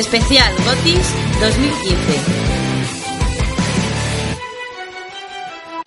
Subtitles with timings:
[0.00, 1.96] Especial Gotis 2015.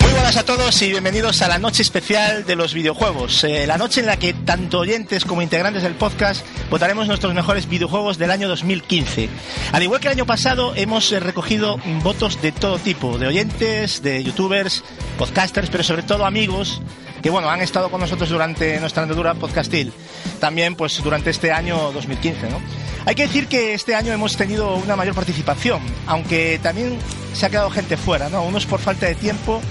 [0.03, 3.43] Muy buenas a todos y bienvenidos a la noche especial de los videojuegos.
[3.43, 7.67] Eh, la noche en la que tanto oyentes como integrantes del podcast votaremos nuestros mejores
[7.67, 9.29] videojuegos del año 2015.
[9.71, 14.23] Al igual que el año pasado, hemos recogido votos de todo tipo, de oyentes, de
[14.23, 14.83] youtubers,
[15.17, 16.83] podcasters, pero sobre todo amigos
[17.23, 19.93] que bueno, han estado con nosotros durante nuestra andadura podcastil,
[20.39, 22.61] también pues durante este año 2015, ¿no?
[23.05, 26.97] Hay que decir que este año hemos tenido una mayor participación, aunque también
[27.33, 28.43] se ha quedado gente fuera, ¿no?
[28.43, 29.61] Unos por falta de tiempo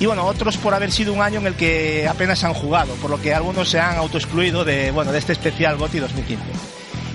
[0.00, 3.08] y bueno, otros por haber sido un año en el que apenas han jugado, por
[3.08, 6.42] lo que algunos se han autoexcluido de, bueno, de este especial GOTI 2015.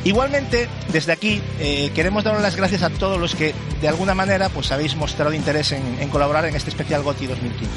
[0.05, 4.47] Igualmente, desde aquí eh, queremos dar las gracias a todos los que de alguna manera
[4.47, 7.73] pues habéis mostrado interés en, colaborar en este especial GOTI 2015.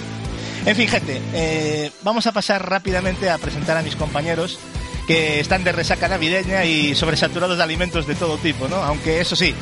[0.66, 4.60] En fin, gente, eh, vamos a pasar rápidamente a presentar a mis compañeros
[5.10, 8.76] que están de resaca navideña y sobresaturados de alimentos de todo tipo, ¿no?
[8.76, 9.52] Aunque eso sí,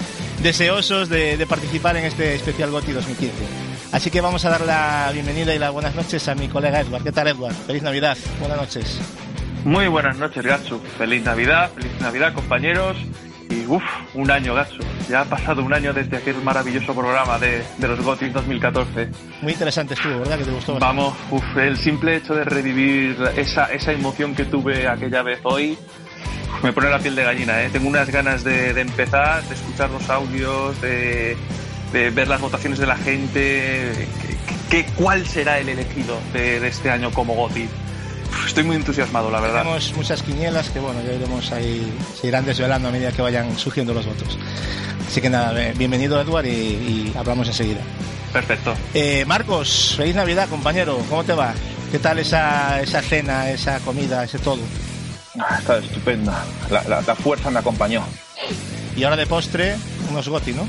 [0.43, 3.35] deseosos de, participar en este especial GOTI 2015.
[3.93, 7.03] Así que vamos a dar la bienvenida y las buenas noches a mi colega Edward.
[7.03, 7.55] ¿Qué tal, Edward?
[7.67, 8.19] Feliz Navidad.
[8.41, 9.01] Buenas noches.
[9.65, 10.83] Muy buenas noches, Gatsu.
[10.99, 12.99] Feliz Navidad, feliz Navidad, compañeros.
[13.51, 13.83] Y uff,
[14.15, 14.83] un año, Gatsu.
[15.09, 19.09] Ya ha pasado un año desde aquel maravilloso programa de, los GOTY 2014.
[19.41, 20.39] Muy interesante estuvo, ¿verdad?
[20.39, 20.79] Que te gustó.
[20.79, 25.79] Vamos, uff, el simple hecho de revivir esa, esa emoción que tuve aquella vez hoy,
[26.63, 27.71] me pone la piel de gallina, ¿eh?
[27.73, 31.37] Tengo unas ganas de, empezar, de escuchar los audios, de,
[31.93, 34.09] ver las votaciones de la gente,
[34.71, 37.69] que, cuál será el elegido de, de este año como GOTY
[38.47, 39.63] estoy muy entusiasmado, la verdad.
[39.63, 43.59] Tenemos muchas quinielas que, bueno, ya iremos ahí, se irán desvelando a medida que vayan
[43.59, 44.39] surgiendo los votos.
[45.07, 47.81] Así que nada, bienvenido Edward y, hablamos enseguida.
[48.33, 48.75] Perfecto.
[48.93, 50.99] Eh, Marcos, feliz Navidad, compañero.
[51.09, 51.55] ¿Cómo te va?
[51.91, 54.61] ¿Qué tal esa, esa cena, esa comida, ese todo?
[55.41, 56.45] Ah, está estupenda.
[56.71, 58.05] La, la fuerza me acompañó.
[58.97, 59.77] Y ahora de postre,
[60.11, 60.67] unos goti, ¿no?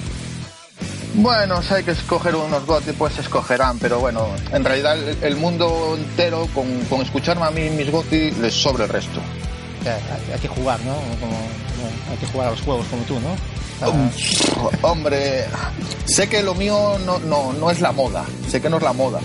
[1.15, 5.95] Bueno, si hay que escoger unos GOTY, pues escogerán, pero bueno, en realidad el, mundo
[5.97, 9.19] entero, con, con, escucharme a mí mis GOTY, les sobra el resto.
[10.33, 10.94] hay, que jugar, ¿no?
[12.11, 13.35] hay que jugar a los juegos como tú, ¿no?
[14.81, 15.45] hombre,
[16.06, 18.94] sé que lo mío no, no, no es la moda, sé que no es la
[18.94, 19.19] moda,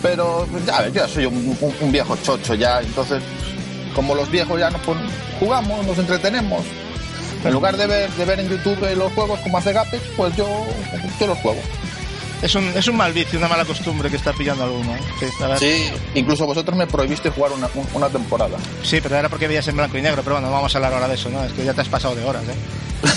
[0.00, 3.22] pero ya, yo soy un, un- un viejo chocho ya, entonces
[3.94, 4.80] como los viejos ya nos
[5.40, 6.62] jugamos, nos entretenemos.
[7.46, 10.66] En lugar de ver, de ver en YouTube los juegos como hace Gapex, pues yo,
[11.20, 11.60] yo los juego.
[12.42, 14.94] Es un, es un mal vicio, una mala costumbre que está pillando alguno.
[14.94, 15.00] ¿eh?
[15.58, 18.58] Sí, incluso vosotros me prohibiste jugar una, un- una temporada.
[18.82, 20.92] Sí, pero era porque veías en blanco y negro, pero bueno, no vamos a hablar
[20.92, 21.42] ahora de eso, ¿no?
[21.44, 22.54] Es que ya te has pasado de horas, ¿eh?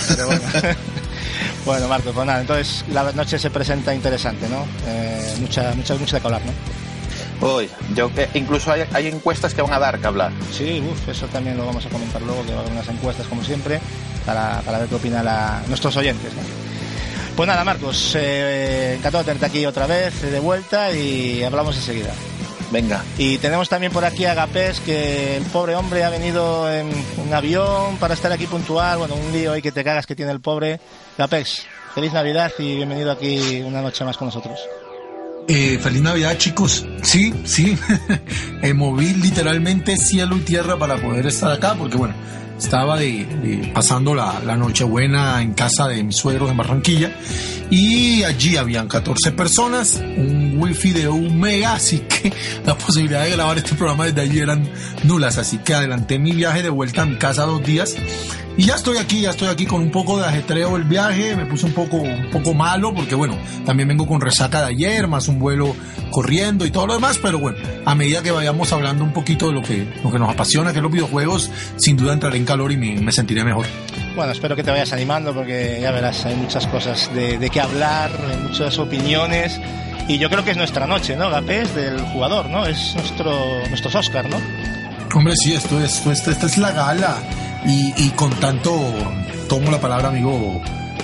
[0.08, 0.42] Pero bueno.
[1.66, 4.66] bueno, Marco, pues nada, entonces la noche se presenta interesante, ¿no?
[4.88, 6.54] Eh, mucha, mucha, mucha de que hablar, ¿no?
[7.42, 10.32] Hoy, yo eh, incluso hay, hay encuestas que van a dar que hablar.
[10.52, 13.28] Sí, uff, eso también lo vamos a comentar luego, que va a haber unas encuestas
[13.28, 13.80] como siempre,
[14.26, 16.34] para, para ver qué opinan la- nuestros oyentes.
[16.34, 16.42] ¿no?
[17.38, 22.12] Pues nada, Marcos, eh, encantado de tenerte aquí otra vez, de vuelta, y hablamos enseguida.
[22.72, 23.04] Venga.
[23.18, 26.88] Y tenemos también por aquí a Gapés, que el pobre hombre ha venido en
[27.26, 28.98] un avión para estar aquí puntual.
[29.00, 30.80] Bueno, un lío ahí que te cagas que tiene el pobre.
[31.18, 31.66] Gapés,
[31.96, 34.60] feliz Navidad y bienvenido aquí una noche más con nosotros.
[35.52, 36.86] Eh, feliz Navidad, chicos.
[37.02, 37.76] Sí, sí.
[38.62, 42.14] Eh, moví literalmente cielo y tierra para poder estar acá, porque bueno,
[42.58, 47.10] estaba de, de- pasando la, la Nochebuena en casa de mis suegros en Barranquilla
[47.70, 52.34] y allí habían 14 personas, un wifi de un mega, así que
[52.66, 54.70] la posibilidad de grabar este programa desde allí eran
[55.04, 57.96] nulas, así que adelanté mi viaje de vuelta a mi casa dos días
[58.60, 61.46] y ya estoy aquí, ya estoy aquí con un poco de ajetreo el viaje, me
[61.46, 65.30] puse un poco, un poco malo porque bueno, también vengo con resaca de ayer, más
[65.30, 65.74] un vuelo
[66.12, 69.54] corriendo y todo lo demás, pero bueno, a medida que vayamos hablando un poquito de
[69.54, 72.74] lo que, lo que nos apasiona, que es los videojuegos, sin duda entraré en calor
[72.74, 73.66] y me, me sentiré mejor.
[74.16, 77.62] Bueno, espero que te vayas animando porque ya verás, hay muchas cosas de, de qué
[77.62, 79.60] hablar, hay muchas opiniones.
[80.08, 81.74] Y yo creo que es nuestra noche, ¿no, Gapés?
[81.76, 82.66] Del jugador, ¿no?
[82.66, 83.32] Es nuestro,
[83.70, 84.38] nuestros Oscar, ¿no?
[85.16, 87.18] Hombre, sí, esto es, esta es la gala.
[87.66, 88.72] Y, y con tanto,
[89.48, 90.62] tomo la palabra, amigo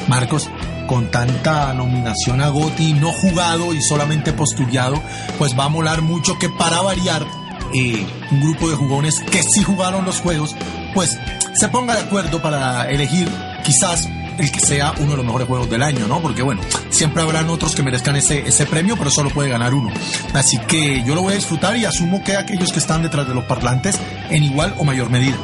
[0.08, 0.50] Marcos,
[0.88, 5.02] con tanta nominación a Goti no jugado y solamente postulado,
[5.38, 7.26] pues va a molar mucho que para variar,
[7.74, 10.56] eh, un grupo de jugones que sí jugaron los juegos,
[10.94, 11.18] pues
[11.54, 13.28] se ponga de acuerdo para elegir
[13.64, 16.22] quizás el que sea uno de los mejores juegos del año, ¿no?
[16.22, 19.92] Porque bueno, siempre habrán otros que merezcan ese, ese premio, pero solo puede ganar uno.
[20.34, 23.34] Así que yo lo voy a disfrutar y asumo que aquellos que están detrás de
[23.34, 25.38] los parlantes en igual o mayor medida.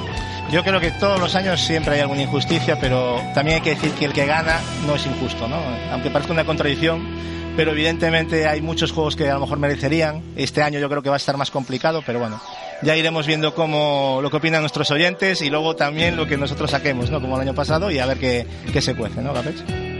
[0.52, 3.92] Yo creo que todos los años siempre hay alguna injusticia, pero también hay que decir
[3.92, 5.56] que el que gana no es injusto, ¿no?
[5.94, 7.08] Aunque parezca una contradicción,
[7.56, 10.24] pero evidentemente hay muchos juegos que a lo mejor merecerían.
[10.36, 12.40] Este año yo creo que va a estar más complicado, pero bueno,
[12.82, 16.72] ya iremos viendo cómo lo que opinan nuestros oyentes y luego también lo que nosotros
[16.72, 17.22] saquemos, ¿no?
[17.22, 19.91] Como el año pasado y a ver qué, qué se cuece, ¿no, Gapech?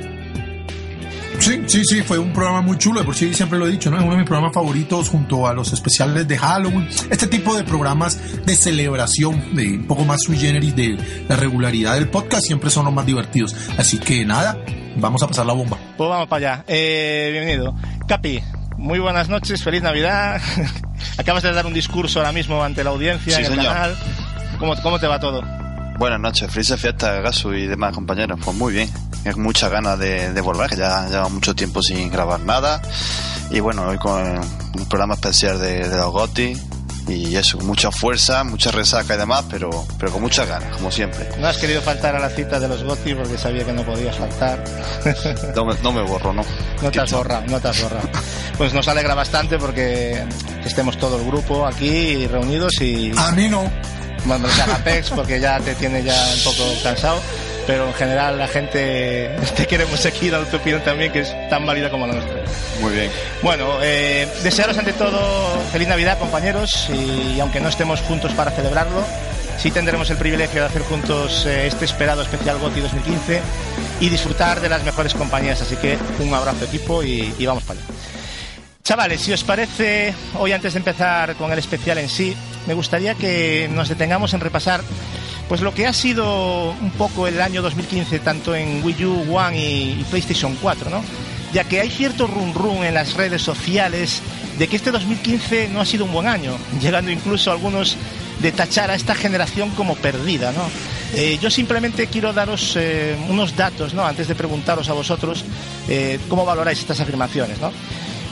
[1.42, 3.90] Sí, sí, sí, fue un programa muy chulo, de por sí siempre lo he dicho,
[3.90, 3.98] ¿no?
[3.98, 6.88] Es uno de mis programas favoritos junto a los especiales de Halloween.
[7.10, 10.98] Este tipo de programas de celebración, de un poco más sui generis de
[11.28, 13.56] la regularidad del podcast, siempre son los más divertidos.
[13.78, 14.56] Así que nada,
[14.98, 15.78] vamos a pasar la bomba.
[15.98, 16.64] Pues vamos para allá.
[16.68, 17.76] Eh, bienvenido.
[18.08, 18.40] Capi,
[18.78, 20.40] muy buenas noches, feliz Navidad.
[21.18, 23.74] Acabas de dar un discurso ahora mismo ante la audiencia Sí, en el señor.
[23.74, 23.96] canal.
[24.60, 25.42] ¿Cómo, ¿Cómo te va todo?
[26.02, 28.40] Buenas noches, felices fiestas, Gasu y demás compañeros.
[28.44, 28.90] Pues muy bien,
[29.24, 32.82] es muchas ganas de, de volver, que ya lleva mucho tiempo sin grabar nada.
[33.52, 36.58] Y bueno, hoy con un programa especial de, de los GOTI.
[37.08, 41.30] Y eso, mucha fuerza, mucha resaca y demás, pero, pero con muchas ganas, como siempre.
[41.38, 44.18] No has querido faltar a la cita de los GOTY porque sabía que no podías
[44.18, 44.64] faltar.
[45.56, 46.42] No me, no me borro, ¿no?
[46.82, 48.10] No te has borrado, no te has borrado.
[48.58, 50.24] Pues nos alegra bastante porque
[50.66, 53.70] estemos todo el grupo aquí reunidos y A mí no.
[54.26, 57.22] Bueno, menos a Apex porque ya te tiene ya un poco cansado,
[57.68, 61.66] pero en general la gente te queremos seguir a tu opinión también que es tan
[61.66, 62.42] válida como la nuestra.
[62.82, 63.12] Muy bien.
[63.42, 69.04] Bueno, eh, desearos ante todo feliz Navidad, compañeros, y, aunque no estemos juntos para celebrarlo,
[69.58, 73.42] sí tendremos el privilegio de hacer juntos eh, este esperado especial GOTI 2015
[74.00, 75.62] y disfrutar de las mejores compañías.
[75.62, 77.88] Así que un abrazo equipo y, y vamos para allá.
[78.92, 82.36] Chavales, si os parece, hoy antes de empezar con el especial en sí,
[82.68, 84.82] me gustaría que nos detengamos en repasar
[85.48, 89.58] pues lo que ha sido un poco el año 2015 tanto en Wii U, One
[89.58, 91.02] y, PlayStation 4, ¿no?
[91.54, 94.22] Ya que hay cierto run run en las redes sociales
[94.60, 97.96] de que este 2015 no ha sido un buen año, llegando incluso algunos
[98.42, 100.70] de tachar a esta generación como perdida, ¿no?
[101.14, 104.06] Eh, yo simplemente quiero daros eh, unos datos, ¿no?
[104.06, 105.46] Antes de preguntaros a vosotros
[105.88, 107.72] eh, cómo valoráis estas afirmaciones, ¿no?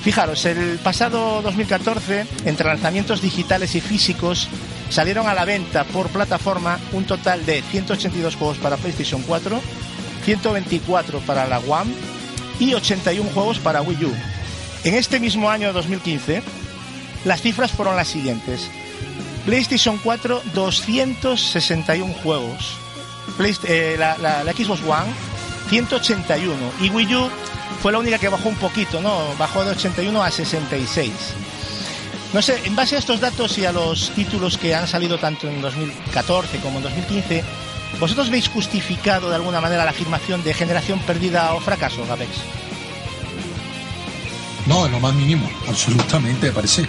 [0.03, 4.47] Fijaros, el pasado 2014, entre lanzamientos digitales y físicos,
[4.89, 9.61] salieron a la venta por plataforma un total de 182 juegos para PlayStation 4,
[10.23, 11.91] 124 para la One
[12.59, 14.13] y 81 juegos para Wii U.
[14.85, 16.41] En este mismo año 2015,
[17.25, 18.69] las cifras fueron las siguientes.
[19.45, 22.77] PlayStation 4, 261 juegos.
[23.37, 25.11] Playst- eh, la Xbox One,
[25.69, 26.55] 181.
[26.81, 27.29] Y Wii U,
[27.81, 29.35] fue la única que bajó un poquito, ¿no?
[29.37, 31.11] Bajó de 81 a 66.
[32.33, 35.47] No sé, en base a estos datos y a los títulos que han salido tanto
[35.47, 37.43] en 2014 como en 2015,
[37.99, 42.29] ¿vosotros veis justificado de alguna manera la afirmación de generación perdida o fracaso, Gabex?
[44.67, 46.85] No, en lo más mínimo, absolutamente, me parece.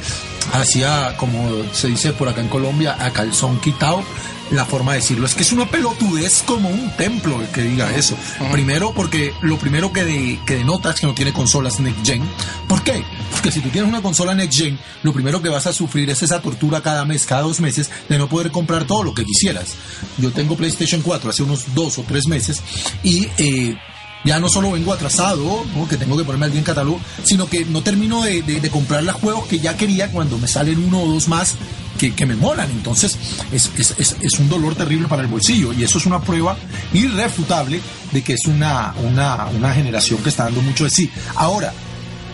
[0.52, 4.04] Hacía, como se dice por acá en Colombia, a calzón quitado
[4.50, 5.26] la forma de decirlo.
[5.26, 8.16] Es que es una pelotudez como un templo el que diga eso.
[8.50, 12.22] Primero, porque lo primero que, de- que denota es que no tiene consolas Next Gen.
[12.68, 13.04] ¿Por qué?
[13.32, 16.22] Porque si tú tienes una consola Next Gen, lo primero que vas a sufrir es
[16.22, 19.74] esa tortura cada mes, cada dos meses, de no poder comprar todo lo que quisieras.
[20.18, 22.62] Yo tengo PlayStation 4 hace unos dos o tres meses
[23.02, 23.76] y eh,
[24.24, 27.82] ya no solo vengo atrasado, que tengo que ponerme al en catálogo, sino que no
[27.82, 31.54] termino de, comprar los juegos que ya quería cuando me salen uno o dos más
[31.98, 32.70] que, me molan.
[32.70, 33.16] Entonces
[33.52, 36.56] es, es, es, es un dolor terrible para el bolsillo y eso es una prueba
[36.92, 37.80] irrefutable
[38.12, 41.10] de que es una, una, una generación que está dando mucho de sí.
[41.36, 41.72] Ahora,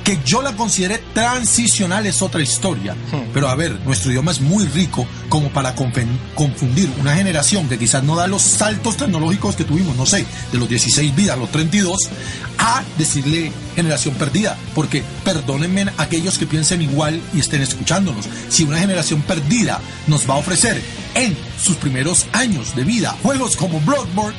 [0.07, 2.95] que yo la considere transicional es otra historia.
[3.35, 8.05] Pero a ver, nuestro idioma es muy rico como para confundir una generación que quizás
[8.05, 11.51] no da los saltos tecnológicos que tuvimos, no sé, de los 16 vidas a los
[11.51, 11.99] 32,
[12.59, 14.57] a decirle generación perdida.
[14.77, 18.27] Porque perdónenme aquellos que piensen igual y estén escuchándonos.
[18.49, 20.81] Si una generación perdida nos va a ofrecer
[21.15, 24.37] en sus primeros años de vida juegos como Bloodborne,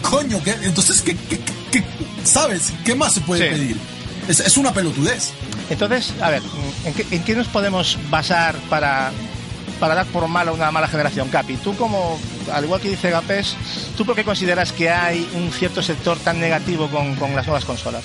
[0.00, 0.54] coño, ¿qué?
[0.62, 1.84] entonces, ¿qué, qué, qué- qué-
[2.24, 3.54] sabes ¿Qué más se puede Sí.
[3.58, 3.76] pedir?
[4.28, 5.30] Es, es una pelotudez.
[5.70, 6.42] Entonces, a ver,
[6.84, 9.10] ¿en qué, en qué nos podemos basar para,
[9.80, 11.56] para dar por mala una mala generación, Capi?
[11.56, 12.18] Tú como,
[12.52, 13.54] al igual que dice Gapés,
[13.96, 17.64] ¿tú por qué consideras que hay un cierto sector tan negativo con, con las nuevas
[17.64, 18.02] consolas?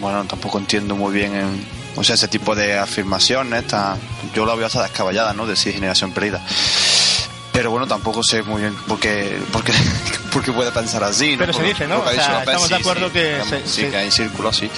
[0.00, 3.62] Bueno, tampoco entiendo muy bien en- o sea, ese tipo de afirmaciones.
[3.64, 3.96] Esta,
[4.34, 5.46] yo la veo hasta descabellada, ¿no?
[5.46, 6.42] Decir generación perdida.
[7.52, 9.72] Pero bueno, tampoco sé muy bien por qué, por qué,
[10.32, 11.32] por qué puede pensar así.
[11.32, 11.38] ¿no?
[11.40, 11.98] Pero se dice, ¿no?
[12.00, 14.70] O sea, estamos de sí, acuerdo sí, que se- sí, se- que hay círculos, sí.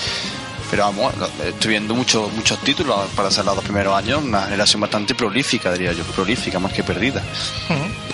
[0.73, 4.41] Pero vamos, lo- estoy viendo muchos muchos títulos para ser los dos primeros años, una
[4.45, 7.23] generación bastante prolífica, diría yo, prolífica más que perdida.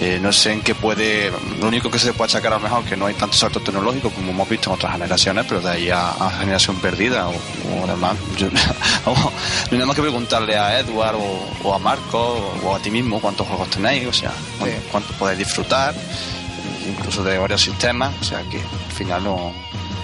[0.01, 2.85] Eh, no sé en qué puede, lo único que se puede achacar a lo mejor
[2.85, 5.91] que no hay tanto salto tecnológico como hemos visto en otras generaciones, pero de ahí
[5.91, 8.49] a, a generación perdida o, o demás, yo,
[9.07, 9.33] no
[9.71, 13.21] hay nada más que preguntarle a Edward o, o a Marco o a ti mismo
[13.21, 14.33] cuántos juegos tenéis, o sea,
[14.65, 14.71] Sí.
[14.91, 15.95] cuánto podéis disfrutar,
[16.89, 19.53] incluso de varios sistemas, o sea que al final no,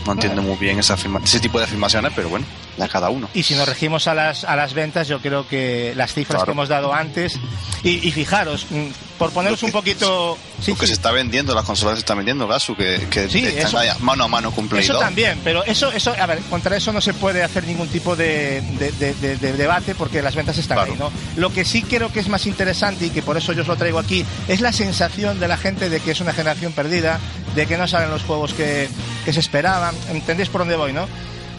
[0.07, 3.28] no entiendo muy bien esa afirma- ese tipo de afirmaciones, pero bueno, de cada uno.
[3.35, 6.45] Y si nos regimos a las, a las ventas, yo creo que las cifras Claro.
[6.47, 7.38] que hemos dado antes,
[7.83, 8.87] y, y fijaros, mm,
[9.19, 10.37] por poneros un poquito...
[10.61, 10.87] Sí, Lo que sí.
[10.88, 14.25] se está vendiendo, las consolas se están vendiendo, Gasu, que, que Sí, están eso- mano
[14.25, 15.02] a mano Play Eso 2.
[15.02, 18.61] también, pero eso, eso, a ver, contra eso no se puede hacer ningún tipo de,
[18.78, 20.93] de- de- de- de debate porque las ventas están Claro.
[20.93, 21.12] ahí, ¿no?
[21.37, 23.76] Lo que sí creo que es más interesante y que por eso yo os lo
[23.76, 27.21] traigo aquí es la sensación de la gente de que es una generación perdida,
[27.54, 28.88] de que no salen los juegos que,
[29.25, 29.95] que se esperaban.
[30.11, 31.07] ¿Entendéis por dónde voy, no?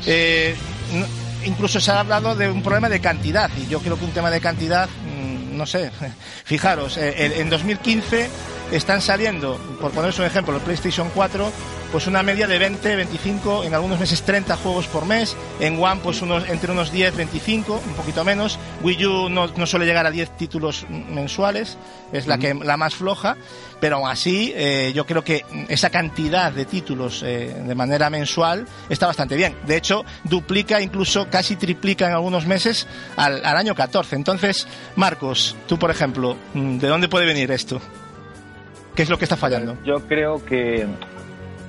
[0.05, 0.75] Eh, no-
[1.46, 4.32] incluso se ha hablado de un problema de cantidad y yo creo que un tema
[4.32, 5.92] de cantidad, mm, no sé,
[6.46, 8.30] fijaros, eh, en- en 2015
[8.72, 11.51] están saliendo, por poneros un ejemplo, el PlayStation 4,
[11.96, 16.02] pues una media de 20, 25, en algunos meses 30 juegos por mes, en One
[16.04, 20.06] pues unos, entre unos 10, 25, un poquito menos, Wii U no, no suele llegar
[20.06, 21.78] a 10 títulos mensuales,
[22.12, 23.38] es la, que, la más floja,
[23.80, 28.68] pero aún así eh, yo creo que esa cantidad de títulos eh, de manera mensual
[28.90, 29.56] está bastante bien.
[29.66, 34.18] De hecho, duplica, incluso casi triplica en algunos meses al, al año 14.
[34.18, 37.80] Entonces, Marcos, tú por ejemplo, mm, ¿de dónde puede venir esto?
[38.96, 39.78] ¿Qué es lo que está fallando?
[39.84, 40.88] Yo creo que,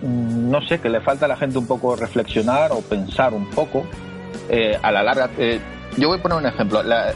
[0.03, 3.85] no sé, que le falta a la gente un poco reflexionar o pensar un poco.
[4.49, 5.59] eh, a la larga, eh,
[5.97, 6.83] yo voy a poner un ejemplo.
[6.83, 7.13] La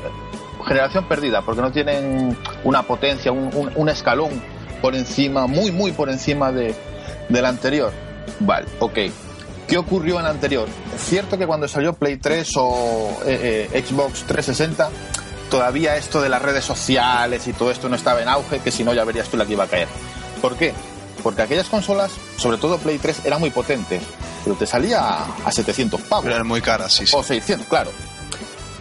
[0.66, 4.30] generación perdida, porque no tienen una potencia, un, un- un escalón
[4.82, 6.75] por encima, muy, muy por encima de,
[7.28, 7.92] del anterior.
[8.40, 8.99] Vale, ok.
[9.68, 10.66] ¿Qué ocurrió en el anterior?
[10.94, 14.88] Es cierto que cuando salió Play 3 o eh, eh, Xbox 360,
[15.50, 18.82] todavía esto de las redes sociales y todo esto no estaba en auge, que si
[18.84, 19.88] no ya verías tú la que iba a caer.
[20.42, 20.72] ¿Por qué?
[21.22, 24.02] Porque aquellas consolas, sobre todo Play 3, eran muy potentes,
[24.44, 27.14] pero te salía a, a 700 pavos Pero es muy cara, sí, sí.
[27.16, 27.90] o 600, claro.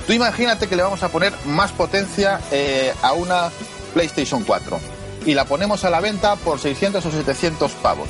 [0.07, 3.49] Tú imagínate que le vamos a poner más potencia eh, a una
[3.93, 4.79] PlayStation 4
[5.25, 8.09] y la ponemos a la venta por 600 o 700 pavos.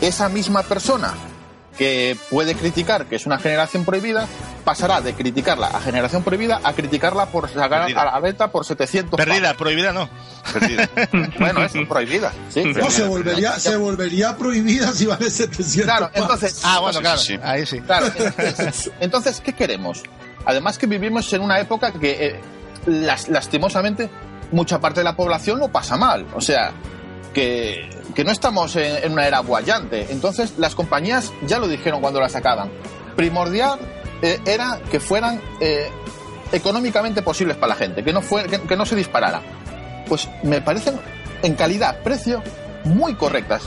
[0.00, 1.14] Esa misma persona
[1.80, 4.28] que puede criticar que es una generación prohibida
[4.66, 8.02] pasará de criticarla a generación prohibida a criticarla por sacar Perdida.
[8.02, 10.06] a la venta por 700 Perdida, prohibida no.
[10.52, 10.86] Perdida.
[11.40, 12.32] Bueno, es prohibida.
[12.50, 16.20] Sí, No, se volvería, se volvería prohibida si vale 700 Claro, pavos.
[16.20, 17.40] entonces, Ah, bueno, claro, sí, sí.
[17.42, 17.80] ahí sí.
[17.80, 20.02] Claro, entonces, entonces, ¿qué queremos?
[20.44, 22.40] Además que vivimos en una época que, eh,
[22.84, 24.10] las- lastimosamente,
[24.52, 26.26] mucha parte de la población lo pasa mal.
[26.34, 26.72] O sea,
[27.32, 30.06] que, que no estamos en, en una era guayante.
[30.10, 32.70] Entonces, las compañías ya lo dijeron cuando la sacaban.
[33.16, 33.78] Primordial
[34.22, 35.90] eh, era que fueran eh,
[36.52, 39.40] económicamente posibles para la gente, que no, fue, que, que no se disparara.
[40.08, 40.98] Pues me parecen
[41.42, 42.42] en calidad, precio,
[42.84, 43.62] muy correctas.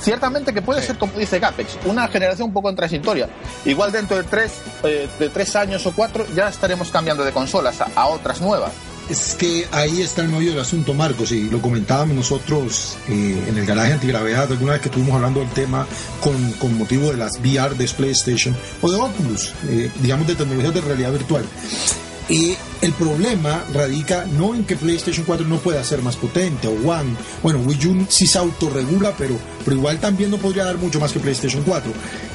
[0.00, 3.28] Ciertamente que puede ser, como dice Gapex, una generación un poco en transitoria.
[3.66, 7.80] Igual dentro de tres, eh, de tres años o cuatro ya estaremos cambiando de consolas
[7.80, 8.72] a, a otras nuevas.
[9.10, 13.58] Es que ahí está el meollo del asunto, Marcos, y lo comentábamos nosotros eh, en
[13.58, 15.84] el garaje antigravedad, alguna vez que estuvimos hablando del tema
[16.20, 20.80] con, motivo de las VR de PlayStation o de Oculus, eh, digamos de tecnologías de
[20.80, 21.44] realidad virtual.
[22.28, 26.88] Y el problema radica no en que PlayStation 4 no pueda ser más potente o
[26.88, 27.16] One.
[27.42, 31.12] Bueno, Wii U sí se autorregula, pero, pero igual también no podría dar mucho más
[31.12, 31.92] que PlayStation 4.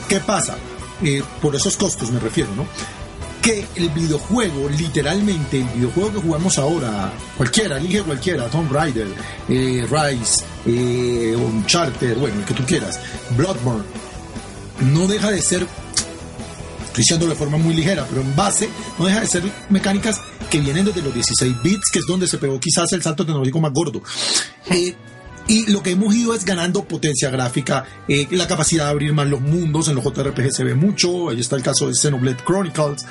[0.10, 0.58] ¿Qué pasa?
[1.01, 2.67] Eh, por esos costos me refiero, ¿no?
[3.46, 9.08] Que el videojuego, literalmente, el videojuego que jugamos ahora, cualquiera, elige cualquiera, Tomb Raider,
[9.48, 13.00] eh, Rise, eh, Uncharted, bueno, el que tú quieras,
[13.38, 13.84] Bloodborne,
[14.92, 15.68] no deja de ser
[16.86, 20.60] estoy diciendo de forma muy ligera, pero en base no deja de ser mecánicas que
[20.62, 23.74] vienen desde los 16 bits, que es donde se pegó quizás el salto tecnológico más
[23.74, 24.02] gordo.
[24.72, 24.96] Eh,
[25.48, 29.28] y lo que hemos ido es ganando potencia gráfica, eh, la capacidad de abrir más
[29.28, 33.06] los mundos, en los JRPG se ve mucho, ahí está el caso de Xenoblade Chronicles,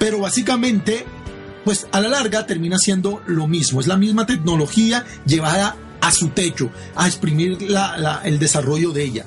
[0.00, 1.04] pero básicamente,
[1.64, 6.30] pues a la larga termina siendo lo mismo, es la misma tecnología llevada a su
[6.30, 9.26] techo, a exprimir la, la, el desarrollo de ella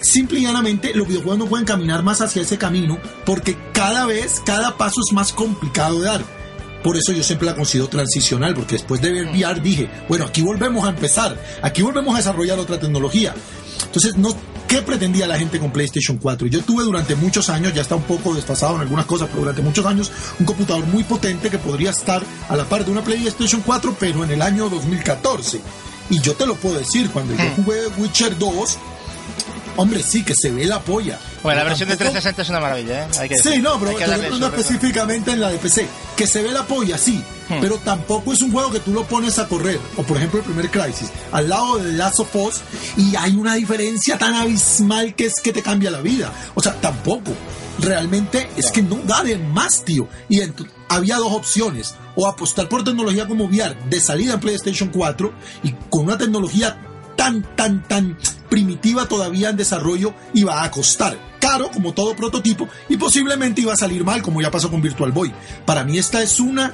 [0.00, 4.40] simple y llanamente los videojuegos no pueden caminar más hacia ese camino porque cada vez,
[4.44, 6.38] cada paso es más complicado de dar.
[6.82, 10.42] Por eso yo siempre la considero transicional, porque después de ver VR dije, bueno, aquí
[10.42, 13.34] volvemos a empezar, aquí volvemos a desarrollar otra tecnología.
[13.84, 14.34] Entonces, no,
[14.68, 16.46] ¿qué pretendía la gente con PlayStation 4?
[16.46, 19.62] Yo tuve durante muchos años, ya está un poco desfasado en algunas cosas, pero durante
[19.62, 23.62] muchos años, un computador muy potente que podría estar a la par de una PlayStation
[23.62, 25.60] 4, pero en el año 2014.
[26.10, 28.78] Y yo te lo puedo decir, cuando yo jugué Witcher 2,
[29.78, 31.20] Hombre, sí, que se ve la polla.
[31.42, 32.04] Bueno, la versión tampoco...
[32.04, 33.08] de 360 es una maravilla, ¿eh?
[33.20, 33.92] Hay que sí, no, pero
[34.38, 35.86] no específicamente en la de PC.
[36.16, 37.22] Que se ve la polla, sí.
[37.48, 37.60] Hmm.
[37.60, 39.80] Pero tampoco es un juego que tú lo pones a correr.
[39.96, 41.10] O por ejemplo, el primer Crisis.
[41.32, 42.60] Al lado de Last of Us.
[42.96, 46.32] Y hay una diferencia tan abismal que es que te cambia la vida.
[46.54, 47.32] O sea, tampoco.
[47.80, 50.08] Realmente es que no da de más, tío.
[50.28, 50.40] Y
[50.88, 51.94] había dos opciones.
[52.16, 56.87] O apostar por tecnología como VR de salida en PlayStation 4 y con una tecnología
[57.18, 58.16] tan, tan, tan
[58.48, 63.76] primitiva todavía en desarrollo va a costar caro como todo prototipo y posiblemente iba a
[63.76, 65.34] salir mal como ya pasó con Virtual Boy.
[65.66, 66.72] Para mí esta es una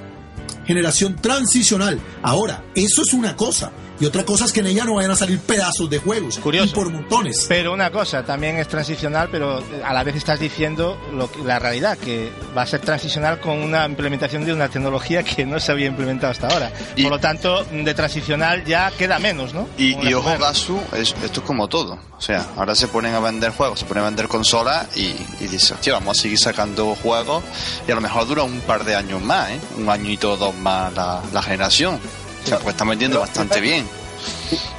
[0.67, 1.99] generación transicional.
[2.23, 3.73] Ahora, eso es una cosa.
[4.01, 6.39] Y otra cosa es que en ella no vayan a salir pedazos de juegos.
[6.39, 6.71] Curioso.
[6.71, 7.47] Y por montones.
[7.49, 11.59] Pero una cosa, también es transicional, pero a la vez estás diciendo lo que, la
[11.59, 15.71] realidad, que va a ser transicional con una implementación de una tecnología que no se
[15.71, 16.73] había implementado hasta ahora.
[16.97, 19.69] Y, por lo tanto, de transicional ya queda menos, ¿no?
[19.79, 21.99] Y, y ojo, Gasu, es, esto es como todo.
[22.17, 25.49] O sea, ahora se ponen a vender juegos, se ponen a vender consolas y, y
[25.49, 27.45] dicen, hostia, vamos a seguir sacando juegos
[27.87, 29.61] y a lo mejor dura un par de años más, ¿eh?
[29.79, 32.01] Un añito o dos más la, la generación.
[32.45, 33.87] Pues está vendiendo bastante bien.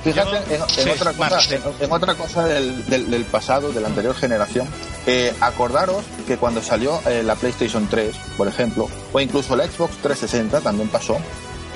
[0.04, 3.82] Fíjate en, en, sí, otra cosa, en, en, otra cosa del, del, del, pasado, de
[3.82, 4.68] la anterior generación.
[5.06, 9.98] Eh, acordaros que cuando salió eh, la PlayStation 3, por ejemplo, o incluso la Xbox
[9.98, 11.18] 360 también pasó,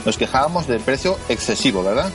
[0.05, 2.11] nos quejábamos del precio excesivo, ¿verdad?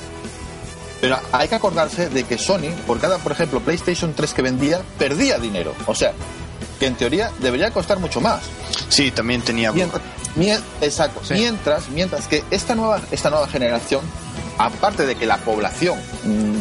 [1.01, 4.81] Pero hay que acordarse de que Sony, por cada, por ejemplo, PlayStation 3 que vendía,
[4.99, 5.75] perdía dinero.
[5.87, 6.13] O sea,
[6.79, 8.43] que en teoría debería costar mucho más.
[8.89, 9.71] Sí, también tenía.
[9.73, 10.03] Mientras,
[10.37, 11.20] mie, exacto.
[11.25, 11.35] Sí.
[11.35, 14.03] Mientras, mientras que esta nueva, esta nueva generación
[14.59, 15.99] aparte de que la población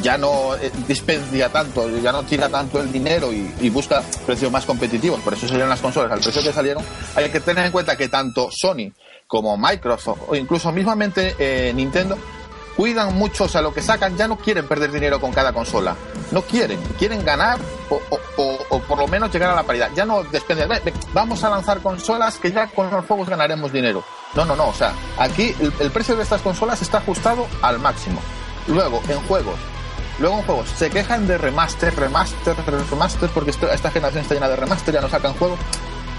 [0.02, 0.52] ya no
[0.88, 5.34] dispendia tanto, ya no tira tanto el dinero y, y, busca precios más competitivos, por
[5.34, 6.84] eso salieron las consolas al precio que salieron,
[7.16, 8.92] hay que tener en cuenta que tanto Sony
[9.28, 12.18] como Microsoft o incluso mismamente eh, Nintendo
[12.76, 15.96] cuidan mucho, o sea, lo que sacan ya no quieren perder dinero con cada consola,
[16.32, 17.60] no quieren, quieren ganar
[17.90, 20.80] o, o, o, o por lo menos llegar a la paridad, ya no despenden,
[21.14, 24.04] vamos a lanzar consolas que ya con los juegos ganaremos dinero.
[24.34, 28.20] No, no, no, o sea, aquí el, precio de estas consolas está ajustado al máximo.
[28.68, 29.60] Luego, en juegos,
[30.20, 32.56] Luego en juegos, se quejan de remaster, remaster,
[32.90, 35.58] remaster, porque esta generación está llena de remaster, ya no sacan juegos.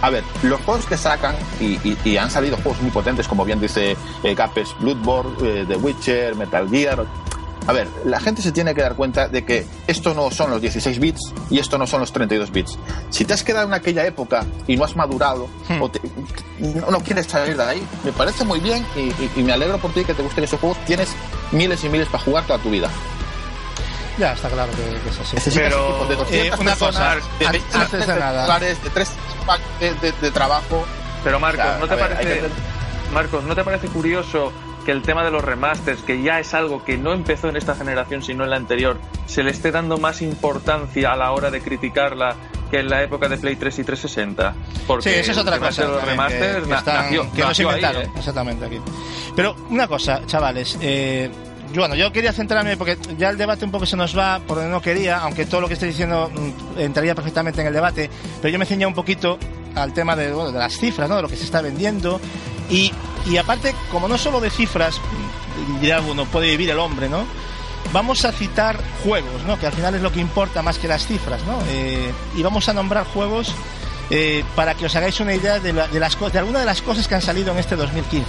[0.02, 3.96] A ver, los juegos que sacan, y han salido juegos muy potentes, como bien dice
[4.24, 7.06] eh, Capes, Bloodborne, eh, The Witcher, Metal Gear.
[7.66, 10.61] A ver, la gente se tiene que dar cuenta de que esto no son los
[10.61, 12.79] 16 bits y esto no son los 32 bits.
[13.11, 15.81] Si te has quedado en aquella época y no has madurado hmm.
[15.81, 16.00] o te,
[16.59, 19.92] no, no, quieres salir de ahí, me parece muy bien y, y, me alegro por
[19.92, 20.79] ti que te gusten esos juegos.
[20.85, 21.09] Tienes
[21.53, 22.90] miles y miles para jugar toda tu vida.
[24.18, 25.35] Ya, está claro que, que es así.
[25.37, 28.59] Necesitas Pero de 200 eh, una cosa, de, antes, antes de nada.
[28.61, 29.11] De tres
[29.81, 30.85] de, de, de, trabajo.
[31.24, 32.48] Pero Marcos, O sea, ¿no te ver, parece que-
[33.12, 34.53] Marcos, ¿no te parece curioso
[34.84, 37.74] que el tema de los remasters, que ya es algo que no empezó en esta
[37.74, 41.60] generación sino en la anterior, se le esté dando más importancia a la hora de
[41.60, 42.36] criticarla
[42.70, 44.54] que en la época de Play 3 y 360.
[44.86, 45.82] Porque Sí, esa es otra el cosa.
[45.82, 48.02] de los que- remasters que, na- están- nació- que nació ahí, inventaron.
[48.02, 48.12] ¿eh?
[48.16, 48.80] Exactamente aquí.
[49.36, 50.76] Pero una cosa, chavales.
[50.80, 51.30] Eh,
[51.74, 54.70] bueno, yo quería centrarme porque ya el debate un poco se nos va por donde
[54.70, 58.08] no quería, aunque todo lo que estoy diciendo mm, entraría perfectamente en el debate.
[58.40, 59.38] Pero yo me ceñía un poquito
[59.74, 61.16] al tema de, bueno, de las cifras, ¿no?
[61.16, 62.20] De lo que se está vendiendo.
[62.70, 62.92] Y,
[63.26, 65.00] y aparte, como no solo de cifras,
[65.80, 67.24] dirá alguno, puede vivir el hombre, ¿no?
[67.92, 69.58] Vamos a citar juegos, ¿no?
[69.58, 71.58] Que al final es lo que importa más que las cifras, ¿no?
[71.68, 73.52] Eh, y vamos a nombrar juegos
[74.10, 76.82] eh, para que os hagáis una idea de, la- de las de algunas de las
[76.82, 78.26] cosas que han salido en este 2015.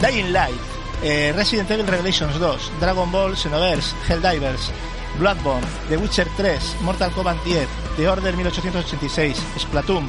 [0.00, 0.54] Dying Light,
[1.02, 4.70] eh, Resident Evil Revelations 2, Dragon Ball Xenoverse, Helldivers,
[5.18, 10.04] Bloodborne, The Witcher 3, Mortal Kombat 10, The Order 1886, Splatoon,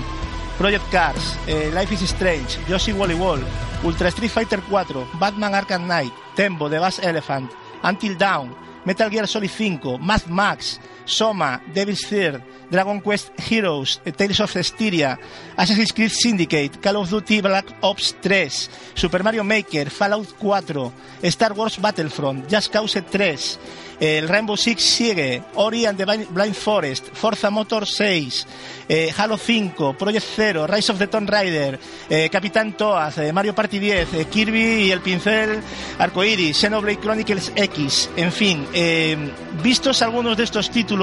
[0.57, 3.39] Project Cars, eh, Life is Strange, Yoshi Wally Wall,
[3.83, 7.51] Ultra Street Fighter 4, Batman Arkham Knight, Tembo, The Bass Elephant,
[7.83, 14.11] Until Dawn, Metal Gear Solid 5, Mad Max, Soma, Devil's Third, Dragon Quest Heroes, eh,
[14.11, 15.17] Tales of Styria,
[15.55, 20.91] Assassin's Creed Syndicate, Call of Duty Black Ops 3, Super Mario Maker, Fallout 4,
[21.23, 23.59] Star Wars Battlefront, Just Cause 3,
[23.99, 28.45] el Rainbow Six sigue, Ori and the Blind- Forest, Forza Motor 6,
[28.89, 33.53] eh, Halo 5, Project Zero, Rise of the Tomb Raider, eh, Capitán Toad, eh, Mario
[33.55, 35.61] Party 10, eh, Kirby y el pincel
[35.99, 39.15] arcoiris, Xenoblade Chronicles X, en fin, eh,
[39.63, 40.94] vistos algunos de estos títulos,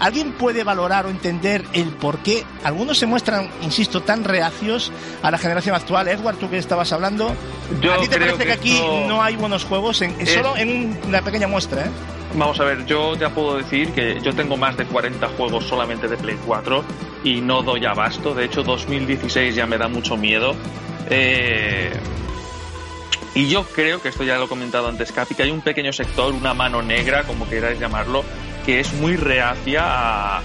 [0.00, 5.30] ¿alguien puede valorar o entender el por qué algunos se muestran, insisto, tan reacios a
[5.30, 6.08] la generación actual?
[6.08, 7.34] Edward, tú que estabas hablando,
[7.80, 10.02] Yo ¿a ti te parece que, que aquí no hay buenos juegos?
[10.02, 11.90] En, Es- Solo en un- una pequeña muestra, ¿eh?
[12.34, 16.06] Vamos a ver, yo ya puedo decir que yo tengo más de 40 juegos solamente
[16.08, 16.84] de Play 4
[17.24, 18.34] y no doy abasto.
[18.34, 20.54] De hecho, 2016 ya me da mucho miedo.
[21.08, 21.92] Eh,
[23.34, 25.92] y yo creo que esto ya lo he comentado antes, Capi, que hay un pequeño
[25.92, 28.24] sector, una mano negra, como queráis llamarlo,
[28.66, 30.42] que es muy reacia a.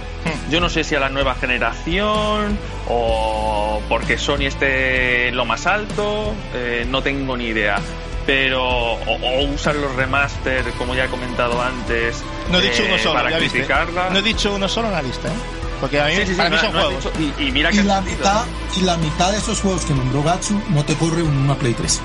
[0.52, 2.58] Yo no sé si a la nueva generación
[2.88, 7.80] o porque Sony esté lo más alto, eh, no tengo ni idea.
[8.26, 8.64] Pero.
[8.64, 12.22] O, o usan los remaster, como ya he comentado antes.
[12.52, 13.58] No he dicho eh, uno solo, para ya viste.
[13.60, 14.10] criticarla.
[14.12, 15.32] No he dicho uno solo en la lista, ¿eh?
[15.80, 17.04] Porque a mí, Sí, sí, sí, para mí no- son no juegos.
[17.20, 18.44] dicho- y, y mira que Y la, mitad,
[18.80, 21.74] y la mitad de esos juegos que nombró Gatsu no te corre en una Play
[21.74, 22.00] 3.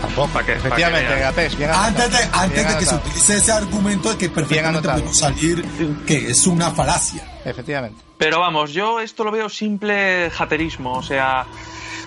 [0.00, 1.14] Tampoco, Pa' que- que efectivamente,
[1.56, 1.86] bien anotado.
[1.86, 5.64] Antes de, antes de que se utilice ese argumento de que perfectamente podemos salir,
[6.06, 7.40] que es una falacia.
[7.44, 8.02] Efectivamente.
[8.16, 11.46] Pero vamos, yo esto lo veo simple jaterismo, o sea,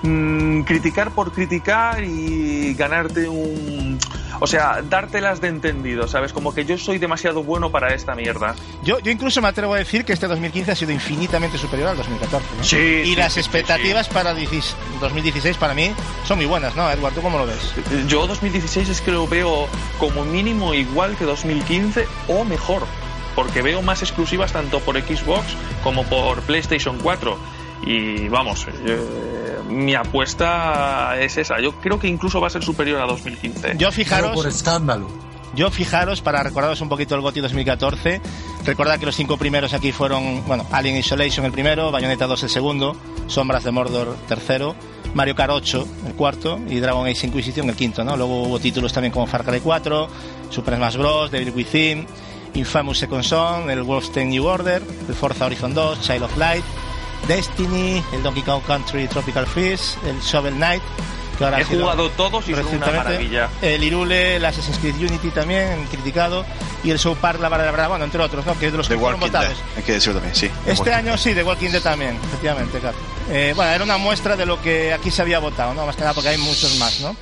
[0.03, 3.99] mm, criticar por criticar y ganarte un...
[4.39, 6.33] O sea, dártelas de entendido, ¿sabes?
[6.33, 8.55] Como que yo soy demasiado bueno para esta mierda.
[8.83, 11.97] Yo, yo incluso me atrevo a decir que este 2015 ha sido infinitamente superior al
[11.97, 12.47] 2014.
[12.57, 12.63] ¿no?
[12.63, 15.91] Sí, y sí, las sí, expectativas para 16 2016 para mí
[16.25, 16.89] son muy buenas, ¿no?
[16.89, 17.73] Edward, ¿tú cómo lo ves?
[18.07, 19.67] Yo 2016 es que lo veo
[19.99, 22.83] como mínimo igual que 2015 o mejor,
[23.35, 25.45] porque veo más exclusivas tanto por Xbox
[25.83, 27.60] como por PlayStation 4.
[27.85, 31.59] Y vamos, eh, mi apuesta es esa.
[31.59, 33.69] Yo creo que incluso va a ser superior a 2015.
[33.71, 35.07] Yo Pero fijaros, por escándalo.
[35.55, 38.21] yo fijaros para recordaros un poquito el GOTY 2014.
[38.65, 42.49] Recordad que los cinco primeros aquí fueron, bueno, Alien Isolation el primero, Bayonetta 2 el
[42.49, 44.75] segundo, Sombras de Mordor tercero,
[45.15, 48.15] Mario Kart 8 el cuarto y Dragon Age Inquisition el quinto, ¿no?
[48.15, 50.07] Luego hubo títulos también como Far Cry 4,
[50.51, 52.05] Super Smash Bros, Devil Within,
[52.53, 56.63] Infamous Second Son, el Wolfenstein New Order, el Forza Horizon 2, Child of Light,
[57.27, 60.81] Destiny, el Donkey Kong Country Tropical Freeze, el Shovel Knight,
[61.37, 63.49] que ahora He ha sido jugado todos y son una maravilla.
[63.61, 66.45] El Irule, el Assassin's Creed Unity también, criticado,
[66.83, 68.57] y el South Park La Vara de la Verdad, bueno, entre otros, ¿no?
[68.57, 69.57] Que es de los The que fueron votados.
[69.77, 70.49] hay que decirlo también, sí.
[70.65, 72.97] Este año sí, de Walking Dead también, efectivamente, claro.
[73.29, 75.85] Eh, bueno, era una muestra de lo que aquí se había votado, ¿no?
[75.85, 77.15] Más que nada porque hay muchos más, ¿no?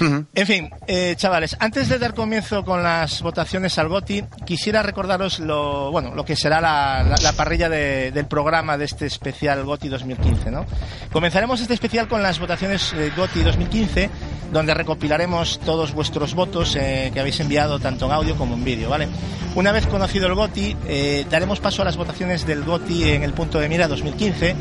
[0.00, 5.38] En fin, eh, chavales, antes de dar comienzo con las votaciones al GOTI, quisiera recordaros
[5.38, 9.62] lo, bueno, lo que será la, la- la parrilla de- del programa de este especial
[9.64, 10.66] GOTI 2015, ¿no?
[11.12, 14.10] Comenzaremos este especial con las votaciones eh, GOTI 2015,
[14.52, 18.88] donde recopilaremos todos vuestros votos eh, que habéis enviado tanto en audio como en vídeo,
[18.90, 19.08] ¿vale?
[19.54, 23.32] Una vez conocido el GOTI, eh, daremos paso a las votaciones del GOTI en el
[23.32, 24.56] punto de mira 2015,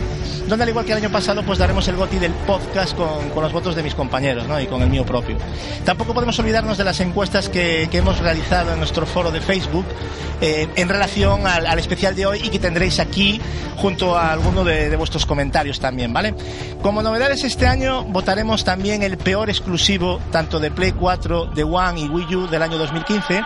[0.48, 3.08] donde al igual que el año pasado, pues daremos el GOTI del podcast con,
[3.41, 4.46] los votos de mis compañeros.
[4.62, 5.22] Y con el mío propio.
[5.86, 9.86] Tampoco podemos olvidarnos de las encuestas que, hemos realizado en nuestro foro de Facebook
[10.41, 13.39] eh, en relación al, al especial de hoy y que tendréis aquí
[13.77, 16.33] junto a alguno de, de vuestros comentarios también, ¿vale?
[16.81, 21.99] Como novedades este año votaremos también el peor exclusivo tanto de Play 4, de One
[21.99, 23.43] y Wii U del año 2015.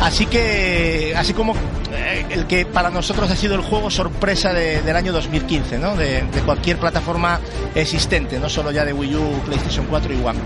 [0.00, 1.54] Así que, así como
[1.92, 5.96] eh, el que para nosotros ha sido el juego sorpresa de- del año 2015, ¿no?
[5.96, 7.40] De, de cualquier plataforma
[7.74, 10.38] existente, no solo ya de Wii U, PlayStation 4 y One.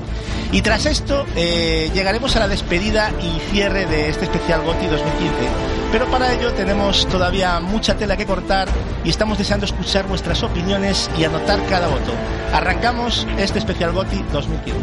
[0.52, 5.34] Y tras esto, eh, llegaremos a la despedida y cierre de este especial GOTI 2015
[5.92, 8.68] Pero para ello tenemos todavía mucha tela que cortar
[9.04, 12.12] y estamos deseando escuchar vuestras opiniones y anotar cada voto.
[12.52, 14.80] Arrancamos este especial GOTI 2015.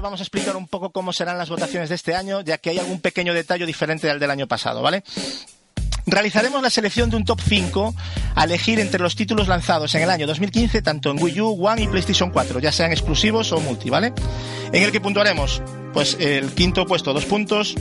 [0.00, 2.78] Vamos a explicar un poco cómo serán las votaciones de este año, ya que hay
[2.78, 5.02] algún pequeño detalle diferente al del año pasado, ¿vale?
[6.06, 7.94] Realizaremos la selección de un top 5
[8.34, 11.82] a elegir entre los títulos lanzados en el año 2015, tanto en Wii U, One
[11.82, 14.12] y PlayStation 4, ya sean exclusivos o multi, ¿vale?
[14.72, 17.76] En el que puntuaremos, pues, el quinto puesto, dos puntos,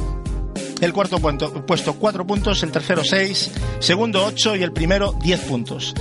[0.82, 5.39] el cuarto puesto, puesto cuatro puntos, el tercero seis, segundo ocho y el primero diez
[5.41, 5.95] puntos.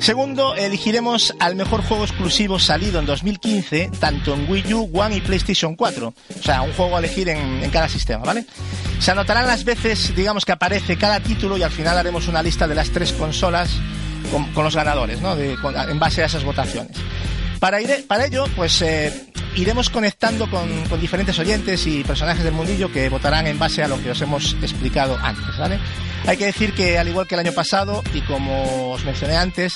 [0.00, 5.20] Segundo, elegiremos al mejor juego exclusivo salido en 2015, tanto en Wii U, One y
[5.20, 6.08] PlayStation 4.
[6.08, 8.46] O sea, un juego a elegir en, en cada sistema, ¿vale?
[8.98, 12.66] Se anotarán las veces, digamos, que aparece cada título y al final haremos una lista
[12.66, 13.70] de las tres consolas
[14.54, 15.36] con, los ganadores, ¿no?
[15.36, 15.56] De-
[15.88, 16.96] en base a esas votaciones.
[17.60, 19.12] Para, ello, pues eh,
[19.54, 20.66] iremos conectando con,
[20.98, 24.54] diferentes oyentes y personajes del mundillo que votarán en base a lo que os hemos
[24.62, 25.44] explicado antes.
[26.26, 29.74] Hay que decir que, al igual que el año pasado, y como os mencioné antes,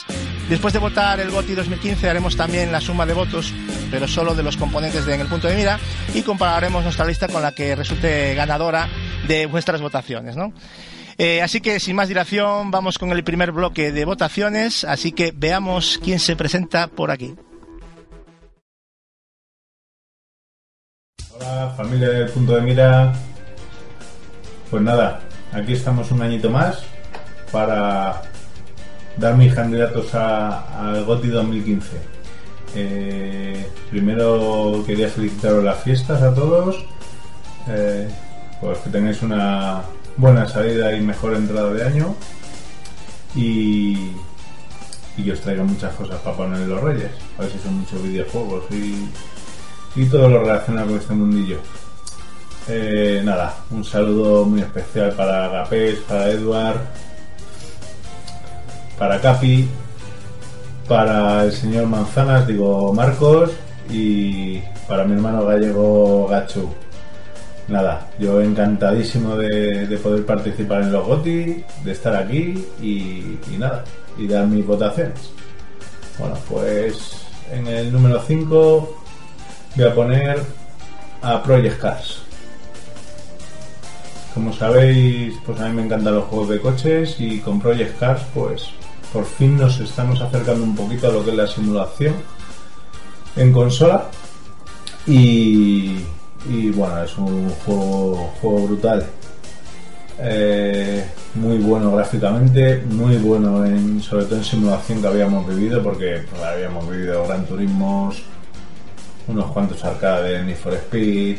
[0.48, 3.52] después de votar el GOTI 2015 haremos también la suma de votos,
[3.90, 5.78] pero solo de los componentes de En el Punto de Mira,
[6.14, 8.88] y compararemos nuestra lista con la que resulte ganadora
[9.28, 10.36] de vuestras votaciones.
[11.18, 15.34] Eh, así que sin más dilación vamos con el primer bloque de votaciones, así que
[15.36, 17.34] veamos quién se presenta por aquí.
[21.36, 23.12] Hola familia del punto de mira.
[24.70, 25.20] Pues nada,
[25.52, 26.78] aquí estamos un añito más
[27.52, 28.22] para
[29.16, 31.96] dar mis candidatos a- al GOTI 2015.
[32.76, 36.84] Eh, primero quería felicitaros las fiestas a todos,
[37.68, 38.08] eh,
[38.60, 39.82] pues que tengáis una
[40.16, 42.14] buena salida y mejor entrada de año
[43.36, 44.10] y,
[45.16, 47.74] y que os traiga muchas cosas para poner en los reyes, a ver si son
[47.80, 49.06] muchos videojuegos y,
[49.96, 51.58] y todo lo relacionado con este mundillo.
[52.66, 56.80] Eh, nada, un saludo muy especial para Agapés, para Edward,
[58.98, 59.68] para Capi,
[60.88, 63.50] para el señor Manzanas, digo Marcos,
[63.90, 66.70] y para mi hermano gallego Gachu.
[67.68, 73.56] Nada, yo encantadísimo de, de poder participar en los GOTI, de estar aquí y, y
[73.58, 73.84] nada,
[74.18, 75.30] y dar mis votaciones.
[76.18, 79.03] Bueno, pues en el número 5
[79.76, 80.42] voy a poner
[81.22, 82.18] a Project Cars.
[84.32, 88.22] Como sabéis, pues a mí me encantan los juegos de coches y con Project Cars,
[88.34, 88.70] pues
[89.12, 92.14] por fin nos estamos acercando un poquito a lo que es la simulación
[93.36, 94.10] en consola.
[95.06, 96.00] Y,
[96.48, 99.06] y bueno, es un juego, juego brutal.
[100.18, 106.24] Eh, muy bueno gráficamente, muy bueno en, sobre todo en simulación que habíamos vivido, porque
[106.30, 108.22] pues, habíamos vivido Gran Turismos,
[109.28, 111.38] unos cuantos arcades, Need for Speed.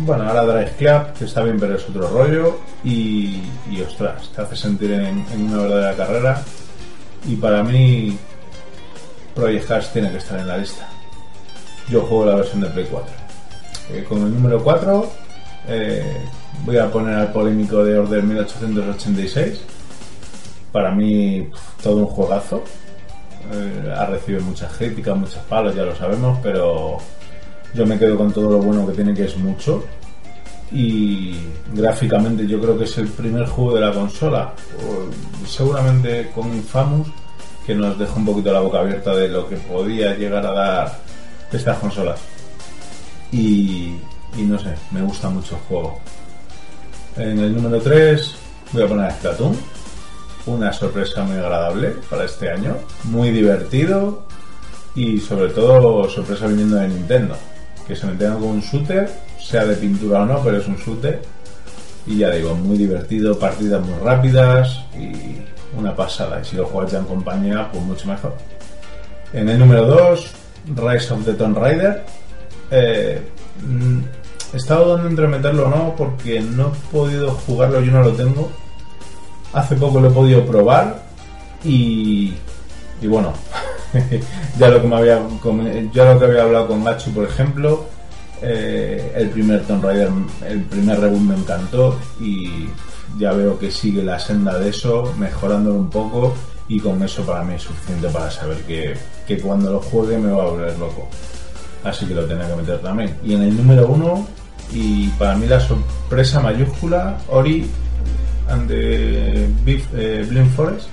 [0.00, 2.58] Bueno, ahora Drive Club, que está bien, pero es otro rollo.
[2.84, 3.42] Y,
[3.86, 6.42] ostras, te hace sentir en, en una verdadera carrera.
[7.26, 8.16] Y para mí,
[9.34, 10.88] Project Cars tiene que estar en la lista.
[11.88, 13.12] Yo juego la versión de Play 4.
[13.90, 15.10] Eh, con el número 4
[15.68, 16.24] eh,
[16.64, 19.60] voy a poner al polémico de Order 1886.
[20.72, 21.48] Para mí,
[21.82, 22.62] todo un juegazo.
[23.52, 26.98] Eh, ha recibido muchas críticas, muchos palos, ya lo sabemos, pero
[27.74, 29.84] yo me quedo con todo lo bueno que tiene, que es mucho.
[30.70, 31.34] Y
[31.72, 34.52] gráficamente yo creo que es el primer juego de la consola,
[35.46, 37.08] seguramente con Infamous,
[37.66, 40.98] que nos deja un poquito la boca abierta de lo que podía llegar a dar
[41.52, 42.20] estas consolas.
[43.32, 43.94] Y,
[44.36, 45.98] no sé, me gusta mucho el juego.
[47.16, 48.34] En el número 3
[48.72, 49.56] voy a poner Splatoon.
[50.48, 52.74] Una sorpresa muy agradable para este año.
[53.04, 54.24] Muy divertido.
[54.94, 57.36] Y sobre todo sorpresa viniendo de Nintendo.
[57.86, 60.76] Que se me tenga con un shooter, sea de pintura o no, pero es un
[60.76, 61.20] shooter.
[62.06, 65.36] Y ya digo, muy divertido, partidas muy rápidas y
[65.78, 66.40] una pasada.
[66.40, 68.34] Y si lo juegas ya en compañía, pues mucho mejor.
[69.34, 70.32] En el número 2
[70.76, 72.04] Rise of the Tomb Raider.
[72.70, 73.20] Eh,
[73.62, 73.98] mm,
[74.54, 78.12] he estado dudando entre meterlo o no porque no he podido jugarlo, yo no lo
[78.12, 78.50] tengo.
[79.52, 81.02] Hace poco lo he podido probar
[81.64, 82.34] y,
[83.02, 83.32] bueno,
[84.58, 84.94] ya lo que
[86.24, 87.86] había hablado con Gachu, por ejemplo,
[88.42, 90.10] eh, el primer Tomb Raider,
[90.46, 92.68] el primer reboot me encantó y
[93.18, 96.34] ya veo que sigue la senda de eso, mejorándolo un poco
[96.68, 98.94] y con eso para mí es suficiente para saber que,
[99.26, 101.08] que cuando lo juegue me va a volver loco.
[101.82, 103.16] Así que lo tenía que meter también.
[103.24, 104.26] Y en el número uno,
[104.72, 107.68] y para mí la sorpresa mayúscula, Ori
[108.48, 110.88] and the eh, Blind Forest,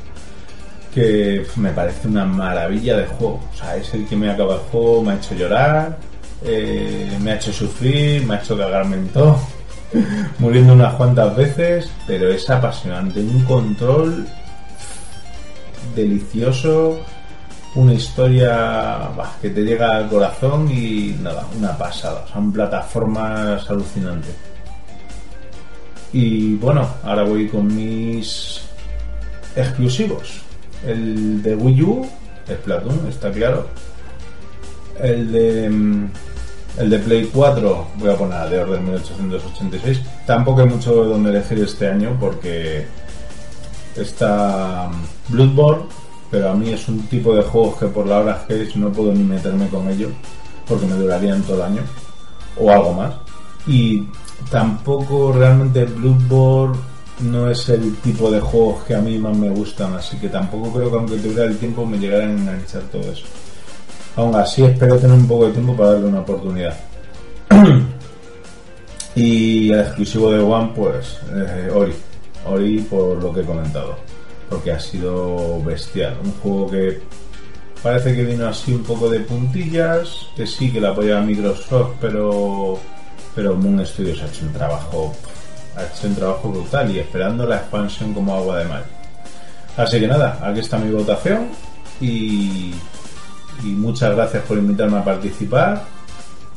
[0.93, 3.41] que me parece una maravilla de juego.
[3.51, 5.97] O sea, es el que me acaba el juego, me ha hecho llorar,
[6.43, 9.39] eh, me ha hecho sufrir, me ha hecho cagarme en todo,
[10.39, 13.19] muriendo unas cuantas veces, pero es apasionante.
[13.19, 14.27] Un control
[15.95, 16.99] delicioso,
[17.75, 19.09] una historia
[19.41, 22.25] que te llega al corazón y nada, una pasada.
[22.31, 24.54] Son plataformas alucinantes.
[26.15, 28.61] Y bueno, ahora voy con mis
[29.53, 30.39] exclusivos.
[30.87, 32.07] El de Wii U,
[32.49, 33.67] Splatoon, está claro.
[34.97, 36.07] El de mm,
[36.77, 40.01] el de Play 4 voy a poner a The Order 1886.
[40.25, 42.87] Tampoco hay mucho de donde elegir este año porque
[43.97, 45.83] está mm, Bloodborne,
[46.31, 48.89] pero a mí es un tipo de juegos que por la hora que es no
[48.89, 50.13] puedo ni meterme con ellos
[50.65, 51.81] porque me durarían todo el año
[52.57, 53.15] o algo más.
[53.67, 54.07] Y
[54.49, 56.77] tampoco realmente Bloodborne
[57.19, 60.71] no es el tipo de juegos que a mí más me gustan, así que tampoco
[60.73, 63.25] creo que aunque tuviera el tiempo me llegara a enganchar todo eso.
[64.15, 66.77] Aún así espero tener un poco de tiempo para darle una oportunidad.
[69.15, 71.93] y el exclusivo de One, pues eh, Ori.
[72.45, 73.97] Ori por lo que he comentado.
[74.49, 76.17] Porque ha sido bestial.
[76.23, 77.01] Un juego que
[77.83, 80.27] parece que vino así un poco de puntillas.
[80.35, 82.79] Que sí, que la apoyaba Microsoft, pero,
[83.35, 85.13] pero Moon Studios ha hecho un trabajo
[85.75, 88.85] ha hecho un trabajo brutal y esperando la expansión como agua de mar.
[89.77, 91.49] Así que nada, aquí está mi votación
[91.99, 92.73] y,
[93.63, 95.83] y muchas gracias por invitarme a participar.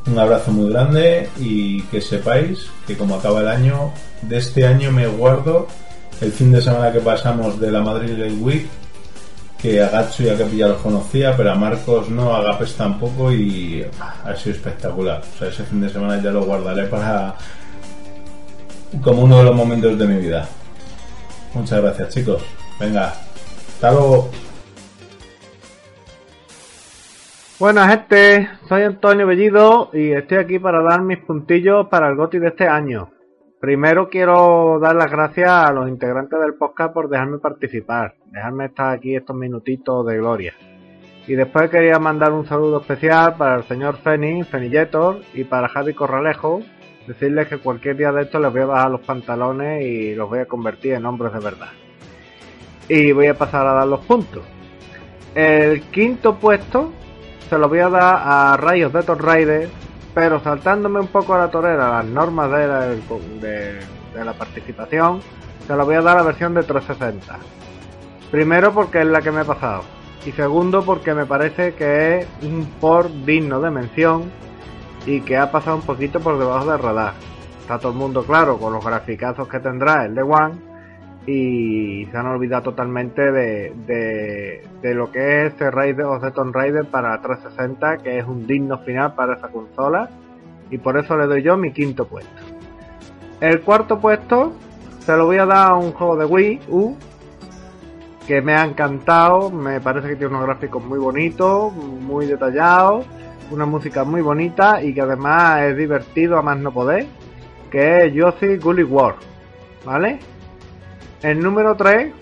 [0.07, 4.93] Un abrazo muy grande y que sepáis que como acaba el año, de este año
[4.93, 5.67] me guardo
[6.21, 8.69] el fin de semana que pasamos de la Madrid Game Week,
[9.61, 13.33] que a Gacho y a ya los conocía, pero a Marcos no, a Gapes tampoco
[13.33, 13.85] y
[14.25, 15.21] ha sido espectacular.
[15.21, 17.35] O sea, ese fin de semana ya lo guardaré para
[19.03, 20.49] como uno de los momentos de mi vida.
[21.55, 22.43] Muchas gracias chicos.
[22.79, 23.13] Venga,
[23.69, 24.31] hasta luego.
[27.59, 32.39] Buenas gente, soy Antonio Bellido y estoy aquí para dar mis puntillos para el GOTI
[32.39, 33.11] de este año.
[33.61, 38.95] Primero quiero dar las gracias a los integrantes del podcast por dejarme participar, dejarme estar
[38.95, 40.55] aquí estos minutitos de gloria.
[41.27, 45.93] Y después quería mandar un saludo especial para el señor Feni, Fenilletor, y para Javi
[45.93, 46.61] Corralejo,
[47.09, 50.39] decirles que cualquier día de estos les voy a bajar los pantalones y los voy
[50.39, 51.71] a convertir en hombres de verdad.
[52.89, 54.45] Y voy a pasar a dar los puntos.
[55.35, 56.93] El quinto puesto
[57.51, 59.69] se lo voy a dar a Rayos de Tomb Raider,
[60.15, 65.21] pero saltándome un poco a la torera las normas de la, de, la participación,
[65.67, 67.39] se lo voy a dar a la versión de 360.
[68.31, 69.83] Primero porque es la que me he pasado.
[70.27, 74.31] Y segundo porque me parece que es un port digno de mención
[75.07, 77.15] y que ha pasado un poquito por debajo del radar.
[77.61, 80.68] Está todo el mundo claro con los graficazos que tendrá el de One
[81.31, 86.31] y se han olvidado totalmente de, de, de lo que es este Raider o The
[86.31, 90.09] Tomb Raider para 360, que es un digno final para esa consola
[90.71, 92.31] y por eso le doy yo mi quinto puesto.
[93.43, 94.55] El cuarto puesto
[95.01, 96.97] se lo voy a dar a un juego de Wii U
[98.27, 103.05] que me ha encantado, me parece que tiene unos gráficos muy bonitos, muy detallados,
[103.51, 107.07] una música muy bonita y que además es divertido a más no poder,
[107.71, 109.17] que es Yoshi Gully War,
[109.85, 110.21] ¿vale?
[111.23, 112.13] El número 3,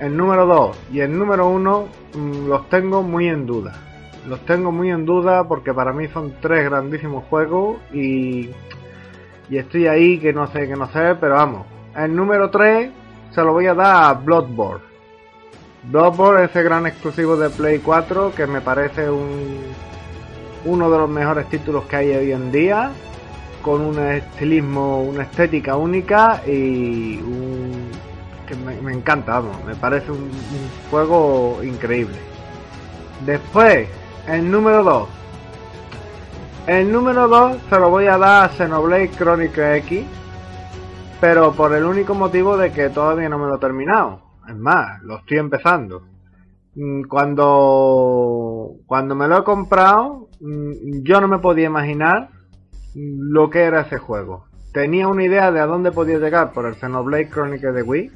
[0.00, 3.72] el número 2 y el número 1 mmm, los tengo muy en duda.
[4.28, 8.50] Los tengo muy en duda porque para mí son tres grandísimos juegos y,
[9.48, 11.66] y estoy ahí que no sé, que no sé, pero vamos.
[11.96, 12.90] El número 3
[13.30, 14.84] se lo voy a dar a Bloodborne.
[15.84, 19.60] Bloodborne, ese gran exclusivo de Play 4 que me parece un,
[20.64, 22.90] uno de los mejores títulos que hay hoy en día,
[23.62, 27.90] con un estilismo, una estética única y un,
[28.56, 30.30] me, encanta, me parece un,
[30.90, 32.16] juego increíble.
[33.24, 33.88] Después,
[34.26, 35.08] el número 2.
[36.66, 40.06] El número 2 se lo voy a dar a Xenoblade Chronicle X,
[41.20, 44.22] pero por el único motivo de que todavía no me lo he terminado.
[44.48, 46.02] Es más, lo estoy empezando.
[47.08, 52.30] Cuando, cuando me lo he comprado, mm, yo no me podía imaginar
[52.94, 54.44] lo que era ese juego.
[54.72, 58.10] Tenía una idea de a dónde podía llegar por el Xenoblade Chronicles de Wii,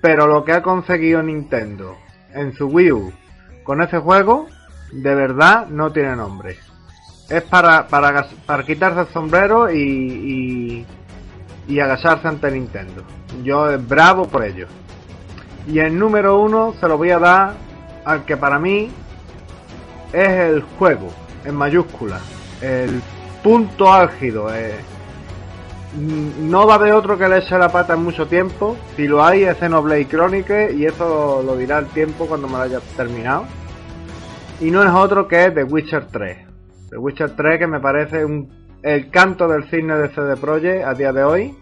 [0.00, 1.96] pero lo que ha conseguido Nintendo
[2.32, 3.12] en su Wii U
[3.64, 4.46] con ese juego,
[4.92, 6.58] de verdad no tiene nombre.
[7.28, 10.86] Es para, para, para quitarse el sombrero y, y,
[11.66, 13.02] y agacharse ante Nintendo.
[13.42, 14.68] Yo es bravo por ello.
[15.66, 17.54] Y el número uno se lo voy a dar
[18.04, 18.88] al que para mí
[20.12, 21.08] es el juego,
[21.44, 22.20] en mayúscula,
[22.60, 23.02] el
[23.42, 24.54] punto álgido.
[24.54, 24.76] eh.
[25.96, 28.76] Mm, No va a haber otro que le eche la pata en mucho tiempo.
[28.96, 32.60] Si lo hay es Xenoblade Chronicles y eso lo dirá el tiempo cuando me lo
[32.60, 33.44] haya terminado.
[34.60, 36.38] Y no es otro que The Witcher 3.
[36.90, 38.48] The Witcher 3 que me parece un,
[38.82, 41.54] el canto del cine de CD Projekt a día de hoy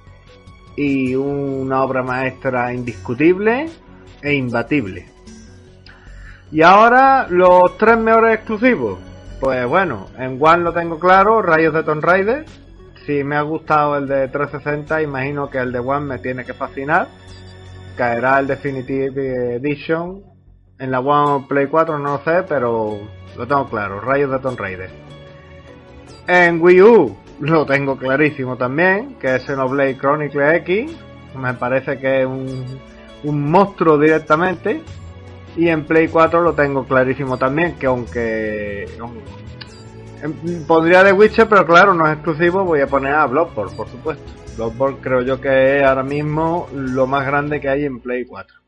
[0.77, 3.69] y una obra maestra indiscutible
[4.21, 5.09] e imbatible.
[6.51, 8.99] Y ahora los tres mejores exclusivos.
[9.41, 12.45] Pues bueno, en One lo tengo claro, Rayos de Tomb Raider.
[13.07, 16.55] Si me ha gustado el de 360, imagino que el de One me tiene que
[16.55, 17.09] fascinar.
[17.97, 20.23] Caerá el Definitive Edition.
[20.79, 22.99] En la One Play 4 no lo sé, pero
[23.37, 24.91] lo tengo claro, Rayos de Tomb Raider.
[26.27, 30.97] En Wii U lo tengo clarísimo también, que es Xenoblade Chronicles X.
[31.39, 32.81] Me parece que es un,
[33.25, 34.83] un monstruo directamente.
[35.57, 38.89] Y en Play 4 lo tengo clarísimo también, que aunque
[40.67, 44.25] pondría de Witcher, pero claro, no es exclusivo, voy a poner a Bloodborne, por supuesto.
[44.57, 48.65] Bloodborne creo yo que es ahora mismo lo más grande que hay en Play 4.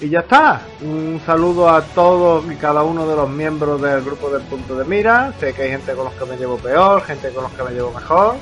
[0.00, 0.60] Y ya está.
[0.82, 4.84] Un saludo a todos y cada uno de los miembros del grupo del punto de
[4.84, 5.32] mira.
[5.40, 7.70] Sé que hay gente con los que me llevo peor, gente con los que me
[7.70, 8.34] llevo mejor.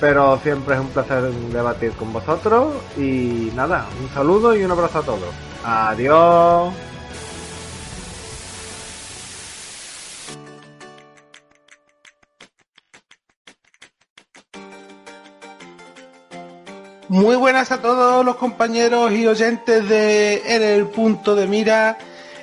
[0.00, 1.22] Pero siempre es un placer
[1.52, 2.72] debatir con vosotros.
[2.96, 5.34] Y nada, un saludo y un abrazo a todos.
[5.64, 6.87] Adiós.
[17.08, 21.96] Muy buenas a todos los compañeros y oyentes de En el punto de mira.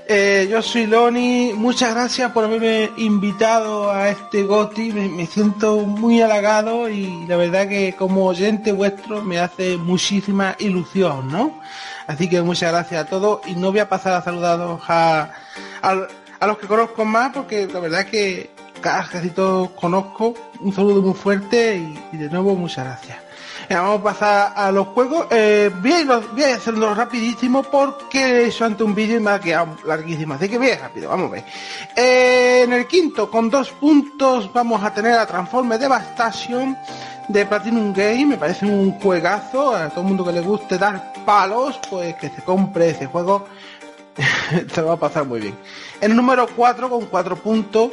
[0.07, 6.21] Eh, yo soy Loni, muchas gracias por haberme invitado a este GOTI, me, siento muy
[6.21, 11.59] halagado y la verdad que como oyente vuestro me hace muchísima ilusión, ¿no?
[12.05, 15.31] Así que muchas gracias a todos y no voy a pasar a saludaros a,
[15.81, 18.51] a, los que conozco más porque la verdad que
[18.81, 20.35] casi todos conozco.
[20.59, 23.24] Un saludo muy fuerte y de nuevo muchas gracias.
[23.69, 25.27] Venga, vamos a pasar a los juegos.
[25.31, 29.31] Eh, voy, a irlo- voy a hacerlo rapidísimo porque hecho ante un vídeo y me
[29.31, 30.33] ha quedado larguísimo.
[30.35, 31.43] Así que bien rápido, vamos a ver.
[31.95, 36.77] Eh, en el quinto, con dos puntos, vamos a tener a Transformers Devastation
[37.27, 38.25] de Platinum Game.
[38.25, 39.75] Me parece un juegazo.
[39.75, 43.45] A todo el mundo que le guste dar palos, pues que se compre ese juego.
[44.73, 45.57] se va a pasar muy bien.
[46.01, 47.91] En el número 4, con 4 puntos,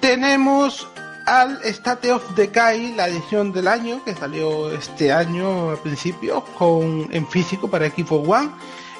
[0.00, 0.86] tenemos
[1.26, 7.08] al State of Decay, la edición del año, que salió este año al principio, con,
[7.10, 8.50] en físico para equipo One.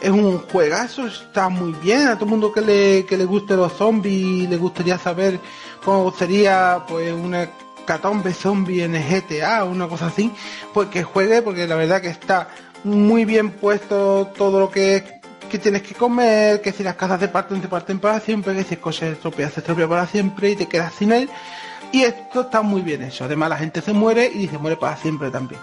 [0.00, 2.08] Es un juegazo, está muy bien.
[2.08, 5.40] A todo mundo que le, que le guste los zombies, le gustaría saber
[5.84, 7.48] cómo sería pues una
[7.86, 10.32] catombe zombie en GTA una cosa así,
[10.72, 12.48] pues que juegue, porque la verdad que está
[12.82, 15.20] muy bien puesto todo lo que
[15.54, 18.64] que tienes que comer, que si las casas se parten, se parten para siempre, que
[18.64, 21.30] si el coche se estropea, se estropea para siempre y te quedas sin él.
[21.94, 23.22] Y esto está muy bien hecho.
[23.22, 25.60] Además la gente se muere y se muere para siempre también.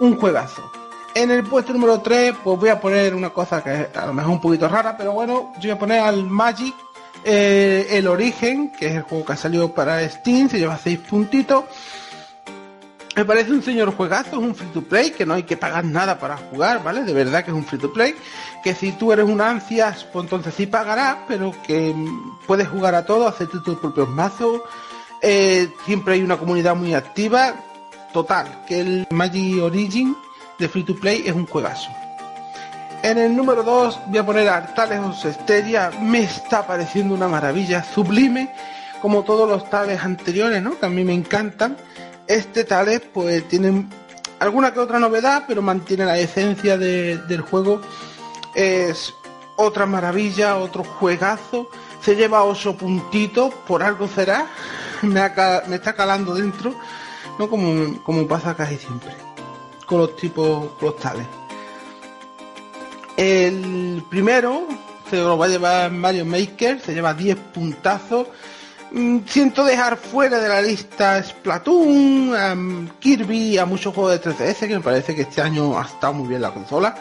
[0.00, 0.68] Un juegazo.
[1.14, 4.32] En el puesto número 3, pues voy a poner una cosa que a lo mejor
[4.32, 6.74] un poquito rara, pero bueno, yo voy a poner al Magic,
[7.22, 10.98] eh, el origen, que es el juego que ha salido para Steam, se lleva 6
[11.08, 11.62] puntitos.
[13.14, 15.84] Me parece un señor juegazo, es un free to play, que no hay que pagar
[15.84, 17.04] nada para jugar, ¿vale?
[17.04, 18.16] De verdad que es un free to play,
[18.64, 21.94] que si tú eres un ansias, pues entonces sí pagarás, pero que
[22.48, 24.60] puedes jugar a todo, hacerte tus propios mazos,
[25.26, 27.54] eh, siempre hay una comunidad muy activa,
[28.12, 30.14] total, que el Magic Origin
[30.58, 31.88] de free to play es un juegazo.
[33.02, 37.82] En el número 2 voy a poner a Artales Esteria, me está pareciendo una maravilla,
[37.84, 38.52] sublime,
[39.02, 40.78] como todos los tales anteriores, ¿no?
[40.78, 41.76] Que a mí me encantan.
[42.26, 43.86] Este Tales pues tiene
[44.40, 47.82] alguna que otra novedad, pero mantiene la esencia de- del juego.
[48.54, 49.12] Es
[49.56, 51.68] otra maravilla, otro juegazo.
[52.00, 54.46] Se lleva 8 puntitos, por algo será.
[55.12, 56.74] Me, ha me está calando dentro,
[57.38, 57.48] ¿no?
[57.48, 59.12] Como, como pasa casi siempre.
[59.86, 60.96] Con los tipos, con los.
[63.16, 64.66] El primero
[65.08, 68.26] se lo va a llevar Mario Maker, se lleva 10 puntazos.
[68.90, 74.66] Mm, Siento dejar fuera de la lista Splatoon, am, Kirby, a muchos juegos de 3DS,
[74.66, 76.94] que me parece que este año ha estado muy bien la consola.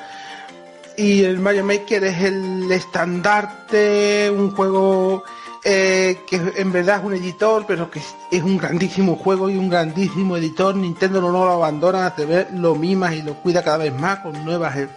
[0.95, 5.24] Y el Mario Maker es el estandarte, un juego
[5.66, 8.01] eh, que en verdad es un editor, pero que
[8.32, 10.76] es un grandísimo juego y un grandísimo editor.
[10.76, 14.43] Nintendo no lo abandona, te ve, lo mimas y lo cuida cada vez más con
[14.43, 14.89] nuevas eh,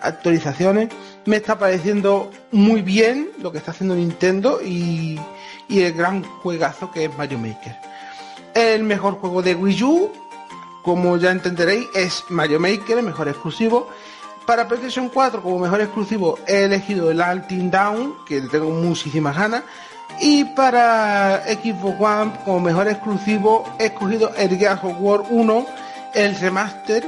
[0.00, 0.90] actualizaciones.
[1.24, 5.18] Me está pareciendo muy bien lo que está haciendo Nintendo y,
[5.68, 7.76] y el gran juegazo que es Mario Maker.
[8.54, 10.12] El mejor juego de Wii U,
[10.82, 13.88] como ya entenderéis, es Mario Maker, el mejor exclusivo.
[14.46, 19.36] Para PlayStation 4, como mejor exclusivo, he elegido el Alting Down, que le tengo muchísimas
[19.36, 19.64] ganas.
[20.20, 25.66] Y para Xbox One, como mejor exclusivo, he escogido el Gears of War 1,
[26.14, 27.04] el remaster,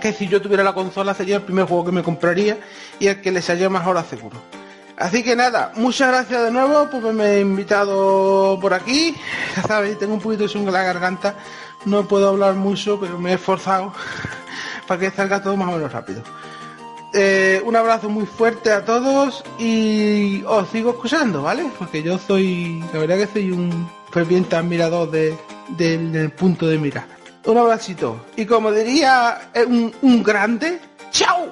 [0.00, 2.58] que si yo tuviera la consola sería el primer juego que me compraría
[2.98, 4.36] y el que le salió más ahora seguro.
[4.96, 9.16] Así que nada, muchas gracias de nuevo por haberme invitado por aquí.
[9.56, 11.34] Ya sabéis, tengo un poquito de zunga en la garganta,
[11.86, 13.94] no puedo hablar mucho, pero me he esforzado
[14.86, 16.22] para que salga todo más o menos rápido.
[17.12, 21.66] Eh, un abrazo muy fuerte a todos y os sigo escuchando, ¿vale?
[21.78, 25.36] Porque yo soy, la verdad que soy un ferviente admirador de,
[25.76, 27.06] del, punto de mira.
[27.46, 28.26] Un abracito.
[28.36, 30.80] Y como diría eh, un grande,
[31.10, 31.50] ¡chao!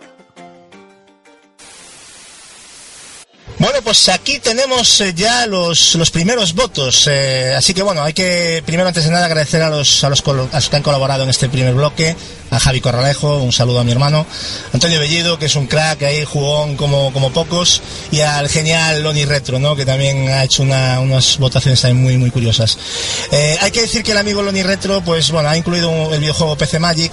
[3.59, 7.09] Bueno, pues aquí tenemos eh, ya los, los primeros votos.
[7.11, 10.22] eh, así que bueno, hay que primero antes de nada agradecer a los, a los,
[10.26, 12.14] a los que han colaborado en este primer bloque.
[12.50, 14.24] A Javi Corralejo, un saludo a mi hermano.
[14.72, 17.82] Antonio Bellido, que es un crack ahí, jugón como, como pocos.
[18.12, 19.74] Y al genial Loni Retro, ¿no?
[19.74, 22.78] Que también ha hecho una- unas votaciones muy, muy curiosas.
[23.32, 26.56] Eh, hay que decir que el amigo Loni Retro, pues bueno, ha incluido el videojuego
[26.56, 27.11] PC Magic.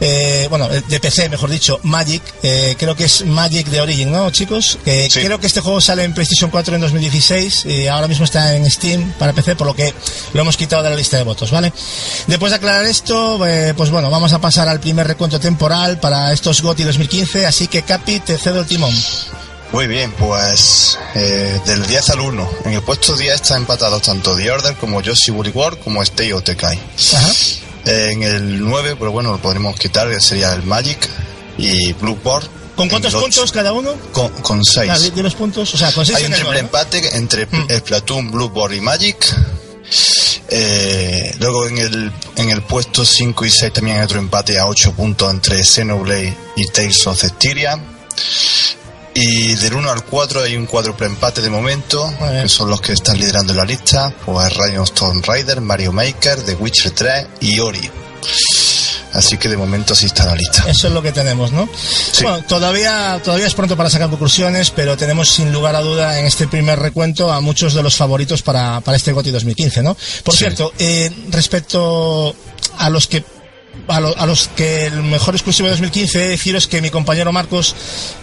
[0.00, 4.30] Eh, bueno, de PC, mejor dicho, Magic, eh, creo que es Magic de Origin, ¿no,
[4.30, 4.78] chicos?
[4.84, 5.20] Sí.
[5.20, 8.70] Creo que este juego sale en PlayStation 4 en 2016 y ahora mismo está en
[8.70, 9.92] Steam para PC, por lo que
[10.32, 11.72] lo hemos quitado de la lista de votos, ¿vale?
[12.26, 16.32] Después de aclarar esto, eh, pues bueno, vamos a pasar al primer recuento temporal para
[16.32, 18.94] estos GOTY 2015, así que Capi, te cedo el timón.
[19.72, 22.50] Muy bien, pues eh, del 10 al 1.
[22.66, 26.40] En el puesto 10 están empatados tanto The Order como Yoshi World como Stay o
[26.40, 26.78] Tekai.
[27.14, 27.28] Ajá.
[27.86, 30.98] En el 9, pero bueno, lo podremos quitar, que sería el Magic
[31.56, 32.46] y Blue Board.
[32.74, 33.94] ¿Con cuántos puntos cada uno?
[34.12, 34.90] Con, con 6.
[34.92, 37.68] Ah, de, los puntos, o sea, con seis Hay un triple empate entre Mm.
[37.78, 39.16] Splatoon, Blue Board y Magic.
[40.48, 44.66] Eh, luego en el, en el puesto 5 y 6 también hay otro empate a
[44.66, 47.78] 8 puntos entre Xenoblade y Tales of Cestiria.
[49.18, 52.12] Y del 1 al 4 hay un cuádruple empate de momento,
[52.42, 56.54] que son los que están liderando la lista, pues Ryan Stone Rider, Mario Maker, The
[56.54, 57.90] Witcher 3 y Ori.
[59.14, 60.64] Así que de momento así está la lista.
[60.68, 61.66] Eso es lo que tenemos, ¿no?
[62.20, 66.26] Bueno, todavía, todavía es pronto para sacar conclusiones, pero tenemos sin lugar a duda en
[66.26, 69.96] este primer recuento a muchos de los favoritos para, para este GOTY 2015, ¿no?
[70.22, 70.40] Por Sí.
[70.40, 72.36] cierto, eh, respecto
[72.76, 73.24] a los que
[73.88, 76.90] a, lo- a los que el mejor exclusivo de 2015 he de deciros que mi
[76.90, 77.74] compañero Marcos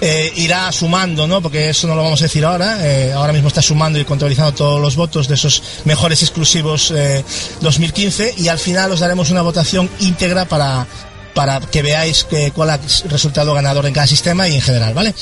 [0.01, 1.41] eh, irá sumando, ¿no?
[1.41, 2.77] Porque eso no lo vamos a decir ahora.
[2.81, 7.23] eh, ahora mismo está sumando y contabilizando todos los votos de esos mejores exclusivos eh,
[7.61, 10.85] 2015 y al final os daremos una votación íntegra para
[11.33, 12.79] para que veáis que, cuál ha
[13.09, 15.15] resultado ganador en cada sistema y en general, ¿vale?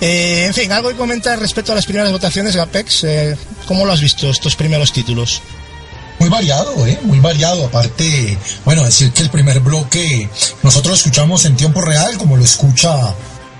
[0.00, 3.04] Eh, en fin, algo que comentar respecto a las primeras votaciones, Gapex.
[3.04, 5.42] Eh, ¿Cómo lo has visto estos primeros títulos?
[6.20, 7.00] Muy variado, ¿eh?
[7.02, 7.64] Muy variado.
[7.64, 10.28] Aparte, bueno, decir que el primer bloque
[10.62, 13.14] nosotros lo escuchamos en tiempo real, como lo escucha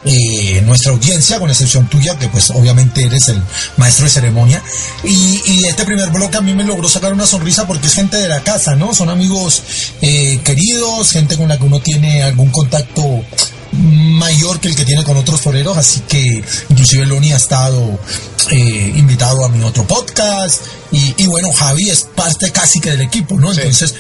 [0.04, 3.42] eh, nuestra audiencia, con excepción tuya, que pues obviamente eres el
[3.78, 4.62] maestro de ceremonia.
[5.04, 8.28] Y, este primer bloque a mí me logró sacar una sonrisa porque es gente de
[8.28, 8.94] la casa, ¿no?
[8.94, 9.62] Son amigos
[10.02, 13.24] eh, queridos, gente con la que uno tiene algún contacto
[13.72, 17.98] mayor que el que tiene con otros toreros, así que inclusive Loni ha estado
[18.50, 19.59] eh, invitado a mi
[20.92, 23.52] y, y bueno, Javi es parte casi que del equipo, ¿no?
[23.52, 23.94] Entonces,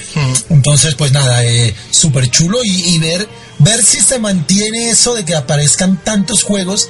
[0.48, 5.24] entonces pues nada, eh, súper chulo y, y ver, ver si se mantiene eso de
[5.24, 6.88] que aparezcan tantos juegos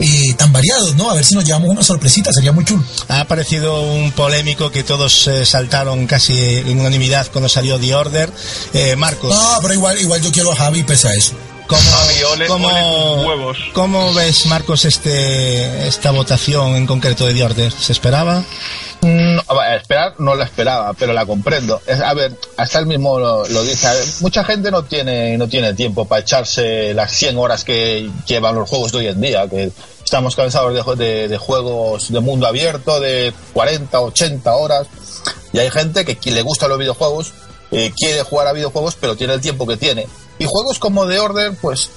[0.00, 1.10] eh, tan variados, ¿no?
[1.10, 2.82] A ver si nos llevamos una sorpresita, sería muy chulo.
[3.08, 8.32] Ha aparecido un polémico que todos eh, saltaron casi en unanimidad cuando salió The Order.
[8.72, 11.34] Eh, Marcos, No, pero igual, igual yo quiero a Javi pese a eso.
[11.66, 13.58] ¿Cómo, Javi, ole- cómo- ole tus huevos.
[13.72, 17.72] cómo ves, Marcos, este, esta votación en concreto de The Order?
[17.72, 18.42] ¿Se esperaba?
[19.02, 21.80] Mm, a esperar no la esperaba, pero la comprendo.
[21.86, 23.86] Es- a ver, hasta él mismo lo, lo dice.
[23.86, 28.54] Ver, mucha gente no tiene, no tiene tiempo para echarse las 100 horas que llevan
[28.54, 29.70] los juegos de hoy en día, que
[30.02, 34.86] estamos cansados de, de- de juegos de mundo abierto de 40, 80 horas.
[35.52, 37.32] Y hay gente que, le gustan los videojuegos,
[37.72, 40.06] eh, quiere jugar a videojuegos, pero tiene el tiempo que tiene.
[40.38, 41.90] Y juegos como The Order, pues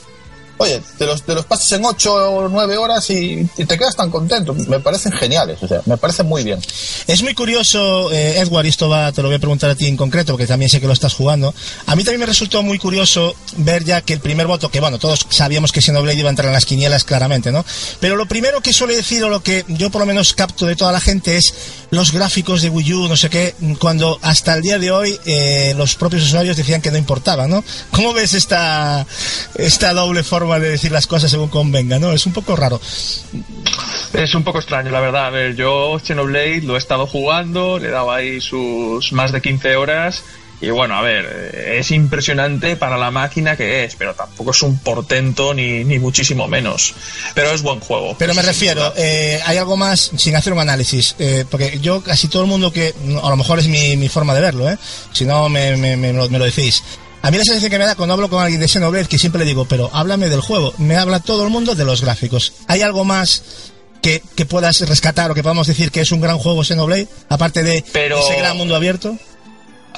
[0.57, 3.95] oye, te los, te los pasas en 8 o 9 horas y, y te quedas
[3.95, 4.53] tan contento.
[4.53, 6.59] Me parecen geniales, o sea, me parecen muy bien.
[7.07, 9.87] Es muy curioso, eh, Edward, y esto va, te lo voy a preguntar a ti
[9.87, 11.53] en concreto, porque también sé que lo estás jugando.
[11.85, 14.99] A mí también me resultó muy curioso ver ya que el primer voto, que bueno,
[14.99, 17.65] todos sabíamos que Xenoblade iba a entrar en las quinielas claramente, ¿no?
[17.99, 20.75] Pero lo primero que suele decir, o lo que yo por lo menos capto de
[20.75, 21.53] toda la gente, es
[21.91, 25.73] los gráficos de Wii U, no sé qué, cuando hasta el día de hoy eh,
[25.77, 27.63] los propios usuarios decían que no importaba, ¿no?
[27.91, 29.05] ¿Cómo ves esta,
[29.55, 32.11] esta doble forma de decir las cosas según convenga, ¿no?
[32.11, 32.79] Es un poco raro.
[34.13, 35.27] Es un poco extraño, la verdad.
[35.27, 39.41] A ver, yo Xenoblade lo he estado jugando, le he dado ahí sus más de
[39.41, 40.23] 15 horas.
[40.59, 44.79] Y bueno, a ver, es impresionante para la máquina que es, pero tampoco es un
[44.79, 46.95] portento ni, ni muchísimo menos.
[47.35, 48.15] Pero es buen juego.
[48.17, 52.27] Pero me refiero, eh, hay algo más sin hacer un análisis, eh, porque yo casi
[52.27, 54.79] todo el mundo que, a lo mejor es mi, mi forma de verlo, ¿eh?
[55.11, 56.83] si no me, me, me lo, me lo decís.
[57.21, 59.39] A mí la sensación que me da cuando hablo con alguien de Xenoblade que siempre
[59.39, 60.73] le digo, pero háblame del juego.
[60.77, 62.53] Me habla todo el mundo de los gráficos.
[62.67, 63.43] ¿Hay algo más
[64.01, 67.07] que, que puedas rescatar o que podamos decir que es un gran juego Xenoblade?
[67.29, 69.17] Aparte de Pero- ese gran mundo abierto.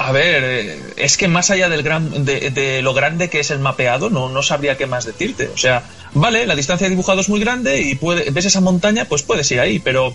[0.01, 3.51] A ver, eh, es que más allá del gran, de, de lo grande que es
[3.51, 5.49] el mapeado, no, no sabría qué más decirte.
[5.53, 9.03] O sea, vale, la distancia de dibujado es muy grande y puede, ves esa montaña,
[9.09, 10.13] pues puedes ir ahí, pero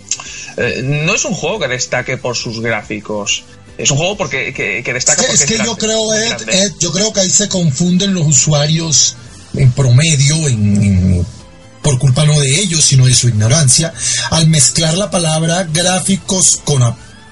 [0.57, 3.45] eh, no es un juego que destaque por sus gráficos.
[3.79, 6.29] Es un juego porque, que, que destaca Es que, porque es que yo creo, Ed,
[6.29, 6.63] grande.
[6.63, 9.17] Ed, yo creo que ahí se confunden los usuarios
[9.55, 11.27] en promedio, en, en-
[11.83, 13.93] por culpa no de ellos, sino de su ignorancia,
[14.31, 16.83] al mezclar la palabra gráficos con,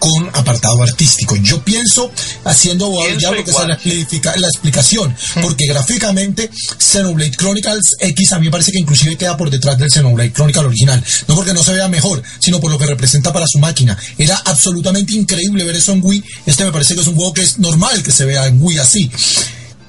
[0.02, 1.36] con apartado artístico.
[1.36, 2.10] Yo pienso,
[2.44, 2.90] haciendo
[3.20, 8.46] ya lo que es la, explica- la explicación, porque gráficamente Xenoblade Chronicles X a mí
[8.46, 11.02] me parece que inclusive queda por detrás del Xenoblade Chronicle original.
[11.28, 13.96] No porque no se vea mejor, sino por lo que representa para su máquina.
[14.18, 16.24] Era absolutamente increíble ver eso en Wii.
[16.46, 18.78] Este me parece que es un juego que es normal que se vea en Wii
[18.78, 19.10] así.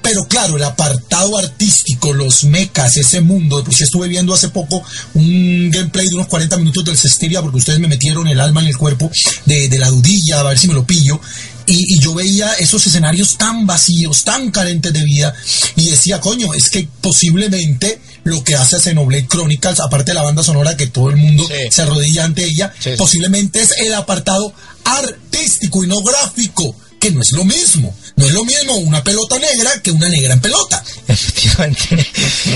[0.04, 4.82] Pero claro, el apartado artístico, los mechas, ese mundo, pues yo estuve viendo hace poco
[5.14, 8.66] un gameplay de unos 40 minutos del Cestiria porque ustedes me metieron el alma en
[8.68, 9.10] el cuerpo
[9.46, 11.18] de, de la dudilla, a ver si me lo pillo.
[11.66, 15.34] Y, y yo veía esos escenarios tan vacíos, tan carentes de vida,
[15.76, 20.42] y decía, coño, es que posiblemente lo que hace Xenoblade Chronicles, aparte de la banda
[20.42, 21.54] sonora que todo el mundo Sí.
[21.70, 22.96] se arrodilla ante ella, Sí, sí.
[22.98, 24.52] posiblemente es el apartado
[24.84, 27.94] artístico y no gráfico, que no es lo mismo.
[28.16, 30.82] No es lo mismo una pelota negra que una negra en pelota.
[31.06, 32.06] Efectivamente.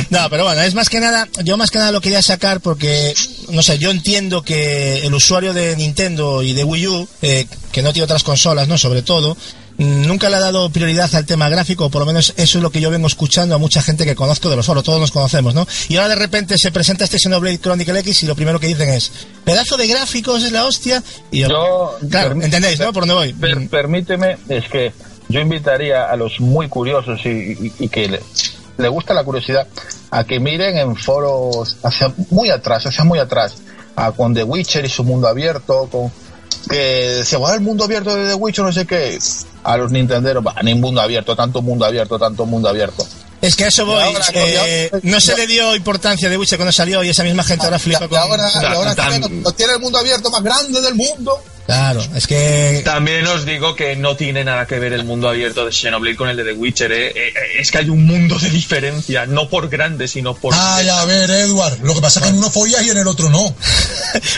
[0.08, 3.14] No, pero bueno, es más que nada, yo más que nada lo quería sacar porque,
[3.50, 7.82] no sé, yo entiendo que el usuario de Nintendo y de Wii U, eh, que
[7.82, 8.78] no tiene otras consolas, ¿no?
[8.78, 9.36] Sobre todo,
[9.78, 12.80] nunca le ha dado prioridad al tema gráfico, por lo menos eso es lo que
[12.80, 15.66] yo vengo escuchando a mucha gente que conozco de los foros, todos nos conocemos, ¿no?
[15.88, 18.88] Y ahora de repente se presenta este Xenoblade Chronicle X y lo primero que dicen
[18.90, 19.10] es,
[19.44, 22.92] pedazo de gráficos es la hostia, y yo, Yo, claro, entendéis, ¿no?
[22.92, 23.32] Por dónde voy.
[23.32, 24.92] Per- Mm, permíteme, es que
[25.28, 28.20] yo invitaría a los muy curiosos y, y- y que le,
[28.78, 29.66] le gusta la curiosidad
[30.10, 33.56] a que miren en foros hacia muy atrás, sea, muy atrás,
[33.94, 36.10] a, con The Witcher y su mundo abierto, con
[36.68, 39.18] que decía, "Buah, el mundo abierto de The Witcher, no sé qué.
[39.64, 43.06] A los nintenderos, va, ni mundo abierto, tanto mundo abierto, tanto mundo abierto.
[43.40, 44.02] Es que a eso voy.
[44.02, 47.44] Ahora, eh, y no se le dio importancia de Witcher cuando salió y esa misma
[47.44, 48.18] gente ahora flipa Y con...
[48.18, 51.40] ahora, y ahora tan- tiene, tiene el mundo abierto más grande del mundo.
[51.66, 52.80] Claro, es que...
[52.82, 56.30] También os digo que no tiene nada que ver el mundo abierto de Xenoblade con
[56.30, 56.90] el de The Witcher.
[56.90, 57.08] ¿eh?
[57.08, 60.54] Eh, eh, Es que hay un mundo de diferencia, no por grande, sino por...
[60.56, 63.06] Ay, a ver, Edward, lo que pasa es que en uno follas y en el
[63.06, 63.42] otro no.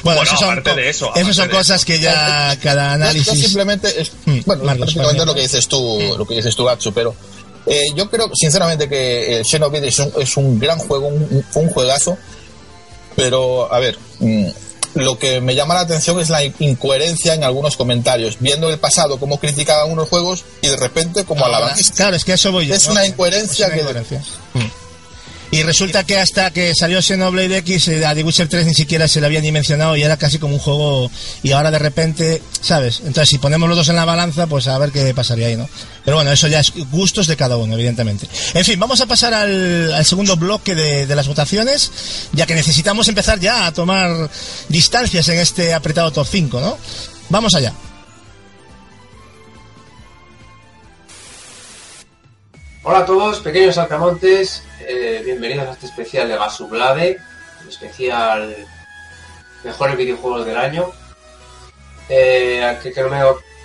[0.03, 2.95] Bueno, Bueno, eso son, aparte de eso, aparte son cosas que ya cada Yo- Yo,
[3.05, 3.41] análisis...
[3.41, 7.15] simplemente, es, Mm, bueno, Marcos, lo que dices tú, lo que dices tú, Gatsu, pero
[7.67, 12.17] eh, yo creo sinceramente que el Xenoblade es un, es un gran juego, un, juegazo,
[13.17, 14.47] pero a ver, mm,
[14.95, 19.19] lo que me llama la atención es la incoherencia en algunos comentarios, viendo el pasado
[19.21, 21.77] cómo criticaban unos juegos y de repente como alaban.
[21.95, 22.75] Claro, es que a eso voy yo.
[22.75, 22.93] Es ¿no?
[22.93, 24.23] una incoherencia Es una que- incoherencia.
[25.53, 29.09] Y resulta que hasta que salió Xenoblade X, eh, a The Witcher 3 ni siquiera
[29.09, 31.11] se le había ni mencionado y era casi como un juego.
[31.43, 33.01] Y ahora de repente, ¿sabes?
[33.01, 35.69] Entonces, si ponemos los dos en la balanza, pues a ver qué pasaría ahí, ¿no?
[36.05, 38.29] Pero bueno, eso ya es gustos de cada uno, evidentemente.
[38.55, 41.91] En fin, vamos a pasar al, segundo bloque de, de las votaciones,
[42.33, 44.31] ya que necesitamos empezar ya a tomar
[44.69, 46.79] distancias en este apretado top 5, ¿no?
[47.29, 47.75] Vamos allá.
[52.83, 57.19] Hola a todos, pequeños saltamontes, eh, bienvenidos a este especial de Gasublade,
[57.69, 58.57] especial
[59.63, 60.91] mejores videojuegos del año.
[62.09, 63.21] Eh, a que, que no me,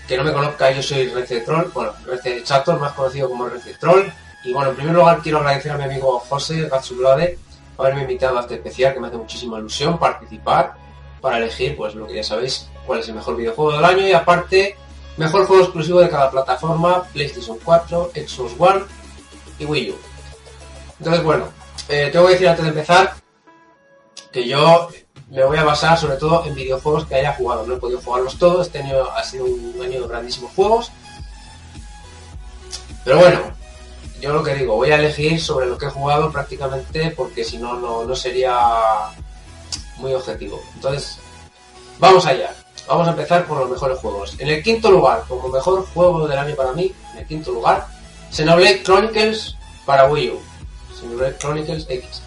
[0.05, 4.11] que no me conozca, yo soy Recetrol, bueno, Recechator, más conocido como Recetrol.
[4.43, 7.39] Y bueno, en primer lugar quiero agradecer a mi amigo José Gasublade
[7.77, 10.73] por haberme invitado a este especial, que me hace muchísima ilusión participar
[11.21, 14.11] para elegir, pues lo que ya sabéis, cuál es el mejor videojuego del año y
[14.11, 14.75] aparte,
[15.15, 18.83] mejor juego exclusivo de cada plataforma, PlayStation 4, Xbox One
[19.59, 19.95] y Wii U.
[20.99, 21.49] Entonces, bueno,
[21.89, 23.13] eh, tengo que decir antes de empezar
[24.31, 24.89] que yo
[25.29, 27.65] me voy a basar sobre todo en videojuegos que haya jugado.
[27.65, 30.91] No he podido jugarlos todos, este año ha sido un año de grandísimos juegos.
[33.03, 33.39] Pero bueno,
[34.21, 37.57] yo lo que digo, voy a elegir sobre lo que he jugado prácticamente porque si
[37.57, 38.57] no, no, sería
[39.97, 40.61] muy objetivo.
[40.75, 41.19] Entonces,
[41.99, 42.53] vamos allá.
[42.87, 44.35] Vamos a empezar por los mejores juegos.
[44.39, 47.87] En el quinto lugar, como mejor juego del año para mí, en el quinto lugar,
[48.31, 49.55] Xenoblade Chronicles
[49.85, 50.39] para Wii U.
[50.99, 52.21] Xenoblade Chronicles X.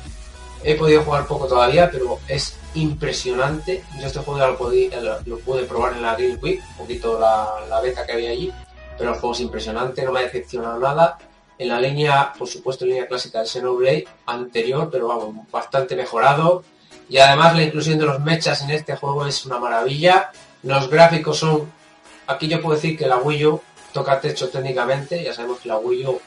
[0.65, 3.85] He podido jugar poco todavía, pero es impresionante.
[4.01, 4.91] Yo este juego ya lo, podí-
[5.27, 8.53] lo pude probar en la Game Week, un poquito la, la beta que había allí,
[8.97, 11.19] pero el juego es impresionante, no me ha decepcionado nada.
[11.59, 16.63] En la línea, por supuesto, en línea clásica del Xenoblade anterior, pero vamos, bastante mejorado.
[17.09, 20.31] Y además la inclusión de los mechas en este juego es una maravilla.
[20.63, 21.71] Los gráficos son...
[22.27, 23.61] Aquí yo puedo decir que la Wii U
[23.93, 25.23] toca techo técnicamente.
[25.23, 26.21] Ya sabemos que la Wii U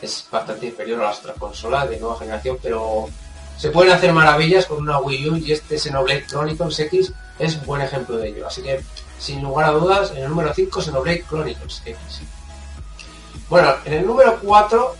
[0.00, 3.08] es bastante inferior a las otras consolas de nueva generación, pero
[3.56, 7.66] se pueden hacer maravillas con una Wii U y este Xenoblade Chronicles X es un
[7.66, 8.46] buen ejemplo de ello.
[8.46, 8.80] Así que,
[9.18, 11.98] sin lugar a dudas, en el número 5 Xenoblade Chronicles X.
[13.48, 14.94] Bueno, en el número 4,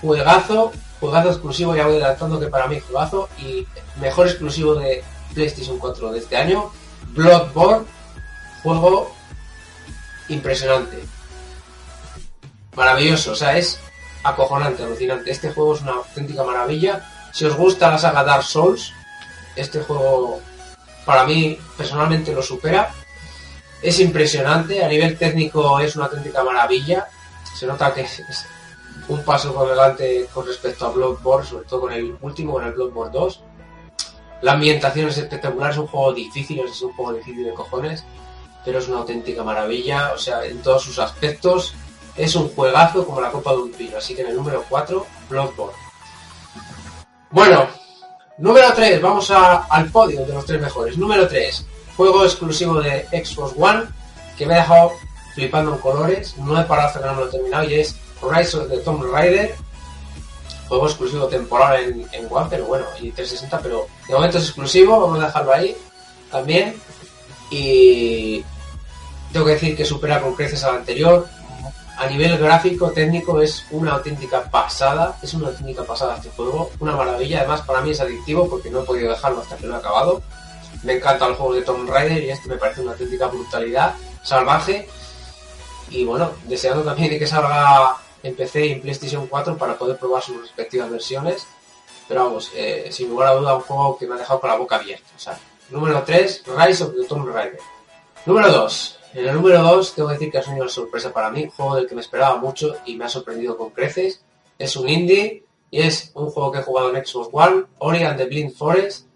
[0.00, 3.66] juegazo, juegazo exclusivo, ya voy adelantando que para mí juegazo y
[4.00, 5.04] mejor exclusivo de
[5.34, 6.70] PlayStation 4 de este año,
[7.08, 7.86] Bloodborne,
[8.62, 9.14] juego
[10.28, 11.04] impresionante.
[12.76, 13.78] Maravilloso, o sea, es
[14.24, 15.30] acojonante, alucinante.
[15.30, 17.04] Este juego es una auténtica maravilla.
[17.32, 18.92] Si os gusta la saga Dark Souls,
[19.56, 20.40] este juego
[21.04, 22.90] para mí personalmente lo supera.
[23.82, 27.06] Es impresionante, a nivel técnico es una auténtica maravilla.
[27.54, 28.22] Se nota que es,
[29.08, 32.72] un paso por delante con respecto a Bloodborne, sobre todo con el último, con el
[32.72, 33.40] Bloodborne 2.
[34.42, 38.04] La ambientación es espectacular, es un juego difícil, es un juego difícil de cojones,
[38.64, 41.74] pero es una auténtica maravilla, o sea, en todos sus aspectos.
[42.16, 45.06] Es un juegazo como la copa de un pino, así que en el número 4,
[45.28, 45.76] Bloodborne.
[47.30, 47.66] Bueno,
[48.38, 50.96] número 3, vamos al podio de los tres mejores.
[50.96, 53.82] Número 3, juego exclusivo de Xbox One,
[54.38, 54.92] que me ha dejado
[55.34, 56.36] flipando en colores.
[56.38, 59.02] No he parado hasta que no lo he terminado y es Rise of the Tomb
[59.12, 59.54] Raider.
[60.68, 65.00] Juego exclusivo temporal en, en One, pero bueno, y 360, pero de momento es exclusivo,
[65.00, 65.76] vamos a dejarlo ahí
[66.30, 66.80] también.
[67.50, 68.44] Y
[69.34, 71.26] tengo que decir que supera con creces al anterior.
[71.98, 75.18] A nivel gráfico, técnico, es una auténtica pasada.
[75.22, 76.70] Es una auténtica pasada este juego.
[76.78, 77.40] Una maravilla.
[77.40, 80.22] Además, para mí es adictivo porque no he podido dejarlo hasta que lo he acabado.
[80.84, 84.88] Me encantan los juegos de Tomb Raider y este me parece una auténtica brutalidad salvaje.
[85.90, 90.22] Y bueno, deseando también que salga en PC y en PlayStation 4 para poder probar
[90.22, 91.44] sus respectivas versiones.
[92.06, 94.56] Pero vamos, eh, sin lugar a duda, un juego que me ha dejado con la
[94.56, 95.06] boca abierta.
[95.70, 97.58] Número 3, Rise of the Tomb Raider.
[98.26, 99.00] Número 2.
[99.14, 101.76] En el número 2 tengo que decir que sido una sorpresa para mí, un juego
[101.76, 104.24] del que me esperaba mucho y me ha sorprendido con creces.
[104.58, 108.18] Es un indie y es un juego que he jugado en Xbox One, Ori and
[108.18, 109.06] the Blind Forest,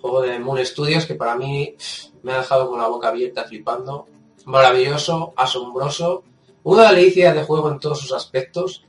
[0.00, 1.74] juego de Moon Studios que para mí
[2.22, 4.06] me ha dejado con la boca abierta flipando.
[4.44, 6.22] Maravilloso, asombroso,
[6.62, 8.84] una delicia de juego en todos sus aspectos.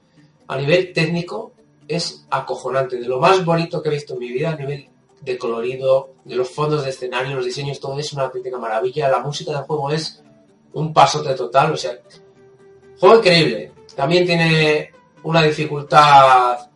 [0.48, 1.52] A nivel técnico
[1.88, 4.88] es acojonante, de lo más bonito que he visto en mi vida a nivel
[5.20, 9.10] de colorido, de los fondos de escenario, los diseños, todo es una auténtica maravilla.
[9.10, 10.24] La música del juego es
[10.74, 11.98] un pasote total, o sea,
[13.00, 13.72] juego increíble.
[13.96, 14.92] También tiene
[15.24, 16.70] una dificultad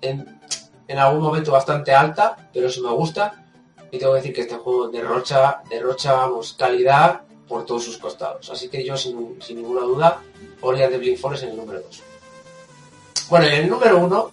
[0.00, 0.40] en,
[0.86, 3.44] en algún momento bastante alta, pero eso me gusta.
[3.90, 8.50] Y tengo que decir que este juego derrocha, derrocha, vamos, calidad por todos sus costados.
[8.50, 10.20] Así que yo, sin, sin ninguna duda,
[10.60, 12.02] Ori Blind Forest en el número 2.
[13.30, 14.30] Bueno, en el número 1,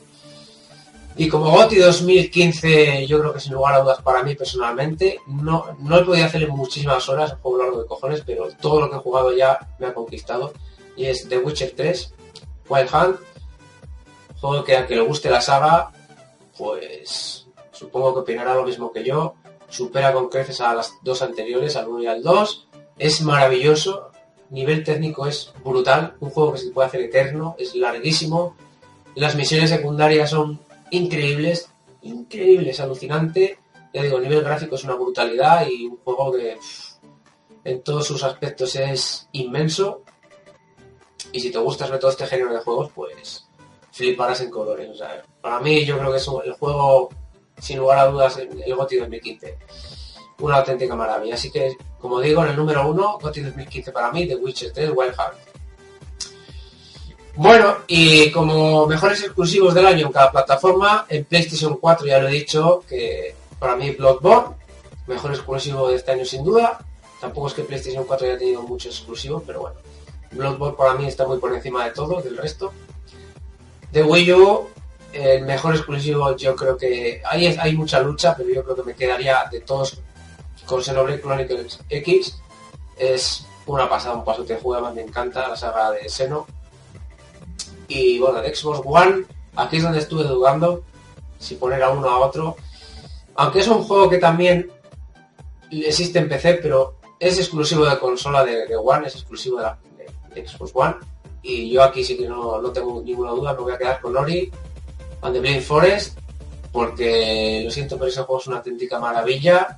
[1.18, 5.78] y como GOTY 2015, yo creo que sin lugar a dudas para mí personalmente, no,
[5.80, 8.98] no he podido hacerle muchísimas horas, un juego largo de cojones, pero todo lo que
[8.98, 10.52] he jugado ya me ha conquistado.
[10.98, 12.14] Y es The Witcher 3,
[12.68, 13.20] Wild Hunt,
[14.42, 15.92] juego que a que le guste la saga,
[16.58, 19.36] pues supongo que opinará lo mismo que yo.
[19.70, 22.68] Supera con creces a las dos anteriores, al 1 y al 2.
[22.98, 24.12] Es maravilloso,
[24.50, 28.56] nivel técnico es brutal, un juego que se puede hacer eterno, es larguísimo.
[29.16, 30.60] Las misiones secundarias son
[30.92, 31.70] increíbles,
[32.02, 33.60] increíbles, alucinante.
[33.94, 36.58] Ya digo, el nivel gráfico es una brutalidad y un juego que
[37.64, 40.04] en todos sus aspectos es inmenso.
[41.32, 43.48] Y si te gusta sobre todo este género de juegos, pues
[43.92, 45.02] fliparás en colores.
[45.42, 47.10] Para mí yo creo que es el juego,
[47.58, 49.58] sin lugar a dudas, el GOTY 2015.
[50.40, 51.36] Una auténtica maravilla.
[51.36, 54.92] Así que, como digo, en el número uno, GOTY 2015 para mí, The Witcher 3
[54.94, 55.38] Wild Heart.
[57.38, 62.30] Bueno, y como mejores exclusivos del año en cada plataforma, en PlayStation 4 ya lo
[62.30, 64.56] he dicho, que para mí Bloodborne,
[65.08, 66.80] mejor exclusivo de este año sin duda.
[67.20, 69.76] Tampoco es que PlayStation 4 haya tenido muchos exclusivos, pero bueno.
[70.32, 72.72] Bloodborne para mí está muy por encima de todo, del resto.
[73.92, 74.68] De Wii U,
[75.14, 77.22] el mejor exclusivo yo creo que...
[77.34, 80.00] Es- hay mucha lucha, pero yo creo que me quedaría de todos
[80.66, 82.38] con Xenoblade Chronicles X.
[82.98, 86.46] Es una pasada, un paso juego, además me encanta la saga de Xeno.
[87.88, 89.26] Y bueno, de Xbox One,
[89.56, 90.84] aquí es donde estuve dudando
[91.40, 92.56] si poner a uno a otro.
[93.36, 94.72] Aunque es un juego que también
[95.72, 99.78] existe en PC, pero es exclusivo de consola de, de One, es exclusivo de, la,
[100.34, 100.96] de Xbox One.
[101.42, 104.18] Y yo aquí sí que no, no tengo ninguna duda, me voy a quedar con
[104.18, 104.52] Ori
[105.22, 106.18] and the Blind Forest,
[106.72, 109.78] porque lo siento, pero ese juego es una auténtica maravilla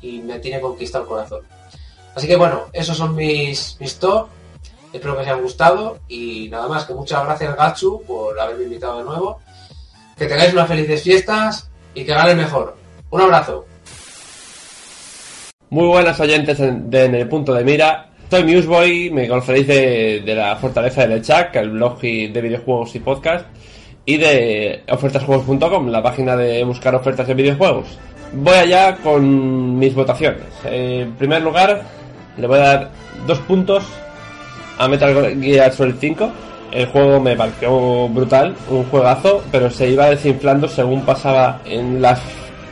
[0.00, 1.40] y me tiene conquistado el corazón.
[2.14, 4.28] Así que bueno, esos son mis, mis top.
[4.92, 8.98] Espero que os hayan gustado y nada más, que muchas gracias Gachu por haberme invitado
[8.98, 9.40] de nuevo.
[10.16, 12.76] Que tengáis unas felices fiestas y que gane mejor.
[13.10, 13.64] Un abrazo.
[15.70, 18.10] Muy buenas oyentes en, de En el Punto de Mira.
[18.30, 23.44] Soy Museboy, me conoceréis de, la Fortaleza del Chat, el blog de videojuegos y podcast,
[24.06, 27.98] y de ofertasjuegos.com, la página de buscar ofertas de videojuegos.
[28.32, 30.46] Voy allá con mis votaciones.
[30.64, 31.82] En primer lugar,
[32.38, 32.90] le voy a dar
[33.26, 33.84] dos puntos
[34.78, 36.30] a Metal Gear Solid 5.
[36.72, 42.20] El juego me pareció brutal, un juegazo, pero se iba desinflando según pasaba en las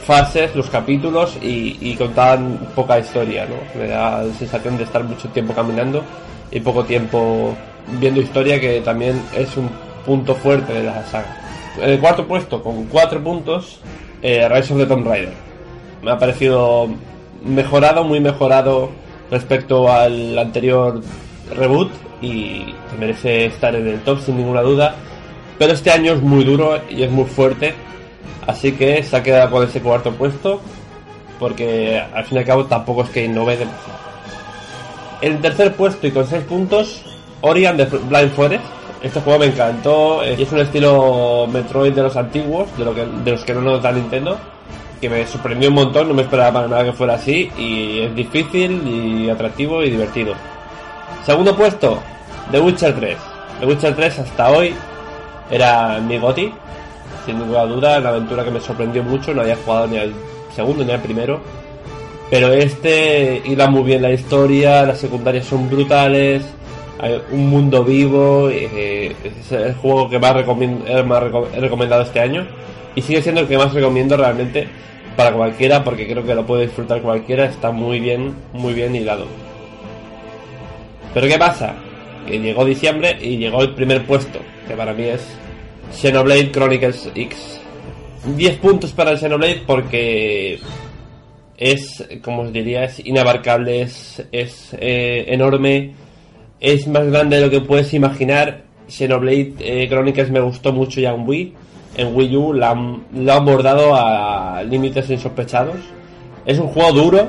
[0.07, 3.57] fases, los capítulos y, y contaban poca historia, ¿no?
[3.79, 6.03] Me da la sensación de estar mucho tiempo caminando
[6.51, 7.55] y poco tiempo
[8.01, 9.69] viendo historia, que también es un
[10.05, 11.37] punto fuerte de la saga.
[11.81, 13.81] En el cuarto puesto, con cuatro puntos,
[14.23, 15.33] eh, Rise of the Tomb Raider.
[16.03, 16.89] Me ha parecido
[17.45, 18.91] mejorado, muy mejorado
[19.31, 21.01] respecto al anterior
[21.57, 21.91] reboot
[22.23, 24.95] y merece estar en el top sin ninguna duda.
[25.59, 27.75] Pero este año es muy duro y es muy fuerte,
[28.47, 30.61] así que se ha quedado con ese cuarto puesto
[31.41, 33.99] porque al fin y al cabo tampoco es que innove demasiado.
[35.23, 37.03] En tercer puesto y con 6 puntos,
[37.41, 38.65] Ori and the Blind Forest.
[39.03, 43.07] Este juego me encantó, eh, es un estilo Metroid de los antiguos, de, lo que,
[43.07, 44.39] de los que no nos da Nintendo,
[45.01, 48.15] que me sorprendió un montón, no me esperaba para nada que fuera así, y es
[48.15, 50.35] difícil y atractivo y divertido.
[51.25, 51.99] Segundo puesto,
[52.51, 53.17] The Witcher 3.
[53.61, 54.75] The Witcher 3 hasta hoy
[55.51, 56.53] era mi goti,
[57.27, 60.13] sin ninguna duda, una aventura que me sorprendió mucho, no había jugado ni al
[60.55, 61.41] segundo ni al primero.
[62.31, 66.43] Pero este iba muy bien la historia, las secundarias son brutales,
[67.01, 70.35] hay un mundo vivo, eh, es el juego que más,
[71.07, 71.23] más
[71.55, 72.47] he recomendado este año
[72.95, 74.69] y sigue siendo el que más recomiendo realmente
[75.17, 79.27] para cualquiera porque creo que lo puede disfrutar cualquiera, está muy bien, muy bien hilado.
[81.13, 81.75] Pero ¿qué pasa?
[82.27, 84.39] Que llegó diciembre y llegó el primer puesto,
[84.69, 85.27] que para mí es
[85.93, 87.61] Xenoblade Chronicles X.
[88.37, 90.61] 10 puntos para el Xenoblade porque
[91.57, 95.93] es, como os diría, es inabarcable, es, es eh, enorme,
[96.61, 98.63] es más grande de lo que puedes imaginar.
[98.89, 101.55] Xenoblade eh, Chronicles me gustó mucho ya en Wii.
[101.97, 105.77] En Wii U la lo han bordado a límites insospechados.
[106.47, 107.29] Es un juego duro,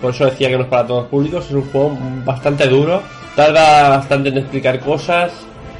[0.00, 1.46] por eso decía que no es para todos los públicos.
[1.46, 3.02] Es un juego bastante duro,
[3.34, 5.32] tarda bastante en explicar cosas,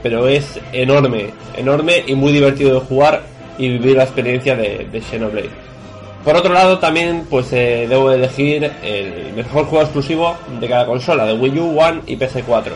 [0.03, 3.23] pero es enorme, enorme y muy divertido de jugar
[3.59, 5.69] y vivir la experiencia de, de Xenoblade.
[6.25, 11.25] Por otro lado, también pues eh, debo elegir el mejor juego exclusivo de cada consola,
[11.25, 12.73] de Wii U, One y PS4.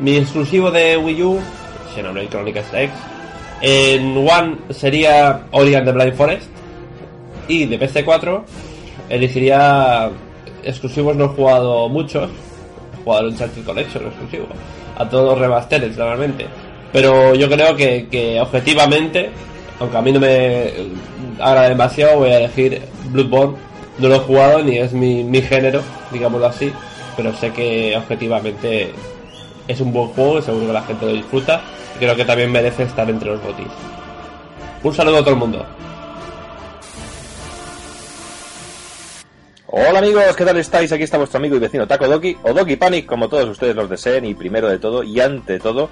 [0.00, 1.40] Mi exclusivo de Wii U,
[1.94, 2.90] Xenoblade Chronicles X.
[3.62, 6.48] En One sería Ori and the Blind Forest.
[7.48, 8.42] Y de PS4
[9.08, 10.10] elegiría
[10.64, 12.28] exclusivos, no he jugado muchos.
[12.94, 14.46] He jugado Uncharted Collection exclusivo.
[14.96, 16.46] A todos los remasteres, normalmente.
[16.92, 19.30] Pero yo creo que, que objetivamente,
[19.78, 20.72] aunque a mí no me
[21.38, 23.56] agrada demasiado, voy a elegir Bloodborne.
[23.98, 26.72] No lo he jugado ni es mi, mi género, digámoslo así.
[27.16, 28.92] Pero sé que objetivamente
[29.68, 31.60] es un buen juego y seguro que la gente lo disfruta.
[31.96, 33.66] Y creo que también merece estar entre los botis.
[34.82, 35.66] Un saludo a todo el mundo.
[39.72, 40.90] Hola amigos, ¿qué tal estáis?
[40.90, 43.88] Aquí está vuestro amigo y vecino Taco Doki, o Doki Panic, como todos ustedes los
[43.88, 45.88] deseen, y primero de todo, y ante todo,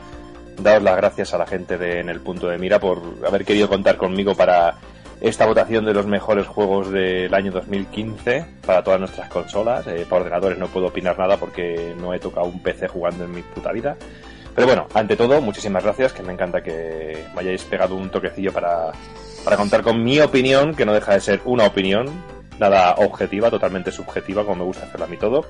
[0.61, 3.68] daos las gracias a la gente de En el Punto de Mira por haber querido
[3.68, 4.74] contar conmigo para
[5.20, 9.87] esta votación de los mejores juegos del año 2015 para todas nuestras consolas.
[9.87, 13.31] Eh, para ordenadores no puedo opinar nada porque no he tocado un PC jugando en
[13.33, 13.97] mi puta vida.
[14.57, 18.53] Pero bueno, ante todo, muchísimas gracias, que me encanta que me hayáis pegado un toquecillo
[18.53, 18.91] para,
[19.45, 22.07] para contar con mi opinión, que no deja de ser una opinión,
[22.59, 25.45] nada objetiva, totalmente subjetiva, como me gusta hacerla a mí todo.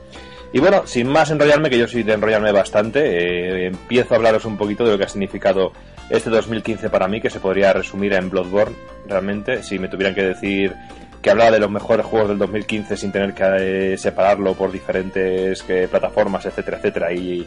[0.52, 4.44] Y bueno, sin más enrollarme, que yo soy de enrollarme bastante, eh, empiezo a hablaros
[4.44, 5.72] un poquito de lo que ha significado
[6.10, 8.74] este 2015 para mí, que se podría resumir en Bloodborne,
[9.06, 10.74] realmente, si me tuvieran que decir
[11.22, 15.64] que hablaba de los mejores juegos del 2015 sin tener que eh, separarlo por diferentes
[15.68, 17.46] eh, plataformas, etcétera, etcétera, y,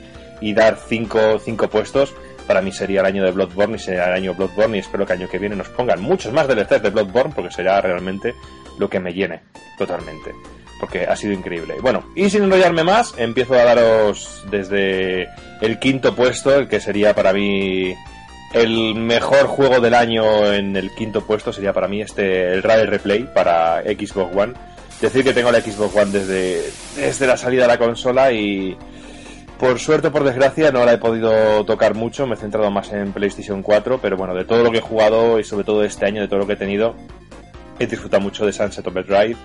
[0.54, 2.14] dar cinco, cinco puestos,
[2.48, 5.14] para mí sería el año de Bloodborne y sería el año Bloodborne y espero que
[5.14, 8.34] el año que viene nos pongan muchos más DLCs de Bloodborne porque será realmente
[8.78, 9.42] lo que me llene
[9.78, 10.34] totalmente.
[10.80, 11.76] Porque ha sido increíble.
[11.82, 15.28] Bueno, y sin enrollarme más, empiezo a daros desde
[15.62, 17.96] el quinto puesto, el que sería para mí
[18.54, 22.86] el mejor juego del año en el quinto puesto sería para mí este el Rare
[22.86, 24.54] Replay para Xbox One.
[25.00, 26.62] Decir que tengo la Xbox One desde,
[26.96, 28.78] desde la salida de la consola y
[29.58, 33.14] por suerte por desgracia no la he podido tocar mucho, me he centrado más en
[33.14, 36.22] PlayStation 4, pero bueno, de todo lo que he jugado y sobre todo este año,
[36.22, 36.96] de todo lo que he tenido,
[37.82, 39.36] he disfrutado mucho de Sunset Overdrive,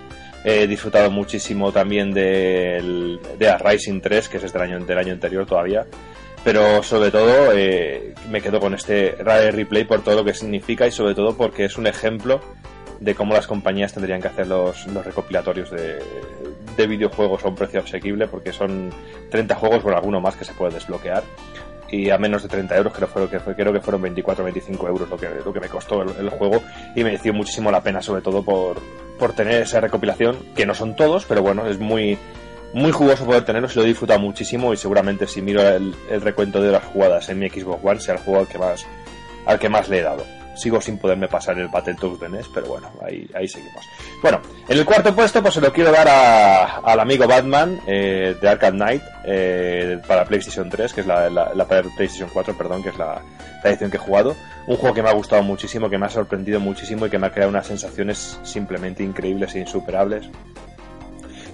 [0.44, 5.46] he disfrutado muchísimo también del, de Rising 3, que es del año, del año anterior
[5.46, 5.86] todavía,
[6.44, 10.86] pero sobre todo eh, me quedo con este Rare Replay por todo lo que significa
[10.86, 12.40] y sobre todo porque es un ejemplo
[13.00, 15.98] de cómo las compañías tendrían que hacer los, los recopilatorios de,
[16.76, 18.90] de videojuegos a un precio asequible porque son
[19.30, 21.22] 30 juegos con alguno más que se puede desbloquear
[21.90, 24.88] y a menos de 30 euros creo, que fue, creo que fueron 24 o 25
[24.88, 26.62] euros lo que, lo que me costó el, juego
[26.94, 28.78] y me mereció muchísimo la pena sobre todo por,
[29.18, 32.18] por tener esa recopilación que no son todos pero bueno es muy
[32.72, 36.20] muy jugoso poder tenerlo, se lo he disfrutado muchísimo y seguramente si miro el, el
[36.20, 38.86] recuento de las jugadas en mi Xbox One sea el juego al que más
[39.46, 40.24] al que más le he dado
[40.56, 43.84] sigo sin poderme pasar el Battletoads de NES, pero bueno, ahí, ahí seguimos.
[44.22, 48.34] Bueno, en el cuarto puesto pues se lo quiero dar a, al amigo Batman eh,
[48.40, 52.98] de Arkham Knight eh, para PlayStation 3, que es la, PlayStation 4, perdón, que es
[52.98, 53.20] la,
[53.62, 54.34] la edición que he jugado.
[54.66, 57.26] Un juego que me ha gustado muchísimo, que me ha sorprendido muchísimo y que me
[57.26, 60.28] ha creado unas sensaciones simplemente increíbles e insuperables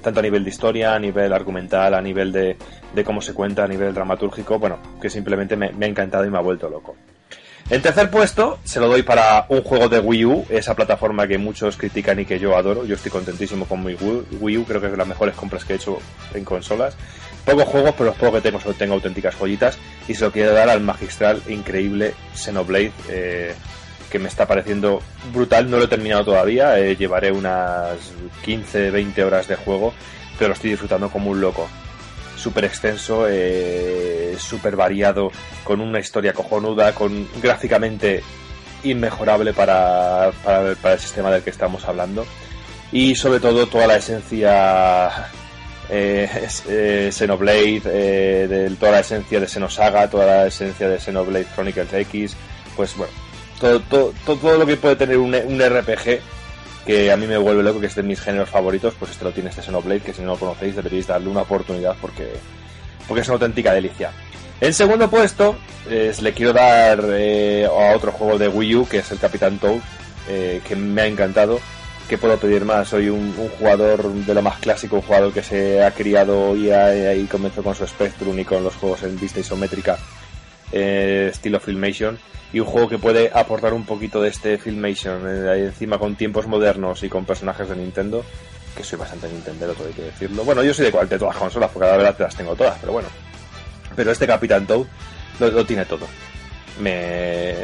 [0.02, 2.56] tanto a nivel de historia, a nivel argumental, a nivel de,
[2.92, 6.30] de cómo se cuenta, a nivel dramatúrgico, bueno, que simplemente me, me ha encantado y
[6.30, 6.96] me ha vuelto loco.
[7.72, 11.38] En tercer puesto se lo doy para un juego de Wii U, esa plataforma que
[11.38, 12.84] muchos critican y que yo adoro.
[12.84, 15.72] Yo estoy contentísimo con mi Wii U, creo que es de las mejores compras que
[15.72, 15.98] he hecho
[16.34, 16.94] en consolas.
[17.46, 19.78] Pocos juegos, pero los pocos que tengo solo auténticas joyitas.
[20.06, 23.54] Y se lo quiero dar al magistral, increíble Xenoblade, eh,
[24.10, 25.00] que me está pareciendo
[25.32, 25.70] brutal.
[25.70, 27.96] No lo he terminado todavía, eh, llevaré unas
[28.44, 29.94] 15-20 horas de juego,
[30.38, 31.70] pero lo estoy disfrutando como un loco
[32.42, 35.30] súper extenso, eh, súper variado,
[35.64, 38.22] con una historia cojonuda, con gráficamente
[38.82, 42.26] inmejorable para, para, el sistema del que estamos hablando.
[42.90, 45.30] Y sobre todo toda la esencia
[45.88, 46.28] eh,
[46.68, 51.92] eh, Xenoblade, eh, de, toda la esencia de Xenosaga, toda la esencia de Xenoblade Chronicles
[51.92, 52.36] X,
[52.76, 53.12] pues bueno,
[53.60, 56.20] todo, todo, todo, todo lo que puede tener un, un RPG
[56.86, 59.32] que a mí me vuelve loco, que es de mis géneros favoritos, pues este lo
[59.32, 62.32] tiene este Xenoblade, que si no lo conocéis deberíais darle una oportunidad porque,
[63.06, 64.10] porque es una auténtica delicia.
[64.60, 65.56] En segundo puesto,
[65.88, 69.80] le quiero dar eh, a otro juego de Wii U, que es el Capitán Toad,
[70.28, 71.60] eh, que me ha encantado.
[72.08, 72.88] ¿Qué puedo pedir más?
[72.88, 76.70] Soy un, un, jugador de lo más clásico, un jugador que se ha criado y
[76.70, 79.98] ahí comenzó con su Spectrum y con los juegos en vista isométrica,
[80.72, 82.18] eh, estilo Filmation
[82.52, 86.46] y un juego que puede aportar un poquito de este Filmation, eh, encima con tiempos
[86.46, 88.24] modernos y con personajes de Nintendo,
[88.76, 90.44] que soy bastante Nintendo, todo hay que decirlo.
[90.44, 92.92] Bueno, yo soy de, de todas las consolas, porque la verdad las tengo todas, pero
[92.92, 93.08] bueno.
[93.96, 94.86] Pero este Capitán Toad
[95.40, 96.06] lo, lo, tiene todo.
[96.80, 97.54] Me,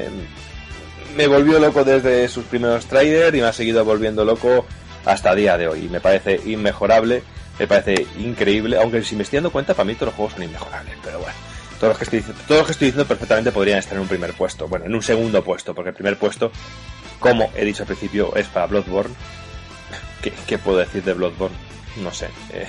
[1.16, 4.66] me volvió loco desde sus primeros trailers y me ha seguido volviendo loco
[5.04, 5.88] hasta día de hoy.
[5.88, 7.22] Me parece inmejorable,
[7.58, 10.42] me parece increíble, aunque si me estoy dando cuenta, para mí todos los juegos son
[10.44, 13.94] inmejorables, pero bueno todos los que estoy todos los que estoy diciendo perfectamente podrían estar
[13.94, 16.50] en un primer puesto, bueno, en un segundo puesto, porque el primer puesto,
[17.18, 19.14] como he dicho al principio, es para Bloodborne.
[20.46, 21.56] ¿Qué, puedo decir de Bloodborne?
[22.02, 22.26] No sé.
[22.52, 22.66] Eh,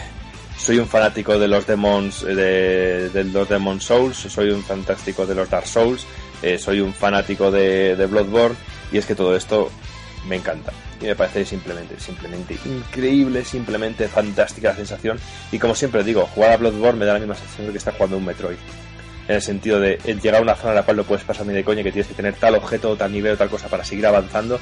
[0.58, 5.36] soy un fanático de los Demons, de, de, los Demon Souls, soy un fantástico de
[5.36, 6.06] los Dark Souls,
[6.42, 8.58] eh, soy un fanático de, de Bloodborne,
[8.92, 9.72] y es que todo esto
[10.28, 15.18] me encanta y me parece simplemente, simplemente increíble, simplemente fantástica la sensación.
[15.52, 18.18] Y como siempre digo, jugar a Bloodborne me da la misma sensación que está jugando
[18.18, 18.58] un Metroid
[19.30, 21.54] en el sentido de llegar a una zona en la cual no puedes pasar ni
[21.54, 24.08] de coña, que tienes que tener tal objeto, tal nivel o tal cosa para seguir
[24.08, 24.60] avanzando,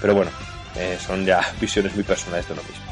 [0.00, 0.32] pero bueno,
[0.76, 2.84] eh, son ya visiones muy personales de lo mismo.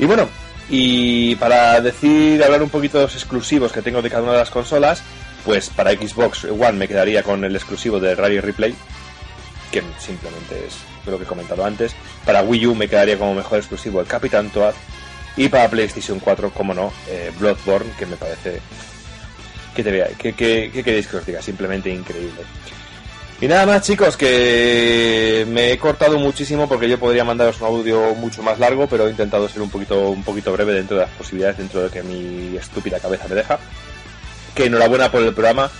[0.00, 0.28] Y bueno,
[0.68, 4.38] y para decir, hablar un poquito de los exclusivos que tengo de cada una de
[4.38, 5.04] las consolas,
[5.44, 8.74] pues para Xbox One me quedaría con el exclusivo de Radio Replay,
[9.70, 11.94] que simplemente es lo que he comentado antes.
[12.26, 14.74] Para Wii U me quedaría como mejor exclusivo el Capitán Toad.
[15.36, 18.60] Y para PlayStation 4, como no, eh, Bloodborne, que me parece
[19.74, 22.42] que te vea, que, que, que, queréis que os diga, simplemente increíble.
[23.40, 28.14] Y nada más chicos, que me he cortado muchísimo porque yo podría mandaros un audio
[28.14, 31.10] mucho más largo, pero he intentado ser un poquito, un poquito breve dentro de las
[31.10, 33.58] posibilidades, dentro de que mi estúpida cabeza me deja.
[34.54, 35.70] Que enhorabuena por el programa,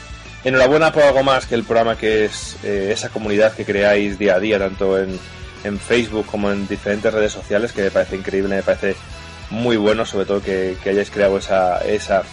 [0.42, 4.34] enhorabuena por algo más que el programa que es eh, esa comunidad que creáis día
[4.34, 5.18] a día, tanto en,
[5.62, 8.96] en, Facebook como en diferentes redes sociales, que me parece increíble, me parece
[9.50, 12.24] muy bueno, sobre todo que, que hayáis creado esa, esa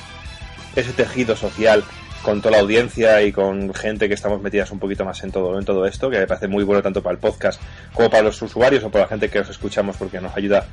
[0.76, 1.84] ese tejido social
[2.22, 5.58] con toda la audiencia y con gente que estamos metidas un poquito más en todo,
[5.58, 7.60] en todo esto, que me parece muy bueno tanto para el podcast
[7.94, 10.66] como para los usuarios o para la gente que os escuchamos porque nos ayuda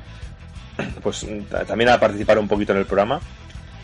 [1.03, 1.25] pues
[1.67, 3.19] también a participar un poquito en el programa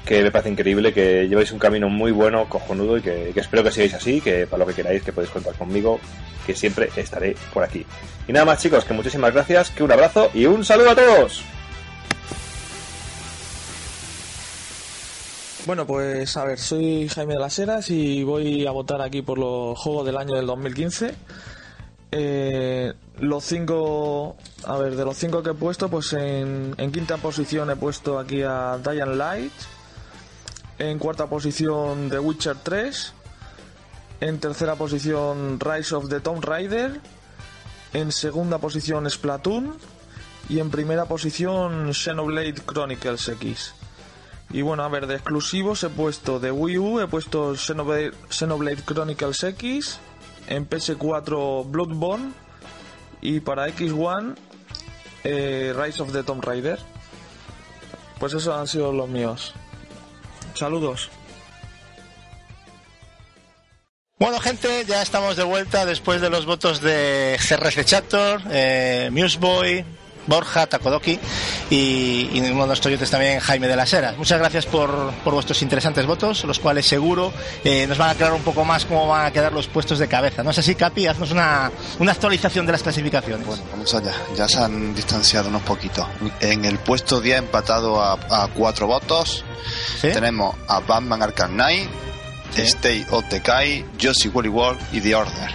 [0.05, 3.63] que me parece increíble, que lleváis un camino muy bueno, cojonudo y que, que, espero
[3.63, 5.99] que sigáis así, que para lo que queráis que podéis contar conmigo,
[6.45, 7.83] que siempre estaré por aquí.
[8.27, 11.43] Y nada más chicos, que muchísimas gracias, que un abrazo y un saludo a todos.
[15.65, 19.39] Bueno, pues a ver, soy Jaime de las Heras y voy a votar aquí por
[19.39, 21.15] los juegos del año del 2015.
[22.11, 27.71] Eh, los cinco, a ver, de los cinco que he puesto, pues en, quinta posición
[27.71, 29.53] he puesto aquí a Dying Light,
[30.77, 33.13] en cuarta posición The Witcher 3,
[34.21, 37.01] en tercera posición Rise of the Tomb Raider,
[37.93, 39.75] en segunda posición Splatoon
[40.47, 43.74] y en primera posición Xenoblade Chronicles X.
[44.51, 49.43] Y bueno, a ver, de exclusivos he puesto de Wii U, he puesto Xenoblade, Chronicles
[49.43, 49.99] X,
[50.47, 52.31] en PS4 Bloodborne
[53.21, 54.35] y para X1
[55.23, 56.79] eh, Rise of the Tomb Raider.
[58.19, 59.53] Pues esos han sido los míos.
[60.53, 61.09] Saludos.
[64.17, 69.83] Bueno, gente, ya estamos de vuelta después de los votos de CRS Chapter, eh, Museboy,
[70.27, 71.19] Borja, Takodoki
[71.69, 74.17] y, y uno de nuestros oyentes también, Jaime de las Heras.
[74.17, 77.31] Muchas gracias por, por vuestros interesantes votos, los cuales seguro
[77.63, 80.07] eh, nos van a aclarar un poco más cómo van a quedar los puestos de
[80.07, 80.43] cabeza.
[80.43, 81.07] ¿No es así, Capi?
[81.07, 83.45] Haznos una, una actualización de las clasificaciones.
[83.45, 84.13] Bueno, vamos allá.
[84.35, 86.05] Ya se han distanciado unos poquitos.
[86.39, 89.43] En el puesto 10 empatado a, a cuatro votos.
[90.01, 90.09] ¿Sí?
[90.11, 91.89] Tenemos a Batman Arkham Knight,
[92.55, 92.61] Sí.
[92.61, 93.25] State of
[94.01, 95.51] Josie Wally World y The Order.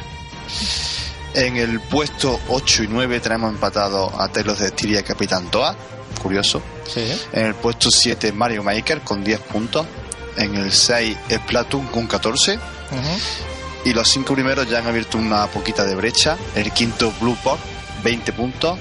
[1.34, 5.76] En el puesto 8 y 9 tenemos empatado a Tales de Styria y Capitán Toad,
[6.20, 6.60] curioso.
[6.92, 7.06] Sí.
[7.32, 9.86] En el puesto 7 Mario Maker con 10 puntos.
[10.36, 12.56] En el 6 Splatoon con 14.
[12.56, 12.60] Ujú.
[13.84, 16.36] Y los cinco primeros ya han abierto una poquita de brecha.
[16.54, 17.60] El quinto Blueport,
[18.02, 18.78] 20 puntos.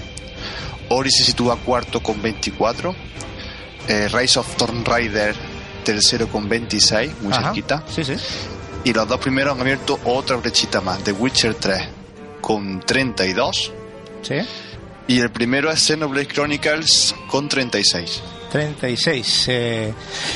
[0.90, 2.96] Ori se sitúa cuarto con 24.
[3.88, 5.36] Eh, Rise of Tomb Raider,
[5.84, 7.44] tercero con 26, muy Ajá.
[7.44, 7.84] cerquita.
[7.94, 8.14] Sí, sí.
[8.84, 11.00] Y los dos primeros han abierto otra brechita más.
[11.04, 11.99] The Witcher 3
[12.42, 13.72] con 32.
[14.22, 14.36] Sí.
[15.08, 18.22] Y el primero es Xenoblade Chronicles con 36.
[18.50, 19.46] 36.
[19.48, 19.94] Eh,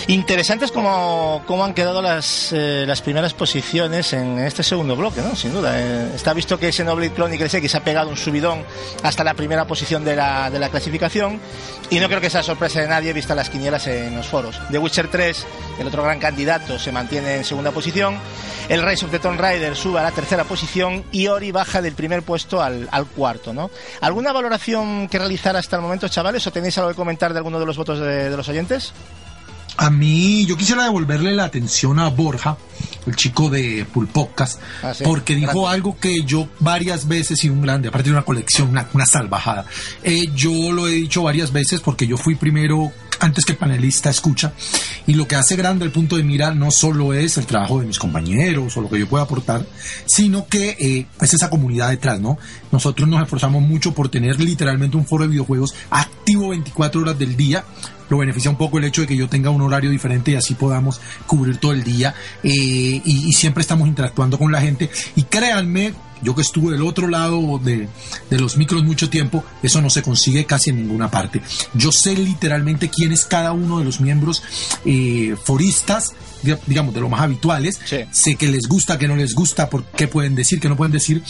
[0.08, 5.36] interesantes como, como han quedado las, eh, las primeras posiciones en este segundo bloque, ¿no?
[5.36, 5.80] Sin duda.
[5.80, 8.64] Eh, está visto que Xenoblade Chronicles X ha pegado un subidón
[9.04, 11.40] hasta la primera posición de la, de la clasificación
[11.90, 14.60] y no creo que sea sorpresa de nadie vista las quinielas en los foros.
[14.72, 15.46] The Witcher 3,
[15.80, 18.18] el otro gran candidato, se mantiene en segunda posición.
[18.70, 21.94] El Rise of the Tomb Raider sube a la tercera posición y Ori baja del
[21.94, 23.70] primer puesto al, al cuarto, ¿no?
[24.00, 26.46] ¿Alguna valoración que realizar hasta el momento, chavales?
[26.48, 28.94] ¿O tenéis algo que comentar de alguno de los votos de, de los oyentes?
[29.76, 32.58] A mí, yo quisiera devolverle la atención a Borja,
[33.08, 35.70] el chico de Pulpocas, Ah, sí, porque dijo grande.
[35.76, 39.66] algo que yo varias veces, y un grande, aparte de una colección, una, una salvajada,
[40.04, 44.54] eh, yo lo he dicho varias veces porque yo fui primero, antes que panelista, escucha,
[45.08, 47.88] y lo que hace grande el punto de mira no solo es el trabajo de
[47.88, 49.66] mis compañeros o lo que yo pueda aportar,
[50.06, 52.38] sino que eh, es esa comunidad detrás, ¿no?
[52.72, 57.36] Nosotros nos esforzamos mucho por tener literalmente un foro de videojuegos activo 24 horas del
[57.36, 57.64] día,
[58.10, 60.54] lo beneficia un poco el hecho de que yo tenga un horario diferente y así
[60.56, 65.24] podamos cubrir todo el día eh, y, y siempre estamos interactuando con la gente y
[65.24, 67.90] créanme yo que estuve del otro lado de,
[68.30, 71.42] de los micros mucho tiempo, eso no se consigue casi en ninguna parte.
[71.74, 74.42] Yo sé literalmente quién es cada uno de los miembros
[74.86, 77.78] eh, foristas, di- digamos, de los más habituales.
[78.12, 80.94] Sé que les gusta, que no les gusta, por qué pueden decir, que no pueden
[80.94, 81.22] decir.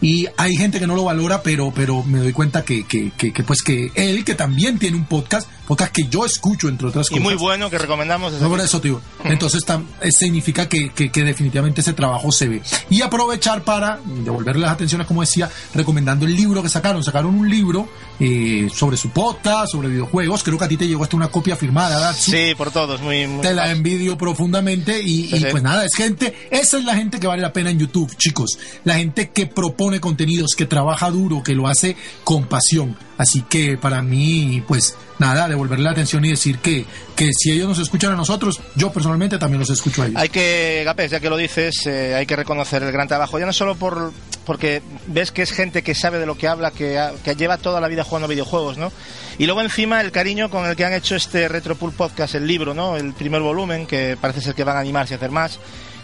[0.00, 3.32] Y hay gente que no lo valora, pero, pero me doy cuenta que, que, que,
[3.32, 7.06] que, pues que él, que también tiene un podcast, podcast que yo escucho, entre otras
[7.08, 7.22] Y cosas.
[7.24, 8.32] muy bueno que recomendamos.
[8.40, 9.00] No, por eso, tío.
[9.24, 12.62] Entonces tam- eh, significa que, que- que definitivamente ese trabajo se ve.
[12.90, 17.02] Y aprovechar para devolverle las atenciones, como decía, recomendando el libro que sacaron.
[17.02, 17.88] Sacaron un libro
[18.20, 20.44] eh, sobre su podcast, sobre videojuegos.
[20.44, 22.16] Creo que a ti te llegó hasta una copia firmada, ¿verdad?
[22.16, 23.00] Sí, por todos.
[23.00, 25.46] Muy, muy Te la envidio profundamente y, Sí, y sí.
[25.50, 28.58] pues nada, es gente, esa es la gente que vale la pena en YouTube, chicos.
[28.84, 32.96] La gente que propone contenidos, que trabaja duro, que lo hace con pasión.
[33.16, 36.84] Así que para mí, pues nada, devolverle la atención y decir que,
[37.16, 40.20] que si ellos nos escuchan a nosotros, yo personalmente también los escucho a ellos.
[40.20, 43.38] Hay que, Gapés, ya que lo dices, eh, hay que reconocer el gran trabajo.
[43.38, 44.12] Ya no solo por
[44.44, 47.58] porque ves que es gente que sabe de lo que habla, que, ha- que lleva
[47.58, 48.90] toda la vida jugando videojuegos, ¿no?
[49.36, 52.72] Y luego encima el cariño con el que han hecho este Retropool Podcast, el libro,
[52.72, 52.96] ¿no?
[52.96, 55.58] El primer volumen, que parece ser que van a animarse a hacer más.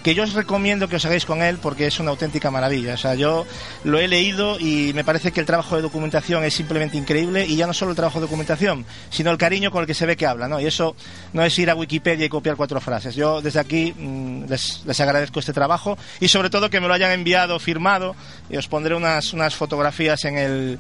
[0.05, 2.93] Que yo os recomiendo que os hagáis con él porque es una auténtica maravilla.
[2.93, 3.47] O sea, yo
[3.85, 7.57] lo he leído y me parece que el trabajo de documentación es simplemente increíble y
[7.57, 10.15] ya no solo el trabajo de documentación, sino el cariño con el que se ve
[10.15, 10.61] que habla, ¿no?
[10.61, 10.95] Y eso
[11.33, 13.15] no es ir a Wikipedia y copiar cuatro frases.
[13.15, 16.93] Yo desde aquí mm, les, les agradezco este trabajo y sobre todo que me lo
[16.93, 18.15] hayan enviado firmado
[18.51, 20.79] y os pondré unas, unas fotografías en el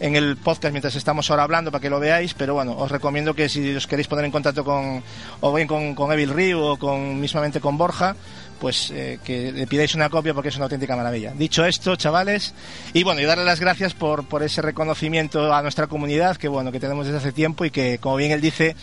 [0.00, 3.34] en el podcast mientras estamos ahora hablando para que lo veáis, pero bueno, os recomiendo
[3.34, 5.02] que si os queréis poner en contacto con,
[5.40, 8.16] o bien con, con Evil Ryu o con, mismamente con Borja,
[8.60, 11.32] pues eh, que le pidáis una copia porque es una auténtica maravilla.
[11.32, 12.52] Dicho esto, chavales,
[12.92, 16.70] y bueno, y darle las gracias por, por ese reconocimiento a nuestra comunidad que bueno,
[16.70, 18.76] que tenemos desde hace tiempo y que, como bien él dice,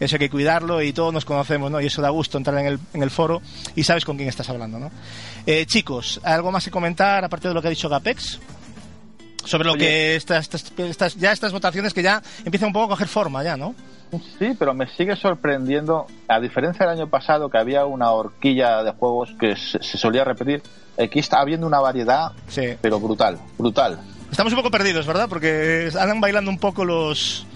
[0.00, 1.80] eso hay que cuidarlo y todos nos conocemos, ¿no?
[1.80, 3.40] Y eso da gusto entrar en el, en el foro
[3.76, 4.90] y sabes con quién estás hablando, ¿no?
[5.46, 8.38] Eh, chicos, ¿algo más que comentar aparte de lo que ha dicho Gapex?
[9.44, 9.86] Sobre lo Oye.
[9.86, 13.42] que estas, estas, estas- ya estas votaciones que ya empiezan un poco a coger forma
[13.42, 13.74] ya, ¿no?
[14.38, 18.92] Sí, pero me sigue sorprendiendo, a diferencia del año pasado que había una horquilla de
[18.92, 20.62] juegos que se, se solía repetir,
[20.98, 22.32] aquí está habiendo una variedad,
[22.80, 24.00] pero brutal, brutal.
[24.30, 25.28] Estamos un poco perdidos, ¿verdad?
[25.28, 27.46] Porque andan bailando un poco los...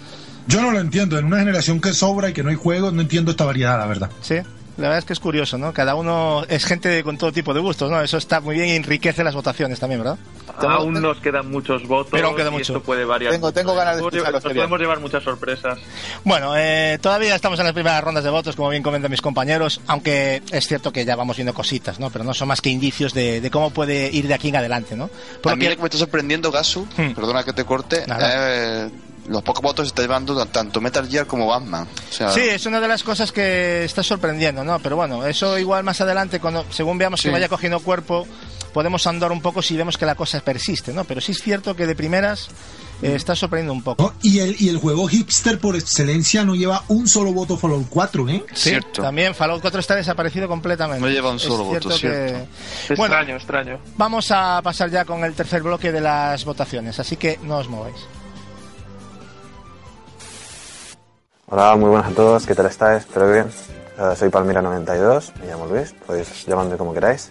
[0.47, 1.19] Yo no lo entiendo.
[1.19, 3.87] En una generación que sobra y que no hay juegos, no entiendo esta variedad, la
[3.87, 4.11] verdad.
[4.21, 4.37] Sí,
[4.77, 5.73] la verdad es que es curioso, ¿no?
[5.73, 8.01] Cada uno es gente con todo tipo de gustos, ¿no?
[8.03, 10.19] Eso está muy bien y enriquece las votaciones también, ¿verdad?
[10.59, 12.73] Aún nos quedan muchos votos Pero aún queda y mucho.
[12.75, 13.33] esto puede variar.
[13.33, 15.79] Tengo- tengo ganas de Nos escuchar podemos los que Nos podemos llevar muchas sorpresas.
[16.25, 19.81] Bueno, eh, todavía estamos en las primeras rondas de votos, como bien comentan mis compañeros,
[19.87, 22.11] aunque es cierto que ya vamos viendo cositas, ¿no?
[22.11, 24.97] Pero no son más que indicios de, de cómo puede ir de aquí en adelante,
[24.97, 25.11] ¿no?
[25.45, 28.85] A mí lo que me está sorprendiendo, Gasu, perdona que te corte, Nada.
[28.87, 28.91] eh,
[29.27, 31.87] los pocos votos está llevando tanto Metal Gear como Batman.
[32.11, 34.79] O sea, Sí, es una de las cosas que está sorprendiendo, ¿no?
[34.81, 37.29] Pero bueno, eso igual más adelante, cuando según veamos Sí.
[37.29, 38.27] que vaya cogiendo cuerpo,
[38.73, 41.05] podemos andar un poco si vemos que la cosa persiste, ¿no?
[41.05, 42.49] Pero sí es cierto que de primeras
[43.03, 44.03] eh, está sorprendiendo un poco.
[44.03, 44.15] ¿no?
[44.23, 48.29] Y el, y el juego hipster por excelencia no lleva un solo voto Fallout 4,
[48.29, 48.45] ¿eh?
[48.53, 51.01] Sí, también Fallout 4 está desaparecido completamente.
[51.01, 52.47] No lleva un Es solo voto, cierto cierto.
[52.89, 53.79] que- Bueno, Extraño, extraño.
[53.97, 57.69] Vamos a pasar ya con el tercer bloque de las votaciones, así que no os
[57.69, 57.97] mováis.
[61.55, 63.03] Hola, muy buenas a todos, ¿qué tal estáis?
[63.05, 63.47] Espero que bien.
[63.47, 67.31] Eh, soy Palmira92, me llamo Luis, podéis llamarme como queráis.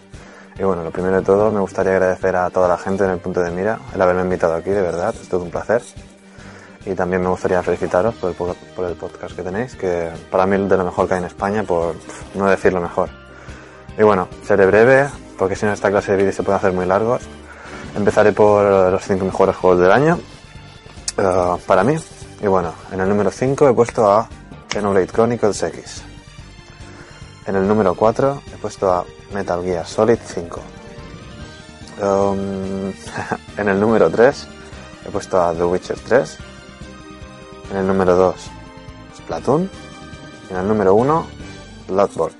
[0.58, 3.18] Y bueno, lo primero de todo, me gustaría agradecer a toda la gente en el
[3.18, 5.82] punto de mira el haberme invitado aquí, de verdad, es todo un placer.
[6.86, 10.46] Y también me gustaría felicitaros por el, po- por el podcast que tenéis, que para
[10.46, 11.94] mí es de lo mejor que hay en España, por
[12.32, 13.10] no decir lo mejor.
[13.98, 15.06] Y bueno, seré breve,
[15.38, 17.20] porque si no esta clase de vídeos se pueden hacer muy largos.
[17.94, 20.18] Empezaré por los 5 mejores juegos del año,
[21.18, 21.96] eh, para mí.
[22.44, 24.28] Y bueno, en el número 5 he puesto a
[24.70, 26.02] Xenoblade Chronicles X.
[27.46, 29.02] En el número 4 he puesto a
[29.32, 30.60] Metal Gear Solid 5.
[32.02, 32.92] Um,
[33.56, 34.46] en el número 3
[35.06, 36.38] he puesto a The Witcher 3.
[37.70, 38.34] En el número 2
[39.16, 39.70] Splatoon.
[40.50, 41.26] En el número 1
[41.88, 42.36] Bloodborne.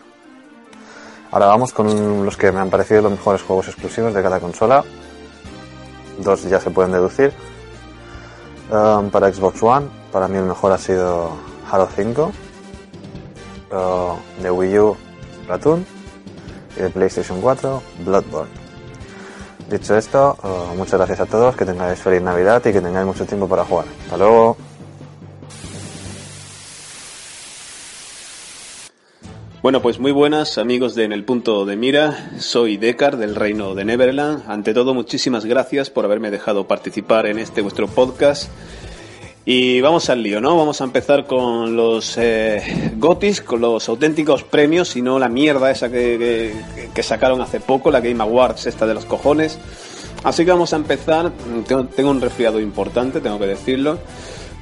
[1.31, 4.85] Ahora vamos con los que me han parecido los mejores juegos exclusivos de cada consola.
[6.19, 7.33] Dos ya se pueden deducir.
[8.71, 11.31] Um, para Xbox One, para mí el mejor ha sido
[11.71, 12.33] Halo 5.
[13.71, 14.97] Uh, de Wii U,
[15.43, 15.87] Splatoon.
[16.77, 18.51] Y de PlayStation 4, Bloodborne.
[19.69, 23.25] Dicho esto, uh, muchas gracias a todos, que tengáis feliz Navidad y que tengáis mucho
[23.25, 23.87] tiempo para jugar.
[24.05, 24.57] Hasta luego.
[29.65, 32.33] Bueno, pues muy buenas amigos de En el Punto de Mira.
[32.39, 34.43] Soy Decar del Reino de Neverland.
[34.47, 38.51] Ante todo, muchísimas gracias por haberme dejado participar en este vuestro podcast.
[39.47, 40.55] Y vamos al lío, ¿no?
[40.59, 45.71] Vamos a empezar con los eh, Gotis, con los auténticos premios y no la mierda
[45.71, 46.53] esa que,
[46.95, 49.59] que- sacaron hace poco, la Game Awards, esta de los cojones.
[50.25, 51.33] Así que vamos a empezar.
[51.67, 53.97] Tengo, tengo un resfriado importante, tengo que decirlo.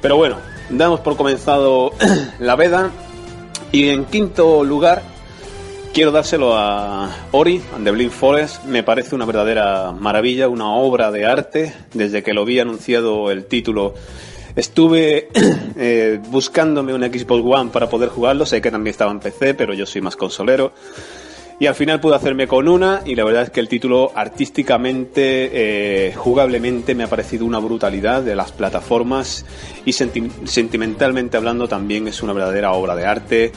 [0.01, 0.37] Pero bueno,
[0.69, 1.91] damos por comenzado
[2.39, 2.89] la veda.
[3.73, 5.01] Y en quinto lugar,
[5.95, 8.65] quiero dárselo a Ori and the Blind Forest.
[8.65, 11.73] Me parece una verdadera maravilla, una obra de arte.
[11.91, 13.95] Desde que lo vi anunciado el título,
[14.55, 15.29] estuve
[15.75, 18.45] eh, buscándome un Xbox One para poder jugarlo.
[18.45, 20.73] Sé que también estaba en PC, pero yo soy más consolero.
[21.59, 25.49] Y al final pude hacerme con una y la verdad es que el título artísticamente,
[26.09, 29.45] eh, jugablemente me ha parecido una brutalidad de las plataformas
[29.85, 33.51] y senti- sentimentalmente hablando también es una verdadera obra de arte.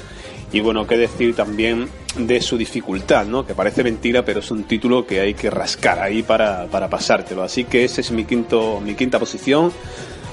[0.52, 3.44] Y bueno, qué decir también de su dificultad, ¿no?
[3.44, 7.42] Que parece mentira, pero es un título que hay que rascar ahí para, para pasártelo.
[7.42, 9.72] Así que ese es mi, quinto, mi quinta posición,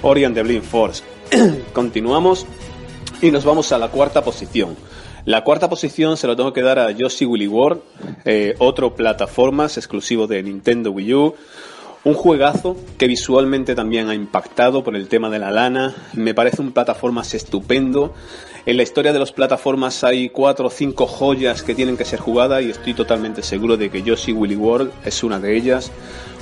[0.04, 1.04] Ori and the Blind Force.
[1.74, 2.46] Continuamos
[3.22, 4.76] y nos vamos a la cuarta posición.
[5.26, 7.80] La cuarta posición se lo tengo que dar a Yoshi Willy World,
[8.26, 11.36] eh, otro plataformas exclusivo de Nintendo Wii U.
[12.04, 15.96] Un juegazo que visualmente también ha impactado por el tema de la lana.
[16.12, 18.14] Me parece un plataformas estupendo.
[18.66, 22.20] En la historia de las plataformas hay cuatro o cinco joyas que tienen que ser
[22.20, 25.90] jugadas y estoy totalmente seguro de que Yoshi Willy World es una de ellas,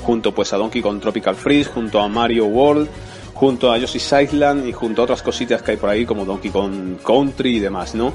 [0.01, 2.87] junto pues a Donkey Kong Tropical Freeze, junto a Mario World,
[3.35, 6.49] junto a Yoshi's Island y junto a otras cositas que hay por ahí como Donkey
[6.49, 8.13] Kong Country y demás, ¿no?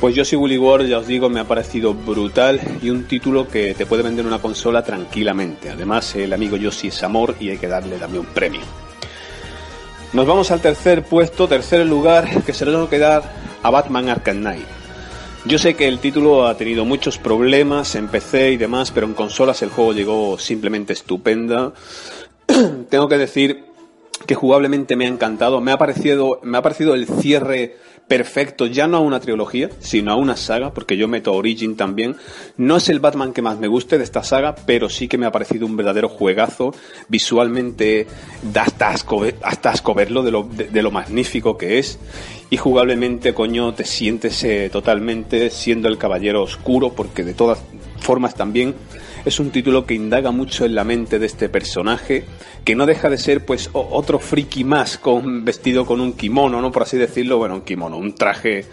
[0.00, 3.74] Pues Yoshi Willy World, ya os digo, me ha parecido brutal y un título que
[3.74, 5.70] te puede vender una consola tranquilamente.
[5.70, 8.60] Además, el amigo Yoshi es amor y hay que darle también un premio.
[10.12, 13.22] Nos vamos al tercer puesto, tercer lugar, que se lo tengo que dar
[13.62, 14.66] a Batman Arkham Knight.
[15.46, 19.14] Yo sé que el título ha tenido muchos problemas en PC y demás, pero en
[19.14, 21.72] consolas el juego llegó simplemente estupenda.
[22.90, 23.64] tengo que decir
[24.26, 25.60] que jugablemente me ha encantado.
[25.60, 27.76] Me ha parecido, me ha parecido el cierre
[28.08, 32.16] perfecto, ya no a una trilogía, sino a una saga, porque yo meto Origin también.
[32.56, 35.26] No es el Batman que más me guste de esta saga, pero sí que me
[35.26, 36.74] ha parecido un verdadero juegazo.
[37.08, 38.06] Visualmente
[38.42, 41.98] da hasta asco, hasta asco verlo de lo, de, lo magnífico que es.
[42.48, 47.60] Y jugablemente, coño, te sientes eh, totalmente siendo el caballero oscuro, porque de todas
[47.98, 48.74] formas también
[49.26, 52.24] es un título que indaga mucho en la mente de este personaje,
[52.64, 56.70] que no deja de ser pues otro friki más con vestido con un kimono, ¿no?
[56.70, 58.64] Por así decirlo, bueno, un kimono, un traje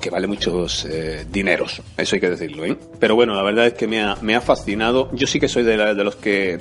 [0.00, 2.76] que vale muchos eh, dineros, eso hay que decirlo, ¿eh?
[2.98, 5.10] Pero bueno, la verdad es que me ha, me ha fascinado.
[5.12, 6.58] Yo sí que soy de, de los que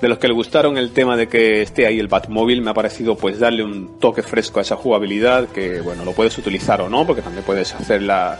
[0.00, 2.74] de los que le gustaron el tema de que esté ahí el Batmóvil, me ha
[2.74, 6.88] parecido pues darle un toque fresco a esa jugabilidad, que bueno, lo puedes utilizar o
[6.88, 8.38] no, porque también puedes hacer la,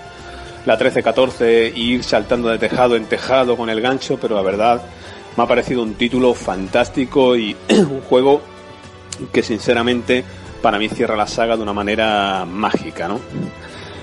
[0.66, 4.82] la 13-14 y ir saltando de tejado en tejado con el gancho, pero la verdad
[5.36, 8.40] me ha parecido un título fantástico y un juego
[9.32, 10.24] que sinceramente
[10.62, 13.20] para mí cierra la saga de una manera mágica, ¿no?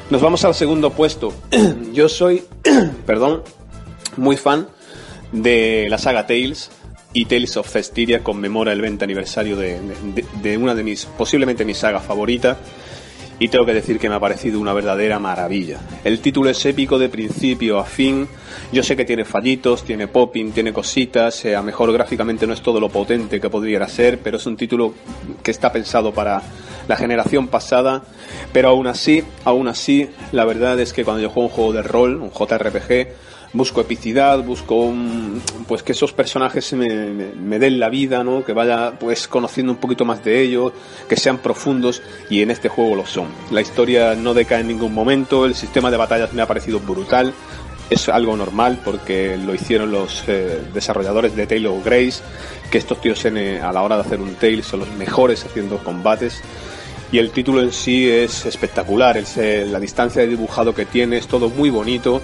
[0.10, 1.34] Nos vamos al segundo puesto.
[1.94, 2.44] Yo soy,
[3.06, 3.44] perdón,
[4.16, 4.68] muy fan
[5.32, 6.72] de la saga Tales
[7.14, 9.80] y Tales of Cestiria conmemora el 20 aniversario de,
[10.16, 12.58] de, de una de mis, posiblemente mi saga favorita
[13.40, 15.80] y tengo que decir que me ha parecido una verdadera maravilla.
[16.04, 18.28] El título es épico de principio a fin.
[18.72, 22.62] Yo sé que tiene fallitos, tiene popping, tiene cositas, eh, a mejor gráficamente no es
[22.62, 24.94] todo lo potente que podría ser, pero es un título
[25.44, 26.42] que está pensado para
[26.88, 28.04] la generación pasada,
[28.54, 31.84] pero aún así, aún así, la verdad es que cuando yo juego un juego de
[31.84, 33.08] rol, un JRPG,
[33.54, 38.44] busco epicidad, busco un, pues que esos personajes me, me, den la vida, ¿no?
[38.44, 40.74] Que vaya pues conociendo un poquito más de ellos,
[41.08, 43.28] que sean profundos y en este juego lo son.
[43.52, 47.34] La historia no decae en ningún momento, el sistema de batallas me ha parecido brutal.
[47.90, 52.22] Es algo normal porque lo hicieron los eh, desarrolladores de Tale of Grace,
[52.70, 55.46] que estos tíos en, eh, a la hora de hacer un Tale son los mejores
[55.46, 56.42] haciendo combates
[57.12, 61.18] y el título en sí es espectacular, es, eh, la distancia de dibujado que tiene,
[61.18, 62.22] es todo muy bonito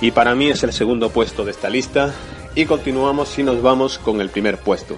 [0.00, 2.14] y para mí es el segundo puesto de esta lista.
[2.54, 4.96] Y continuamos y nos vamos con el primer puesto.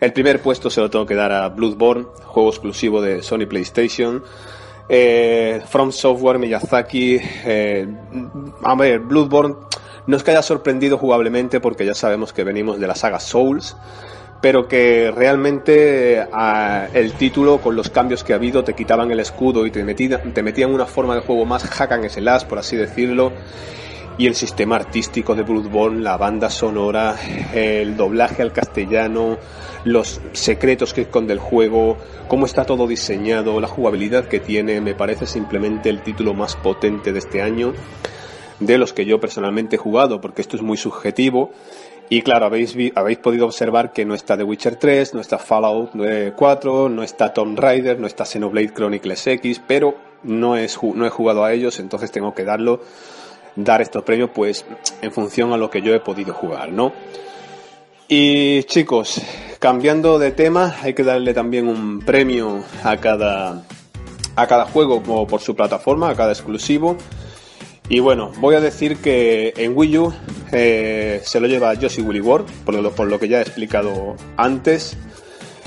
[0.00, 4.22] El primer puesto se lo tengo que dar a Bloodborne, juego exclusivo de Sony PlayStation.
[4.88, 7.20] Eh, From Software, Miyazaki.
[7.20, 7.86] Eh,
[8.62, 9.56] a ver, Bloodborne
[10.06, 13.76] no es que haya sorprendido jugablemente porque ya sabemos que venimos de la saga Souls,
[14.40, 16.26] pero que realmente
[16.94, 20.32] el título con los cambios que ha habido te quitaban el escudo y te metían,
[20.32, 23.32] te metían una forma de juego más hack and slash, por así decirlo
[24.18, 27.16] y el sistema artístico de Bloodborne, la banda sonora,
[27.54, 29.38] el doblaje al castellano,
[29.84, 31.96] los secretos que esconde el juego,
[32.26, 37.12] cómo está todo diseñado, la jugabilidad que tiene, me parece simplemente el título más potente
[37.12, 37.74] de este año,
[38.58, 41.52] de los que yo personalmente he jugado, porque esto es muy subjetivo.
[42.10, 45.92] Y claro, habéis, habéis podido observar que no está The Witcher 3, no está Fallout
[46.34, 51.10] 4, no está Tomb Raider, no está Xenoblade Chronicles X, pero no, es, no he
[51.10, 52.80] jugado a ellos, entonces tengo que darlo
[53.64, 54.64] dar estos premios pues
[55.02, 56.92] en función a lo que yo he podido jugar, ¿no?
[58.08, 59.20] Y chicos,
[59.58, 63.64] cambiando de tema, hay que darle también un premio a cada
[64.34, 66.96] a cada juego como por su plataforma, a cada exclusivo.
[67.88, 70.14] Y bueno, voy a decir que en Wii U
[70.52, 74.14] eh, se lo lleva Yoshi Willy World, por lo, por lo que ya he explicado
[74.36, 74.96] antes.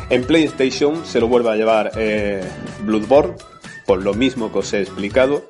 [0.09, 2.43] En PlayStation se lo vuelve a llevar eh,
[2.83, 3.35] Bloodborne,
[3.85, 5.43] por lo mismo que os he explicado.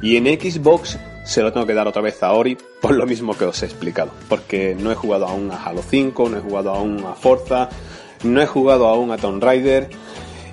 [0.00, 3.36] Y en Xbox se lo tengo que dar otra vez a Ori por lo mismo
[3.36, 4.12] que os he explicado.
[4.28, 7.68] Porque no he jugado aún a Halo 5, no he jugado aún a Forza,
[8.22, 9.88] no he jugado aún a Tomb Raider.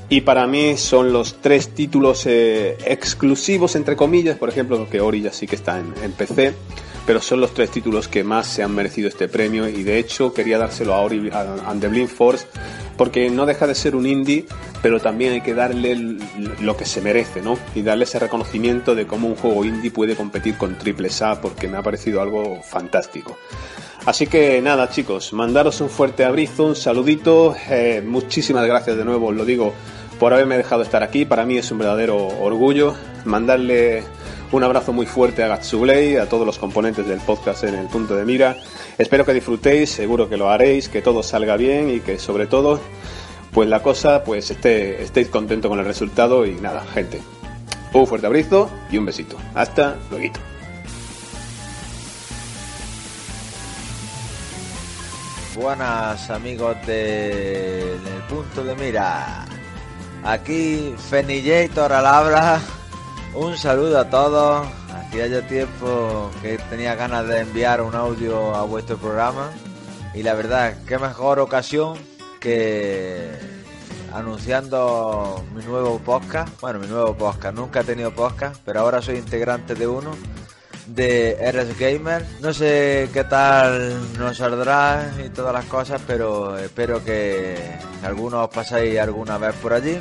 [0.10, 5.22] Y para mí son los tres títulos eh, exclusivos, entre comillas, por ejemplo, que Ori
[5.22, 6.54] ya sí que está en, en, PC,
[7.06, 10.34] pero son los tres títulos que más se han merecido este premio y de hecho
[10.34, 11.30] quería dárselo a Ori
[11.80, 12.46] the Blind Force
[12.98, 14.46] porque no deja de ser un indie,
[14.84, 16.18] pero también hay que darle
[16.60, 17.58] lo que se merece, ¿no?
[17.74, 21.68] Y darle ese reconocimiento de cómo un juego indie puede competir con triple A, porque
[21.68, 23.40] me ha parecido algo fantástico.
[24.06, 27.56] Así que nada, chicos, mandaros un fuerte abrazo, un saludito.
[27.70, 29.74] eh, muchísimas gracias de nuevo, os lo digo,
[30.20, 31.26] por haberme dejado estar aquí.
[31.26, 32.96] Para mí es un verdadero orgullo.
[33.26, 34.04] Mandarle
[34.52, 38.16] un abrazo muy fuerte a Gatsublay, a todos los componentes del podcast en el punto
[38.16, 38.58] de mira.
[38.98, 42.82] Espero que disfrutéis, seguro que lo haréis, que todo salga bien y que sobre todo,
[43.52, 47.22] pues la cosa, pues esté, estéis contentos con el resultado y nada, gente.
[47.94, 49.38] Un fuerte abrazo y un besito.
[49.56, 50.34] Hasta luego.
[55.56, 59.46] Buenas amigos de en el punto de mira.
[60.24, 62.62] Aquí Fenillator al habla.
[63.34, 64.68] Un saludo a todos.
[64.94, 69.50] Hacía ya tiempo que tenía ganas de enviar un audio a vuestro programa.
[70.14, 71.98] Y la verdad, qué mejor ocasión
[72.42, 73.30] que
[74.14, 76.60] anunciando mi nuevo podcast.
[76.60, 77.56] Bueno, mi nuevo podcast.
[77.56, 80.12] Nunca he tenido podcast, pero ahora soy integrante de uno
[80.88, 82.26] de RS Gamer.
[82.42, 87.56] No sé qué tal nos saldrá y todas las cosas, pero espero que
[88.04, 89.98] algunos paséis alguna vez por allí.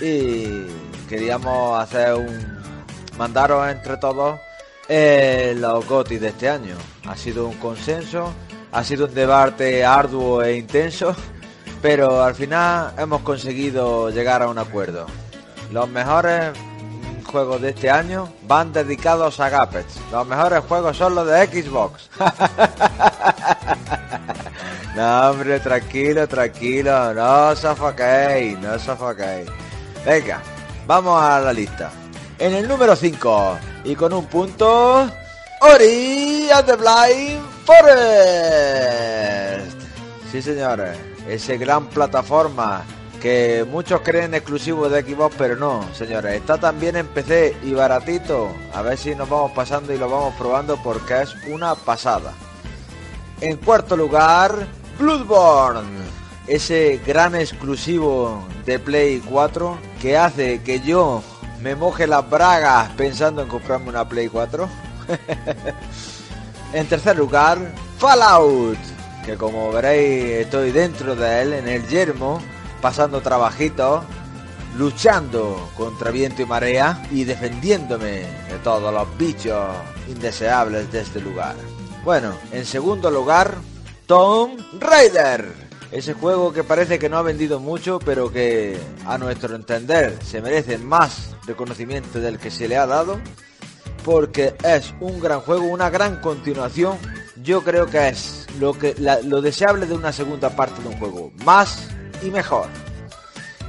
[0.00, 0.66] Y
[1.08, 2.58] queríamos hacer un.
[3.16, 4.38] mandaros entre todos
[4.88, 6.76] eh, los GOTI de este año.
[7.06, 8.32] Ha sido un consenso,
[8.72, 11.14] ha sido un debate arduo e intenso,
[11.82, 15.06] pero al final hemos conseguido llegar a un acuerdo.
[15.72, 16.52] Los mejores
[17.24, 19.98] juegos de este año van dedicados a Gapex.
[20.10, 22.08] Los mejores juegos son los de Xbox.
[24.96, 27.14] no, hombre, tranquilo, tranquilo.
[27.14, 29.48] No os sofoquéis, no os sofoquéis.
[30.04, 30.40] Venga,
[30.86, 31.90] vamos a la lista.
[32.38, 35.08] En el número 5, y con un punto,
[35.60, 37.88] Ori and the Blind Forest.
[40.30, 40.96] Sí, señores,
[41.26, 42.84] ese gran plataforma
[43.20, 48.52] que muchos creen exclusivo de Xbox, pero no, señores, está también en PC y baratito.
[48.72, 52.32] A ver si nos vamos pasando y lo vamos probando porque es una pasada.
[53.40, 54.66] En cuarto lugar,
[54.98, 55.88] Bloodborne,
[56.46, 61.22] ese gran exclusivo de Play 4 que hace que yo
[61.60, 64.68] me moje las bragas pensando en comprarme una Play 4.
[66.72, 67.58] en tercer lugar,
[67.98, 68.78] Fallout,
[69.24, 72.40] que como veréis estoy dentro de él, en el yermo,
[72.80, 74.04] pasando trabajitos,
[74.76, 79.66] luchando contra viento y marea y defendiéndome de todos los bichos
[80.08, 81.56] indeseables de este lugar.
[82.04, 83.56] Bueno, en segundo lugar,
[84.06, 85.67] Tomb Raider.
[85.90, 90.42] Ese juego que parece que no ha vendido mucho, pero que a nuestro entender se
[90.42, 93.18] merece más reconocimiento del que se le ha dado,
[94.04, 96.98] porque es un gran juego, una gran continuación.
[97.42, 98.94] Yo creo que es lo que
[99.24, 101.88] lo deseable de una segunda parte de un juego, más
[102.22, 102.66] y mejor.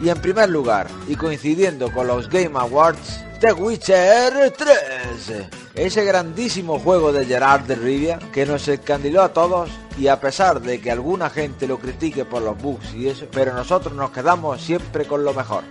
[0.02, 5.48] Y en primer lugar, y coincidiendo con los Game Awards, The Witcher 3.
[5.76, 9.70] Ese grandísimo juego de Gerard de Rivia que nos escandiló a todos
[10.00, 13.54] y a pesar de que alguna gente lo critique por los bugs y eso, pero
[13.54, 15.66] nosotros nos quedamos siempre con lo mejor.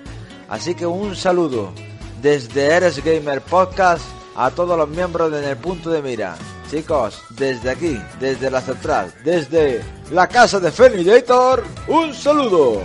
[0.51, 1.73] Así que un saludo
[2.21, 4.05] desde Eres Gamer Podcast
[4.37, 6.37] a todos los miembros de En el Punto de Mira.
[6.71, 12.83] Chicos, desde aquí, desde la central, desde la casa de Fenillator, un saludo.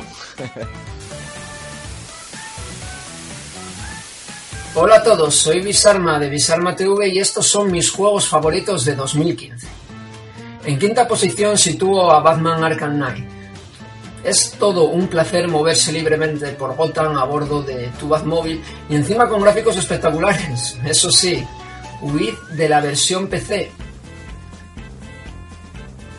[4.76, 8.95] Hola a todos, soy Bisarma de Bisarma TV y estos son mis juegos favoritos de
[8.95, 9.82] 2015.
[10.65, 13.26] En quinta posición sitúo a Batman Arkham Knight.
[14.23, 19.27] Es todo un placer moverse libremente por Gotham a bordo de tu Batmóvil y encima
[19.27, 20.77] con gráficos espectaculares.
[20.85, 21.45] Eso sí,
[22.02, 23.72] huid de la versión PC.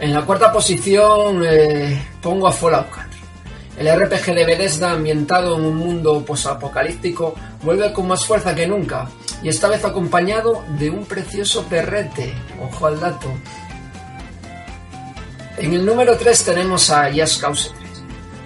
[0.00, 3.04] En la cuarta posición eh, pongo a Fallout 4.
[3.78, 9.08] El RPG de Bethesda ambientado en un mundo posapocalíptico vuelve con más fuerza que nunca
[9.42, 12.34] y esta vez acompañado de un precioso perrete.
[12.62, 13.32] Ojo al dato.
[15.56, 17.90] En el número 3 tenemos a Just Cause 3.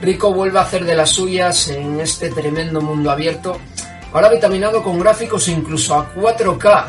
[0.02, 3.58] Rico vuelve a hacer de las suyas en este tremendo mundo abierto,
[4.12, 6.84] ahora vitaminado con gráficos incluso a 4K.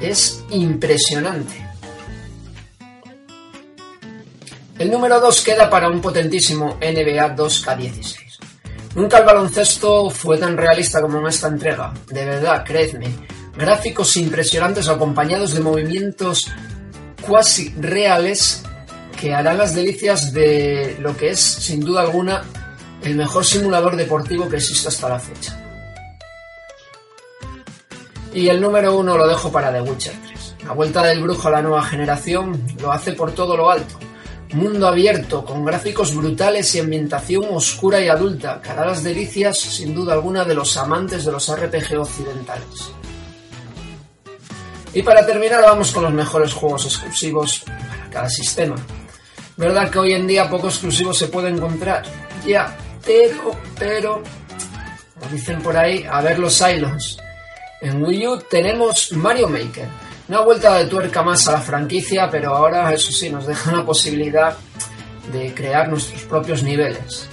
[0.00, 1.66] Es impresionante.
[4.78, 8.16] El número 2 queda para un potentísimo NBA 2K16.
[8.94, 11.92] Nunca el baloncesto fue tan realista como en esta entrega.
[12.06, 13.08] De verdad, creedme.
[13.56, 16.46] Gráficos impresionantes acompañados de movimientos
[17.20, 18.62] cuasi reales
[19.18, 22.44] que harán las delicias de lo que es, sin duda alguna,
[23.02, 25.58] el mejor simulador deportivo que existe hasta la fecha.
[28.32, 30.54] Y el número uno lo dejo para The Witcher 3.
[30.66, 33.98] La vuelta del brujo a la nueva generación lo hace por todo lo alto.
[34.52, 39.94] Mundo abierto, con gráficos brutales y ambientación oscura y adulta, que hará las delicias, sin
[39.94, 42.92] duda alguna, de los amantes de los RPG occidentales.
[44.94, 48.76] Y para terminar, vamos con los mejores juegos exclusivos para cada sistema.
[49.58, 52.04] Verdad que hoy en día poco exclusivo se puede encontrar,
[52.46, 54.22] ya, pero, pero,
[55.18, 57.18] como dicen por ahí, a ver los Cylons.
[57.80, 59.88] En Wii U tenemos Mario Maker,
[60.28, 63.84] una vuelta de tuerca más a la franquicia, pero ahora eso sí nos deja la
[63.84, 64.56] posibilidad
[65.32, 67.28] de crear nuestros propios niveles.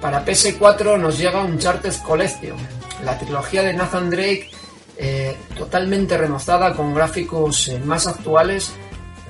[0.00, 2.56] Para PS4 nos llega Uncharted Collection,
[3.04, 4.50] la trilogía de Nathan Drake
[4.96, 8.72] eh, totalmente remozada con gráficos eh, más actuales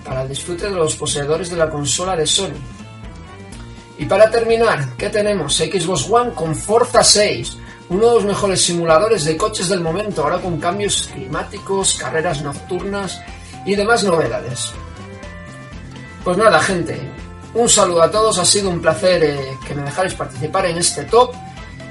[0.05, 2.61] para el disfrute de los poseedores de la consola de Sony.
[3.99, 5.57] Y para terminar, ¿qué tenemos?
[5.57, 7.57] Xbox One con Forza 6,
[7.91, 13.21] uno de los mejores simuladores de coches del momento, ahora con cambios climáticos, carreras nocturnas
[13.65, 14.73] y demás novedades.
[16.25, 16.99] Pues nada, gente,
[17.55, 21.05] un saludo a todos, ha sido un placer eh, que me dejáis participar en este
[21.05, 21.35] top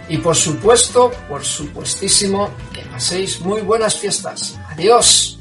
[0.09, 4.59] y por supuesto, por supuestísimo, que paséis muy buenas fiestas.
[4.69, 5.32] Adiós.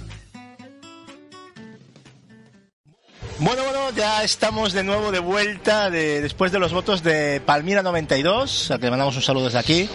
[3.43, 7.83] Bueno, bueno, ya estamos de nuevo de vuelta de, después de los votos de Palmira
[7.83, 9.89] 92, a que le mandamos un saludo desde aquí.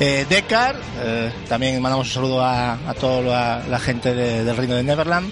[0.00, 4.74] Eh, Decar, eh, también mandamos un saludo a, a toda la, gente de- del Reino
[4.74, 5.30] de Neverland.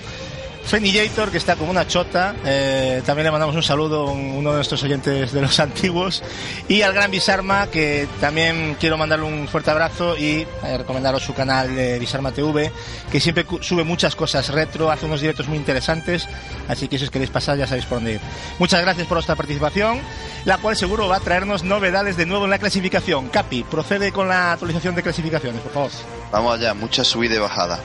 [0.66, 4.51] Fenillator, que está como una chota, eh, también le mandamos un saludo a un- uno
[4.51, 6.24] de nuestros oyentes de los antiguos.
[6.68, 11.34] Y al gran Bisarma, que también quiero mandarle un fuerte abrazo y eh, recomendaros su
[11.34, 12.72] canal de Bisarma TV,
[13.12, 16.26] que siempre sube muchas cosas retro, hace unos directos muy interesantes,
[16.68, 18.20] así que si os queréis pasar ya sabéis por dónde ir.
[18.59, 20.01] Muchas gracias por vuestra participación,
[20.47, 23.28] la cual seguro va a traernos novedades de nuevo en la clasificación.
[23.28, 25.90] Capi, procede con la actualización de clasificaciones, por favor.
[26.32, 27.78] Vamos allá, mucha subida y bajada.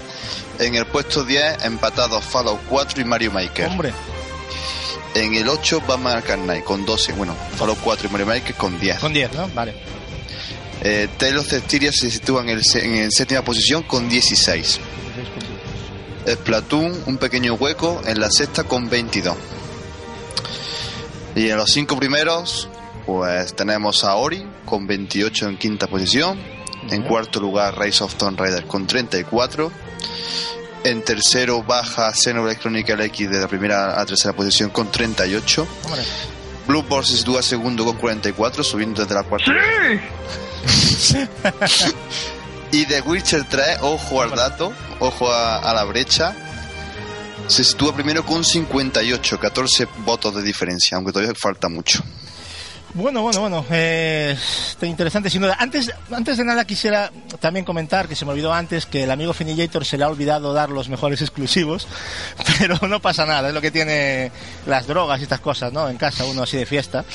[0.59, 3.68] En el puesto 10, empatados Fallout 4 y Mario Maker.
[3.68, 3.93] Hombre.
[5.14, 7.11] En el 8, Batman Arkham Knight con 12.
[7.14, 8.99] Bueno, Fallout 4 y Mario Maker con 10.
[8.99, 9.49] Con 10, ¿no?
[9.49, 9.73] Vale.
[10.81, 14.80] Eh, Tale of Cestiria se sitúa en, el, en séptima posición con 16.
[16.26, 19.35] Splatoon, un pequeño hueco en la sexta con 22.
[21.35, 22.69] Y en los cinco primeros,
[23.06, 26.39] pues tenemos a Ori con 28 en quinta posición.
[26.89, 29.72] En cuarto lugar, Rise of Tomb Raider con 34.
[30.83, 35.67] En tercero baja Xenoblade Chronicle X de la primera a tercera posición con 38.
[36.67, 39.51] Bloodborne se sitúa segundo con 44, subiendo desde la cuarta.
[42.71, 46.35] y The Witcher 3, ojo al dato, ojo a, a la brecha,
[47.47, 52.03] se sitúa primero con 58, 14 votos de diferencia, aunque todavía falta mucho.
[52.93, 53.65] Bueno, bueno, bueno.
[53.72, 54.35] Eh,
[54.69, 55.55] está interesante, sin duda.
[55.59, 57.09] Antes, antes de nada quisiera
[57.39, 60.53] también comentar, que se me olvidó antes, que el amigo Finillator se le ha olvidado
[60.53, 61.88] dar los mejores exclusivos,
[62.59, 64.31] pero no pasa nada, es lo que tiene
[64.65, 65.88] las drogas y estas cosas, ¿no?
[65.88, 67.05] En casa, uno así de fiesta.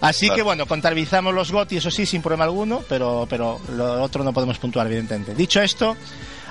[0.00, 4.24] Así que bueno, contabilizamos los GOTI, eso sí, sin problema alguno, pero, pero lo otro
[4.24, 5.34] no podemos puntuar, evidentemente.
[5.34, 5.96] Dicho esto,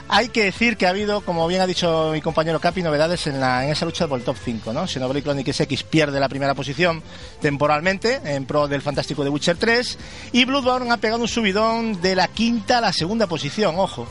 [0.09, 3.39] hay que decir que ha habido, como bien ha dicho mi compañero Capi, novedades en,
[3.39, 4.87] la, en esa lucha por el top 5, ¿no?
[4.87, 7.01] Xenoblade Chronicles X pierde la primera posición
[7.41, 9.99] temporalmente en pro del fantástico de Witcher 3
[10.33, 14.07] y Bloodborne ha pegado un subidón de la quinta a la segunda posición, ojo.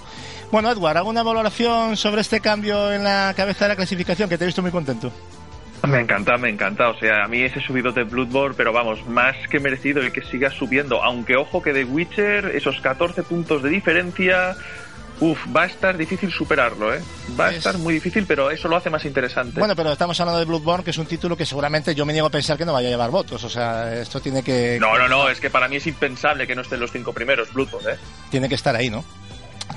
[0.53, 4.45] Bueno, Edward, ¿alguna valoración sobre este cambio en la cabeza de la clasificación que te
[4.45, 5.11] he visto muy contento?
[5.87, 6.89] Me encanta, me encanta.
[6.89, 10.23] O sea, a mí ese subido de Bloodborne, pero vamos, más que merecido el que
[10.23, 11.03] siga subiendo.
[11.03, 14.57] Aunque ojo que de Witcher, esos 14 puntos de diferencia,
[15.19, 17.03] Uf, va a estar difícil superarlo, ¿eh?
[17.39, 19.59] Va a estar muy difícil, pero eso lo hace más interesante.
[19.59, 22.29] Bueno, pero estamos hablando de Bloodborne, que es un título que seguramente yo me niego
[22.29, 23.43] a pensar que no vaya a llevar votos.
[23.43, 24.79] O sea, esto tiene que.
[24.79, 27.53] No, no, no, es que para mí es impensable que no estén los cinco primeros
[27.53, 27.97] Bloodborne, ¿eh?
[28.31, 29.05] Tiene que estar ahí, ¿no?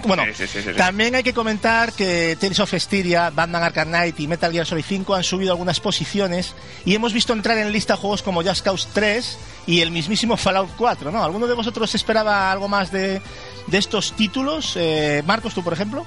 [0.05, 4.19] Bueno, Sí, sí, sí, también hay que comentar que Tales of Styria, Batman Arkham Knight
[4.19, 6.55] y Metal Gear Solid 5 han subido algunas posiciones
[6.85, 9.37] y hemos visto entrar en lista juegos como Just Cause 3
[9.67, 11.23] y el mismísimo Fallout 4, ¿no?
[11.23, 13.21] ¿Alguno de vosotros esperaba algo más de,
[13.69, 14.75] de estos títulos?
[14.77, 16.05] Eh, Marcos, tú, por ejemplo.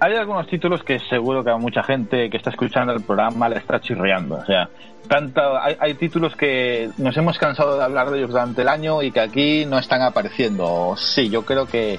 [0.00, 3.58] Hay algunos títulos que seguro que a mucha gente que está escuchando el programa le
[3.58, 4.36] está chirriando.
[4.36, 4.68] O sea,
[5.08, 9.02] tanto, hay, hay títulos que nos hemos cansado de hablar de ellos durante el año
[9.02, 10.94] y que aquí no están apareciendo.
[10.96, 11.98] Sí, yo creo que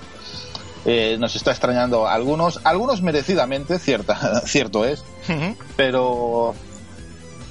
[0.86, 5.04] eh, nos está extrañando algunos, algunos merecidamente, cierta, cierto es,
[5.76, 6.54] pero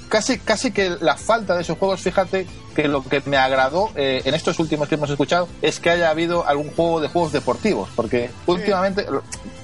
[0.09, 4.21] casi, casi que la falta de esos juegos, fíjate que lo que me agradó eh,
[4.25, 7.89] en estos últimos que hemos escuchado es que haya habido algún juego de juegos deportivos,
[7.95, 9.05] porque últimamente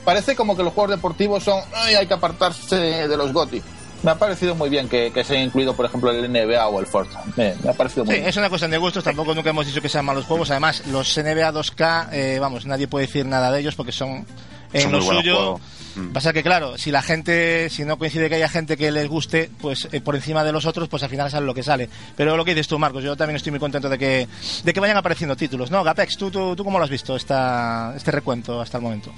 [0.05, 2.75] parece como que los juegos deportivos son, "Ay, hay que apartarse
[3.07, 3.61] de los GOTI.
[4.03, 6.79] Me ha parecido muy bien que, que se haya incluido, por ejemplo, el NBA o
[6.79, 7.21] el Forza.
[7.35, 8.29] Me, me ha parecido muy Sí, bien.
[8.29, 10.49] es una cuestión de gustos, tampoco nunca hemos dicho que sean malos juegos.
[10.49, 14.25] Además, los NBA 2K, eh, vamos, nadie puede decir nada de ellos porque son
[14.73, 15.35] en Son lo muy buenos suyo.
[15.35, 15.61] juegos.
[15.95, 16.13] Mm.
[16.13, 19.49] Pasa que, claro, si la gente, si no coincide que haya gente que les guste,
[19.59, 21.89] pues eh, por encima de los otros, pues al final sale lo que sale.
[22.15, 24.27] Pero lo que dices tú, Marcos, yo también estoy muy contento de que,
[24.63, 25.83] de que vayan apareciendo títulos, ¿no?
[25.83, 29.11] Gapex, ¿tú, tú, tú cómo lo has visto esta, este recuento hasta el momento?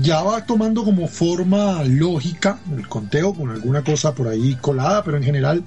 [0.00, 5.16] ya va tomando como forma lógica el conteo con alguna cosa por ahí colada, pero
[5.16, 5.64] en general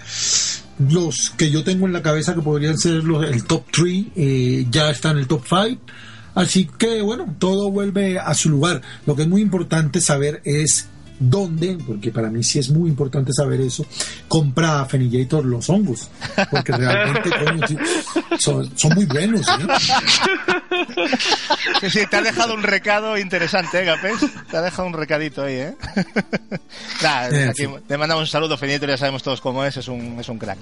[0.90, 4.90] los que yo tengo en la cabeza que podrían ser los, el top 3 ya
[4.90, 5.82] están en el top 5.
[6.36, 8.82] Así que bueno, todo vuelve a su lugar.
[9.06, 10.88] Lo que es muy importante saber es
[11.22, 13.86] dónde, porque para mí sí es muy importante saber eso,
[14.28, 16.10] compra Fenillator los hongos,
[16.50, 17.78] porque realmente coño, sí,
[18.40, 19.42] son, son muy buenos.
[19.48, 19.68] ¿eh?
[21.90, 24.20] Sí, te ha dejado un recado interesante, ¿eh, Gapés?
[24.50, 25.76] Te ha dejado un recadito ahí, ¿eh?
[27.32, 30.30] En aquí te mandamos un saludo, Fenillator, ya sabemos todos cómo es, es un, es
[30.30, 30.58] un crack.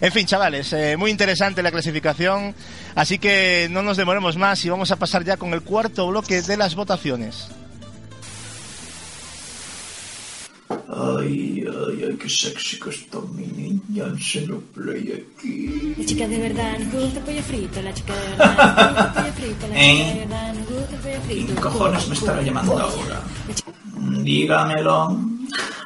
[0.00, 2.54] En fin, chavales, eh, muy interesante la clasificación,
[2.94, 6.42] así que no nos demoremos más y vamos a pasar ya con el cuarto bloque
[6.42, 7.48] de las votaciones.
[10.68, 15.94] Ay, ay, ay, qué sexy que está mi niña en Xenoplay aquí.
[15.98, 19.32] La chica de verdad nos gusta pollo frito, la chica de verdad nos gusta pollo
[19.32, 20.12] frito, la chica ¿Eh?
[20.14, 21.46] de verdad nos gusta el pollo frito.
[21.46, 23.22] ¿Quién cojones me estará llamando ahora?
[24.22, 25.20] Dígamelo.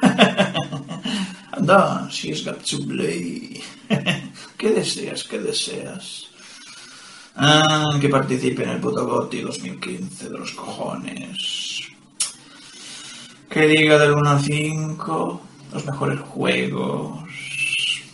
[1.51, 3.61] Anda, si es Gatsublay.
[4.57, 5.23] ¿Qué deseas?
[5.25, 6.27] ¿Qué deseas?
[7.35, 11.78] Ah, que participe en el puto GOTY 2015 de los cojones.
[13.49, 15.41] Que diga del 1 al 5
[15.73, 17.19] los mejores juegos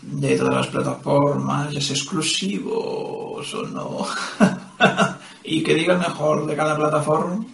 [0.02, 4.06] de todas las plataformas, ya sea exclusivos o no.
[5.44, 7.46] y que diga mejor de cada plataforma.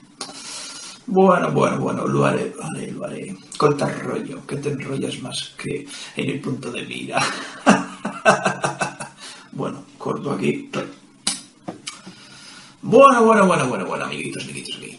[1.07, 3.35] Bueno, bueno, bueno, lo haré, lo haré, lo haré.
[3.57, 7.19] Corta rollo, que te enrollas más que en el punto de mira.
[9.51, 10.69] bueno, corto aquí.
[12.81, 14.90] Bueno, bueno, bueno, bueno, bueno, amiguitos, amiguitos, amiguitos.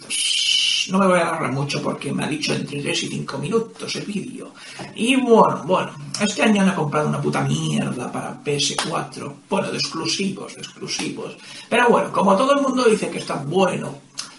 [0.90, 3.94] No me voy a agarrar mucho porque me ha dicho entre 3 y 5 minutos
[3.96, 4.52] el vídeo.
[4.94, 9.32] Y bueno, bueno, este año han comprado una puta mierda para PS4.
[9.48, 11.36] Bueno, de exclusivos, de exclusivos.
[11.68, 13.94] Pero bueno, como todo el mundo dice que está bueno,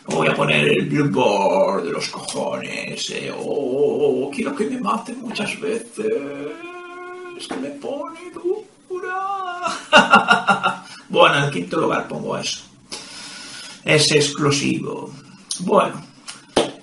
[0.08, 3.10] voy a poner el billboard de los cojones.
[3.12, 6.08] eh, oh, quiero que me maten muchas veces.
[7.38, 9.64] Es que me pone dura.
[11.10, 12.64] bueno, en quinto lugar pongo eso.
[13.84, 15.12] Es exclusivo.
[15.60, 16.13] Bueno,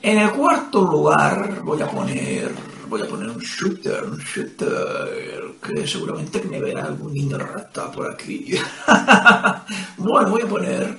[0.02, 2.52] en el cuarto lugar voy a poner
[2.89, 8.10] voy a poner un shooter, un shooter que seguramente me verá algún niño rata por
[8.10, 8.52] aquí.
[9.98, 10.98] bueno, voy a poner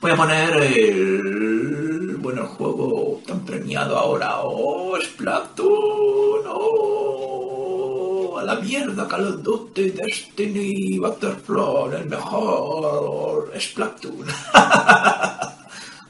[0.00, 4.40] voy a poner el bueno el juego tan premiado ahora.
[4.42, 6.42] Oh, Splatoon.
[6.46, 14.26] Oh, a la mierda Call of Duty, Destiny, Butterfly, el mejor Splatoon.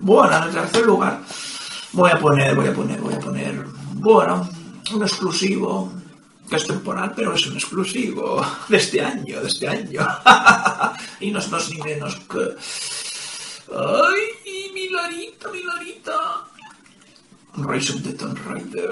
[0.02, 1.20] Bueno, en el tercer lugar
[1.92, 3.64] voy a poner, voy a poner, voy a poner,
[3.94, 4.48] bueno,
[4.92, 5.92] un exclusivo,
[6.48, 10.06] que es temporal, pero es un exclusivo de este año, de este año.
[11.20, 12.56] y no es más ni menos que...
[13.72, 16.44] ¡Ay, mi Larita, mi Larita!
[17.56, 18.90] Rise of the Tomb Raider.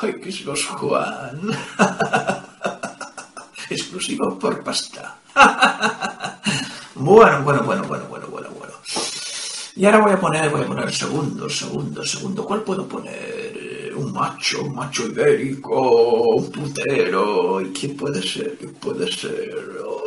[0.00, 1.50] ¡Ay, que es los Juan!
[3.70, 5.16] Exclusivo por pasta.
[6.94, 8.21] bueno, bueno, bueno, bueno, bueno.
[9.74, 12.44] Y ahora voy a poner, voy a poner segundo, segundo, segundo.
[12.44, 13.56] ¿Cuál puedo poner?
[13.56, 17.60] Eh, Un macho, un macho ibérico, un putero.
[17.60, 18.56] ¿Y quién puede ser?
[18.58, 19.54] ¿Quién puede ser?
[19.86, 20.02] Oh,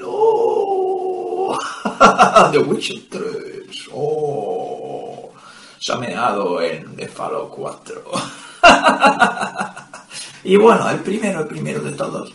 [0.00, 1.58] no.
[2.52, 3.88] The Witcher 3.
[3.94, 5.30] Oh,
[5.78, 8.02] se ha meado en Fallout 4.
[10.44, 12.32] y bueno, el primero, el primero de todos.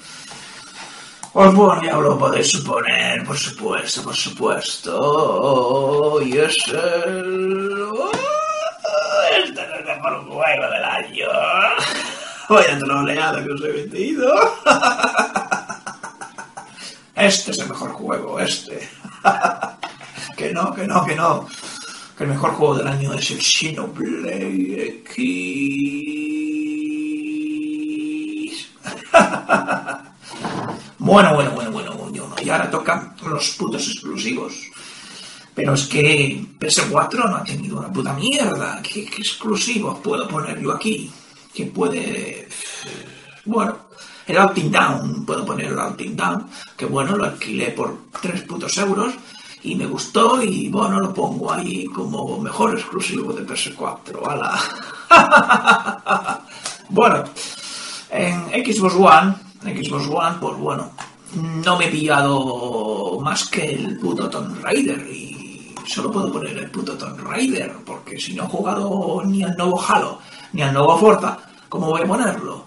[1.34, 6.22] Bueno, ya lo podéis suponer, por supuesto, por supuesto.
[6.22, 7.88] Y es el...
[9.32, 9.54] El
[9.86, 11.30] mejor juego del año.
[12.50, 14.30] Vaya troleada que os he metido.
[17.16, 18.90] Este es el mejor juego, este.
[20.36, 21.48] Que no, que no, que no.
[22.18, 26.02] Que el mejor juego del año es el Xenoblade X.
[31.00, 31.92] Bueno, bueno, bueno, bueno.
[32.42, 34.54] Y ahora tocan los putos exclusivos.
[35.54, 38.82] Pero es que PS4 no ha tenido una puta mierda.
[38.82, 41.12] ¿Qué, exclusivos puedo poner yo aquí?
[41.54, 42.48] ¿Quién puede...?
[43.46, 43.78] Bueno,
[44.26, 45.26] el Outing Down.
[45.26, 46.48] Puedo poner el Outing Down.
[46.76, 49.14] Que bueno, lo alquilé por 3 putos euros.
[49.64, 54.28] Y me gustó y bueno, lo pongo ahí como mejor exclusivo de PS4.
[54.28, 54.60] ¡Hala!
[56.90, 57.24] bueno,
[58.10, 60.92] en Xbox One, Xbox One, pues bueno,
[61.36, 66.70] no me he pillado más que el puto Tomb Raider y solo puedo poner el
[66.72, 70.20] puto Tomb Raider porque si no he jugado ni al nuevo Halo
[70.54, 71.38] ni al nuevo Forza,
[71.70, 72.66] ¿cómo voy a ponerlo?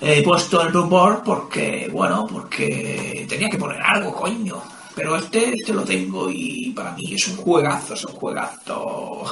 [0.00, 4.60] He puesto el Board porque, bueno, porque tenía que poner algo, coño.
[4.94, 9.24] Pero este, este lo tengo y para mí es un juegazo, es un juegazo.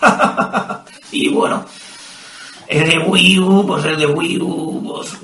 [1.12, 1.64] y bueno,
[2.68, 5.18] el de Wii U, pues el de Wii U, pues...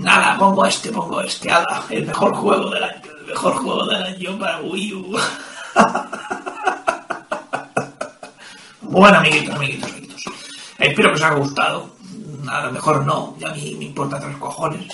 [0.00, 4.02] Nada, pongo este, pongo este, ala, el mejor juego del año, el mejor juego del
[4.02, 5.12] año para Wii U.
[8.80, 10.24] bueno, amiguitos, amiguitos, amiguitos.
[10.78, 11.90] Espero que os haya gustado.
[12.48, 14.88] A lo mejor no, ya a mí me importa tres cojones.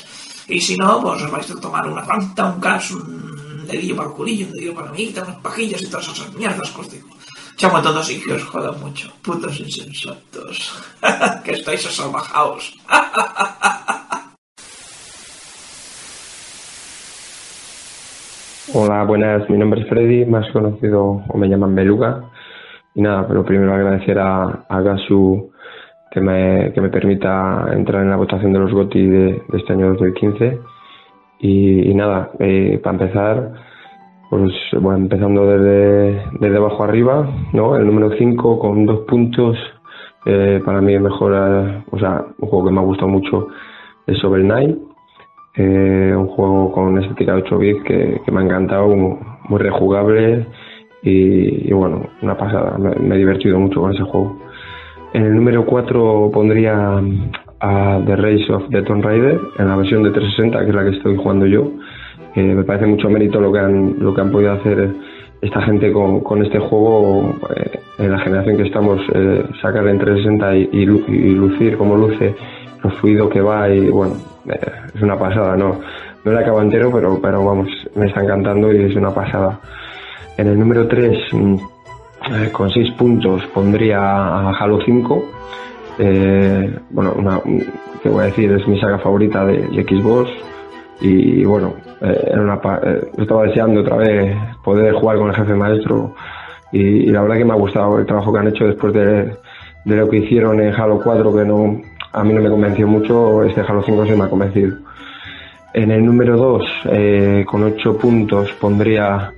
[0.49, 4.09] Y si no, pues os vais a tomar una fanta, un gas, un dedillo para
[4.09, 6.91] el culillo, un dedillo para la amiguita, unas pajillas y todas esas mierdas que os
[6.91, 7.09] digo.
[7.57, 9.13] Chamo a todos y que os joda mucho.
[9.23, 10.73] Putos insensatos.
[11.45, 12.75] que estáis asalvajados.
[18.79, 19.49] Hola, buenas.
[19.49, 22.25] Mi nombre es Freddy, más conocido o me llaman Beluga.
[22.95, 25.51] Y nada, pero primero agradecer a, Gasu
[26.11, 29.95] que me, que me permita entrar en la votación de los GOTI de, este año
[29.95, 30.59] 2015.
[31.41, 33.53] Y, y nada, eh, para empezar,
[34.29, 37.77] pues bueno, empezando desde, desde abajo arriba, ¿no?
[37.77, 39.57] El número 5 con dos puntos,
[40.27, 43.49] eh, para mí mejora, o sea, un juego que me ha gustado mucho
[44.07, 44.86] es Shovel Knight.
[45.57, 49.17] Eh, un juego con estética de 8 bits que, que me ha encantado, muy,
[49.49, 50.47] muy rejugable
[51.03, 52.77] y, y bueno, una pasada.
[52.79, 54.39] Me, me he divertido mucho con ese juego.
[55.15, 57.01] En el número 4 pondría
[57.61, 60.85] a The Race of the Tomb Raider en la versión de 360, que es la
[60.85, 61.71] que estoy jugando yo.
[62.35, 64.91] Eh, me parece mucho mérito lo que han, lo que han podido hacer
[65.41, 69.99] esta gente con, con este juego eh, en la generación que estamos, eh, sacar en
[69.99, 72.35] 360 y, y y lucir como luce,
[72.87, 74.15] lo fluido que va y bueno,
[74.49, 75.81] eh, es una pasada, ¿no?
[76.25, 79.61] No lo acabo pero, pero vamos, me está encantando y es una pasada.
[80.37, 85.25] En el número 3, eh, con 6 puntos, pondría a Halo 5.
[86.01, 87.41] Eh, bueno, una,
[88.03, 90.29] que voy a decir, es mi saga favorita de, Xbox.
[91.01, 96.13] Y bueno, era una, eh, estaba deseando otra vez poder jugar con el jefe maestro.
[96.73, 99.33] Y, y la verdad que me ha gustado el trabajo que han hecho después de,
[99.85, 101.81] de lo que hicieron en Halo 4, que no,
[102.17, 103.45] a mí no me convenció mucho.
[103.45, 104.79] Este Halo 5 se me ha convencido.
[105.75, 109.33] En el número 2, eh, con 8 puntos, pondría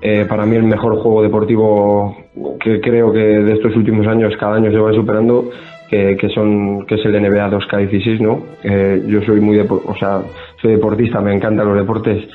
[0.00, 2.16] eh, para mí el mejor juego deportivo
[2.58, 5.50] que creo que de estos últimos años cada año se va superando
[5.88, 10.22] que, que son que es el NBA 2K16 no Eh, yo soy muy o sea
[10.60, 12.26] soy deportista me encantan los deportes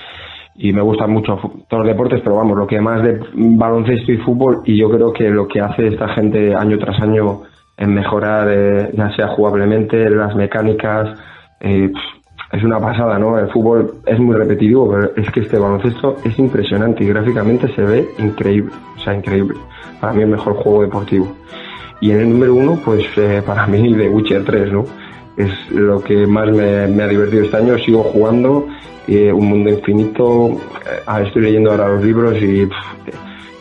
[0.55, 4.17] y me gustan mucho todos los deportes pero vamos lo que más de baloncesto y
[4.17, 7.41] fútbol y yo creo que lo que hace esta gente año tras año
[7.79, 11.17] en mejorar eh, ya sea jugablemente las mecánicas
[11.61, 11.91] eh,
[12.51, 13.37] es una pasada, ¿no?
[13.37, 17.81] El fútbol es muy repetitivo, pero es que este baloncesto es impresionante y gráficamente se
[17.83, 19.57] ve increíble, o sea, increíble.
[20.01, 21.35] Para mí el mejor juego deportivo.
[22.01, 24.85] Y en el número uno, pues eh, para mí The Witcher 3, ¿no?
[25.37, 28.67] Es lo que más me, ha divertido este año, sigo jugando,
[29.07, 32.67] eh, un mundo infinito, eh, estoy leyendo ahora los libros y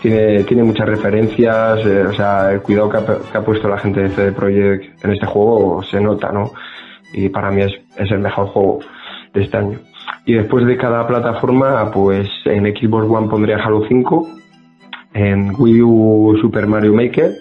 [0.00, 3.78] tiene, tiene muchas referencias, eh, o sea, el cuidado que ha, que ha puesto la
[3.78, 6.52] gente de CD Projekt en este juego se nota, ¿no?
[7.12, 8.80] y para mí es, es el mejor juego
[9.32, 9.78] de este año.
[10.24, 14.28] Y después de cada plataforma, pues en Xbox One pondría Halo 5,
[15.14, 17.34] en Wii U Super Mario Maker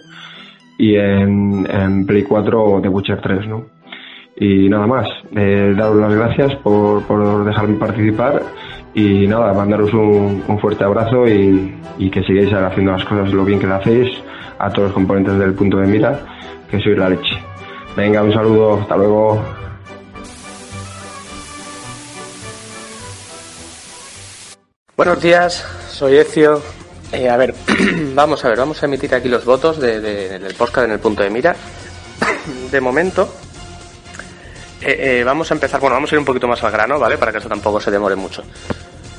[0.77, 3.65] y en, Play 4 The Witcher 3, ¿no?
[4.39, 8.43] Y nada más, eh, daros las gracias por, por dejarme participar
[8.97, 13.45] y nada, mandaros un, un fuerte abrazo y, y que sigáis haciendo las cosas lo
[13.45, 14.09] bien que lo hacéis
[14.57, 16.19] a todos los componentes del punto de mira,
[16.69, 17.37] que sois la leche.
[17.95, 19.39] Venga, un saludo, hasta luego.
[24.95, 26.61] Buenos días, soy Ezio.
[27.11, 27.53] Eh, a ver,
[28.15, 30.99] vamos a ver, vamos a emitir aquí los votos de, de- del podcast en el
[30.99, 31.55] punto de mira.
[32.71, 33.29] De momento,
[34.81, 37.17] eh, eh, vamos a empezar, bueno, vamos a ir un poquito más al grano, ¿vale?
[37.17, 38.43] Para que esto tampoco se demore mucho.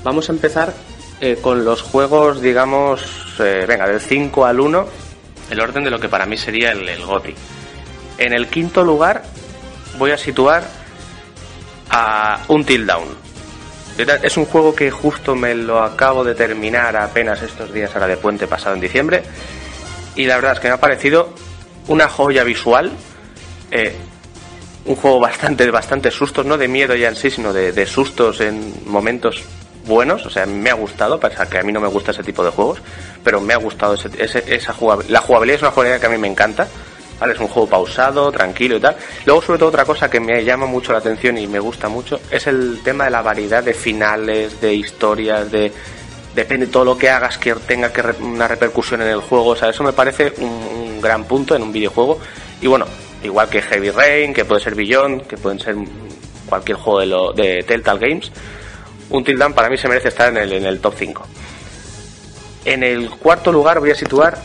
[0.05, 0.73] Vamos a empezar
[1.21, 4.87] eh, con los juegos, digamos, venga, del 5 al 1,
[5.51, 7.35] el orden de lo que para mí sería el, el GOTI.
[8.19, 9.23] En el quinto lugar
[9.99, 10.65] voy a situar
[11.91, 13.09] a Dawn.
[13.97, 18.07] Verdad, Es un juego que justo me lo acabo de terminar apenas estos días ahora
[18.07, 19.23] de puente pasado en diciembre.
[20.15, 21.35] Y la verdad es que me ha parecido
[21.89, 22.93] una joya visual.
[24.89, 28.75] Un juego bastante, bastante sustos, no de miedo ya en sí, sino de, sustos en
[28.87, 29.43] momentos
[29.87, 30.27] buenos.
[30.27, 32.45] O sea, me ha gustado, pese a que a mí no me gusta ese tipo
[32.45, 32.79] de juegos,
[33.23, 35.13] pero me ha gustado ese, ese- esa jugabilidad.
[35.13, 36.67] La jugabilidad es una jugabilidad que a mí me encanta.
[37.21, 37.33] ¿vale?
[37.35, 38.97] Es un juego pausado, tranquilo y tal.
[39.27, 42.21] Luego, sobre todo, otra cosa que me llama mucho la atención y me gusta mucho
[42.31, 45.73] es el tema de la variedad de finales, de historias, de.
[46.35, 49.47] Depende de todo lo que hagas que tenga que re- una repercusión en el juego.
[49.49, 52.21] O sea, eso me parece un, un gran punto en un videojuego.
[52.61, 52.87] Y bueno,
[53.23, 55.77] igual que Heavy Rain, que puede ser Beyond, que pueden ser
[56.47, 58.33] cualquier juego de, lo, de Telltale Games.
[59.11, 61.27] un Down para mí se merece estar en el, en el top 5.
[62.65, 64.39] En el cuarto lugar voy a situar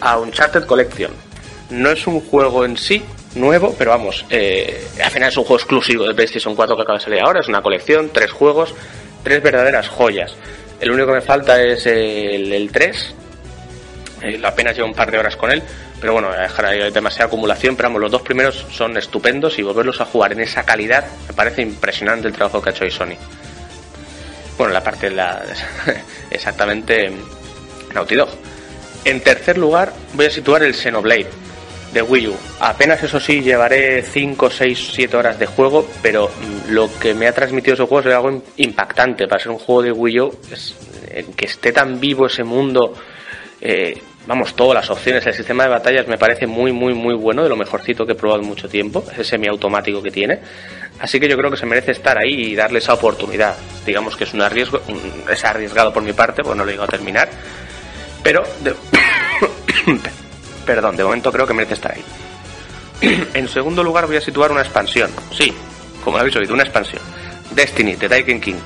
[0.00, 1.12] a Uncharted Collection.
[1.70, 3.02] No es un juego en sí
[3.34, 6.98] nuevo, pero vamos, eh, al final es un juego exclusivo de PlayStation 4 que acaba
[6.98, 7.40] de salir ahora.
[7.40, 8.74] Es una colección, tres juegos,
[9.22, 10.34] tres verdaderas joyas.
[10.80, 13.14] El único que me falta es el, el 3.
[14.22, 15.62] Eh, apenas llevo un par de horas con él,
[16.00, 17.76] pero bueno, hay demasiada acumulación.
[17.76, 21.34] Pero vamos, los dos primeros son estupendos y volverlos a jugar en esa calidad me
[21.34, 23.16] parece impresionante el trabajo que ha hecho ahí Sony.
[24.58, 25.42] Bueno, la parte de la.
[26.30, 27.10] exactamente.
[27.94, 28.16] Naughty.
[29.04, 31.28] En tercer lugar, voy a situar el Xenoblade
[31.92, 32.36] de Wii U.
[32.60, 37.26] Apenas eso sí, llevaré 5, 6, 7 horas de juego, pero mm, lo que me
[37.26, 39.26] ha transmitido ese juego es algo impactante.
[39.26, 40.74] Para ser un juego de Wii U, es,
[41.36, 42.94] que esté tan vivo ese mundo,
[43.60, 47.42] eh, vamos, todas las opciones, el sistema de batallas me parece muy, muy, muy bueno,
[47.42, 50.40] de lo mejorcito que he probado en mucho tiempo, ese semiautomático que tiene.
[50.98, 53.56] Así que yo creo que se merece estar ahí y darle esa oportunidad.
[53.84, 54.80] Digamos que es un arriesgo,
[55.30, 57.28] es arriesgado por mi parte, pues no lo digo a terminar,
[58.22, 58.42] pero
[60.66, 62.04] perdón, de momento creo que merece estar ahí.
[63.34, 65.52] en segundo lugar voy a situar una expansión, sí,
[66.02, 67.02] como habéis oído, una expansión.
[67.50, 68.56] Destiny, de Taken King.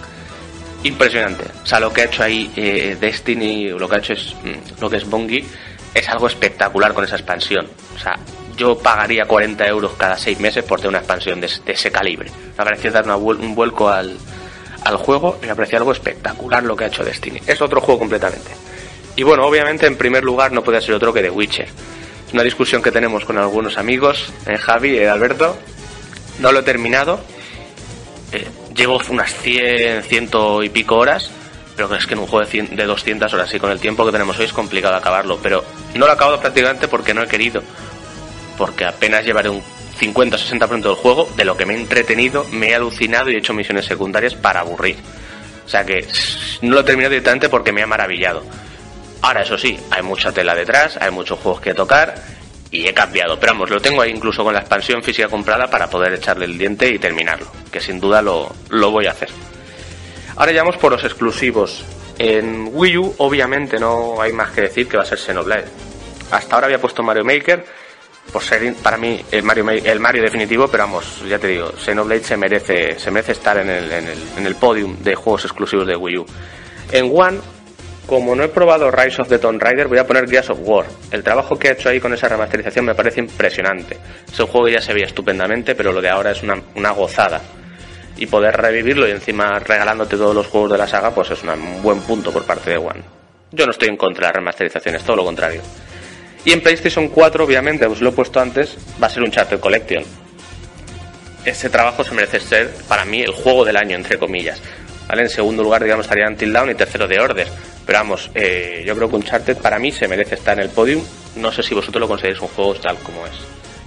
[0.82, 1.44] Impresionante.
[1.62, 4.80] O sea, lo que ha hecho ahí eh, Destiny, lo que ha hecho es mm,
[4.80, 5.44] lo que es Bungie,
[5.92, 7.66] es algo espectacular con esa expansión.
[7.94, 8.18] O sea,
[8.56, 12.30] yo pagaría 40 euros cada 6 meses por tener una expansión de, ese calibre.
[12.30, 14.16] Me pareció dar un vuelco al,
[14.84, 17.40] al juego y me pareció algo espectacular lo que ha hecho Destiny.
[17.46, 18.50] Es otro juego completamente.
[19.16, 21.68] Y bueno, obviamente en primer lugar no puede ser otro que The Witcher.
[22.28, 25.56] Es una discusión que tenemos con algunos amigos, eh, Javi eh, Alberto.
[26.38, 27.20] No lo he terminado.
[28.32, 31.30] Eh, llevo unas 100, ciento y pico horas,
[31.76, 34.12] pero es que en un juego de, de 200 horas y con el tiempo que
[34.12, 35.38] tenemos hoy es complicado acabarlo.
[35.42, 35.64] Pero
[35.94, 37.62] no lo he acabado prácticamente porque no he querido.
[38.58, 39.62] Porque apenas llevaré un
[39.98, 43.54] 50-60% del juego, de lo que me he entretenido, me he alucinado y he hecho
[43.54, 44.96] misiones secundarias para aburrir.
[45.64, 46.06] O sea que
[46.62, 48.42] no lo he terminado directamente porque me ha maravillado.
[49.22, 52.14] Ahora, eso sí, hay mucha tela detrás, hay muchos juegos que tocar
[52.70, 53.38] y he cambiado.
[53.38, 56.56] Pero vamos, lo tengo ahí incluso con la expansión física comprada para poder echarle el
[56.56, 59.28] diente y terminarlo, que sin duda lo, lo voy a hacer.
[60.36, 61.84] Ahora ya vamos por los exclusivos.
[62.18, 65.66] En Wii U, obviamente, no hay más que decir que va a ser Xenoblade.
[66.30, 67.64] Hasta ahora había puesto Mario Maker,
[68.30, 72.22] por ser para mí el Mario, el Mario definitivo, pero vamos, ya te digo, Xenoblade
[72.22, 75.86] se merece, se merece estar en el, en el, en el podium de juegos exclusivos
[75.86, 76.26] de Wii U.
[76.92, 77.38] En One
[78.10, 80.84] como no he probado Rise of the Tomb Raider, voy a poner Gears of War.
[81.12, 83.96] El trabajo que ha hecho ahí con esa remasterización me parece impresionante.
[84.32, 87.40] Es un juego que ya se veía estupendamente, pero lo de ahora es una, gozada.
[88.16, 91.82] Y poder revivirlo y encima regalándote todos los juegos de la saga, pues es un
[91.84, 93.00] buen punto por parte de One.
[93.52, 95.62] Yo no estoy en contra de las remasterizaciones, todo lo contrario.
[96.44, 99.60] Y en PlayStation 4, obviamente, os lo he puesto antes, va a ser un Charter
[99.60, 100.02] Collection.
[101.44, 104.60] Ese trabajo se merece ser, para mí, el juego del año, entre comillas.
[105.06, 105.22] ¿Vale?
[105.22, 107.69] En segundo lugar, digamos, estaría Until Down y tercero de Order.
[107.86, 111.02] Pero vamos, eh, yo creo que Uncharted para mí se merece estar en el podium.
[111.36, 113.32] No sé si vosotros lo consideráis un juego tal como es.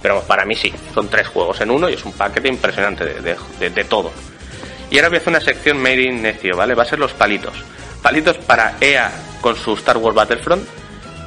[0.02, 0.72] Pero vamos, para mí sí.
[0.92, 4.12] Son tres juegos en uno y es un paquete impresionante de, todo.
[4.90, 6.74] Y ahora voy a hacer una sección Made in Necio, ¿vale?
[6.74, 7.54] Va a ser los palitos.
[8.02, 9.10] Palitos para EA
[9.40, 10.68] con su Star Wars Battlefront.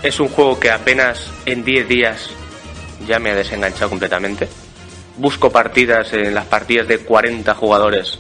[0.04, 2.30] Es un juego que apenas en 10 días
[3.08, 4.48] ya me ha desenganchado completamente.
[5.18, 8.20] Busco partidas en las partidas de 40 jugadores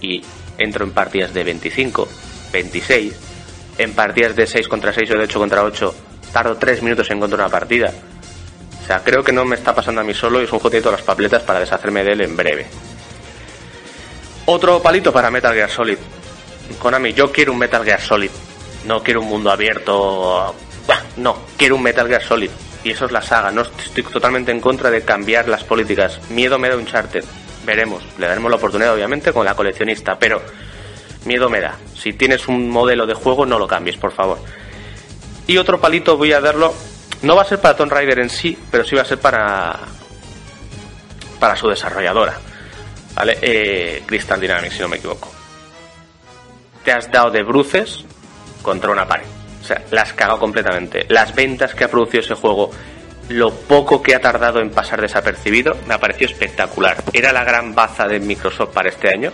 [0.00, 0.22] y
[0.58, 2.08] entro en partidas de 25,
[2.52, 3.33] 26
[3.78, 5.94] en partidas de 6 contra 6 o de 8 contra 8
[6.34, 7.92] tardo 3 minutos en encontrar una partida.
[8.82, 10.82] O sea, creo que no me está pasando a mí solo y es un de
[10.82, 12.66] todas las papeletas para deshacerme de él en breve.
[14.46, 15.96] Otro palito para Metal Gear Solid.
[16.78, 18.30] Konami, yo quiero un Metal Gear Solid.
[18.84, 20.54] No quiero un mundo abierto.
[21.16, 22.50] No, quiero un Metal Gear Solid.
[22.82, 23.50] Y eso es la saga.
[23.50, 26.20] No estoy totalmente en contra de cambiar las políticas.
[26.28, 27.24] Miedo me da un charter.
[27.64, 28.02] Veremos.
[28.18, 30.18] Le daremos la oportunidad, obviamente, con la coleccionista.
[30.18, 30.42] Pero
[31.26, 31.76] miedo me da.
[31.94, 34.38] Si tienes un modelo de juego, no lo cambies, por favor.
[35.46, 36.74] Y otro palito voy a darlo.
[37.22, 39.78] No va a ser para Tomb Raider en sí, pero sí va a ser para.
[41.38, 42.38] para su desarrolladora.
[43.14, 43.38] ¿Vale?
[43.40, 45.30] Eh, Crystal Dynamics, si no me equivoco.
[46.84, 48.04] Te has dado de bruces
[48.62, 49.26] contra una pared.
[49.62, 51.06] O sea, las cago completamente.
[51.08, 52.70] Las ventas que ha producido ese juego,
[53.28, 57.02] lo poco que ha tardado en pasar desapercibido, me ha parecido espectacular.
[57.12, 59.32] Era la gran baza de Microsoft para este año.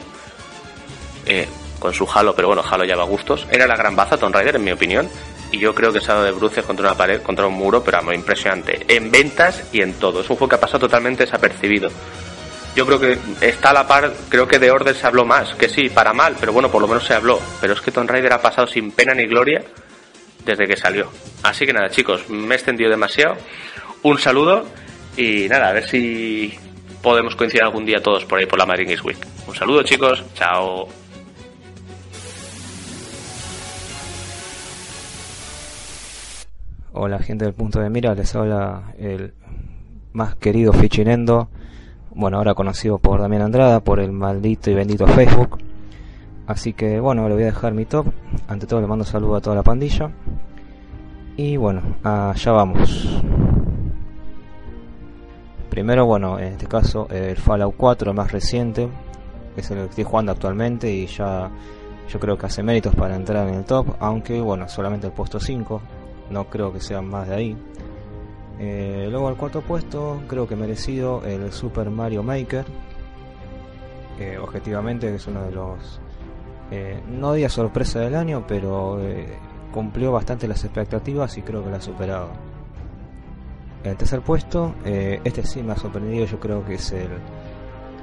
[1.26, 1.48] Eh,
[1.80, 3.48] con su Halo, pero bueno, Halo ya va a gustos.
[3.50, 5.08] Era la gran baza Tomb Raider, en mi opinión.
[5.50, 7.82] Y yo creo que se ha dado de bruces contra una pared, contra un muro,
[7.82, 8.84] pero muy impresionante.
[8.86, 10.20] En ventas y en todo.
[10.20, 11.90] Es un juego que ha pasado totalmente desapercibido.
[12.76, 15.68] Yo creo que está a la par, creo que de Order se habló más, que
[15.68, 17.40] sí, para mal, pero bueno, por lo menos se habló.
[17.60, 19.64] Pero es que Tomb Raider ha pasado sin pena ni gloria
[20.44, 21.10] desde que salió.
[21.42, 23.36] Así que nada, chicos, me he extendido demasiado.
[24.02, 24.66] Un saludo
[25.16, 26.56] y nada, a ver si
[27.02, 29.18] podemos coincidir algún día todos por ahí por la Marine Week.
[29.46, 30.22] Un saludo, chicos.
[30.34, 30.99] Chao.
[36.92, 39.32] Hola gente del punto de mira, les habla el
[40.12, 41.48] más querido Fichinendo,
[42.12, 45.58] bueno ahora conocido por Damián Andrada, por el maldito y bendito Facebook.
[46.48, 48.06] Así que bueno, le voy a dejar mi top.
[48.48, 50.10] Ante todo le mando saludo a toda la pandilla.
[51.36, 53.22] Y bueno, allá vamos.
[55.70, 58.88] Primero, bueno, en este caso el Fallout 4, el más reciente,
[59.56, 61.52] es el que estoy jugando actualmente y ya
[62.08, 65.38] yo creo que hace méritos para entrar en el top, aunque bueno, solamente el puesto
[65.38, 65.80] 5,
[66.30, 67.56] no creo que sea más de ahí.
[68.58, 72.64] Eh, luego al cuarto puesto, creo que merecido el Super Mario Maker,
[74.18, 76.00] eh, objetivamente es uno de los,
[76.70, 79.38] eh, no diría sorpresa del año, pero eh,
[79.72, 82.28] cumplió bastante las expectativas y creo que la ha superado.
[83.82, 87.08] El tercer puesto, este sí me ha sorprendido, yo creo que es el,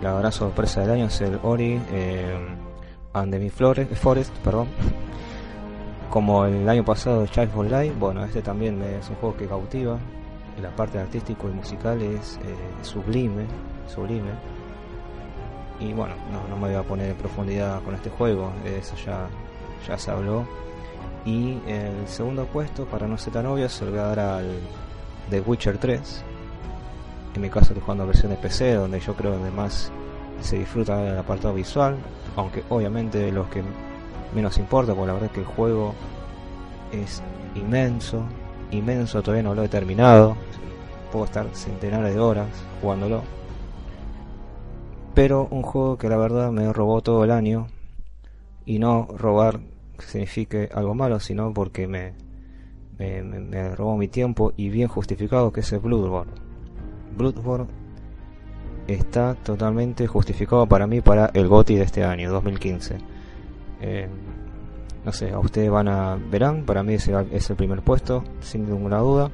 [0.01, 1.79] la gran sorpresa del año, es el Ori
[3.13, 4.67] and the Flores- Forest, perdón.
[6.17, 9.99] Como el año pasado Childhood Light, bueno, este también es un juego que cautiva,
[10.57, 13.45] y la parte artístico y musical es eh, sublime,
[13.87, 14.31] sublime.
[15.79, 19.27] Y bueno, no, me voy a poner en profundidad con este juego, eso ya,
[19.87, 20.47] ya se habló.
[21.23, 24.59] Y el segundo puesto, para no ser tan obvio, se lo voy a dar al
[25.29, 26.23] The Witcher 3.
[27.35, 29.91] En mi caso estoy jugando versión de PC, donde yo creo que más
[30.41, 31.95] se disfruta del apartado visual,
[32.35, 33.61] aunque obviamente los que
[34.33, 35.93] menos importa, porque la verdad es que el juego
[36.91, 37.21] es
[37.55, 38.23] inmenso,
[38.71, 40.35] inmenso, todavía no lo he terminado,
[41.11, 42.47] puedo estar centenares de horas
[42.81, 43.21] jugándolo.
[45.13, 47.67] Pero un juego que la verdad me robó todo el año,
[48.65, 49.61] y no robar
[49.97, 52.13] signifique algo malo, sino porque me,
[52.99, 56.33] me, me- robó mi tiempo y bien justificado que es el Bloodborne.
[57.15, 57.67] Bloodborne
[58.87, 62.97] está totalmente justificado para mí para el GOTY de este año, 2015.
[63.81, 64.07] Eh,
[65.05, 68.23] no sé, a ustedes van a verán, para mí es el, es el primer puesto,
[68.41, 69.31] sin ninguna duda.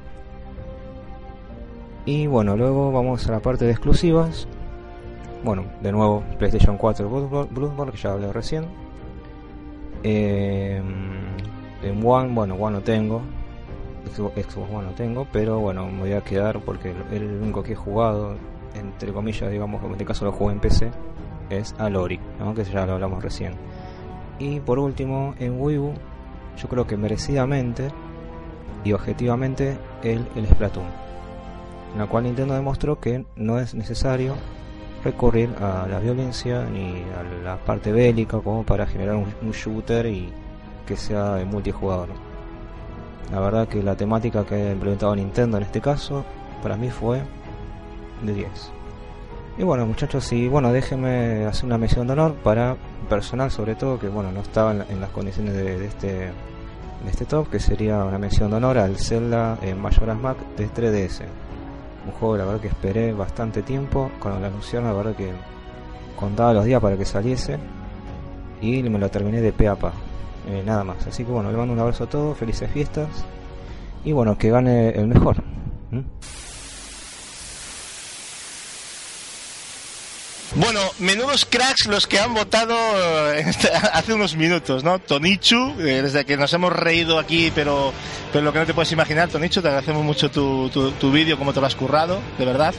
[2.06, 4.46] Y bueno, luego vamos a la parte de exclusivas.
[5.42, 7.08] Bueno, de nuevo PlayStation 4
[7.50, 8.66] Bloodborne, que ya hablé recién.
[10.02, 10.82] Eh,
[11.82, 13.22] en One, bueno, One no tengo.
[14.14, 17.76] Xbox One no tengo, pero bueno, me voy a quedar porque el único que he
[17.76, 18.36] jugado,
[18.74, 20.90] entre comillas, digamos, en este caso lo juego en PC,
[21.50, 22.54] es Alori, ¿no?
[22.54, 23.54] que ya lo hablamos recién.
[24.38, 25.92] Y por último, en Wii U,
[26.56, 27.90] yo creo que merecidamente
[28.84, 30.86] y objetivamente el, el Splatoon,
[31.94, 34.34] en la cual Nintendo demostró que no es necesario
[35.02, 40.06] recurrir a la violencia ni a la parte bélica como para generar un, un shooter
[40.06, 40.32] y
[40.86, 42.08] que sea de multijugador.
[43.32, 46.24] La verdad que la temática que ha implementado Nintendo en este caso
[46.62, 47.22] para mí fue
[48.22, 48.72] de 10.
[49.56, 52.76] Y bueno muchachos, y bueno, déjenme hacer una mención de honor para
[53.08, 57.10] personal sobre todo, que bueno, no estaba en, la- en las condiciones de, este de
[57.10, 61.20] este top, que sería una mención de honor al Zelda en Majora's Mask de 3DS.
[62.06, 65.30] Un juego la verdad que esperé bastante tiempo, cuando lo anunciaron la verdad que
[66.18, 67.58] contaba los días para que saliese
[68.60, 69.92] y me lo terminé de pe a pa.
[70.48, 71.06] Eh, nada más.
[71.06, 73.08] Así que bueno, le mando un abrazo a todos, felices fiestas
[74.04, 75.36] y bueno, que gane el mejor.
[80.56, 82.76] Bueno, menudos cracks los que han votado
[83.34, 85.00] eh, este- hace unos minutos, ¿no?
[85.00, 87.92] Tonichu, eh, desde que nos hemos reído aquí, pero,
[88.32, 91.36] pero lo que no te puedes imaginar, Tonichu, te agradecemos mucho tu, tu, tu vídeo,
[91.38, 92.72] cómo te lo has currado, de verdad.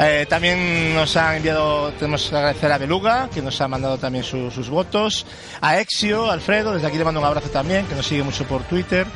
[0.00, 4.24] Eh, también nos ha enviado, tenemos que agradecer a Beluga, que nos ha mandado también
[4.24, 5.26] su- sus votos,
[5.60, 8.64] a Exio, Alfredo, desde aquí le mando un abrazo también, que nos sigue mucho por
[8.64, 9.06] Twitter,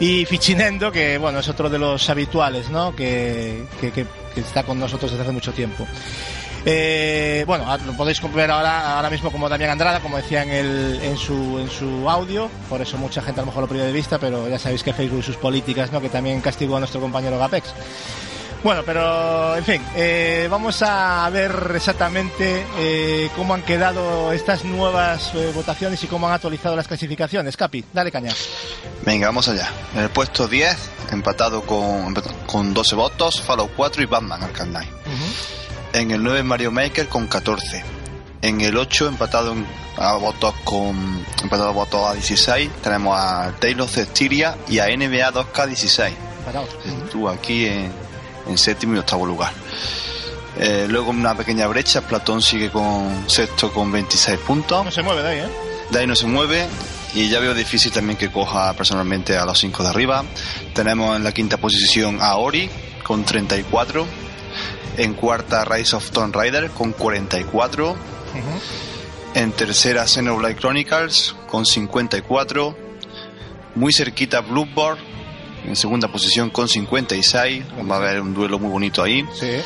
[0.00, 2.96] y Fichinendo, que bueno, es otro de los habituales, ¿no?
[2.96, 5.86] Que, que, que- que está con nosotros desde hace mucho tiempo.
[6.68, 10.50] Eh, bueno, ah, lo podéis ver ahora, ahora mismo como Damián Andrada, como decía en,
[10.50, 13.84] el, en, su, en su audio, por eso mucha gente a lo mejor lo perdió
[13.84, 16.00] de vista, pero ya sabéis que Facebook y sus políticas, ¿no?
[16.00, 17.72] que también castigó a nuestro compañero Gapex.
[18.64, 25.32] Bueno, pero en fin, eh, vamos a ver exactamente eh, cómo han quedado estas nuevas
[25.36, 27.56] eh, votaciones y cómo han actualizado las clasificaciones.
[27.56, 28.32] Capi, dale caña.
[29.04, 29.70] Venga, vamos allá.
[29.94, 30.76] En el puesto 10,
[31.12, 32.12] empatado con,
[32.46, 34.90] con 12 votos, Fallout 4 y Batman Arkham Knight.
[35.96, 37.82] En el 9 Mario Maker con 14.
[38.42, 39.66] En el 8 empatado en-
[39.96, 45.32] a votos con empatado a votos a 16 tenemos a Taylor Cestiria y a NBA
[45.32, 46.12] 2K16.
[47.04, 47.90] Estuvo aquí en,
[48.46, 49.52] en séptimo y octavo lugar.
[50.58, 54.84] Eh, luego una pequeña brecha, Platón sigue con sexto con 26 puntos.
[54.84, 55.50] No se mueve de ahí, ¿eh?
[55.90, 56.66] De ahí no se mueve
[57.14, 60.24] y ya veo difícil también que coja personalmente a los 5 de arriba.
[60.74, 62.68] Tenemos en la quinta posición a Ori
[63.02, 64.06] con 34.
[64.96, 67.96] En cuarta Rise of Tomb Raider con 44.
[69.34, 72.76] En tercera Xenoblade Chronicles con 54.
[73.74, 75.02] Muy cerquita Bloodborne
[75.66, 77.64] en segunda posición con 56.
[77.90, 79.26] Va a haber un duelo muy bonito ahí.
[79.34, 79.60] Sí.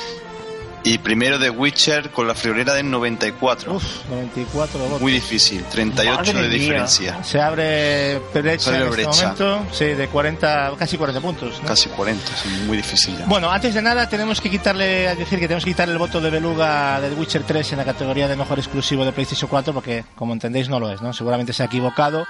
[0.82, 3.74] Y primero de Witcher con la friolera del 94.
[3.74, 5.00] Uf, 94 votos.
[5.02, 6.58] Muy difícil, 38 Madre de mía.
[6.58, 7.22] diferencia.
[7.22, 9.10] Se abre brecha Se abre en brecha.
[9.10, 9.66] este momento.
[9.72, 11.60] Sí, de 40, casi 40 puntos.
[11.60, 11.68] ¿no?
[11.68, 13.26] Casi 40, es muy difícil ya.
[13.26, 16.18] Bueno, antes de nada tenemos que quitarle, es decir, que tenemos que quitarle el voto
[16.20, 20.04] de Beluga del Witcher 3 en la categoría de mejor exclusivo de PlayStation 4 porque,
[20.14, 21.12] como entendéis, no lo es, ¿no?
[21.12, 22.26] Seguramente se ha equivocado.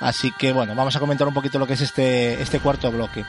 [0.00, 3.24] Así que, bueno, vamos a comentar un poquito lo que es este, este cuarto bloque.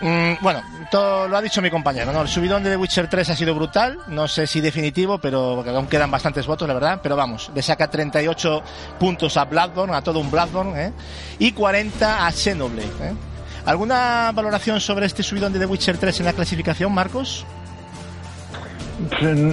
[0.00, 2.22] Mm, bueno, todo lo ha dicho mi compañero, ¿no?
[2.22, 5.86] El subidón de The Witcher 3 ha sido brutal, no sé si definitivo, pero aún
[5.88, 8.62] quedan bastantes votos, la verdad, pero vamos, le saca 38
[8.98, 10.92] puntos a Bloodborne, a todo un Bloodborne, ¿eh?
[11.40, 13.14] Y 40 a Xenoblade, ¿eh?
[13.66, 17.44] ¿Alguna valoración sobre este subidón de The Witcher 3 en la clasificación, Marcos?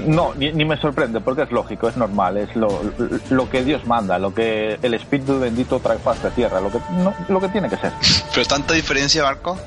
[0.07, 2.81] No, ni, ni me sorprende, porque es lógico, es normal, es lo,
[3.29, 6.79] lo que Dios manda, lo que el Espíritu bendito trae paz de tierra, lo que,
[6.97, 7.91] no, lo que tiene que ser.
[8.33, 9.57] ¿Pero tanta diferencia, Marco?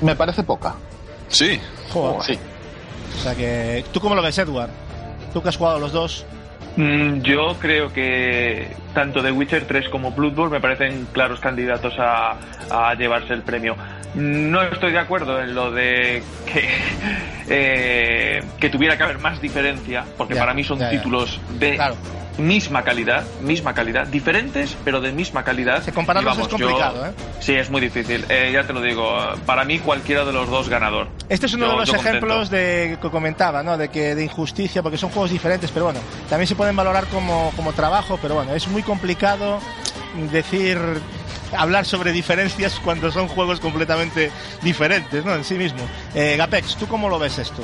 [0.00, 0.74] Me parece poca.
[1.28, 1.60] Sí.
[1.92, 2.22] Joder.
[2.22, 2.38] Sí.
[3.18, 4.70] O sea que, ¿tú cómo lo ves, Edward?
[5.32, 6.24] ¿Tú que has jugado los dos?
[6.76, 12.36] Mm, yo creo que tanto The Witcher 3 como Bloodborne me parecen claros candidatos a,
[12.70, 13.76] a llevarse el premio.
[14.14, 16.22] No estoy de acuerdo en lo de
[16.52, 16.68] que,
[17.48, 20.98] eh, que tuviera que haber más diferencia, porque Ya, para mí son ya, ya.
[20.98, 21.94] títulos de Claro.
[22.38, 25.82] misma calidad, misma calidad, diferentes, pero de misma calidad.
[25.92, 27.10] compararlos Y es complicado, ¿eh?
[27.40, 28.24] Sí, es muy difícil.
[28.28, 29.14] Eh, ya te lo digo,
[29.46, 31.08] para mí cualquiera de los dos ganador.
[31.28, 32.16] Este es uno Yo- de los yo contento.
[32.18, 33.76] ejemplos de que comentaba, ¿no?
[33.76, 37.52] De que de injusticia, porque son juegos diferentes, pero bueno, también se pueden valorar como,
[37.56, 39.60] como trabajo, pero bueno, es muy complicado
[40.32, 40.78] decir
[41.56, 44.30] hablar sobre diferencias cuando son juegos completamente
[44.62, 45.34] diferentes, ¿no?
[45.34, 45.80] En sí mismo.
[46.14, 47.62] Eh, Gapex, ¿tú cómo lo ves esto?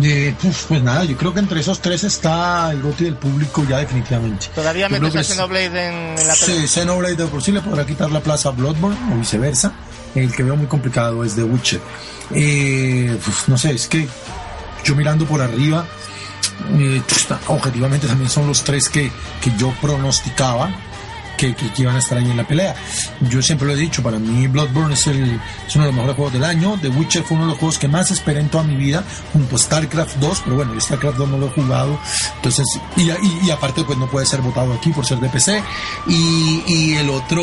[0.00, 3.66] Eh, pues, pues nada, yo creo que entre esos tres está el goti del público
[3.68, 4.46] ya definitivamente.
[4.54, 6.68] ¿Todavía Yo metes a Xenoblade en, en la Sí?
[6.68, 9.72] Xenoblade de por sí le podrá quitar la plaza a Bloodborne o viceversa.
[10.14, 11.80] El que veo muy complicado es The Witcher.
[12.34, 14.06] Eh, uf, no sé, es que
[14.84, 15.84] yo mirando por arriba,
[16.78, 17.02] eh,
[17.48, 19.10] objetivamente también son los tres que,
[19.40, 20.70] que yo pronosticaba
[21.36, 22.74] que, que- que iban a estar ahí en la pelea.
[23.30, 26.16] Yo siempre lo he dicho, para mí Bloodborne es, el, es uno de los mejores
[26.16, 26.78] juegos del año.
[26.82, 29.02] The Witcher fue uno de los juegos que más esperé en toda mi vida,
[29.32, 31.98] junto a StarCraft 2, pero bueno, StarCraft 2 no lo he jugado.
[32.36, 32.66] Entonces,
[32.98, 35.62] y, y- y aparte, pues no puede ser votado aquí por ser de PC.
[36.08, 37.42] Y, y el otro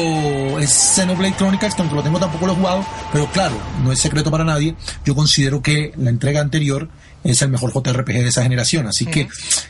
[0.60, 4.00] es Xenoblade Chronicles, que aunque lo tengo tampoco lo he jugado, pero claro, no es
[4.00, 4.76] secreto para nadie.
[5.06, 6.88] Yo considero que la entrega anterior
[7.32, 8.88] es el mejor JRPG de esa generación.
[8.88, 9.28] Así que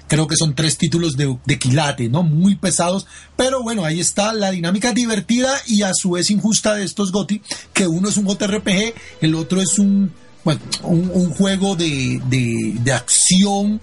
[0.07, 2.23] creo que son tres títulos de, de quilate, ¿no?
[2.23, 3.07] Muy pesados.
[3.35, 7.41] Pero bueno, ahí está la dinámica divertida y a su vez injusta de estos GOTI,
[7.73, 10.13] que uno es un JRPG, el otro es un,
[10.43, 13.81] bueno, un, un juego de, de, de acción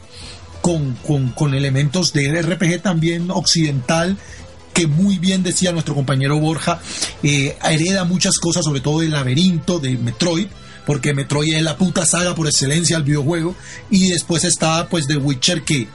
[0.60, 4.16] con, con, con elementos de RPG también occidental
[4.72, 6.80] que muy bien decía nuestro compañero Borja,
[7.22, 10.48] eh, hereda muchas cosas, sobre todo del laberinto de Metroid,
[10.86, 13.54] porque Metroid es la puta saga por excelencia del videojuego,
[13.90, 15.88] y después está pues The Witcher que,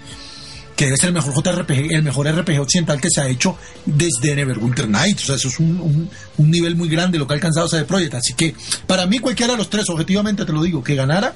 [0.76, 4.88] que ser el mejor JRPG, el mejor RPG occidental que se ha hecho desde Neverwinter
[4.88, 7.84] Nights, o sea, eso es un, un- nivel muy grande lo que ha alcanzado ese
[7.84, 8.56] Project, así que
[8.88, 11.34] para mí cualquiera de los tres, objetivamente te lo digo, que ganara,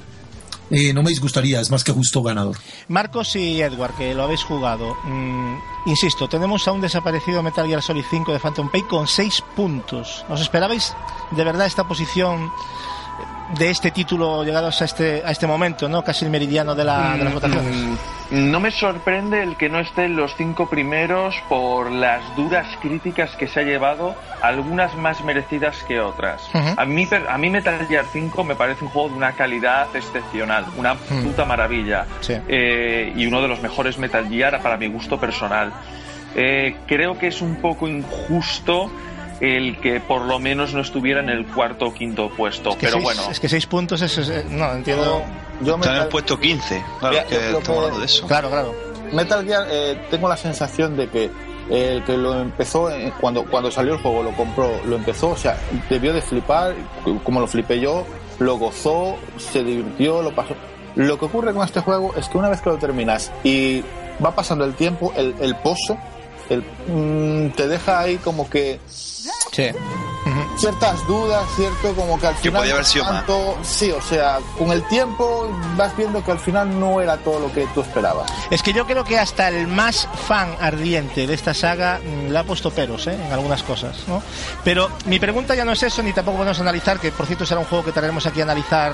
[0.72, 2.58] eh, no me disgustaría, es más que justo ganador.
[2.88, 4.96] Marcos y Edward, que lo habéis jugado.
[5.04, 5.56] mm,
[5.88, 10.24] insisto, tenemos a un desaparecido Metal Gear Solid 5 de Phantom Pain con 6 puntos.
[10.30, 10.94] ¿Os esperabais
[11.32, 12.50] de verdad esta posición
[13.58, 16.04] de este título llegados a este, a este momento, ¿no?
[16.04, 17.76] Casi el meridiano de, la, de las votaciones.
[18.32, 22.66] Mm, No me sorprende el que no esté en los cinco primeros por las duras
[22.82, 26.42] críticas que se ha llevado, algunas más merecidas que otras.
[26.78, 30.66] A, mí, a mí Metal Gear 5 me parece un juego de una calidad excepcional,
[30.78, 31.24] una Mm.
[31.24, 32.06] puta maravilla.
[32.22, 32.34] Sí.
[32.48, 35.72] Eh, y uno de los mejores Metal Gear para mi gusto personal.
[36.36, 38.90] Eh, creo que es un poco injusto
[39.40, 42.86] el que por lo menos no estuviera en el cuarto o quinto puesto, Es que
[42.88, 43.22] pero seis- bueno.
[43.32, 45.22] Es que 6 puntos es, es- No, entiendo.
[45.62, 46.84] Yo Están en el puesto 15.
[47.00, 48.28] Claro, Ya, es que yo creo estamos que- hablando de eso.
[48.28, 48.76] Claro, claro.
[49.12, 51.26] Metal Gear, eh, tengo la sensación de que
[51.70, 55.30] eh, el que lo empezó, eh, cuando, cuando salió el juego, lo compró, lo empezó,
[55.30, 55.58] o sea,
[55.90, 56.74] debió de flipar,
[57.24, 58.06] como lo flipé yo,
[58.40, 60.56] lo gozó, se divirtió, lo pasó.
[60.96, 63.82] Lo que ocurre con este juego es que una vez que lo terminas y
[64.24, 65.98] va pasando el tiempo, el, el pozo,
[66.50, 69.70] el, mm, te deja ahí como que Sí.
[70.58, 73.14] ciertas dudas, cierto, como que al Que final podía haber sido más.
[73.26, 77.40] tanto- sí, o sea, con el tiempo vas viendo que al final no era todo
[77.40, 78.32] lo que tú esperabas.
[78.50, 82.40] Es que yo creo que hasta el más fan ardiente de esta saga mm, le
[82.40, 83.14] ha puesto peros ¿eh?
[83.26, 84.22] en algunas cosas, ¿no?
[84.64, 87.60] Pero mi pregunta ya no es eso, ni tampoco podemos analizar, que por cierto será
[87.60, 88.94] un juego que traeremos aquí a analizar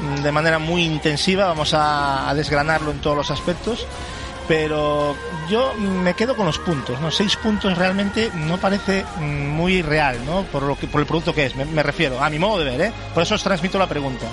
[0.00, 3.86] mm, de manera muy intensiva, vamos a, a desgranarlo en todos los aspectos.
[4.48, 5.16] Pero
[5.48, 7.10] yo me quedo con los puntos, ¿no?
[7.10, 10.42] Seis puntos realmente no parece mm, muy real, ¿no?
[10.44, 12.64] Por, lo que, por el producto que es, me, me refiero, a mi modo de
[12.64, 12.92] ver, ¿eh?
[13.12, 14.26] Por eso os transmito la pregunta.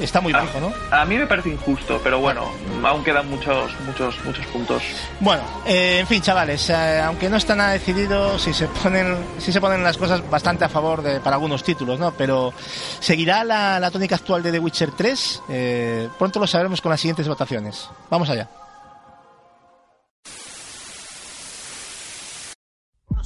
[0.00, 0.72] Está muy bajo, ¿no?
[0.90, 2.50] A mí me parece injusto, pero bueno,
[2.84, 4.82] aún quedan muchos, muchos, muchos puntos.
[5.20, 9.52] Bueno, eh, en fin, chavales, eh, aunque no está nada decidido, si se ponen, si
[9.52, 12.12] se ponen las cosas bastante a favor de, para algunos títulos, ¿no?
[12.12, 12.52] Pero
[13.00, 15.42] seguirá la, la tónica actual de The Witcher 3.
[15.48, 17.88] Eh, pronto lo sabremos con las siguientes votaciones.
[18.10, 18.48] Vamos allá.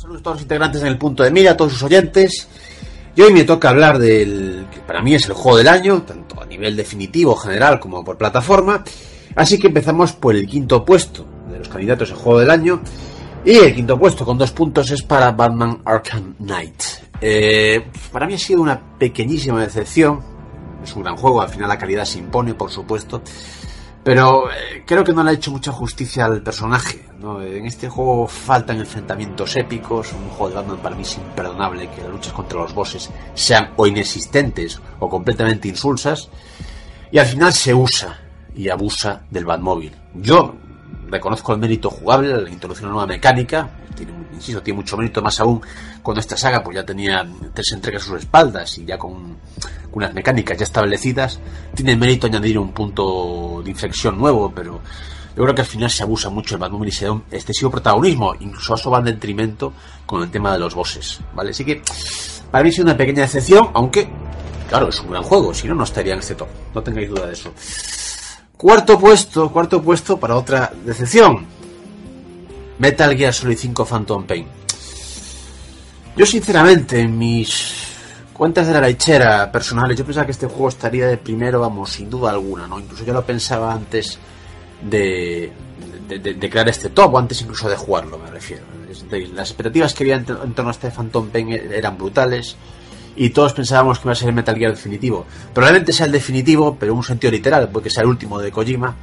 [0.00, 2.48] Saludos a todos los integrantes en el punto de mira, a todos sus oyentes.
[3.14, 6.40] Y hoy me toca hablar del que para mí es el juego del año, tanto
[6.40, 8.82] a nivel definitivo, general, como por plataforma.
[9.36, 12.80] Así que empezamos por el quinto puesto de los candidatos al juego del año.
[13.44, 16.82] Y el quinto puesto con dos puntos es para Batman Arkham Knight.
[17.20, 20.20] Eh, para mí ha sido una pequeñísima decepción.
[20.82, 23.20] Es un gran juego, al final la calidad se impone, por supuesto.
[24.02, 27.09] Pero eh, creo que no le ha hecho mucha justicia al personaje.
[27.20, 27.42] ¿No?
[27.42, 30.12] En este juego faltan enfrentamientos épicos.
[30.12, 33.70] Un juego de Batman para mí es imperdonable que las luchas contra los bosses sean
[33.76, 36.28] o inexistentes o completamente insulsas.
[37.12, 38.18] Y al final se usa
[38.54, 39.92] y abusa del Batmóvil.
[40.14, 40.54] Yo
[41.08, 43.70] reconozco el mérito jugable, la introducción de una nueva mecánica.
[43.94, 45.60] Tiene, insisto, tiene mucho mérito más aún
[46.02, 49.36] cuando esta saga pues ya tenía tres entregas a sus espaldas y ya con,
[49.90, 51.38] con unas mecánicas ya establecidas.
[51.74, 54.80] Tiene mérito añadir un punto de inflexión nuevo, pero
[55.36, 57.70] yo creo que al final se abusa mucho el Batmóvil y se da un excesivo
[57.70, 58.34] protagonismo.
[58.40, 59.72] Incluso eso va en detrimento
[60.04, 61.20] con el tema de los bosses.
[61.34, 61.50] ¿Vale?
[61.50, 61.82] Así que
[62.50, 64.08] para mí sido una pequeña decepción, aunque,
[64.68, 65.54] claro, es un gran juego.
[65.54, 66.48] Si no, no estaría en este top.
[66.74, 67.52] No tengáis duda de eso.
[68.56, 71.46] Cuarto puesto, cuarto puesto para otra decepción.
[72.78, 74.46] Metal Gear Solid 5 Phantom Pain.
[76.16, 77.72] Yo sinceramente en mis
[78.32, 82.10] cuentas de la lechera personales yo pensaba que este juego estaría de primero, vamos, sin
[82.10, 82.80] duda alguna, ¿no?
[82.80, 84.18] Incluso yo lo pensaba antes
[84.82, 85.52] de,
[86.40, 88.64] crear este top, o antes incluso de jugarlo, me refiero.
[89.34, 92.56] Las expectativas que había en, torno a este Phantom Pain eran brutales
[93.16, 95.26] y todos pensábamos que iba a ser el Metal Gear definitivo.
[95.52, 98.94] Probablemente sea el definitivo, pero en un sentido literal, porque sea el último de Kojima.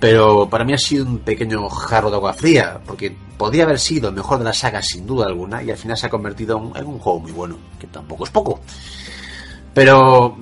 [0.00, 4.10] Pero para mí ha sido un pequeño jarro de agua fría, porque podría haber sido
[4.10, 6.86] el mejor de la saga sin duda alguna, y al final se ha convertido en
[6.86, 8.60] un juego muy bueno, que tampoco es poco.
[9.78, 10.36] Pero,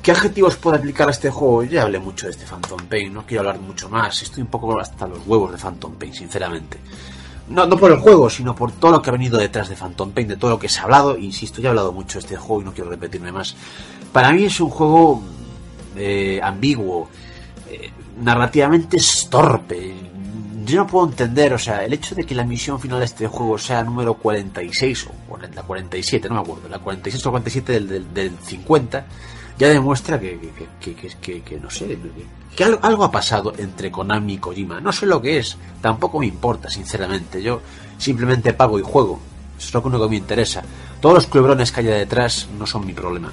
[0.00, 1.64] ¿qué adjetivos puedo aplicar a este juego?
[1.64, 4.78] Ya hablé mucho de este Phantom Pain, no quiero hablar mucho más, estoy un poco
[4.78, 6.78] hasta los huevos de Phantom Pain, sinceramente.
[7.48, 10.12] No, no por el juego, sino por todo lo que ha venido detrás de Phantom
[10.12, 11.18] Pain, de todo lo que se ha hablado.
[11.18, 13.56] Insisto, ya he hablado mucho de este juego y no quiero repetirme más.
[14.12, 15.22] Para mí es un juego
[15.96, 17.08] eh, ambiguo,
[17.68, 17.90] eh,
[18.22, 19.92] narrativamente es torpe.
[20.68, 23.26] Yo no puedo entender, o sea, el hecho de que la misión final de este
[23.26, 27.88] juego sea número 46 o 40, 47, no me acuerdo, la 46 o 47 del,
[27.88, 29.06] del, del 50,
[29.58, 30.38] ya demuestra que,
[30.80, 31.98] que, que, que, no sé,
[32.54, 34.80] que, algo, ha pasado entre Konami y Kojima.
[34.80, 37.42] No sé lo que es, tampoco me importa, sinceramente.
[37.42, 37.60] Yo
[37.96, 39.18] simplemente pago y juego.
[39.58, 40.62] Eso es lo único que me interesa.
[41.00, 43.32] Todos los culebrones que haya detrás no son mi problema.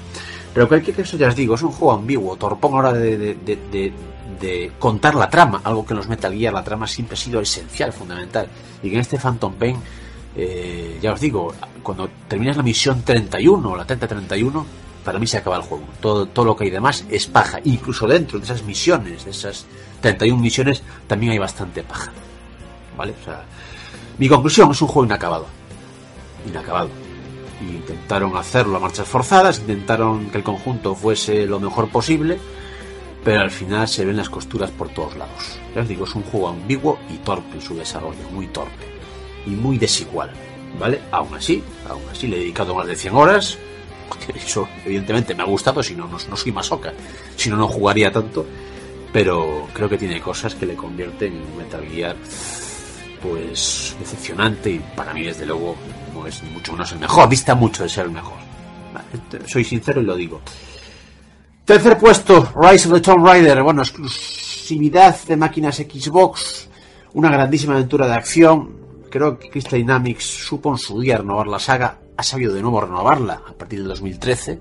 [0.53, 3.17] Pero cualquier caso, ya os digo, es un juego ambiguo, torpón a la hora de,
[3.17, 3.93] de, de- de-
[4.39, 7.39] de contar la trama, algo que en los Metal Gear la trama siempre ha sido
[7.39, 8.47] esencial, fundamental.
[8.81, 9.77] Y que en este Phantom Pain,
[10.35, 11.53] eh, ya os digo,
[11.83, 14.65] cuando terminas la misión 31 o la 30-31,
[15.03, 15.85] para mí se acaba el juego.
[16.01, 17.59] Todo, todo lo que hay demás es paja.
[17.63, 19.65] Incluso dentro de esas misiones, de esas
[20.01, 22.11] 31 misiones, también hay bastante paja.
[22.97, 23.13] ¿Vale?
[23.21, 23.43] O sea,
[24.17, 25.45] mi conclusión es un juego inacabado.
[26.47, 26.89] Inacabado.
[27.61, 32.39] Intentaron hacerlo a marchas forzadas, intentaron que el conjunto fuese lo mejor posible,
[33.25, 35.59] pero al final se ven las costuras por todos lados.
[35.73, 38.85] Ya os digo, es un juego ambiguo y torpe en su desarrollo, muy torpe
[39.47, 40.29] y muy desigual.
[40.79, 41.01] ¿Vale?
[41.11, 43.57] Aún así, aún así le he dedicado más de 100 horas.
[44.35, 46.93] Eso, evidentemente, me ha gustado, si no, no, soy masoca.
[47.35, 48.45] Si no, no jugaría tanto.
[49.11, 52.15] Pero creo que tiene cosas que le convierten en un Metal Gear,
[53.23, 54.69] pues, decepcionante.
[54.69, 55.75] Y para mí, desde luego,
[56.13, 57.27] no es mucho menos el mejor.
[57.29, 58.37] Dista mucho de ser el mejor.
[59.47, 60.41] Soy sincero y lo digo.
[61.65, 63.63] Tercer puesto, Rise of the Tomb Raider.
[63.63, 66.69] Bueno, exclusividad de máquinas Xbox.
[67.15, 68.69] Una grandísima aventura de acción.
[69.09, 71.97] Creo que Crystal Dynamics supo en su día renovar la saga.
[72.15, 74.51] Ha sabido de nuevo renovarla a partir del 2013.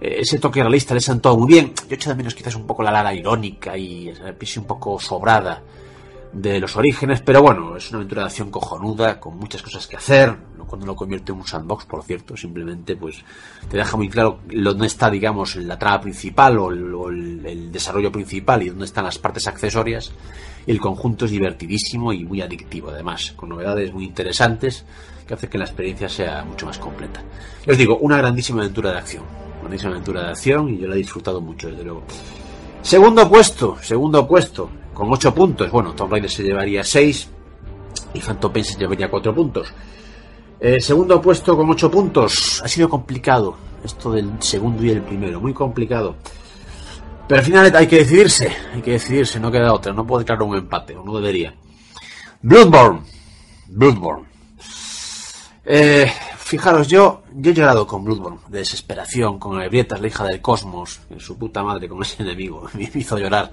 [0.00, 1.74] Eh, ese toque realista le todo muy bien.
[1.86, 4.10] Yo echo de menos quizás un poco la lara irónica y
[4.56, 5.62] un poco sobrada
[6.32, 9.96] de los orígenes, pero bueno, es una aventura de acción cojonuda, con muchas cosas que
[9.96, 10.36] hacer,
[10.78, 13.22] no lo convierte en un sandbox, por cierto, simplemente pues
[13.68, 18.68] te deja muy claro dónde está, digamos, la trama principal o el, desarrollo principal y
[18.68, 20.12] dónde están las partes accesorias.
[20.66, 24.84] El conjunto es divertidísimo y muy adictivo, además, con novedades muy interesantes
[25.26, 27.22] que hace que la experiencia sea mucho más completa.
[27.66, 29.24] Os digo, una grandísima aventura de acción,
[29.60, 32.02] grandísima aventura de acción y yo la he disfrutado mucho, desde luego.
[32.82, 35.70] Segundo puesto, segundo puesto, con 8 puntos.
[35.70, 37.28] Bueno, Tomb Raider se llevaría 6
[38.14, 39.72] y Phantom Pain se llevaría 4 puntos.
[40.58, 42.62] Eh, segundo puesto con 8 puntos.
[42.64, 46.16] Ha sido complicado esto del segundo y el primero, muy complicado.
[47.28, 50.42] Pero al final hay que decidirse, hay que decidirse, no queda otra, no puedo declarar
[50.42, 51.54] un empate, o no debería.
[52.42, 53.02] Bloodborne,
[53.68, 54.26] Bloodborne.
[55.64, 56.10] Eh,
[56.50, 61.00] fijaros, yo, yo he llorado con Bloodborne, de desesperación, con Ebrietas, la hija del cosmos,
[61.18, 63.52] su puta madre, con ese enemigo, me hizo llorar.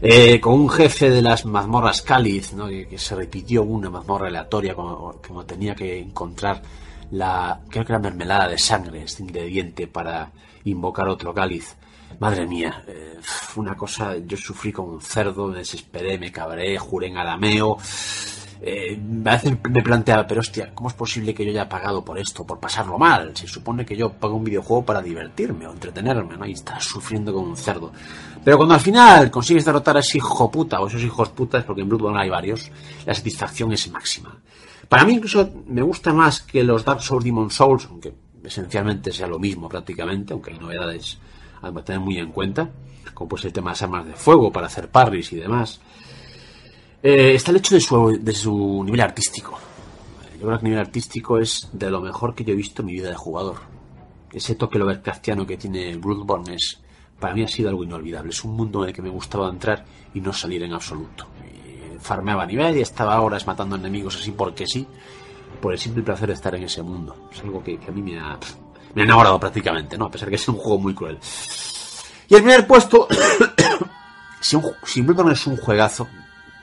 [0.00, 2.68] Eh, con un jefe de las mazmorras cáliz, ¿no?
[2.68, 6.62] que, se repitió una mazmorra aleatoria, como, como tenía que encontrar
[7.10, 10.30] la, creo que era mermelada de sangre, este ingrediente para
[10.62, 11.74] invocar otro cáliz.
[12.20, 13.18] Madre mía, eh,
[13.56, 17.78] una cosa, yo sufrí como un cerdo, me desesperé, me cabré, juré en arameo.
[18.60, 22.18] Eh, a veces me planteaba, pero hostia, ¿cómo es posible que yo haya pagado por
[22.18, 23.36] esto, por pasarlo mal?
[23.36, 26.46] Se supone que yo pago un videojuego para divertirme o entretenerme, ¿no?
[26.46, 27.92] Y estás sufriendo como un cerdo.
[28.44, 31.82] Pero cuando al final consigues derrotar a ese hijo puta o esos hijos putas, porque
[31.82, 32.70] en Bloodborne hay varios,
[33.04, 34.36] la satisfacción es máxima.
[34.88, 38.14] Para mí incluso me gusta más que los Dark Souls Demon Souls, aunque
[38.44, 41.18] esencialmente sea lo mismo prácticamente, aunque hay novedades
[41.62, 42.70] a tener muy en cuenta,
[43.14, 45.80] como pues el tema de las armas de fuego para hacer parries y demás.
[47.08, 49.56] Eh, está el hecho de su, de su nivel artístico.
[50.40, 52.86] Yo creo que el nivel artístico es de lo mejor que yo he visto en
[52.86, 53.58] mi vida de jugador.
[54.32, 56.80] Ese toque Lovecraftiano que tiene Bloodborne es,
[57.20, 58.30] para mí ha sido algo inolvidable.
[58.30, 59.84] Es un mundo en el que me gustaba entrar
[60.14, 61.28] y no salir en absoluto.
[61.44, 64.84] Y farmeaba a nivel y estaba horas matando enemigos así porque sí,
[65.60, 67.28] por el simple placer de estar en ese mundo.
[67.32, 68.36] Es algo que, a mí me ha,
[68.96, 70.06] me ha enamorado prácticamente, ¿no?
[70.06, 71.20] A pesar que es un juego muy cruel.
[72.28, 73.06] Y el primer puesto,
[74.40, 76.08] si Bloodborne es un juegazo,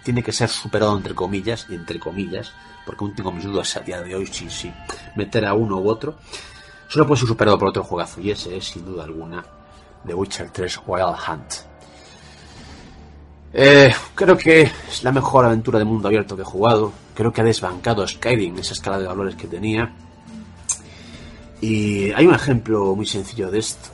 [0.03, 2.51] tiene que ser superado entre comillas, y entre comillas,
[2.85, 4.71] porque aún tengo mis dudas a día de hoy si, si
[5.15, 6.17] meter a uno u otro,
[6.87, 9.43] solo puede ser superado por otro juegazo, y ese es sin duda alguna
[10.05, 11.53] The Witcher 3 Wild Hunt.
[13.55, 16.91] Eh, creo que es la mejor aventura de mundo abierto que he jugado.
[17.13, 19.93] Creo que ha desbancado Skyrim, esa escala de valores que tenía.
[21.61, 23.89] Y hay un ejemplo muy sencillo de esto.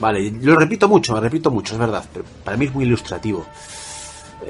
[0.00, 3.44] Vale, lo repito mucho, lo repito mucho, es verdad, pero para mí es muy ilustrativo.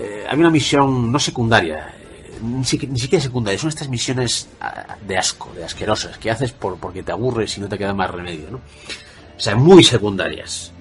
[0.01, 4.49] Eh, hay una misión no secundaria, eh, ni, si- ni siquiera secundaria, son estas misiones
[4.61, 7.93] ah, de asco, de asquerosas, que haces por, porque te aburres y no te queda
[7.95, 8.59] más remedio, ¿no?
[8.59, 10.73] O sea, muy secundarias.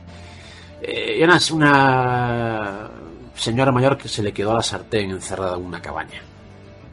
[0.81, 2.89] Eh, y una, una
[3.35, 6.21] señora mayor que se le quedó a la sartén encerrada en una cabaña.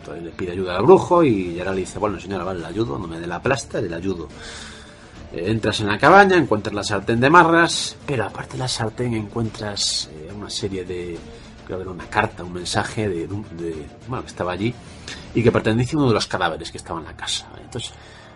[0.00, 2.98] Entonces le pide ayuda al brujo y ahora le dice, bueno señora, vale, le ayudo,
[2.98, 4.28] no me dé la plasta, le ayudo.
[5.32, 9.14] Eh, entras en la cabaña, encuentras la sartén de marras, pero aparte de la sartén
[9.14, 11.18] encuentras una serie de,
[11.64, 14.74] creo que era una carta, un mensaje de, de- bueno, que estaba allí
[15.34, 17.46] y que pertenecía a uno de los cadáveres que estaba en la casa.
[17.62, 17.92] Entonces,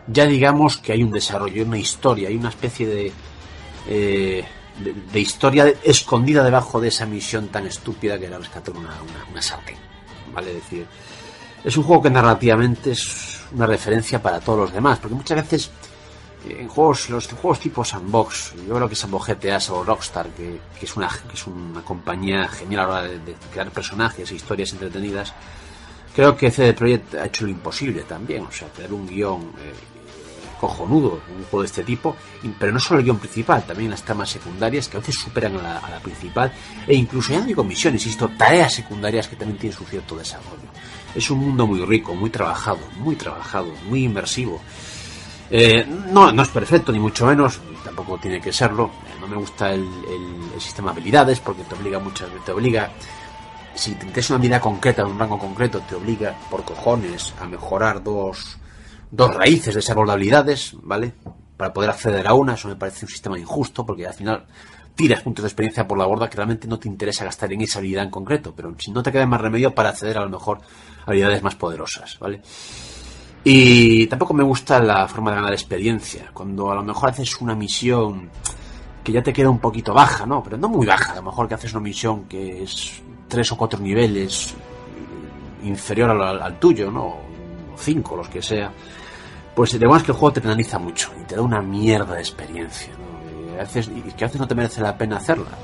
[0.07, 3.13] ya digamos que hay un desarrollo, una historia, hay una especie de,
[3.89, 4.45] eh,
[5.13, 9.43] de, historia escondida debajo de esa misión tan estúpida que era rescatar una, una, una
[9.43, 9.77] sartén.
[10.33, 10.49] ¿Vale?
[10.51, 10.87] Es decir,
[11.65, 15.71] es un juego que narrativamente es una referencia para todos los demás, porque muchas veces
[16.47, 20.87] en juegos, los juegos tipo Sandbox, yo creo que Sandbox GTA o Rockstar, que, que
[20.87, 24.73] es una que es una compañía genial a la hora de, crear personajes e historias
[24.73, 25.33] entretenidas,
[26.15, 29.73] creo que CD Projekt ha hecho lo imposible también, o sea, tener un guion eh,
[30.61, 32.17] cojonudo, un juego de este tipo,
[32.59, 35.63] pero no solo el guion principal, también las tramas secundarias que a veces superan a
[35.63, 36.53] la, a la principal,
[36.87, 40.69] e incluso ya no digo misiones, insisto, tareas secundarias que también tienen su cierto desarrollo.
[41.15, 44.61] Es un mundo muy rico, muy trabajado, muy trabajado, muy inmersivo.
[45.51, 48.91] Eh, no, no es perfecto, ni mucho menos, tampoco tiene que serlo.
[49.07, 52.45] Eh, no me gusta el, el- el sistema de habilidades porque te obliga muchas veces,
[52.45, 52.91] te obliga,
[53.75, 58.59] si tienes una habilidad concreta, un rango concreto, te obliga por cojones a mejorar dos,
[59.11, 61.13] dos raíces de de habilidades, ¿vale?
[61.57, 64.45] Para poder acceder a una, eso me parece un sistema injusto porque al final
[64.95, 67.79] tiras puntos de experiencia por la borda que realmente no te interesa gastar en esa
[67.79, 70.59] habilidad en concreto, pero si no te queda más remedio para acceder a lo mejor
[71.07, 72.43] a habilidades más poderosas, ¿vale?
[73.45, 76.31] Y tampoco me gusta la forma de ganar experiencia.
[76.33, 78.31] Cuando a lo mejor haces una misión
[79.03, 80.43] que ya te queda un poquito baja, ¿no?
[80.43, 81.13] Pero no muy baja.
[81.13, 84.55] A lo mejor que haces una misión que es tres o cuatro niveles
[85.65, 87.05] inferior al, al tuyo, ¿no?
[87.05, 87.21] O
[87.77, 88.73] cinco, los que sea.
[89.55, 92.93] Pues digamos que el juego te penaliza mucho y te da una mierda de experiencia,
[92.93, 93.53] ¿no?
[93.53, 95.57] Y, a veces, y que a veces no te merece la pena hacerla.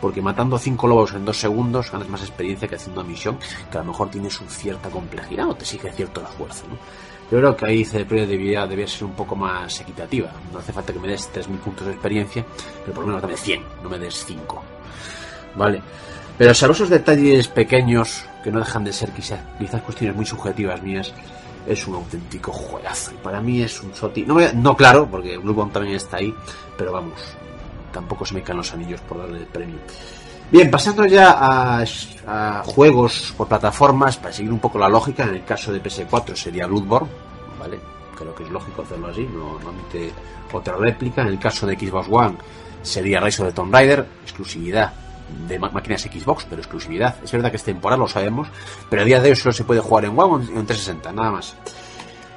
[0.00, 3.38] Porque matando a cinco lobos en dos segundos ganas más experiencia que haciendo una misión
[3.70, 6.76] que a lo mejor tiene su cierta complejidad o te exige cierto esfuerzo, ¿no?
[7.30, 10.30] Yo creo que ahí CD Projekt debía, debía ser un poco más equitativa.
[10.52, 12.44] No hace falta que me des 3.000 puntos de experiencia,
[12.82, 14.62] pero por lo menos dame 100, no me des 5.
[15.56, 15.82] ¿Vale?
[16.38, 20.80] Pero salvo esos detalles pequeños, que no dejan de ser quizás, quizás cuestiones muy subjetivas
[20.82, 21.12] mías,
[21.66, 23.10] es un auténtico juegazo.
[23.12, 24.22] Y para mí es un soti.
[24.22, 26.32] No, a- no claro, porque Bloodborne también está ahí,
[26.78, 27.18] pero vamos,
[27.92, 29.78] tampoco se me caen los anillos por darle el premio.
[30.50, 35.44] Bien, pasando ya a, juegos por plataformas, para seguir un poco la lógica, en el
[35.44, 37.08] caso de PS4 sería Bloodborne,
[37.58, 37.78] ¿vale?
[38.16, 39.72] Creo que es lógico hacerlo así, no, no
[40.52, 41.22] otra réplica.
[41.22, 42.36] En el caso de Xbox One
[42.82, 44.92] sería Rise of the Tomb Raider, exclusividad
[45.48, 47.16] de máquinas Xbox, pero exclusividad.
[47.22, 48.48] Es verdad que es temporal, lo sabemos,
[48.88, 51.32] pero a día de hoy solo se puede jugar en One o en 360, nada
[51.32, 51.54] más.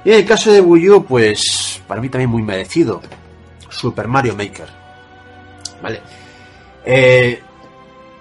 [0.04, 3.00] Y en el caso de Wii U, pues para mí también muy merecido.
[3.68, 4.68] Super Mario Maker.
[5.80, 6.00] ¿Vale?
[6.84, 7.42] Eh,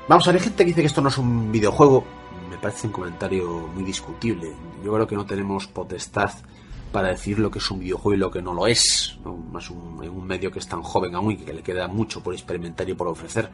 [0.10, 2.04] vamos a ver, hay gente que dice que esto no es un videojuego.
[2.50, 4.52] Me parece un comentario muy discutible.
[4.84, 6.32] Yo creo que no tenemos potestad
[6.92, 9.18] para decir lo que es un videojuego y lo que no lo es.
[9.24, 9.38] ¿no?
[9.38, 12.22] Más un, en un medio que es tan joven aún y que le queda mucho
[12.22, 13.50] por experimentar y por ofrecer.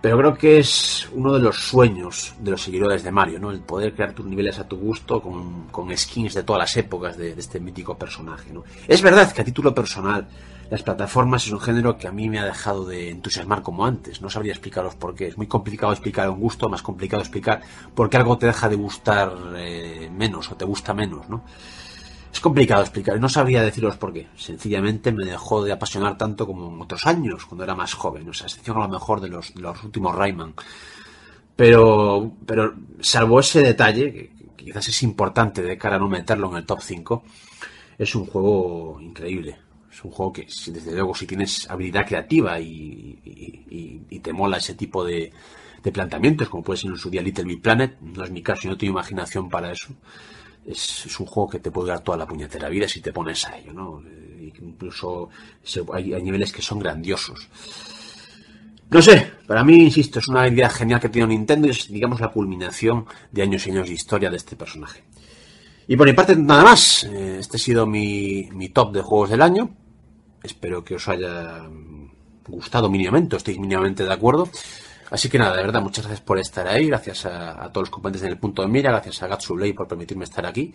[0.00, 3.50] Pero creo que es uno de los sueños de los seguidores de Mario, ¿no?
[3.50, 7.30] El poder crear tus niveles a tu gusto con, skins de todas las épocas de
[7.30, 8.64] este mítico personaje, ¿no?
[8.86, 10.28] Es verdad que a título personal
[10.70, 14.20] las plataformas es un género que a mí me ha dejado de entusiasmar como antes.
[14.22, 15.28] No sabría explicaros por qué.
[15.28, 17.60] Es muy complicado explicar un gusto, más complicado explicar
[17.94, 21.44] por qué algo te deja de gustar eh, menos o te gusta menos, ¿no?
[22.32, 24.26] Es complicado explicar, no sabría deciros por qué.
[24.36, 28.28] Sencillamente me dejó de apasionar tanto como en otros años, cuando era más joven.
[28.28, 30.54] O sea, excepción a lo mejor de los, de los últimos Rayman.
[31.54, 36.56] Pero, pero salvo ese detalle, que, quizás es importante de cara a no meterlo en
[36.56, 37.22] el top 5,
[37.98, 39.56] es un juego increíble.
[39.94, 45.04] Es un juego que, desde luego, si tienes habilidad creativa y, te mola ese tipo
[45.04, 45.30] de,
[45.82, 48.62] de planteamientos, como puede ser en su día Little Big Planet, no es mi caso,
[48.62, 49.94] yo no tengo imaginación para eso.
[50.66, 53.56] Es, un juego que te puede dar toda la puñetera vida si te pones a
[53.58, 54.02] ello, ¿no?
[54.06, 55.30] Eh, Incluso
[55.92, 57.48] hay, hay niveles que son grandiosos.
[58.90, 62.20] No sé, para mí, insisto, es una idea genial que tiene Nintendo y es, digamos,
[62.20, 65.02] la culminación de años y años de historia de este personaje.
[65.88, 67.04] Y por mi parte, nada más.
[67.04, 69.70] Eh, Este ha sido mi, mi top de juegos del año.
[70.44, 71.66] Espero que os haya
[72.46, 74.48] gustado mínimamente, estéis mínimamente de acuerdo.
[75.10, 78.22] Así que nada, de verdad, muchas gracias por estar ahí, gracias a, todos los componentes
[78.22, 80.74] en el punto de mira, gracias a Gatsublay por permitirme estar aquí.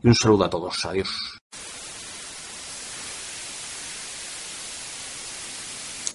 [0.00, 0.84] Y un saludo a todos.
[0.86, 1.40] Adiós.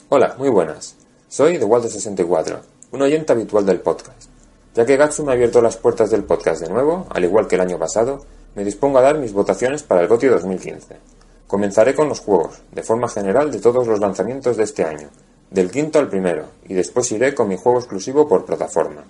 [0.07, 0.95] Hola, muy buenas.
[1.27, 2.59] Soy The Waldo64,
[2.91, 4.29] un oyente habitual del podcast.
[4.73, 7.55] Ya que Gatsu me ha abierto las puertas del podcast de nuevo, al igual que
[7.55, 11.24] el año pasado, me dispongo a dar mis votaciones para el GOTY 2015.
[11.47, 15.09] Comenzaré con los juegos, de forma general de todos los lanzamientos de este año,
[15.51, 19.03] del quinto al primero, y después iré con mi juego exclusivo por plataforma.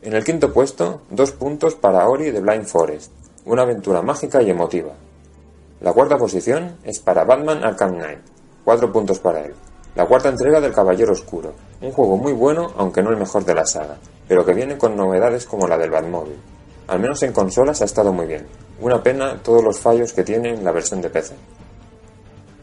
[0.00, 3.12] En el quinto puesto, dos puntos para Ori de Blind Forest,
[3.44, 4.92] una aventura mágica y emotiva.
[5.82, 8.20] La cuarta posición es para Batman Arkham Knight,
[8.64, 9.52] cuatro puntos para él.
[9.96, 11.52] La cuarta entrega del Caballero Oscuro,
[11.82, 14.96] un juego muy bueno, aunque no el mejor de la saga, pero que viene con
[14.96, 16.36] novedades como la del Batmóvil.
[16.88, 18.46] Al menos en consolas ha estado muy bien.
[18.80, 21.34] Una pena todos los fallos que tiene en la versión de PC.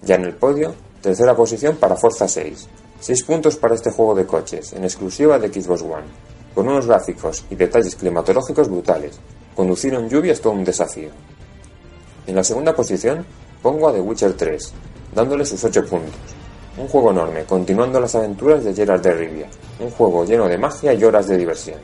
[0.03, 2.67] Ya en el podio, tercera posición para Forza 6.
[2.99, 6.05] 6 puntos para este juego de coches, en exclusiva de Xbox One,
[6.53, 9.19] con unos gráficos y detalles climatológicos brutales.
[9.55, 11.09] Conducir en lluvia es todo un desafío.
[12.27, 13.25] En la segunda posición
[13.61, 14.73] pongo a The Witcher 3,
[15.15, 16.19] dándole sus 8 puntos.
[16.77, 19.47] Un juego enorme, continuando las aventuras de Geralt de Rivia,
[19.79, 21.79] un juego lleno de magia y horas de diversión.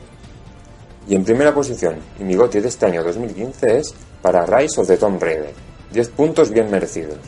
[1.08, 4.96] Y en primera posición, y mi de este año 2015 es para Rise of the
[4.96, 5.52] Tomb Raider,
[5.92, 7.18] 10 puntos bien merecidos.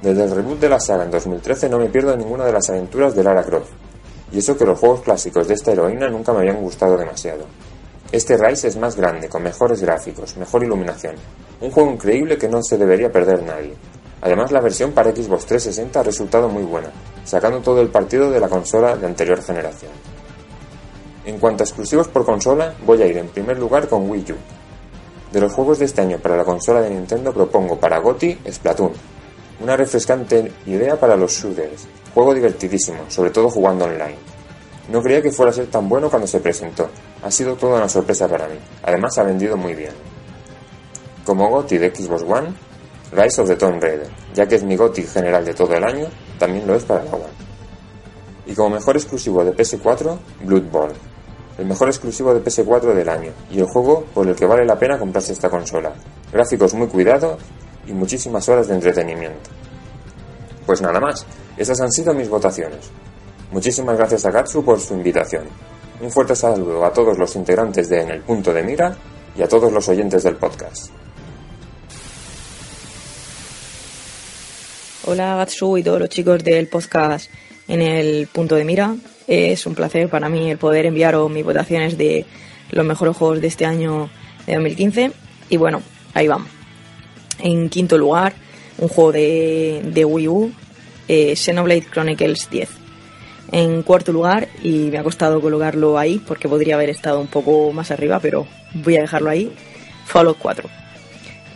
[0.00, 3.14] Desde el reboot de la saga en 2013 no me pierdo ninguna de las aventuras
[3.14, 3.70] de Lara Croft,
[4.32, 7.44] y eso que los juegos clásicos de esta heroína nunca me habían gustado demasiado.
[8.10, 11.14] Este Rise es más grande, con mejores gráficos, mejor iluminación,
[11.60, 13.74] un juego increíble que no se debería perder nadie.
[14.20, 16.90] Además, la versión para Xbox 360 ha resultado muy buena,
[17.24, 19.90] sacando todo el partido de la consola de anterior generación.
[21.24, 24.36] En cuanto a exclusivos por consola, voy a ir en primer lugar con Wii U.
[25.32, 28.92] De los juegos de este año para la consola de Nintendo propongo para GOTY Splatoon,
[29.62, 34.18] una refrescante idea para los shooters, juego divertidísimo, sobre todo jugando online.
[34.90, 36.90] No creía que fuera a ser tan bueno cuando se presentó,
[37.22, 39.92] ha sido toda una sorpresa para mí, además ha vendido muy bien.
[41.24, 42.52] Como GOTY de Xbox One,
[43.12, 46.08] Rise of the Tomb Raider, ya que es mi GOTY general de todo el año,
[46.38, 47.24] también lo es para la One.
[48.44, 51.11] Y como mejor exclusivo de PS4, Bloodborne,
[51.58, 54.78] el mejor exclusivo de PS4 del año, y el juego por el que vale la
[54.78, 55.92] pena comprarse esta consola.
[56.32, 57.40] Gráficos muy cuidados
[57.86, 59.50] y muchísimas horas de entretenimiento.
[60.66, 61.26] Pues nada más,
[61.56, 62.90] esas han sido mis votaciones.
[63.50, 65.44] Muchísimas gracias a Gatsu por su invitación.
[66.00, 68.96] Un fuerte saludo a todos los integrantes de En el Punto de Mira
[69.36, 70.90] y a todos los oyentes del podcast.
[75.04, 77.28] Hola Gatsu y todos los chicos del podcast
[77.66, 78.94] en el punto de mira.
[79.26, 82.24] Es un placer para mí el poder enviaros mis votaciones de
[82.70, 84.10] los mejores juegos de este año
[84.46, 85.12] de 2015.
[85.48, 85.82] Y bueno,
[86.14, 86.48] ahí vamos.
[87.38, 88.34] En quinto lugar,
[88.78, 90.52] un juego de, de Wii U,
[91.08, 92.68] eh, Xenoblade Chronicles 10.
[93.52, 97.72] En cuarto lugar, y me ha costado colocarlo ahí porque podría haber estado un poco
[97.72, 99.52] más arriba, pero voy a dejarlo ahí,
[100.06, 100.68] Fallout 4.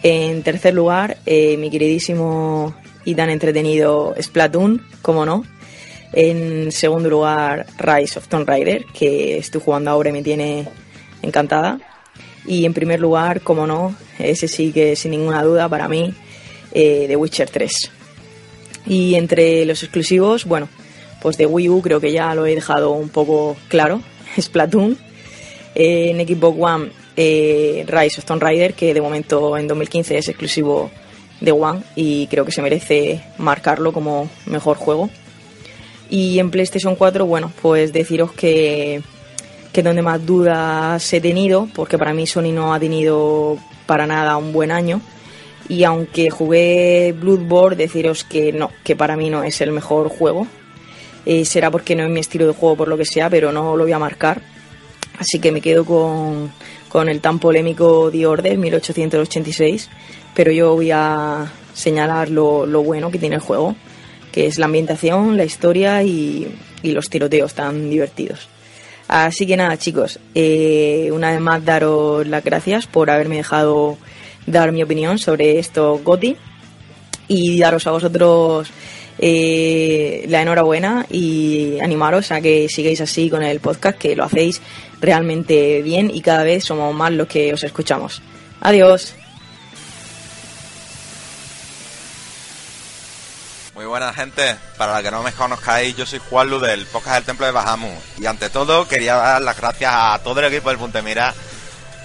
[0.03, 2.75] En tercer lugar, eh, mi queridísimo
[3.05, 5.45] y tan entretenido Splatoon, como no.
[6.13, 10.69] En segundo lugar, Rise of Tomb Raider, que estoy jugando ahora y me tiene
[11.23, 11.79] encantada.
[12.47, 16.15] Y en primer lugar, como no, ese sí que sin ninguna duda para mí,
[16.73, 17.91] eh, The Witcher 3.
[18.87, 20.69] Y entre los exclusivos, bueno,
[21.21, 24.01] pues de Wii U creo que ya lo he dejado un poco claro,
[24.41, 24.97] Splatoon.
[25.75, 30.29] Eh, en Xbox One, eh, Rise of Tomb Raider, que de momento en 2015 es
[30.29, 30.91] exclusivo
[31.41, 35.11] de One y creo que se merece marcarlo como mejor juego.
[36.09, 39.03] Y en PlayStation 4, bueno, pues deciros que,
[39.73, 44.37] que donde más dudas he tenido, porque para mí Sony no ha tenido para nada
[44.37, 45.01] un buen año.
[45.69, 50.47] Y aunque jugué Bloodborne, deciros que no, que para mí no es el mejor juego.
[51.25, 53.77] Eh, será porque no es mi estilo de juego por lo que sea, pero no
[53.77, 54.41] lo voy a marcar.
[55.19, 56.53] Así que me quedo con,
[56.89, 59.91] con el tan polémico The Order 1886,
[60.35, 63.75] pero yo voy a señalar lo, lo bueno que tiene el juego,
[64.37, 66.47] que es la ambientación, la historia y,
[66.83, 68.49] los tiroteos tan divertidos.
[69.09, 73.97] Así que nada, chicos, eh, una vez más daros las gracias por haberme dejado
[74.47, 76.37] dar mi opinión sobre esto GOTI
[77.29, 78.71] y daros a vosotros
[79.19, 84.61] eh, la enhorabuena y animaros a que sigáis así con el podcast, que lo hacéis
[85.01, 88.21] realmente bien y cada vez somos más los que os escuchamos.
[88.61, 89.15] Adiós.
[93.87, 97.25] Muy buena gente, para la que no me conozcáis, yo soy Juan Lu del del
[97.25, 97.89] Templo de Bajamu
[98.19, 101.33] y ante todo quería dar las gracias a todo el equipo del Punte Mira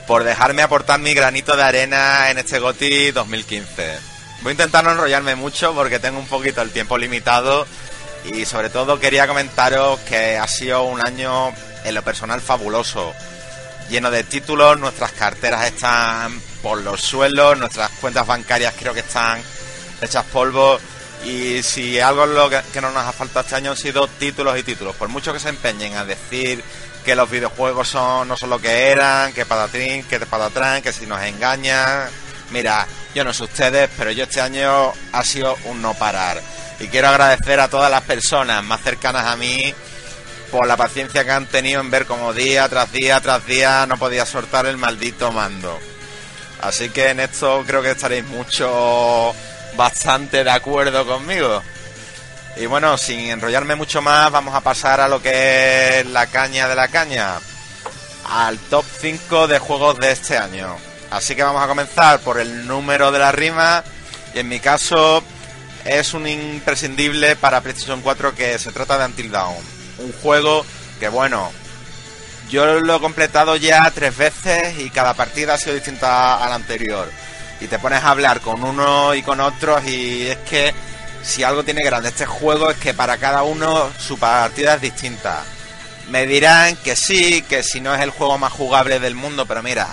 [0.06, 3.98] por dejarme aportar mi granito de arena en este GOTI 2015.
[4.44, 7.66] Voy a intentar no enrollarme mucho porque tengo un poquito el tiempo limitado
[8.26, 11.52] y sobre todo quería comentaros que ha sido un año
[11.84, 13.12] en lo personal fabuloso,
[13.90, 19.42] lleno de títulos, nuestras carteras están por los suelos, nuestras cuentas bancarias creo que están
[20.00, 20.80] hechas polvo
[21.24, 24.64] y si algo lo que, no nos ha faltado este año han sido títulos y
[24.64, 26.64] títulos, por mucho que se empeñen a decir
[27.06, 31.06] que los videojuegos son no son lo que eran, que patatrín, que patatrán, que si
[31.06, 32.10] nos engañan.
[32.52, 32.86] Mira,
[33.16, 36.42] yo no sé ustedes, pero yo este año ha sido un no parar.
[36.80, 39.74] Y quiero agradecer a todas las personas más cercanas a mí
[40.52, 43.98] por la paciencia que han tenido en ver como día tras día tras día no
[43.98, 45.80] podía soltar el maldito mando.
[46.62, 49.34] Así que en esto creo que estaréis mucho,
[49.76, 51.62] bastante de acuerdo conmigo.
[52.58, 56.68] Y bueno, sin enrollarme mucho más, vamos a pasar a lo que es la caña
[56.68, 57.40] de la caña.
[58.30, 60.76] Al top 5 de juegos de este año.
[61.10, 63.84] Así que vamos a comenzar por el número de la rima.
[64.34, 65.24] Y en mi caso
[65.86, 69.56] es un imprescindible para PlayStation 4 que se trata de Until Dawn.
[70.00, 70.66] Un juego
[71.00, 71.52] que bueno,
[72.50, 76.56] yo lo he completado ya tres veces y cada partida ha sido distinta a la
[76.56, 77.10] anterior.
[77.62, 80.74] Y te pones a hablar con uno y con otros y es que
[81.24, 85.44] si algo tiene grande este juego es que para cada uno su partida es distinta.
[86.10, 89.62] Me dirán que sí, que si no es el juego más jugable del mundo, pero
[89.64, 89.88] mira,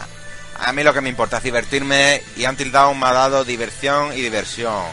[0.59, 4.13] a mí lo que me importa es divertirme y Until Dawn me ha dado diversión
[4.13, 4.85] y diversión.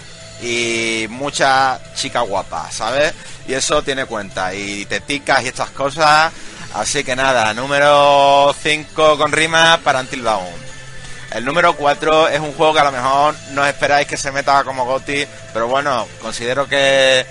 [0.42, 3.14] Y mucha chica guapa, ¿sabes?
[3.48, 4.54] Y eso tiene cuenta.
[4.54, 6.32] Y teticas y estas cosas.
[6.74, 10.65] Así que nada, número 5 con rima para Until Dawn.
[11.32, 14.64] El número 4 es un juego que a lo mejor no esperáis que se meta
[14.64, 17.26] como GOTI, pero bueno, considero que,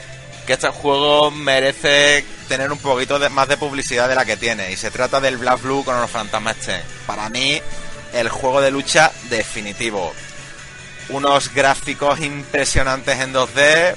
[0.47, 4.73] que este juego merece tener un poquito más de publicidad de la que tiene.
[4.73, 6.83] Y se trata del Black Blue con los fantasmas Chen.
[7.07, 7.61] Para mí,
[8.13, 10.13] el juego de lucha definitivo.
[11.09, 13.95] Unos gráficos impresionantes en 2D.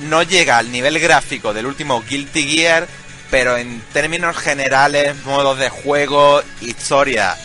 [0.00, 2.86] No llega al nivel gráfico del último Guilty Gear,
[3.30, 7.36] pero en términos generales, modos de juego, historia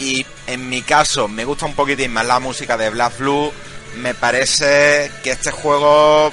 [0.00, 3.52] y en mi caso me gusta un poquitín más la música de Black Blue.
[3.96, 6.32] Me parece que este juego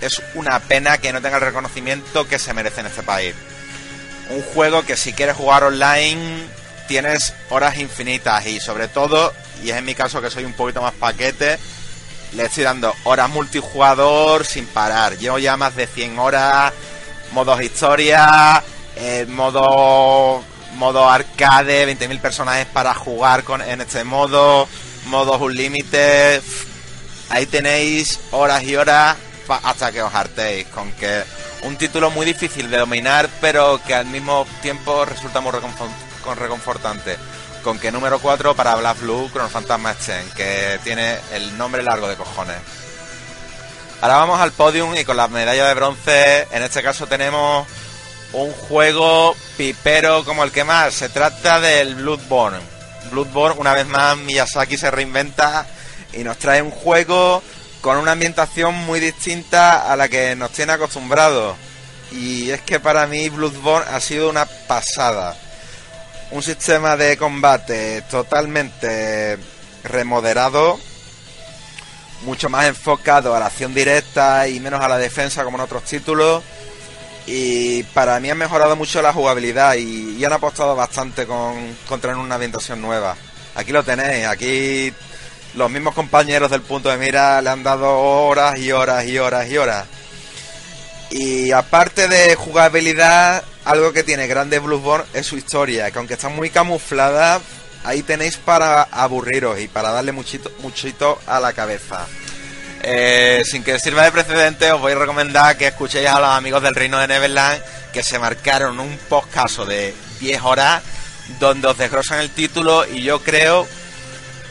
[0.00, 3.34] es una pena que no tenga el reconocimiento que se merece en este país.
[4.30, 6.46] Un juego que si quieres jugar online
[6.86, 9.32] tienes horas infinitas y sobre todo,
[9.62, 11.58] y es en mi caso que soy un poquito más paquete,
[12.34, 15.18] le estoy dando horas multijugador sin parar.
[15.18, 16.72] Llevo ya más de 100 horas,
[17.32, 18.62] modos historia,
[18.96, 20.42] eh, modo
[20.74, 24.68] modo arcade, 20.000 personajes para jugar con, en este modo,
[25.06, 26.42] modos unlimited.
[27.30, 29.16] Ahí tenéis horas y horas
[29.48, 31.22] hasta que os hartéis, con que
[31.62, 35.52] un título muy difícil de dominar, pero que al mismo tiempo resulta muy
[36.36, 37.16] reconfortante.
[37.64, 39.94] Con que número 4 para Black Blue Chrono Fantasma
[40.36, 42.56] que tiene el nombre largo de cojones.
[44.00, 47.66] Ahora vamos al podium y con la medalla de bronce, en este caso tenemos
[48.32, 50.94] un juego pipero como el que más.
[50.94, 52.58] Se trata del Bloodborne.
[53.10, 55.66] Bloodborne, una vez más, Miyazaki se reinventa
[56.12, 57.42] y nos trae un juego
[57.80, 61.56] con una ambientación muy distinta a la que nos tiene acostumbrados.
[62.10, 65.36] Y es que para mí Bloodborne ha sido una pasada.
[66.30, 69.38] Un sistema de combate totalmente
[69.84, 70.78] remodelado,
[72.22, 75.84] mucho más enfocado a la acción directa y menos a la defensa como en otros
[75.84, 76.42] títulos.
[77.30, 81.76] Y para mí han mejorado mucho la jugabilidad y, han apostado bastante con,
[82.16, 83.16] una ambientación nueva.
[83.54, 84.94] Aquí lo tenéis, aquí
[85.54, 89.46] los mismos compañeros del punto de mira le han dado horas y horas y horas
[89.50, 89.84] y horas.
[91.10, 96.30] Y aparte de jugabilidad, algo que tiene grande Bloodborne es su historia, que aunque está
[96.30, 97.42] muy camuflada,
[97.84, 102.06] ahí tenéis para aburriros y para darle muchito, muchito a la cabeza.
[102.82, 106.62] Eh, sin que sirva de precedente, os voy a recomendar que escuchéis a los amigos
[106.62, 110.82] del Reino de Neverland que se marcaron un postcaso de 10 horas
[111.40, 113.66] donde os desgrosan el título y yo creo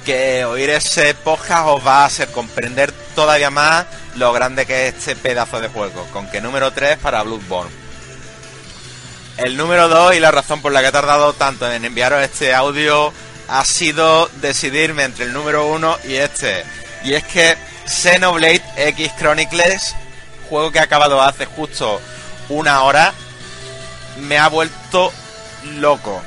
[0.05, 3.85] que oír ese podcast os va a hacer comprender todavía más
[4.15, 6.07] lo grande que es este pedazo de juego.
[6.13, 7.71] Con que número 3 para Bloodborne.
[9.37, 12.53] El número 2 y la razón por la que he tardado tanto en enviaros este
[12.53, 13.13] audio
[13.47, 16.63] ha sido decidirme entre el número 1 y este.
[17.03, 17.55] Y es que
[17.87, 19.95] Xenoblade X Chronicles,
[20.49, 22.01] juego que ha acabado hace justo
[22.49, 23.13] una hora,
[24.19, 25.11] me ha vuelto
[25.75, 26.21] loco.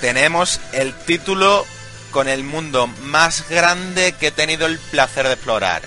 [0.00, 1.66] Tenemos el título
[2.10, 5.82] con el mundo más grande que he tenido el placer de explorar.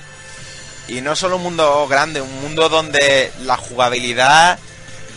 [0.88, 4.58] Y no solo un mundo grande, un mundo donde la jugabilidad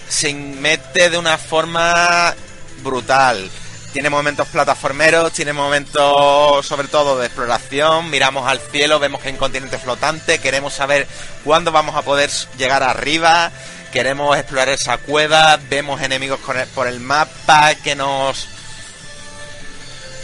[0.09, 2.35] se mete de una forma
[2.83, 3.51] brutal.
[3.93, 9.35] Tiene momentos plataformeros, tiene momentos sobre todo de exploración, miramos al cielo, vemos que hay
[9.35, 11.07] un continente flotante, queremos saber
[11.45, 13.53] cuándo vamos a poder llegar arriba,
[13.93, 16.41] queremos explorar esa cueva, vemos enemigos
[16.75, 18.49] por el mapa que nos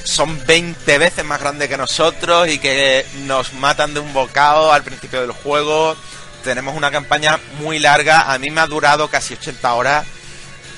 [0.09, 4.83] son 20 veces más grandes que nosotros y que nos matan de un bocado al
[4.83, 5.95] principio del juego.
[6.43, 10.07] Tenemos una campaña muy larga, a mí me ha durado casi 80 horas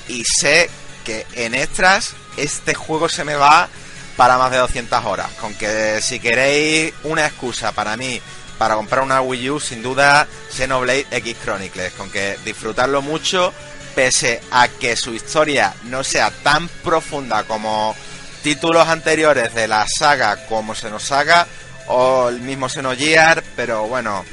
[0.08, 0.68] y sé
[1.04, 3.68] que en extras este juego se me va
[4.16, 5.30] para más de 200 horas.
[5.40, 8.20] Con que si queréis una excusa para mí
[8.58, 11.92] para comprar una Wii U, sin duda Xenoblade X Chronicles.
[11.94, 13.54] Con que disfrutarlo mucho,
[13.94, 17.96] pese a que su historia no sea tan profunda como
[18.42, 21.46] títulos anteriores de la saga como se nos haga
[21.86, 24.24] o el mismo Xenogear, pero bueno,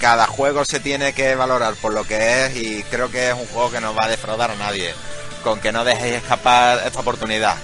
[0.00, 3.46] cada juego se tiene que valorar por lo que es y creo que es un
[3.46, 4.94] juego que no va a defraudar a nadie,
[5.42, 7.56] con que no dejéis escapar esta oportunidad.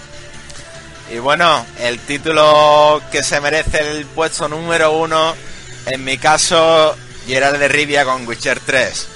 [1.11, 5.35] Y bueno, el título que se merece el puesto número uno,
[5.87, 6.97] en mi caso,
[7.27, 9.09] Gerald de Rivia con Witcher 3.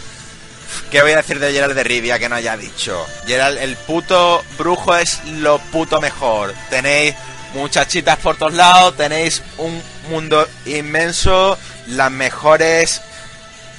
[0.90, 3.04] ¿Qué voy a decir de Gerald de Rivia que no haya dicho?
[3.26, 6.54] Gerald, el puto brujo es lo puto mejor.
[6.68, 7.14] Tenéis
[7.54, 11.58] muchachitas por todos lados, tenéis un mundo inmenso,
[11.88, 13.00] las mejores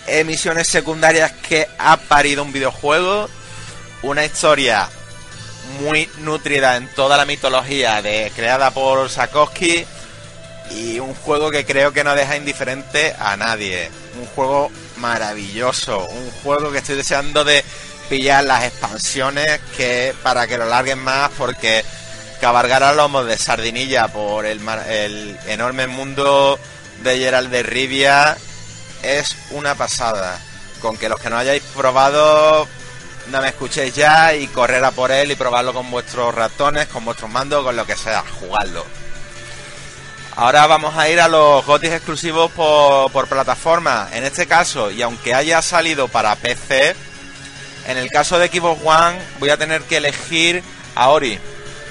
[0.07, 3.29] emisiones secundarias que ha parido un videojuego,
[4.03, 4.89] una historia
[5.79, 9.85] muy nutrida en toda la mitología de, creada por Sakowski
[10.71, 13.89] y un juego que creo que no deja indiferente a nadie.
[14.19, 17.63] Un juego maravilloso, un juego que estoy deseando de
[18.09, 21.83] pillar las expansiones que para que lo larguen más porque
[22.39, 26.59] cabalgar a lomos de sardinilla por el, el enorme mundo
[27.03, 28.37] de Gerald de Rivia
[29.03, 30.39] es una pasada.
[30.81, 32.67] Con que los que no hayáis probado
[33.31, 37.05] no me escuchéis ya y correr a por él y probarlo con vuestros ratones, con
[37.05, 38.85] vuestros mandos, con lo que sea, jugadlo.
[40.35, 44.09] Ahora vamos a ir a los GOTIS exclusivos por, plataforma.
[44.13, 46.95] En este caso, y aunque haya salido para PC,
[47.87, 50.63] en el caso de Xbox One voy a tener que elegir
[50.95, 51.39] a Ori.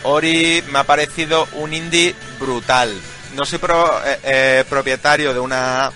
[0.02, 2.94] Ori me ha parecido un indie brutal.
[3.34, 5.92] No soy eh, eh, propietario de una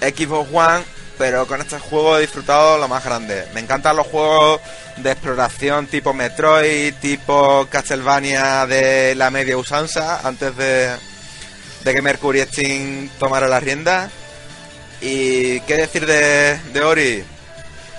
[0.00, 0.84] Xbox One,
[1.22, 3.46] pero con este juego he disfrutado lo más grande.
[3.54, 4.60] Me encantan los juegos
[4.96, 10.90] de exploración tipo Metroid, tipo Castlevania de la media usanza, antes de,
[11.84, 14.10] de que Mercury Steam tomara la rienda.
[15.00, 17.24] Y qué decir de, de Ori,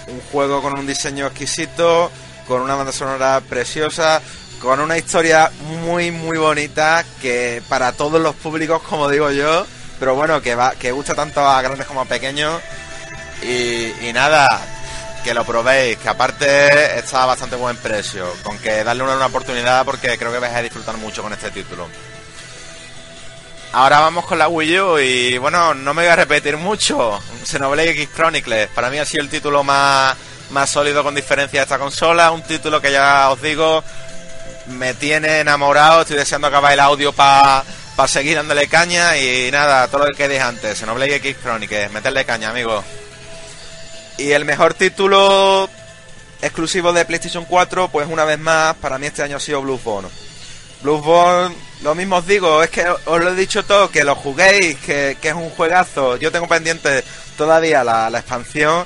[0.08, 2.12] un juego con un diseño exquisito,
[2.46, 4.22] con una banda sonora preciosa,
[4.62, 5.50] con una historia
[5.86, 9.66] muy muy bonita que para todos los públicos, como digo yo,
[9.98, 12.62] pero bueno, que va, que gusta tanto a grandes como a pequeños.
[13.44, 14.62] Y, nada,
[15.24, 19.26] que lo probéis, que aparte está a bastante buen precio, con que darle una, una
[19.28, 21.88] oportunidad porque creo que vais a disfrutar mucho con este título.
[23.76, 27.20] Ahora vamos con la Wii U y bueno, no me voy a repetir mucho.
[27.44, 28.70] Xenoblade X Chronicles.
[28.70, 30.16] Para mí ha sido el título más,
[30.52, 32.30] más sólido con diferencia de esta consola.
[32.30, 33.84] Un título que ya os digo,
[34.68, 36.02] me tiene enamorado.
[36.02, 37.64] Estoy deseando acabar el audio para
[38.06, 39.18] seguir dándole caña.
[39.18, 40.78] Y nada, todo lo que dije antes.
[40.78, 41.92] Xenoblade X Chronicles.
[41.92, 42.86] Meterle caña, amigos.
[44.18, 45.70] Y el mejor título
[46.42, 50.10] exclusivo de PlayStation 4, pues una vez más, para mí este año ha sido Bluesborne.
[50.82, 54.78] Bluesborne, lo mismo os digo, es que os lo he dicho todo, que lo juguéis,
[54.80, 56.18] que, que es un juegazo.
[56.18, 57.04] Yo tengo pendiente
[57.38, 58.86] todavía la, la expansión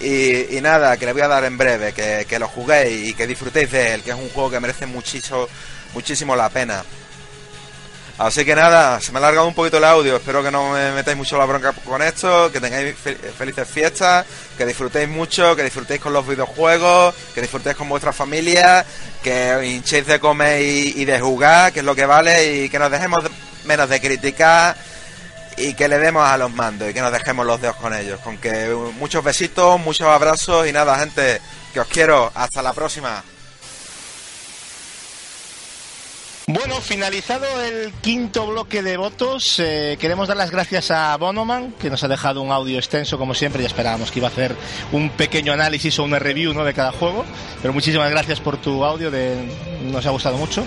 [0.00, 3.14] y, y nada, que le voy a dar en breve, que, que lo juguéis y
[3.14, 5.48] que disfrutéis de él, que es un juego que merece muchísimo,
[5.94, 6.84] muchísimo la pena.
[8.18, 10.90] Así que nada, se me ha alargado un poquito el audio, espero que no me
[10.92, 14.24] metáis mucho la bronca con esto, que tengáis fe- felices fiestas,
[14.56, 18.86] que disfrutéis mucho, que disfrutéis con los videojuegos, que disfrutéis con vuestra familia,
[19.22, 22.78] que os hinchéis de comer y, de jugar, que es lo que vale, y que
[22.78, 23.30] nos dejemos de-
[23.66, 24.74] menos de criticar
[25.58, 28.18] y que le demos a los mandos y que nos dejemos los dedos con ellos.
[28.20, 31.40] Con que uh, muchos besitos, muchos abrazos y nada, gente,
[31.74, 32.32] que os quiero.
[32.34, 33.22] Hasta la próxima.
[36.48, 41.90] Bueno, finalizado el quinto bloque de votos, eh, queremos dar las gracias a Bonoman, que
[41.90, 44.54] nos ha dejado un audio extenso como siempre, ya esperábamos que iba a hacer
[44.92, 46.62] un pequeño análisis o una review ¿no?
[46.62, 47.24] de cada juego,
[47.60, 49.44] pero muchísimas gracias por tu audio, de,
[49.90, 50.64] nos ha gustado mucho.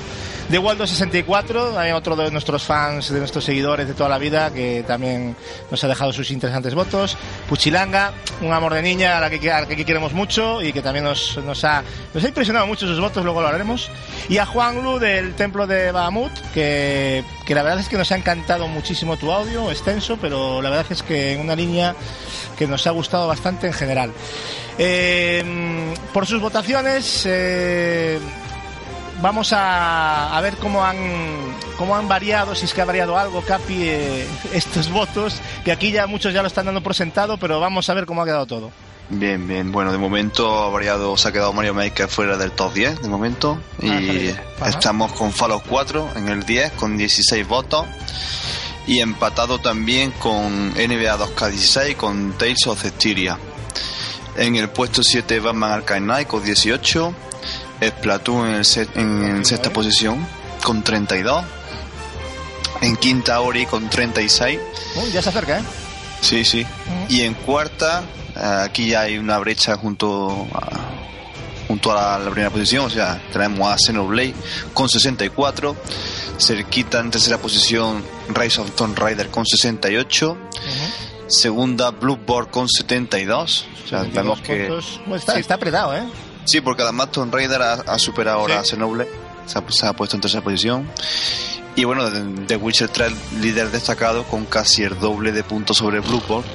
[0.49, 4.83] De Waldo64, también otro de nuestros fans, de nuestros seguidores de toda la vida, que
[4.85, 5.35] también
[5.69, 7.15] nos ha dejado sus interesantes votos.
[7.47, 10.81] Puchilanga, un amor de niña a la que, a la que queremos mucho y que
[10.81, 11.83] también nos, nos, ha,
[12.15, 13.91] nos ha impresionado mucho sus votos, luego lo haremos.
[14.27, 18.11] Y a Juan Lu del Templo de Bahamut, que, que la verdad es que nos
[18.11, 21.95] ha encantado muchísimo tu audio, extenso, pero la verdad es que en una línea
[22.57, 24.11] que nos ha gustado bastante en general.
[24.77, 28.19] Eh, por sus votaciones, eh,
[29.21, 30.97] vamos a, a ver cómo han,
[31.77, 35.91] cómo han variado, si es que ha variado algo, Capi, eh, estos votos, que aquí
[35.91, 38.45] ya muchos ya lo están dando por sentado, pero vamos a ver cómo ha quedado
[38.45, 38.71] todo.
[39.09, 39.71] Bien, bien.
[39.71, 43.07] Bueno, de momento ha variado, se ha quedado Mario Maker fuera del top 10 de
[43.09, 43.59] momento.
[43.81, 44.35] Ah, Y
[44.67, 47.85] estamos con Fallout 4 en el 10 con 16 votos.
[48.85, 53.37] Y empatado también con NBA 2K16 con Tales of Styria.
[54.35, 57.13] En el puesto 7 Batman Arkham Knight con 18.
[57.81, 60.25] Splatoon en, el se- en sexta posición
[60.63, 61.43] con 32.
[62.81, 64.59] En quinta Ori con 36.
[64.95, 65.63] Uy, ya se acerca, ¿eh?
[66.21, 66.65] Sí, sí.
[67.09, 68.03] Y en cuarta,
[68.39, 70.69] aquí ya hay una brecha junto a,
[71.67, 74.33] junto a la, primera posición, o sea, tenemos a Xenoblade
[74.73, 75.75] con 64,
[76.37, 80.37] cerquita en tercera posición Rise of Tomb Raider con 68,
[81.27, 84.67] segunda Bloodborne con 72, o sea, vemos que...
[84.67, 86.03] Bueno, está, está apretado, ¿eh?
[86.45, 89.11] Sí, porque además Tomb Raider ha, ha superado ahora a Xenoblade,
[89.45, 90.89] se ha, se ha puesto en tercera posición.
[91.75, 95.99] Y bueno, The The Witcher 3 líder destacado con casi el doble de puntos sobre
[95.99, 96.49] Bloodborne,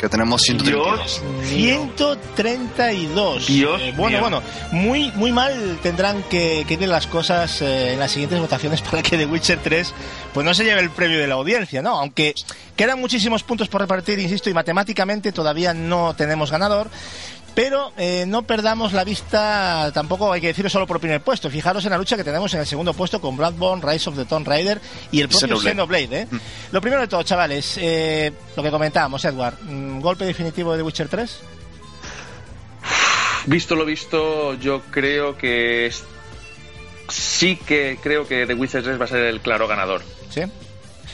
[0.00, 1.20] que tenemos 132.
[1.48, 3.46] 132.
[3.46, 4.20] Dios Eh, bueno, mío.
[4.20, 8.80] bueno, muy, muy mal tendrán que, que ir las cosas eh, en las siguientes votaciones
[8.90, 9.92] para que The Witcher 3
[10.32, 11.90] pues no se lleve el premio de la audiencia, ¿no?
[11.98, 12.34] Aunque
[12.76, 16.88] quedan muchísimos puntos por repartir, insisto, y matemáticamente todavía no tenemos ganador.
[17.62, 21.50] Pero eh, no perdamos la vista, tampoco hay que decirlo solo por el primer puesto.
[21.50, 24.24] Fijaros en la lucha que tenemos en el segundo puesto con Bloodborne, Rise of the
[24.24, 24.80] Tomb Raider
[25.12, 26.06] y el propio Xenoblade.
[26.08, 26.20] Xenoblade.
[26.22, 26.26] ¿eh?
[26.72, 30.82] Lo primero de todo, chavales, eh, lo que comentábamos, Edward, mm, golpe definitivo de The
[30.84, 31.40] Witcher 3.
[33.46, 36.04] Visto lo visto, yo creo que es-
[37.08, 40.00] sí que creo que The Witcher 3 va a ser el claro ganador.
[40.30, 40.42] ¿Sí?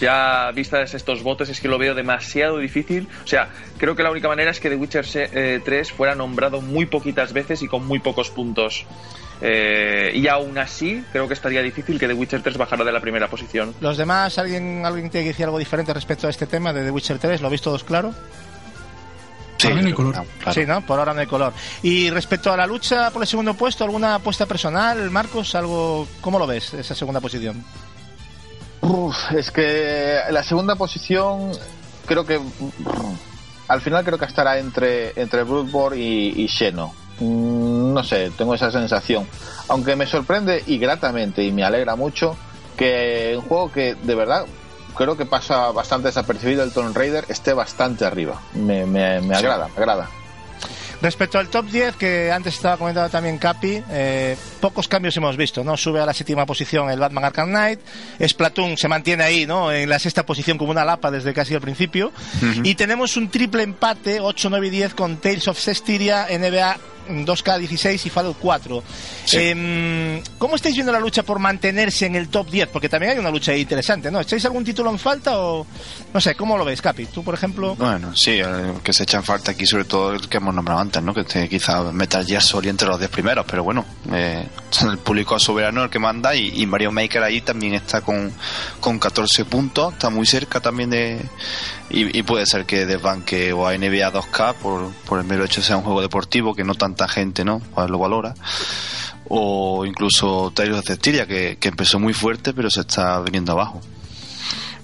[0.01, 3.09] Ya vistas estos votos es que lo veo demasiado difícil.
[3.25, 6.15] O sea, creo que la única manera es que The Witcher se- eh, 3 fuera
[6.15, 8.85] nombrado muy poquitas veces y con muy pocos puntos.
[9.41, 13.01] Eh, y aún así, creo que estaría difícil que The Witcher 3 bajara de la
[13.01, 13.75] primera posición.
[13.81, 16.91] Los demás, ¿alguien, alguien tiene que decir algo diferente respecto a este tema de The
[16.91, 17.41] Witcher 3?
[17.41, 18.15] ¿Lo habéis todos claro?
[19.59, 20.15] Sí, no hay color.
[20.53, 20.85] Sí, ¿no?
[20.85, 21.53] Por ahora no hay color.
[21.83, 25.55] Y respecto a la lucha por el segundo puesto, ¿alguna apuesta personal, Marcos?
[25.55, 27.65] algo ¿Cómo lo ves, esa segunda posición?
[28.89, 31.51] Uf, es que la segunda posición
[32.07, 32.41] creo que
[33.69, 36.93] al final creo que estará entre entre Bloodborne y, y Xeno.
[37.21, 39.27] Mm, No sé, tengo esa sensación.
[39.69, 42.37] Aunque me sorprende y gratamente y me alegra mucho
[42.77, 44.45] que un juego que de verdad
[44.95, 48.41] creo que pasa bastante desapercibido el Tomb Raider esté bastante arriba.
[48.55, 50.09] Me, me, me agrada, me agrada.
[51.03, 55.63] Respecto al top 10, que antes estaba comentando también Capi, eh, pocos cambios hemos visto,
[55.63, 55.77] ¿no?
[55.77, 57.81] Sube a la séptima posición el Batman Arkham Knight,
[58.27, 59.71] Splatoon se mantiene ahí, ¿no?
[59.73, 62.13] En la sexta posición como una lapa desde casi el principio.
[62.63, 66.77] Y tenemos un triple empate, 8, 9 y 10, con Tales of Cestiria, NBA
[67.09, 68.83] 2K16 y Fallout 4.
[69.33, 72.69] Em, ¿Cómo estáis viendo la lucha por mantenerse en el top 10?
[72.69, 74.21] Porque también hay una lucha interesante, ¿no?
[74.21, 75.67] ¿Echáis algún título en falta o
[76.13, 77.07] no sé, cómo lo ves, Capi?
[77.07, 80.39] Tú, por ejemplo, Bueno, sí, eh, que se echan falta aquí sobre todo el que
[80.39, 81.13] hemos nombrado antes, ¿no?
[81.15, 84.47] Que quizá Metal Gear Solid entre los 10 primeros, pero bueno, eh,
[84.83, 88.33] el público soberano el que manda y, y Mario Maker ahí también está con,
[88.81, 91.21] con 14 puntos, está muy cerca también de...
[91.89, 95.63] Y, y puede ser que desbanque o a NBA 2K por, por el mero hecho
[95.63, 97.61] ser un juego deportivo que no tanta gente, ¿no?
[97.75, 98.35] Pues lo valora.
[99.29, 103.81] O incluso Tales of Cestiria, que, que empezó muy fuerte pero se está viniendo abajo.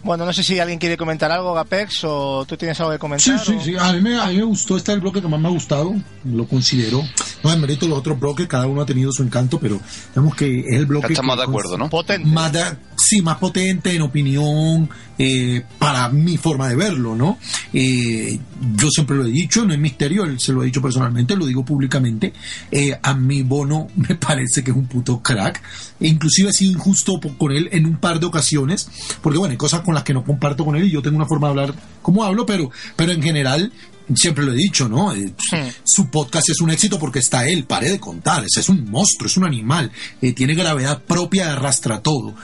[0.02, 3.38] bueno, no sé si alguien quiere comentar algo, Gapex, o tú tienes algo que comentar.
[3.38, 3.76] Sí, sí, o- sí.
[3.78, 4.76] A mí, me, a mí me gustó.
[4.76, 5.94] Este es el bloque que más me ha gustado.
[6.24, 7.02] Lo considero.
[7.44, 9.80] No, en mérito los otros bloques, cada uno ha tenido su encanto, pero
[10.12, 11.12] digamos que es el bloque.
[11.12, 11.88] Estamos de acuerdo, ¿no?
[12.24, 17.38] Más de- sí, más potente en opinión, eh, para mi forma de verlo, ¿no?
[17.72, 18.40] Eh,
[18.76, 21.46] yo siempre lo he dicho, no es misterio, él se lo ha dicho personalmente, lo
[21.46, 22.32] digo públicamente.
[22.70, 25.60] Eh, a mi Bono me parece que es un puto crack.
[26.00, 28.88] E inclusive he sido injusto con él en un par de ocasiones,
[29.22, 31.26] porque bueno, hay cosas con las que no comparto con él y yo tengo una
[31.26, 33.72] forma de hablar como hablo, pero, pero en general
[34.14, 35.12] siempre lo he dicho, ¿no?
[35.14, 38.68] Eh, su- Su podcast es un éxito porque está él, pare de contar, ese es
[38.68, 42.34] un monstruo, es un animal, eh, tiene gravedad propia, arrastra todo.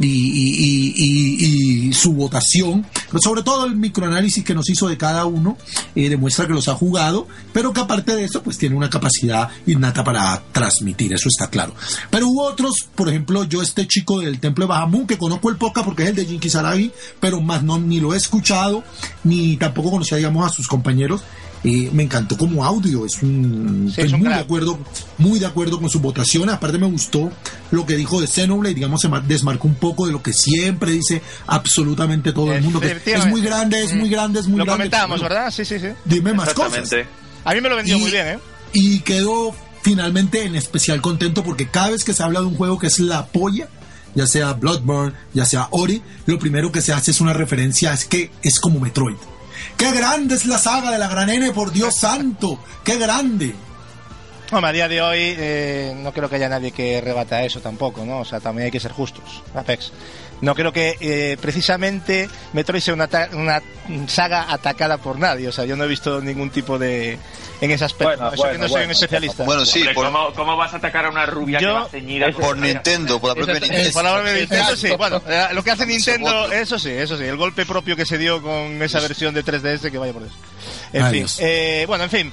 [0.00, 4.96] Y, y- y- y- su votación, pero sobre todo el microanálisis que nos hizo de
[4.96, 5.56] cada uno,
[5.96, 9.48] eh, demuestra que los ha jugado, pero que aparte de eso, pues tiene una capacidad
[9.66, 11.74] innata para transmitir, eso está claro.
[12.10, 15.56] Pero hubo otros, por ejemplo, yo este chico del Templo de Bahamut, que conozco el
[15.56, 18.84] podcast porque es el de Jinky Saragi, pero más no, ni lo he escuchado,
[19.24, 21.22] ni tampoco conocía, digamos, a sus compañeros.
[21.64, 24.78] Eh, me encantó como audio, es un, estoy muy de acuerdo,
[25.18, 26.48] muy de acuerdo con su votación.
[26.50, 27.32] Aparte me gustó
[27.72, 30.92] lo que dijo de Xenoblade, digamos, se ma- desmarcó un poco de lo que siempre
[30.92, 34.64] dice absolutamente todo el mundo, que es muy grande, es muy grande, es muy Lo
[34.64, 34.84] grande.
[34.84, 35.50] comentábamos, Bueno, ¿verdad?
[35.50, 35.88] Sí, sí, sí.
[36.04, 36.88] Dime más cosas.
[37.44, 38.38] A mí me lo vendió Y- muy bien, ¿eh?
[38.72, 42.78] Y quedo finalmente en especial contento porque cada vez que se habla de un juego
[42.78, 43.68] que es la polla,
[44.14, 48.04] ya sea Bloodborne, ya sea Ori, lo primero que se hace es una referencia, es
[48.04, 49.16] que es como Metroid.
[49.78, 52.58] ¡Qué grande es la saga de la gran N, por Dios santo!
[52.84, 53.54] ¡Qué grande!
[54.50, 58.04] Hombre, a día de hoy eh, no creo que haya nadie que rebata eso tampoco,
[58.04, 58.20] ¿no?
[58.20, 59.92] O sea, también hay que ser justos, Apex.
[60.40, 63.62] No creo que eh, precisamente Metroid sea una, una
[64.08, 65.46] saga atacada por nadie.
[65.46, 67.18] O sea, yo no he visto ningún tipo de...
[67.60, 68.14] en ese aspecto.
[68.16, 69.44] Bueno, Eso que bueno, no soy un especialista.
[69.44, 71.88] Bueno, sí, Hombre, por- ¿cómo, cómo vas a atacar a una rubia que Yo- va
[71.88, 72.30] ceñida?
[72.32, 73.92] Por Nintendo, por la propia Nintendo.
[73.92, 74.88] Por la propia Nintendo, sí.
[74.96, 77.24] Bueno, eh, lo que hace Nintendo, eso sí, eso sí.
[77.24, 80.34] El golpe propio que se dio con esa versión de 3DS, que vaya por eso.
[80.92, 81.38] En Ay, fin, Dios.
[81.40, 82.32] eh, bueno, en fin.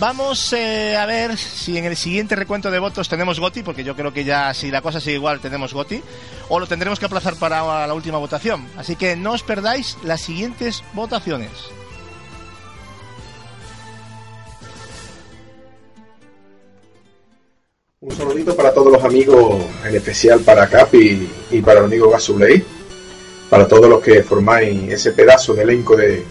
[0.00, 3.94] Vamos eh, a ver si en el siguiente recuento de votos tenemos Goti, porque yo
[3.94, 6.02] creo que ya si la cosa sigue igual tenemos Goti,
[6.48, 8.66] o lo tendremos que aplazar para la última votación.
[8.76, 11.50] Así que no os perdáis las siguientes votaciones.
[17.98, 22.62] Un saludito para todos los amigos, en especial para Capi y para el amigo Gasuley,
[23.48, 26.22] para todos los que formáis ese pedazo de elenco de,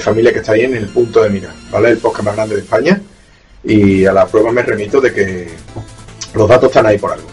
[0.00, 1.90] familia que está ahí en el punto de mira, ¿vale?
[1.90, 3.00] El podcast más grande de España.
[3.62, 5.48] Y a la prueba me remito de que
[6.34, 7.28] los datos están ahí por algo.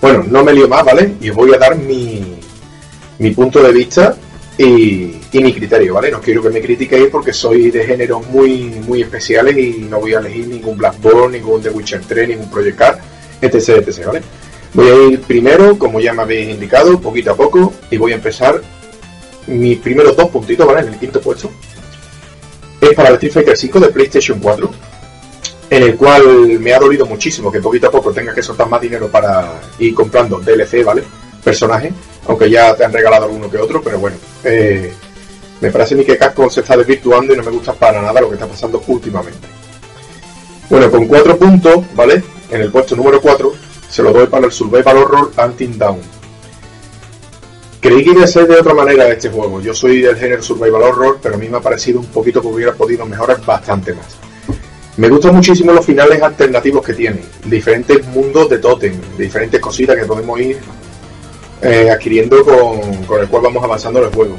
[0.00, 1.16] Bueno, no me lío más, ¿vale?
[1.20, 2.40] Y os voy a dar mi,
[3.18, 4.16] mi punto de vista
[4.56, 6.10] y, mi criterio, ¿vale?
[6.10, 10.14] No quiero que me critiquéis porque soy de géneros muy, muy especiales y no voy
[10.14, 12.98] a elegir ningún Blackboard, ningún The Witcher 3, ningún Project Card,
[13.40, 14.22] etc, etc, ¿vale?
[14.74, 18.16] Voy a ir primero, como ya me habéis indicado, poquito a poco, y voy a
[18.16, 18.60] empezar
[19.46, 20.80] mis primeros dos puntitos, ¿vale?
[20.80, 21.50] En el quinto puesto.
[22.80, 24.70] Es para el Street Fighter 5 de PlayStation 4,
[25.70, 28.80] en el cual me ha dolido muchísimo que poquito a poco tenga que soltar más
[28.80, 31.02] dinero para ir comprando DLC, ¿vale?
[31.42, 31.92] Personajes,
[32.26, 34.92] aunque ya te han regalado alguno que otro, pero bueno, eh,
[35.60, 38.20] me parece a mí que Capcom se está desvirtuando y no me gusta para nada
[38.20, 39.48] lo que está pasando últimamente.
[40.70, 42.22] Bueno, con cuatro puntos, ¿vale?
[42.50, 43.52] En el puesto número 4
[43.88, 46.00] se lo doy para el Survival Horror Hunting Down.
[47.80, 49.60] Creí que iba a ser de otra manera este juego.
[49.60, 52.48] Yo soy del género Survival Horror, pero a mí me ha parecido un poquito que
[52.48, 54.16] hubiera podido mejorar bastante más.
[54.96, 60.04] Me gustan muchísimo los finales alternativos que tiene, diferentes mundos de Totem, diferentes cositas que
[60.04, 60.58] podemos ir
[61.62, 64.36] eh, adquiriendo con, con el cual vamos avanzando en el juego.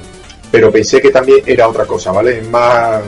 [0.51, 2.39] Pero pensé que también era otra cosa, ¿vale?
[2.39, 3.01] Es más,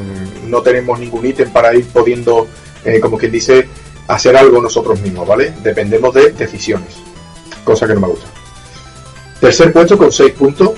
[0.47, 2.47] no tenemos ningún ítem para ir pudiendo,
[2.85, 3.67] eh, como quien dice,
[4.07, 5.53] hacer algo nosotros mismos, ¿vale?
[5.63, 6.95] Dependemos de decisiones,
[7.63, 8.27] cosa que no me gusta.
[9.39, 10.71] Tercer puesto con 6 puntos,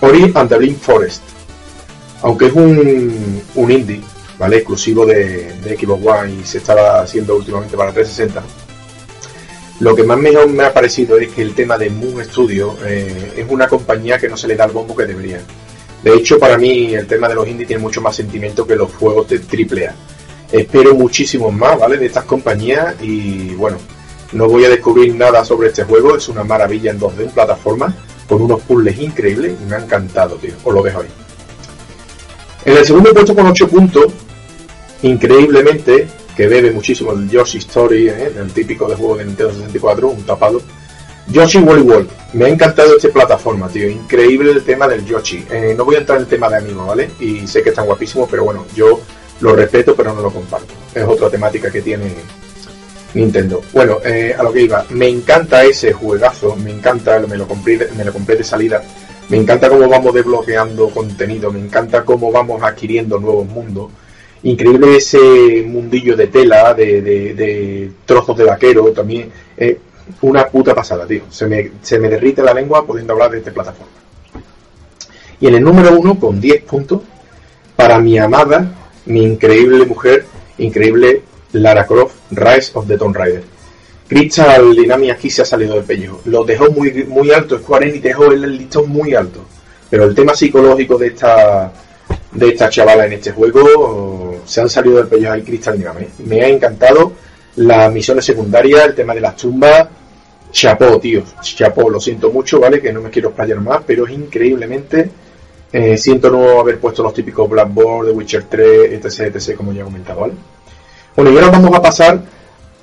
[0.00, 1.22] Ori and Forest.
[2.22, 4.00] Aunque es un, un indie,
[4.38, 4.58] ¿vale?
[4.58, 8.42] Exclusivo de, de Xbox One y se estaba haciendo últimamente para 360.
[9.80, 13.32] Lo que más mejor me ha parecido es que el tema de Moon Studio eh,
[13.36, 15.40] es una compañía que no se le da el bombo que debería.
[16.02, 18.94] De hecho, para mí el tema de los indies tiene mucho más sentimiento que los
[18.94, 19.94] juegos de AAA.
[20.54, 21.96] Espero muchísimos más, ¿vale?
[21.96, 23.76] De estas compañías y bueno,
[24.30, 27.92] no voy a descubrir nada sobre este juego, es una maravilla en 2D en plataforma,
[28.28, 30.52] con unos puzzles increíbles y me ha encantado, tío.
[30.62, 31.08] Os lo dejo ahí.
[32.66, 34.04] En el segundo puesto con 8 puntos,
[35.02, 38.32] increíblemente, que bebe muchísimo el Yoshi Story, ¿eh?
[38.38, 40.62] el típico de juego de Nintendo 64, un tapado.
[41.32, 42.10] Yoshi Wally World.
[42.32, 43.88] Me ha encantado este plataforma, tío.
[43.88, 45.46] Increíble el tema del Yoshi.
[45.50, 47.10] Eh, no voy a entrar en el tema de amigo, ¿vale?
[47.18, 49.00] Y sé que están guapísimos, pero bueno, yo
[49.40, 50.74] lo respeto, pero no lo comparto.
[50.94, 52.12] Es otra temática que tiene
[53.14, 53.62] Nintendo.
[53.72, 54.84] Bueno, eh, a lo que iba.
[54.90, 56.56] Me encanta ese juegazo.
[56.56, 58.82] Me encanta, me lo compré, me lo compré de salida.
[59.28, 61.52] Me encanta cómo vamos desbloqueando contenido.
[61.52, 63.90] Me encanta cómo vamos adquiriendo nuevos mundos
[64.44, 69.30] increíble ese mundillo de tela, de, de, trozos de vaquero, también.
[69.56, 69.78] Eh,
[70.20, 71.22] una puta pasada, tío.
[71.30, 73.92] Se me, se me derrite la lengua pudiendo hablar de esta plataforma.
[75.40, 77.02] Y en el número uno, con 10 puntos,
[77.74, 80.26] para mi amada, mi increíble mujer,
[80.58, 83.42] increíble Lara Croft, Rise of the Tomb Raider.
[84.08, 86.20] Crystal Dynamics aquí se ha salido del pellejo.
[86.26, 89.40] Lo dejó muy, muy alto, Square Enix dejó el listón muy alto.
[89.88, 91.72] Pero el tema psicológico de esta
[92.32, 96.20] de esta chavala en este juego se han salido del pellejo ahí Crystal Dynamics.
[96.20, 97.12] Me ha encantado
[97.56, 99.88] las misiones secundarias, el tema de las tumbas.
[100.50, 102.80] Chapó, tío, chapó, lo siento mucho, ¿vale?
[102.80, 105.10] Que no me quiero explayar más, pero es increíblemente.
[105.76, 109.80] Eh, siento no haber puesto los típicos Blackboard, The Witcher 3, etc, etc, como ya
[109.80, 110.34] he comentado, ¿vale?
[111.16, 112.22] Bueno, y ahora vamos a pasar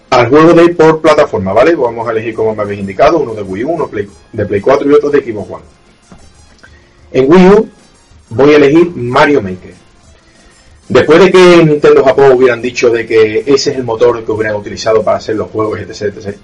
[0.10, 1.74] al juego de por plataforma, ¿vale?
[1.74, 3.90] Vamos a elegir, como me habéis indicado, uno de Wii U, uno
[4.34, 5.64] de Play 4 y otro de Xbox One.
[7.14, 7.70] En Wii U
[8.32, 9.74] voy a elegir Mario Maker.
[10.90, 14.58] Después de que Nintendo Japón hubieran dicho de que ese es el motor que hubieran
[14.58, 16.36] utilizado para hacer los juegos, etc, etc,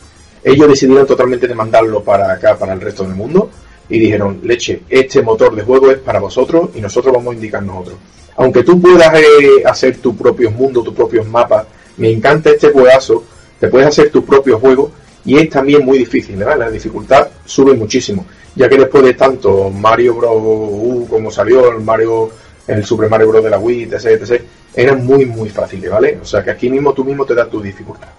[0.46, 3.52] ellos decidieron totalmente demandarlo para acá, para el resto del mundo,
[3.90, 7.64] y dijeron, leche, este motor de juego es para vosotros y nosotros vamos a indicar
[7.64, 7.98] nosotros.
[8.36, 11.66] Aunque tú puedas eh, hacer tus propios mundos, tus propios mapas,
[11.98, 13.24] me encanta este juegazo,
[13.60, 14.92] te puedes hacer tus propios juegos
[15.26, 16.60] y es también muy difícil, ¿verdad?
[16.60, 18.26] La dificultad sube muchísimo,
[18.56, 20.36] ya que después de tanto Mario Bros.
[20.36, 22.30] U como salió, el Mario
[22.68, 23.44] el Super Mario Bros.
[23.44, 24.42] de la Wii, etc, etc,
[24.76, 26.20] eran muy, muy fáciles, ¿vale?
[26.22, 28.10] O sea que aquí mismo tú mismo te das tu dificultad.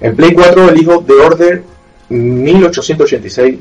[0.00, 1.62] En Play 4 elijo The Order
[2.08, 3.58] 1886,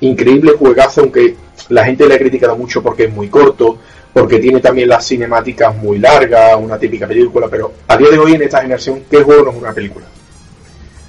[0.00, 1.36] increíble juegazo, aunque
[1.68, 3.78] la gente le ha criticado mucho porque es muy corto,
[4.12, 8.34] porque tiene también las cinemáticas muy largas, una típica película, pero a día de hoy
[8.34, 10.06] en esta generación, ¿qué juego no es una película?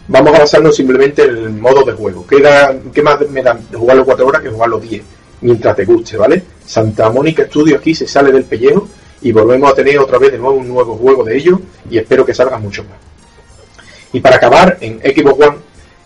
[0.08, 2.26] Vamos a basarnos simplemente en el modo de juego.
[2.26, 2.44] ¿Qué,
[2.92, 5.04] qué más me da jugarlo 4 horas que jugarlo 10?
[5.42, 6.44] Mientras te guste, ¿vale?
[6.66, 8.88] Santa Mónica Studios aquí se sale del pellejo
[9.22, 11.60] y volvemos a tener otra vez de nuevo un nuevo juego de ellos
[11.90, 12.98] y espero que salgan mucho más.
[14.12, 15.58] Y para acabar, en Xbox One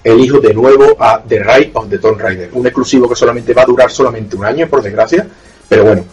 [0.03, 3.61] elijo de nuevo a The Ride of the Tomb Raider, un exclusivo que solamente va
[3.61, 5.25] a durar solamente un año, por desgracia,
[5.67, 6.03] pero bueno,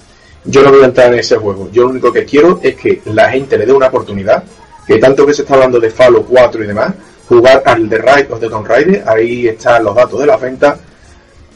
[0.44, 1.68] yo no voy a entrar en ese juego.
[1.72, 4.44] Yo lo único que quiero es que la gente le dé una oportunidad,
[4.86, 6.94] que tanto que se está hablando de Fallout 4 y demás,
[7.28, 10.78] jugar al The Ride of the Tomb Raider, ahí están los datos de la venta,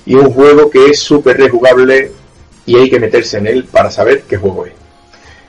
[0.06, 2.12] y un juego que es súper rejugable
[2.66, 4.72] y hay que meterse en él para saber qué juego es.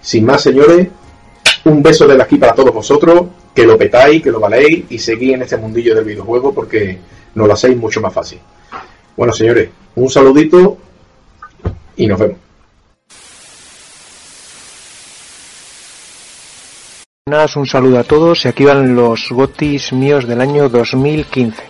[0.02, 0.88] Sin más, señores,
[1.66, 3.24] un beso de aquí para todos vosotros,
[3.56, 7.00] que lo petáis, que lo valéis y seguís en este mundillo del videojuego porque
[7.34, 8.40] nos lo hacéis mucho más fácil.
[9.16, 10.78] Bueno, señores, un saludito
[11.96, 12.38] y nos vemos.
[17.56, 21.64] Un saludo a todos y aquí van los gotis míos del año 2015.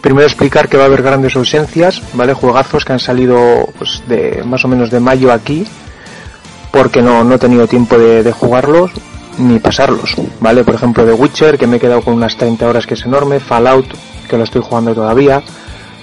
[0.00, 2.34] Primero explicar que va a haber grandes ausencias, ¿vale?
[2.34, 5.66] Juegazos que han salido pues, de más o menos de mayo aquí,
[6.70, 8.92] porque no, no he tenido tiempo de, jugarlos
[9.38, 10.64] ni pasarlos, ¿vale?
[10.64, 13.40] Por ejemplo, The Witcher, que me he quedado con unas 30 horas, que es enorme,
[13.40, 13.86] Fallout,
[14.28, 15.42] que lo estoy jugando todavía,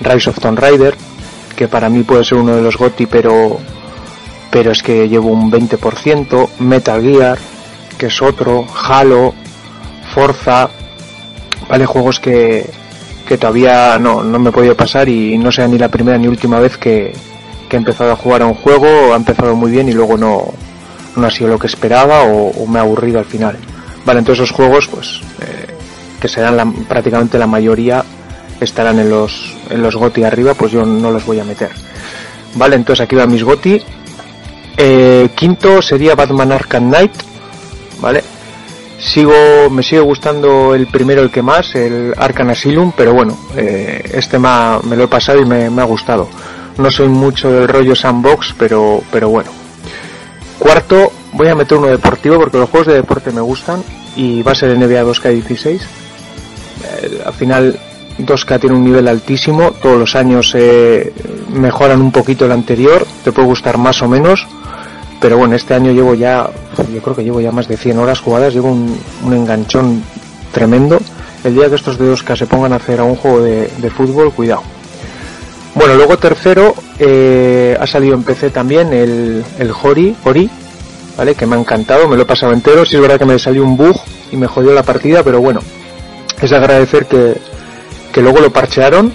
[0.01, 0.95] Rise of Tomb Raider,
[1.55, 3.57] que para mí puede ser uno de los GOTI, pero,
[4.49, 7.37] pero es que llevo un 20%, Metal Gear,
[7.97, 9.33] que es otro, Halo,
[10.13, 10.69] Forza,
[11.69, 11.85] ¿vale?
[11.85, 12.65] Juegos que,
[13.29, 16.27] que todavía no, no me he podido pasar y no sea ni la primera ni
[16.27, 17.13] última vez que,
[17.69, 20.45] he empezado a jugar a un juego, ha empezado muy bien y luego no,
[21.15, 23.57] no ha sido lo que esperaba o, me ha aburrido al final.
[24.05, 25.67] Vale, entonces esos juegos, pues, eh,
[26.19, 28.03] que serán prácticamente la mayoría,
[28.59, 31.71] estarán en los, en los GOTI arriba, pues yo no los voy a meter.
[32.55, 33.81] Vale, entonces aquí van mis GOTI.
[34.77, 37.11] Eh, quinto sería Batman Arkham Knight,
[37.99, 38.23] ¿vale?
[38.99, 44.03] Sigo, me sigue gustando el primero, el que más, el Arcan Asylum, pero bueno, eh,
[44.13, 46.29] este me, lo he pasado y me, ha gustado.
[46.77, 49.51] No soy mucho del rollo sandbox, pero, pero bueno.
[50.59, 53.81] Cuarto, voy a meter uno deportivo porque los juegos de deporte me gustan
[54.15, 55.79] y va a ser NBA 2K16.
[56.83, 57.79] Eh, al final
[58.19, 61.13] 2K tiene un nivel altísimo, todos los años eh,
[61.53, 64.45] mejoran un poquito el anterior, te puede gustar más o menos,
[65.21, 66.49] pero bueno, este año llevo ya,
[66.93, 68.99] yo creo que llevo ya más de 100 horas jugadas, llevo un,
[69.31, 70.03] enganchón
[70.51, 70.99] tremendo.
[71.43, 73.89] El día que estos dedos que se pongan a hacer a un juego de, de
[73.89, 74.63] fútbol, cuidado.
[75.75, 80.49] Bueno, luego tercero, eh, ha salido en PC también el, el Hori, Hori,
[81.17, 81.35] ¿vale?
[81.35, 82.85] Que me ha encantado, me lo he pasado entero.
[82.85, 83.95] Sí es verdad que me salió un bug
[84.31, 85.61] y me jodió la partida, pero bueno,
[86.41, 87.35] es agradecer que,
[88.11, 89.13] que luego lo parchearon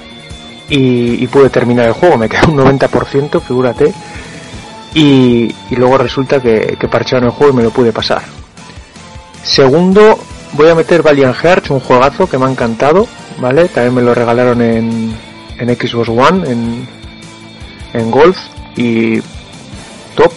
[0.69, 2.17] y, pude terminar el juego.
[2.17, 3.93] Me quedó un 90%, figúrate.
[4.95, 8.23] Y, y luego resulta que, que parchearon el juego y me lo pude pasar.
[9.43, 10.19] Segundo,
[10.53, 13.09] voy a meter Valiant Hearts, un juegazo que me ha encantado,
[13.39, 13.69] ¿vale?
[13.69, 15.15] También me lo regalaron en,
[15.59, 16.89] en Xbox One, en,
[17.93, 18.39] en Golf
[18.77, 19.21] y
[20.15, 20.33] top.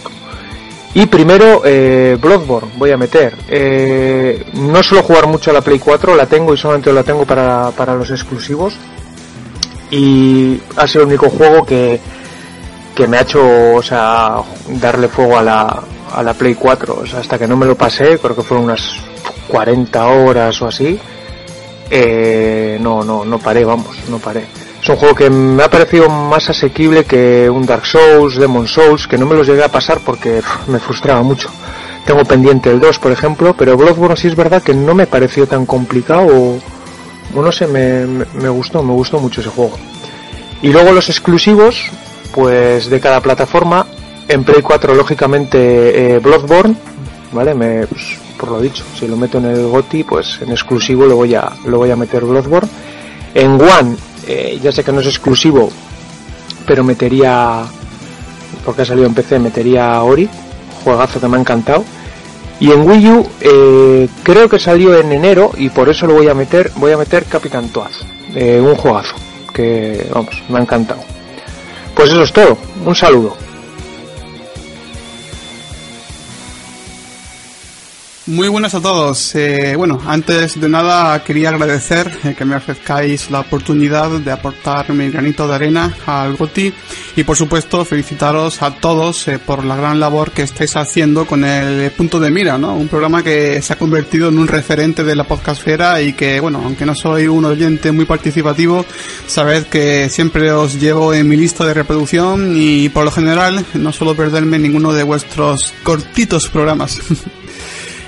[0.94, 3.36] Y primero, eh, Bloodborne voy a meter.
[3.48, 7.24] Eh, no suelo jugar mucho a la Play 4, la tengo y solamente la tengo
[7.24, 8.74] para, para los exclusivos.
[9.90, 12.00] Y ha sido el único juego que,
[12.94, 14.40] que me ha hecho, o sea,
[14.80, 15.82] darle fuego a la,
[16.14, 17.00] a la Play 4.
[17.02, 18.96] O sea, hasta que no me lo pasé, creo que fueron unas
[19.48, 20.98] 40 horas o así.
[21.90, 24.46] Eh, no, no, no paré, vamos, no paré.
[24.88, 29.06] Es un juego que me ha parecido más asequible que un Dark Souls, Demon Souls,
[29.06, 31.50] que no me los llegué a pasar porque me frustraba mucho.
[32.06, 35.46] Tengo pendiente el 2, por ejemplo, pero Bloodborne sí es verdad que no me pareció
[35.46, 36.58] tan complicado o,
[37.34, 39.76] no sé, me gustó, me gustó mucho ese juego.
[40.62, 41.90] Y luego los exclusivos,
[42.32, 43.84] pues de cada plataforma,
[44.26, 46.74] en Play 4 lógicamente eh, Bloodborne,
[47.32, 47.52] ¿vale?
[47.52, 51.16] Me, pues, por lo dicho, si lo meto en el GOTI, pues en exclusivo lo
[51.16, 52.70] voy a, lo voy a meter Bloodborne.
[53.34, 53.94] En One,
[54.62, 55.70] ya sé que no es exclusivo,
[56.66, 57.64] pero metería,
[58.64, 60.28] porque ha salido en PC, metería Ori,
[60.84, 61.84] juegazo que me ha encantado.
[62.60, 66.28] Y en Wii U eh, creo que salió en enero y por eso lo voy
[66.28, 67.92] a meter, voy a meter Capitán Toad,
[68.34, 69.14] eh, un juegazo
[69.54, 71.00] que vamos, me ha encantado.
[71.94, 73.36] Pues eso es todo, un saludo.
[78.28, 79.34] Muy buenas a todos.
[79.36, 84.92] Eh, bueno, antes de nada quería agradecer eh, que me ofrezcáis la oportunidad de aportar
[84.92, 86.74] mi granito de arena al GOTI
[87.16, 91.42] y por supuesto felicitaros a todos eh, por la gran labor que estáis haciendo con
[91.42, 92.74] el punto de mira, ¿no?
[92.74, 96.60] Un programa que se ha convertido en un referente de la podcastfera y que, bueno,
[96.62, 98.84] aunque no soy un oyente muy participativo,
[99.26, 103.90] sabed que siempre os llevo en mi lista de reproducción y por lo general no
[103.90, 107.00] suelo perderme ninguno de vuestros cortitos programas.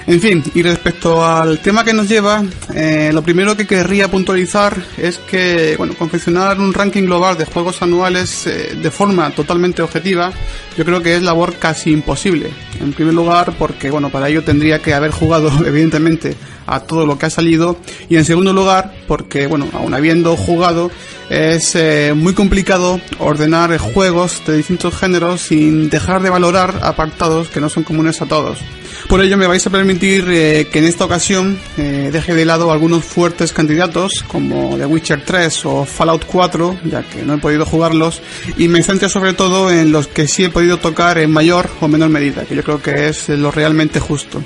[0.07, 2.43] En fin, y respecto al tema que nos lleva,
[2.75, 7.83] eh, lo primero que querría puntualizar es que, bueno, confeccionar un ranking global de juegos
[7.83, 10.33] anuales eh, de forma totalmente objetiva,
[10.77, 12.51] yo creo que es labor casi imposible.
[12.81, 16.35] En primer lugar, porque, bueno, para ello tendría que haber jugado, evidentemente,
[16.71, 17.77] a todo lo que ha salido.
[18.09, 20.91] Y en segundo lugar, porque, bueno, aun habiendo jugado,
[21.29, 27.61] es eh, muy complicado ordenar juegos de distintos géneros sin dejar de valorar apartados que
[27.61, 28.59] no son comunes a todos.
[29.09, 32.71] Por ello me vais a permitir eh, que en esta ocasión eh, deje de lado
[32.71, 37.67] algunos fuertes candidatos como The Witcher 3 o Fallout 4, ya que no he podido
[37.67, 38.23] jugarlos,
[38.57, 41.89] y me centre sobre todo en los que sí he podido tocar en mayor o
[41.89, 44.43] menor medida, que yo creo que es lo realmente justo.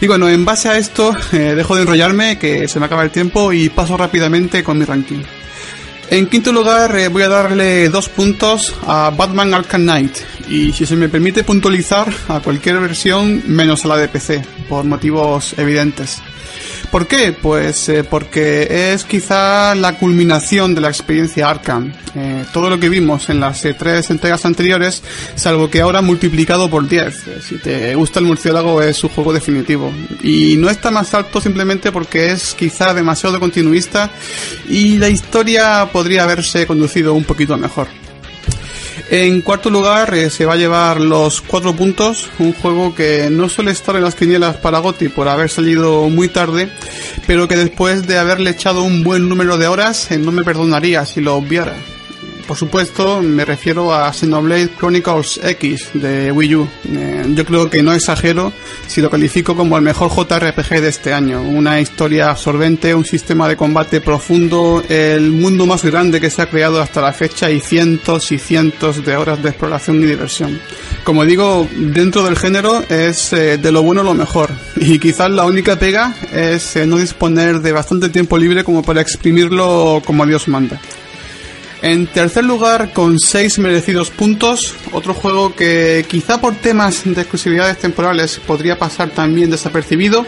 [0.00, 3.10] Y bueno, en base a esto eh, dejo de enrollarme, que se me acaba el
[3.10, 5.22] tiempo, y paso rápidamente con mi ranking.
[6.10, 10.84] En quinto lugar eh, voy a darle dos puntos a Batman Arkham Knight y si
[10.84, 16.20] se me permite puntualizar a cualquier versión menos a la de PC por motivos evidentes.
[16.90, 17.32] ¿Por qué?
[17.32, 21.92] Pues eh, porque es quizá la culminación de la experiencia Arkham.
[22.14, 25.02] Eh, todo lo que vimos en las eh, tres entregas anteriores,
[25.34, 27.26] salvo que ahora multiplicado por 10.
[27.26, 29.90] Eh, si te gusta el murciélago es su juego definitivo.
[30.22, 34.10] Y no está más alto simplemente porque es quizá demasiado continuista
[34.68, 38.01] y la historia podría haberse conducido un poquito mejor.
[39.14, 43.50] En cuarto lugar eh, se va a llevar los cuatro puntos, un juego que no
[43.50, 46.70] suele estar en las quinielas para Gotti por haber salido muy tarde,
[47.26, 51.04] pero que después de haberle echado un buen número de horas eh, no me perdonaría
[51.04, 51.74] si lo obviara.
[52.46, 56.68] Por supuesto, me refiero a Xenoblade Chronicles X de Wii U.
[56.92, 58.52] Eh, yo creo que no exagero
[58.86, 61.42] si lo califico como el mejor JRPG de este año.
[61.42, 66.50] Una historia absorbente, un sistema de combate profundo, el mundo más grande que se ha
[66.50, 70.60] creado hasta la fecha y cientos y cientos de horas de exploración y diversión.
[71.04, 74.50] Como digo, dentro del género es eh, de lo bueno lo mejor.
[74.76, 79.00] Y quizás la única pega es eh, no disponer de bastante tiempo libre como para
[79.00, 80.80] exprimirlo como Dios manda.
[81.82, 87.76] En tercer lugar, con 6 merecidos puntos, otro juego que quizá por temas de exclusividades
[87.78, 90.24] temporales podría pasar también desapercibido,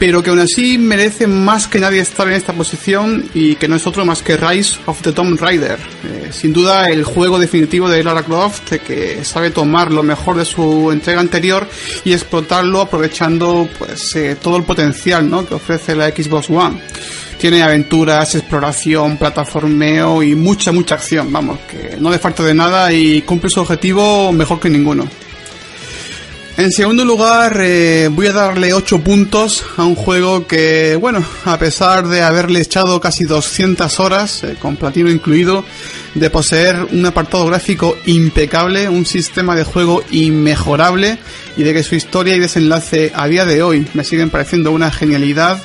[0.00, 3.76] pero que aún así merece más que nadie estar en esta posición y que no
[3.76, 5.78] es otro más que Rise of the Tomb Raider.
[5.78, 10.44] Eh, sin duda el juego definitivo de Lara Croft, que sabe tomar lo mejor de
[10.44, 11.68] su entrega anterior
[12.04, 15.46] y explotarlo aprovechando pues eh, todo el potencial ¿no?
[15.46, 16.80] que ofrece la Xbox One.
[17.40, 21.32] Tiene aventuras, exploración, plataformeo y mucha, mucha acción.
[21.32, 25.08] Vamos, que no le falta de nada y cumple su objetivo mejor que ninguno.
[26.58, 31.58] En segundo lugar, eh, voy a darle 8 puntos a un juego que, bueno, a
[31.58, 35.64] pesar de haberle echado casi 200 horas, eh, con platino incluido,
[36.14, 41.16] de poseer un apartado gráfico impecable, un sistema de juego inmejorable
[41.56, 44.90] y de que su historia y desenlace a día de hoy me siguen pareciendo una
[44.90, 45.62] genialidad,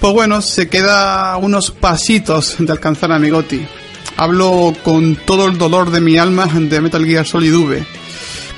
[0.00, 3.66] pues bueno, se queda unos pasitos de alcanzar a Migoti.
[4.16, 7.86] Hablo con todo el dolor de mi alma de Metal Gear Solid V.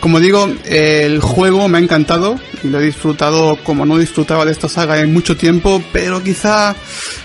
[0.00, 4.52] Como digo, el juego me ha encantado y lo he disfrutado como no disfrutaba de
[4.52, 6.74] esta saga en mucho tiempo, pero quizá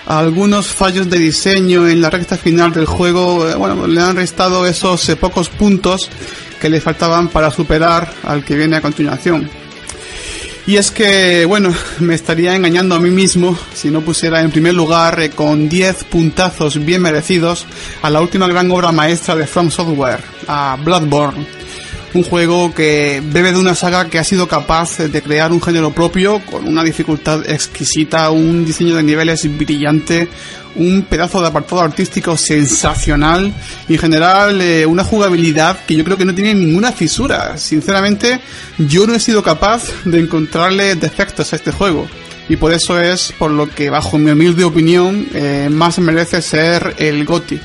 [0.05, 5.09] algunos fallos de diseño en la recta final del juego, eh, le han restado esos
[5.21, 6.09] pocos puntos
[6.59, 9.49] que le faltaban para superar al que viene a continuación.
[10.67, 14.73] Y es que, bueno, me estaría engañando a mí mismo si no pusiera en primer
[14.73, 17.67] lugar eh, con 10 puntazos bien merecidos
[18.01, 21.64] a la última gran obra maestra de From Software, a Bloodborne.
[22.15, 25.91] Un juego que bebe de una saga que ha sido capaz de crear un género
[25.91, 30.29] propio con una dificultad exquisita, un diseño de niveles brillante,
[30.75, 33.53] un pedazo de apartado artístico sensacional
[33.89, 37.57] y en general eh, una jugabilidad que yo creo que no tiene ninguna fisura.
[37.57, 38.39] Sinceramente,
[38.77, 42.07] yo no he sido capaz de encontrarle defectos a este juego.
[42.47, 46.95] Y por eso es por lo que, bajo mi humilde opinión, eh, más merece ser
[46.97, 47.59] el GOTI.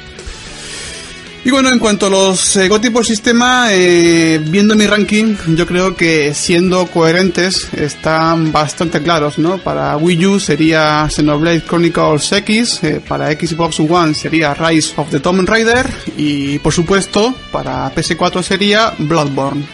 [1.42, 5.96] Y bueno, en cuanto a los eh, GOTY sistema, eh, viendo mi ranking, yo creo
[5.96, 9.56] que siendo coherentes están bastante claros, ¿no?
[9.56, 15.20] Para Wii U sería Xenoblade Chronicles X, eh, para Xbox One sería Rise of the
[15.20, 15.88] Tomb Raider
[16.18, 19.64] y por supuesto para PS4 sería Bloodborne.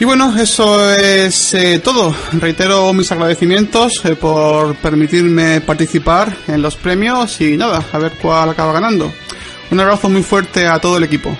[0.00, 2.14] Y bueno, eso es eh, todo.
[2.32, 8.72] Reitero mis agradecimientos por permitirme participar en los premios y nada, a ver cuál acaba
[8.72, 9.12] ganando.
[9.74, 11.36] Un abrazo muy fuerte a todo el equipo.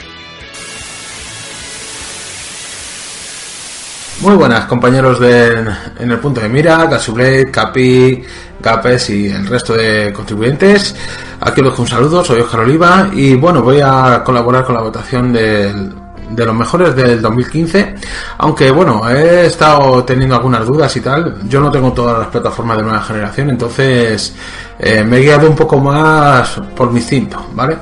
[4.22, 5.64] Muy buenas compañeros de
[6.00, 8.24] En el Punto de Mira, Gasublade, Capi,
[8.60, 10.96] Gapes y el resto de contribuyentes.
[11.42, 14.80] Aquí os dejo un saludo, soy Oscar Oliva y bueno, voy a colaborar con la
[14.80, 17.94] votación del, de los mejores del 2015.
[18.38, 21.40] Aunque bueno, he estado teniendo algunas dudas y tal.
[21.48, 24.34] Yo no tengo todas las plataformas de nueva generación, entonces
[24.78, 27.76] eh, me he guiado un poco más por mi instinto, ¿vale?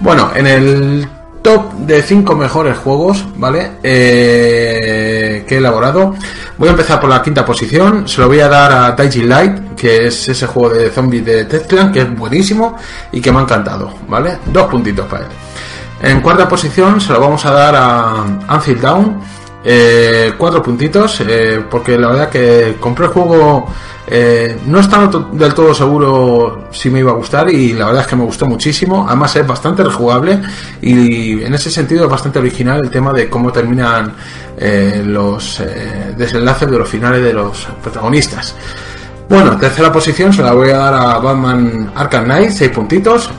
[0.00, 1.08] Bueno, en el
[1.44, 3.72] top de 5 mejores juegos, ¿vale?
[3.82, 6.14] Eh, que he elaborado.
[6.56, 8.08] Voy a empezar por la quinta posición.
[8.08, 11.44] Se lo voy a dar a Dying Light, que es ese juego de zombies de
[11.44, 12.76] Ted Clan, que es buenísimo
[13.12, 14.38] y que me ha encantado, ¿vale?
[14.46, 15.30] Dos puntitos para él.
[16.04, 19.20] En cuarta posición se lo vamos a dar a Anfield Down.
[19.64, 23.66] Eh, cuatro puntitos, eh, porque la verdad que compré el juego,
[24.06, 28.06] eh, no estaba del todo seguro si me iba a gustar y la verdad es
[28.06, 29.06] que me gustó muchísimo.
[29.08, 30.42] Además es bastante rejugable
[30.82, 34.12] y en ese sentido es bastante original el tema de cómo terminan
[35.06, 35.62] los
[36.18, 38.54] desenlaces de los finales de los protagonistas.
[39.26, 43.30] Bueno, tercera posición se la voy a dar a Batman Arkham Knight, seis puntitos.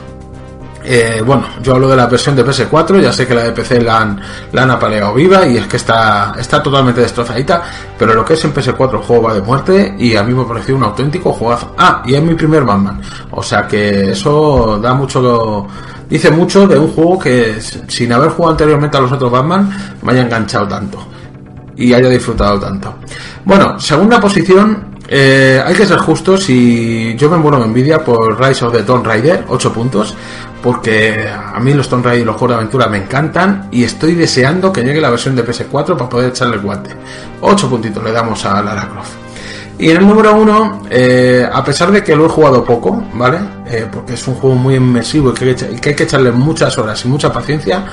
[0.88, 3.82] Eh, bueno, yo hablo de la versión de PS4, ya sé que la de PC
[3.82, 4.20] la han,
[4.52, 7.60] la han viva y es que está, está totalmente destrozadita,
[7.98, 10.44] pero lo que es en PS4 el juego va de muerte y a mí me
[10.44, 11.74] pareció un auténtico juegazo.
[11.76, 13.00] Ah, y es mi primer Batman,
[13.32, 15.66] o sea que eso da mucho,
[16.08, 20.12] dice mucho de un juego que sin haber jugado anteriormente a los otros Batman me
[20.12, 21.04] haya enganchado tanto
[21.76, 22.94] y haya disfrutado tanto.
[23.44, 28.40] Bueno, segunda posición, eh, hay que ser justos y yo me muero de envidia por
[28.40, 30.14] Rise of the Tomb Raider, 8 puntos,
[30.66, 34.16] porque a mí los Tomb Raider y los juegos de aventura me encantan y estoy
[34.16, 36.90] deseando que llegue la versión de PS4 para poder echarle el guante.
[37.40, 39.12] 8 puntitos le damos a Lara Croft.
[39.78, 43.38] Y en el número uno, eh, a pesar de que lo he jugado poco, ¿vale?
[43.68, 47.06] Eh, porque es un juego muy inmersivo y que hay que echarle muchas horas y
[47.06, 47.84] mucha paciencia,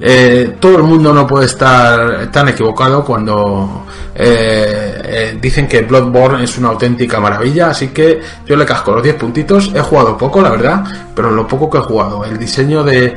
[0.00, 6.42] eh, todo el mundo no puede estar tan equivocado cuando eh, eh, dicen que Bloodborne
[6.44, 10.40] es una auténtica maravilla, así que yo le casco los 10 puntitos, he jugado poco,
[10.40, 13.14] la verdad, pero lo poco que he jugado, el diseño de,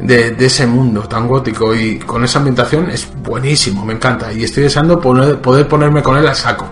[0.00, 4.64] de, ese mundo tan gótico y con esa ambientación es buenísimo, me encanta y estoy
[4.64, 6.66] deseando poner- poder ponerme con él a saco.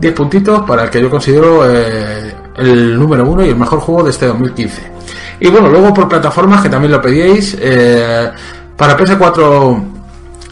[0.00, 4.10] 10 puntitos para el que yo considero el número uno y el mejor juego de
[4.10, 4.92] este 2015.
[5.40, 7.56] Y bueno, luego por plataformas, que también lo pedíais,
[8.76, 9.84] para PS4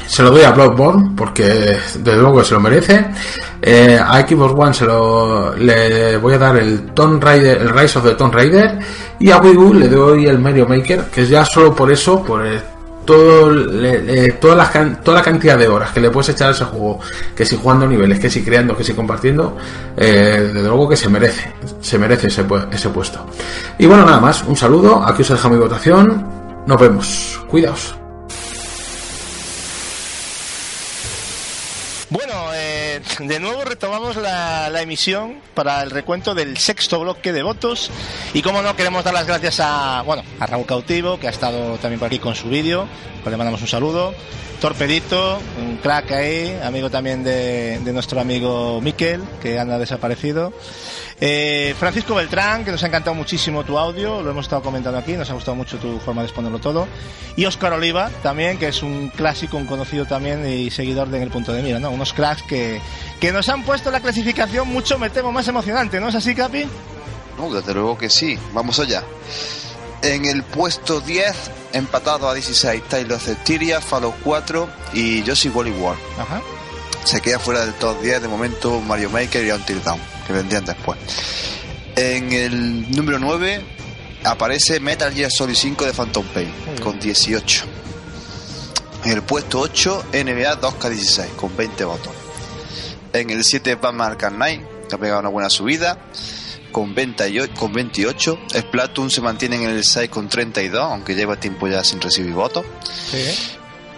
[0.07, 3.07] se lo doy a Bloodborne, porque desde luego se lo merece.
[3.63, 7.99] Eh, a Xbox One se lo, le voy a dar el Tomb Raider, el Rise
[7.99, 8.79] of the Tomb Raider.
[9.21, 12.23] Y a Wii U le doy el Mario Maker, que es ya solo por eso,
[12.23, 12.61] por el-
[13.05, 13.51] todo,
[14.41, 17.01] toda, la, cantidad de horas que le puedes echar a ese juego,
[17.35, 19.57] que si jugando niveles, que si creando, que si compartiendo,
[19.97, 23.27] eh, desde luego que se merece, se merece ese, ese puesto.
[23.79, 26.25] Y bueno, nada más, un saludo, aquí os dejo mi votación,
[26.67, 27.97] nos vemos, cuidaos.
[33.19, 37.91] De nuevo retomamos la, emisión para el recuento del sexto bloque de votos.
[38.35, 41.77] Y como no, queremos dar las gracias a, bueno, a Raúl Cautivo, que ha estado
[41.79, 42.87] también por aquí con su vídeo,
[43.23, 44.15] pues le mandamos un saludo.
[44.63, 50.53] Torpedito, un crack ahí, amigo también de, de nuestro amigo Miquel, que anda desaparecido.
[51.21, 55.15] Eh, Francisco Beltrán, que nos ha encantado muchísimo tu audio, lo hemos estado comentando aquí,
[55.15, 56.87] nos ha gustado mucho tu forma de exponerlo todo.
[57.35, 61.25] Y Oscar Oliva, también, que es un clásico, un conocido también y seguidor de En
[61.25, 61.91] el Punto de Mira, ¿no?
[61.91, 62.81] Unos cracks que,
[63.19, 66.67] que nos han puesto la clasificación mucho, me temo, más emocionante, ¿no es así, Capi?
[67.37, 68.39] No, desde luego que sí.
[68.55, 69.03] Vamos allá.
[70.03, 71.33] En el puesto 10,
[71.75, 76.01] empatado a 16, Tyler Cestiria, Fallout 4 y Yoshi Wally World.
[76.19, 76.43] Ajá.
[77.05, 80.65] Se queda fuera del top 10 de momento Mario Maker y Until Dawn, que vendrían
[80.65, 80.99] después.
[81.95, 83.65] En el número 9
[84.25, 87.65] aparece Metal Gear Solid 5 de Phantom Pain, con 18.
[89.05, 92.13] En el puesto 8, NBA 2K16, con 20 votos.
[93.13, 95.99] En el 7, Batman Arkham Knight, que ha pegado una buena subida,
[96.73, 98.39] con 28, con 28.
[98.53, 102.65] Splatoon se mantiene en el 6 con 32, aunque lleva tiempo ya sin recibir votos.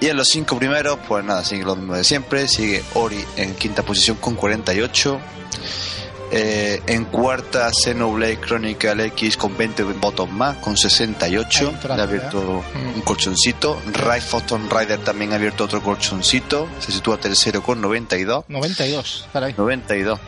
[0.01, 2.47] Y en los cinco primeros, pues nada, sigue lo mismo de siempre.
[2.49, 5.21] Sigue Ori en quinta posición con 48.
[6.31, 11.59] Eh, en cuarta, Xenoblade Chronicle X con 20 votos más, con 68.
[11.61, 12.93] Hay un trato, Le ha abierto ¿eh?
[12.97, 13.81] un colchoncito.
[13.87, 16.69] Rise of Tomb Raider también ha abierto otro colchoncito.
[16.81, 18.47] Se sitúa tercero con 92.
[18.49, 19.55] 92, caray.
[19.57, 20.19] 92.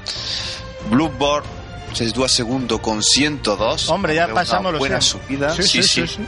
[0.91, 1.66] Bloodborne
[1.97, 3.89] se sitúa segundo con 102.
[3.89, 5.23] Hombre, ya pasamos los buena 100.
[5.23, 5.55] subida.
[5.55, 6.27] Sí, sí, sí, sí.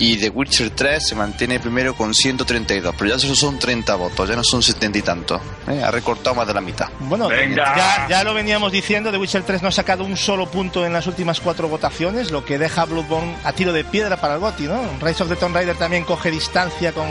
[0.00, 4.28] Y The Witcher 3 se mantiene primero con 132, pero ya solo son 30 votos,
[4.28, 5.40] ya no son 70 y tantos.
[5.68, 5.82] ¿eh?
[5.82, 6.88] Ha recortado más de la mitad.
[7.00, 10.86] Bueno, ya, ya lo veníamos diciendo, The Witcher 3 no ha sacado un solo punto
[10.86, 14.34] en las últimas cuatro votaciones, lo que deja a Bloodborne a tiro de piedra para
[14.34, 14.82] el GOTY, ¿no?
[15.00, 17.08] Rise of the Tomb Raider también coge distancia con,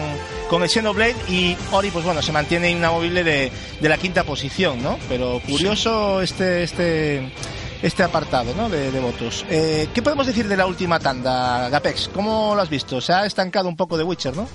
[0.49, 3.51] con el Xenoblade y Ori, pues bueno, se mantiene inamovible de,
[3.81, 4.97] de la quinta posición, ¿no?
[5.09, 7.31] Pero curioso este, este,
[7.81, 8.69] este apartado, ¿no?
[8.69, 9.45] De, de votos.
[9.49, 12.09] Eh, ¿Qué podemos decir de la última tanda, Gapex?
[12.13, 12.99] ¿Cómo lo has visto?
[13.01, 14.47] Se ha estancado un poco The Witcher, ¿no?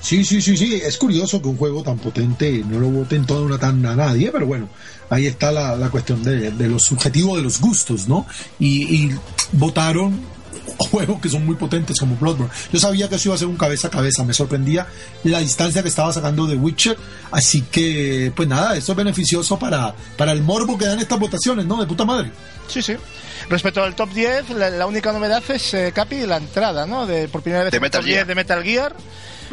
[0.00, 0.80] Sí, sí, sí, sí.
[0.82, 3.96] Es curioso que un juego tan potente no lo vote en toda una tanda a
[3.96, 4.68] nadie, pero bueno,
[5.10, 8.26] ahí está la, la cuestión de, de lo subjetivo de los gustos, ¿no?
[8.58, 9.10] Y
[9.52, 10.20] votaron
[10.78, 12.52] juegos que son muy potentes como Bloodborne.
[12.72, 14.86] Yo sabía que eso iba a ser un cabeza a cabeza, me sorprendía
[15.24, 16.96] la distancia que estaba sacando de Witcher,
[17.30, 21.66] así que pues nada, eso es beneficioso para, para el morbo que dan estas votaciones,
[21.66, 21.78] ¿no?
[21.80, 22.30] De puta madre.
[22.68, 22.96] Sí, sí.
[23.48, 27.06] Respecto al top 10, la, la única novedad es, eh, Capi, la entrada, ¿no?
[27.06, 28.26] De, por primera vez De Metal top 10 Gear.
[28.26, 28.96] de Metal Gear,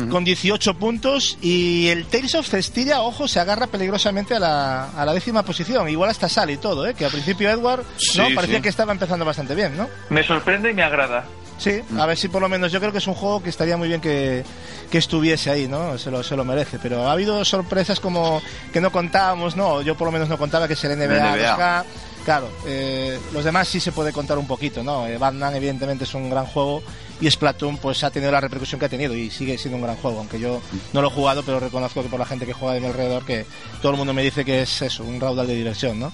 [0.09, 1.37] con 18 puntos.
[1.41, 5.89] Y el Tales of Cestiria, ojo, se agarra peligrosamente a la, a la décima posición.
[5.89, 6.93] Igual hasta sale y todo, ¿eh?
[6.93, 7.83] Que al principio Edward,
[8.15, 8.27] ¿no?
[8.27, 8.61] Sí, Parecía sí.
[8.61, 9.87] que estaba empezando bastante bien, ¿no?
[10.09, 11.25] Me sorprende y me agrada.
[11.57, 13.77] Sí, a ver si por lo menos yo creo que es un juego que estaría
[13.77, 14.43] muy bien que,
[14.91, 15.97] que estuviese ahí, ¿no?
[15.97, 16.77] Se lo, se lo merece.
[16.77, 19.81] Pero ha habido sorpresas como que no contábamos, ¿no?
[19.81, 21.57] Yo por lo menos no contaba que es el NBA, NBA.
[21.57, 21.83] 2K.
[22.25, 25.07] Claro, eh, los demás sí se puede contar un poquito, ¿no?
[25.07, 26.83] Eh, Batman evidentemente es un gran juego
[27.19, 29.95] y Splatoon pues ha tenido la repercusión que ha tenido y sigue siendo un gran
[29.97, 30.61] juego, aunque yo
[30.93, 33.25] no lo he jugado, pero reconozco que por la gente que juega de mi alrededor
[33.25, 33.45] que
[33.81, 36.11] todo el mundo me dice que es eso, un raudal de diversión, ¿no?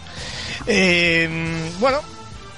[0.68, 1.30] Eh,
[1.80, 2.00] bueno,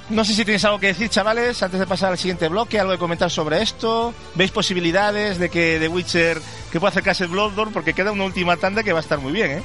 [0.10, 2.92] no sé si tenéis algo que decir, chavales, antes de pasar al siguiente bloque, algo
[2.94, 4.14] que comentar sobre esto.
[4.36, 6.40] ¿Veis posibilidades de que The Witcher
[6.72, 7.74] que pueda acercarse el Bloodborne?
[7.74, 9.64] Porque queda una última tanda que va a estar muy bien, ¿eh?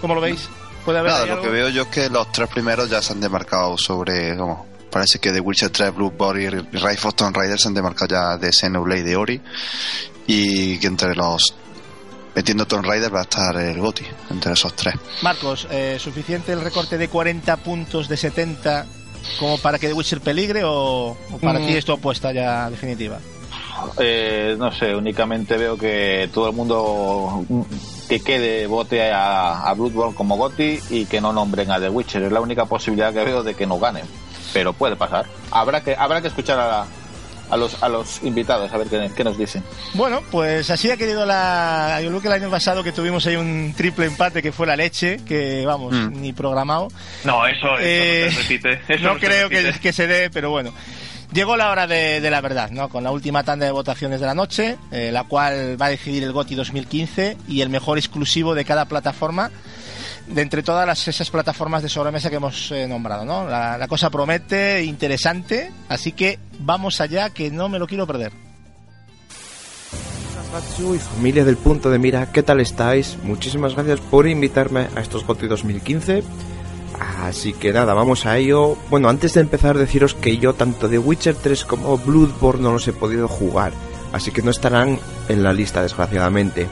[0.00, 0.48] ¿Cómo lo veis?
[0.86, 1.44] ¿Puede haber Nada, lo algo?
[1.44, 4.34] que veo yo es que los tres primeros ya se han demarcado sobre.
[4.94, 8.36] Parece que The Witcher 3, Bloodborne y Rise of Tomb Raider se han demarcado ya
[8.38, 9.40] de Xenoblade y de Ori.
[10.28, 11.54] Y que entre los.
[12.36, 14.94] Metiendo Tomb Raider va a estar el Goti, entre esos tres.
[15.22, 18.86] Marcos, eh, ¿suficiente el recorte de 40 puntos de 70
[19.38, 21.66] como para que The Witcher peligre o, o para Mm.
[21.66, 23.18] ti es tu apuesta ya definitiva?
[23.98, 27.62] Eh, no sé, únicamente veo que todo el mundo mm,
[28.08, 32.22] que quede vote a, a Bloodborne como Gotti y que no nombren a The Witcher.
[32.24, 34.04] Es la única posibilidad que veo de que no ganen.
[34.54, 35.26] Pero puede pasar.
[35.50, 36.86] Habrá que, habrá que escuchar a,
[37.50, 39.62] a los, a los invitados a ver qué, qué nos dicen.
[39.92, 42.00] Bueno, pues así ha querido la.
[42.02, 44.76] Yo creo que el año pasado que tuvimos ahí un triple empate que fue la
[44.76, 46.22] leche, que vamos, Mm.
[46.22, 46.88] ni programado.
[47.24, 48.72] No, eso, eso Eh, no se repite.
[48.88, 49.80] Eso no no se creo que, repite.
[49.80, 50.72] que se dé, pero bueno.
[51.32, 52.88] Llegó la hora de, de la verdad, ¿no?
[52.88, 56.22] Con la última tanda de votaciones de la noche, eh, la cual va a decidir
[56.22, 59.50] el GOTI 2015 y el mejor exclusivo de cada plataforma
[60.26, 63.46] de entre todas las, esas plataformas de sobremesa que hemos eh, nombrado, ¿no?
[63.46, 68.32] La, cosa promete, interesante, así que vamos allá, que no me lo quiero perder.
[70.78, 73.18] Y familia del punto de mira, ¿qué tal estáis?
[73.24, 76.22] Muchísimas gracias por invitarme a estos GOTY 2015.
[77.22, 78.76] Así que nada, vamos a ello.
[78.88, 82.86] Bueno, antes de empezar deciros que yo tanto de Witcher 3 como Bloodborne no los
[82.86, 83.72] he podido jugar,
[84.12, 86.68] así que no estarán en la lista desgraciadamente.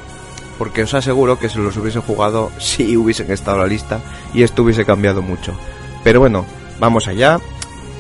[0.63, 3.99] Porque os aseguro que si los hubiese jugado, sí hubiesen estado en la lista
[4.33, 5.53] y esto hubiese cambiado mucho.
[6.05, 6.45] Pero bueno,
[6.79, 7.41] vamos allá.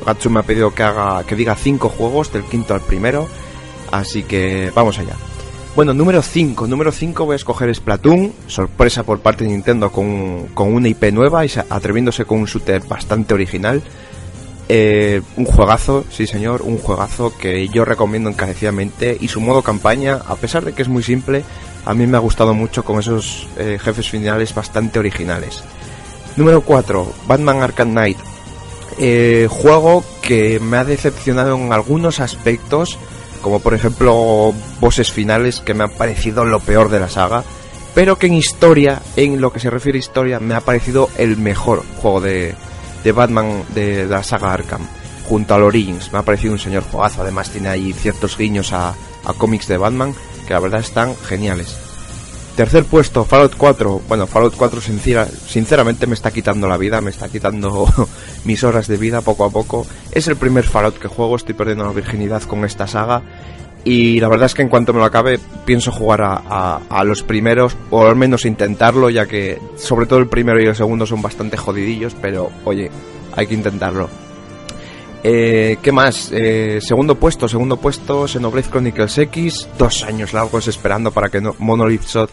[0.07, 3.27] Gatsu me ha pedido que haga que diga 5 juegos del quinto al primero,
[3.91, 5.17] así que vamos allá.
[5.75, 6.69] Bueno, número 5.
[6.69, 8.33] Número 5 voy a escoger Splatoon.
[8.47, 12.81] Sorpresa por parte de Nintendo con, con una IP nueva y atreviéndose con un shooter
[12.87, 13.83] bastante original.
[14.69, 19.19] Eh, un juegazo, sí señor, un juegazo que yo recomiendo encarecidamente.
[19.21, 21.43] Y su modo campaña, a pesar de que es muy simple,
[21.85, 25.63] a mí me ha gustado mucho con esos eh, jefes finales bastante originales.
[26.37, 27.13] Número 4.
[27.27, 28.19] Batman Arkham Knight.
[28.99, 32.99] Eh, juego que me ha decepcionado en algunos aspectos,
[33.41, 37.43] como por ejemplo bosses finales que me han parecido lo peor de la saga,
[37.95, 41.37] pero que en historia, en lo que se refiere a historia, me ha parecido el
[41.37, 42.55] mejor juego de,
[43.03, 44.87] de Batman de, la saga Arkham,
[45.29, 46.13] junto al Origins.
[46.13, 48.95] Me ha parecido un señor juegazo, además tiene ahí ciertos guiños a,
[49.25, 50.15] a cómics de Batman
[50.53, 51.77] la verdad están geniales.
[52.57, 54.03] Tercer puesto, Fallout 4.
[54.09, 57.87] Bueno, Fallout 4 sincera- sinceramente me está quitando la vida, me está quitando
[58.45, 59.87] mis horas de vida poco a poco.
[60.11, 63.23] Es el primer Fallout que juego, estoy perdiendo la virginidad con esta saga.
[63.85, 67.23] Y la verdad es que en cuanto me lo acabe, pienso jugar a- a los
[67.23, 71.21] primeros, o al menos intentarlo, ya que sobre todo el primero y el segundo son
[71.23, 72.91] bastante jodidillos, pero oye,
[73.35, 74.09] hay que intentarlo.
[75.25, 76.31] Eh, ¿Qué más?
[76.33, 81.55] Eh, segundo puesto, segundo puesto, Xenoblade Chronicles X, dos años largos esperando para que no-
[81.59, 82.33] Monolith Soft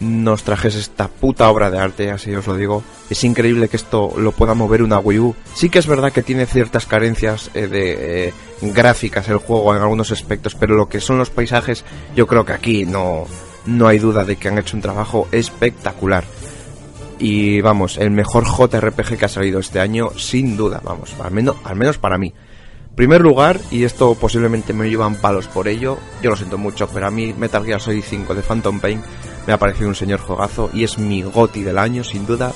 [0.00, 2.82] nos trajese esta puta obra de arte, así os lo digo.
[3.08, 5.34] Es increíble que esto lo pueda mover una Wii U.
[5.54, 9.80] Sí que es verdad que tiene ciertas carencias eh, de eh, gráficas el juego en
[9.80, 11.84] algunos aspectos, pero lo que son los paisajes,
[12.14, 13.24] yo creo que aquí no,
[13.64, 16.24] no hay duda de que han hecho un trabajo espectacular.
[17.18, 21.56] Y vamos, el mejor JRPG que ha salido este año, sin duda, vamos, al menos,
[21.64, 22.34] al menos para mí.
[22.94, 27.06] Primer lugar, y esto posiblemente me llevan palos por ello, yo lo siento mucho, pero
[27.06, 29.02] a mí Metal Gear Solid 5 de Phantom Pain
[29.46, 32.52] me ha parecido un señor juegazo y es mi goti del año, sin duda.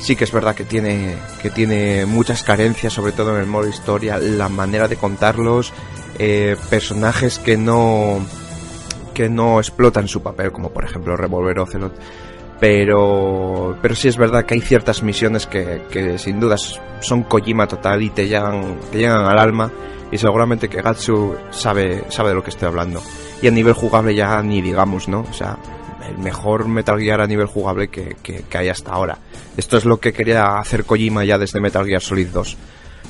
[0.00, 3.68] Sí que es verdad que tiene, que tiene muchas carencias, sobre todo en el modo
[3.68, 5.72] historia, la manera de contarlos,
[6.18, 8.20] eh, personajes que no,
[9.14, 11.94] que no explotan su papel, como por ejemplo Revolver Ocelot.
[12.58, 17.66] Pero, pero sí es verdad que hay ciertas misiones que, que sin dudas son Kojima
[17.66, 19.70] total y te llegan, te llegan al alma.
[20.10, 23.02] Y seguramente que Gatsu sabe, sabe de lo que estoy hablando.
[23.42, 25.20] Y a nivel jugable ya ni digamos, ¿no?
[25.28, 25.58] O sea,
[26.08, 29.18] el mejor Metal Gear a nivel jugable que, que, hay hasta ahora.
[29.56, 32.56] Esto es lo que quería hacer Kojima ya desde Metal Gear Solid 2.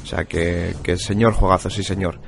[0.02, 2.18] O sea, que, que señor juegazo, sí señor.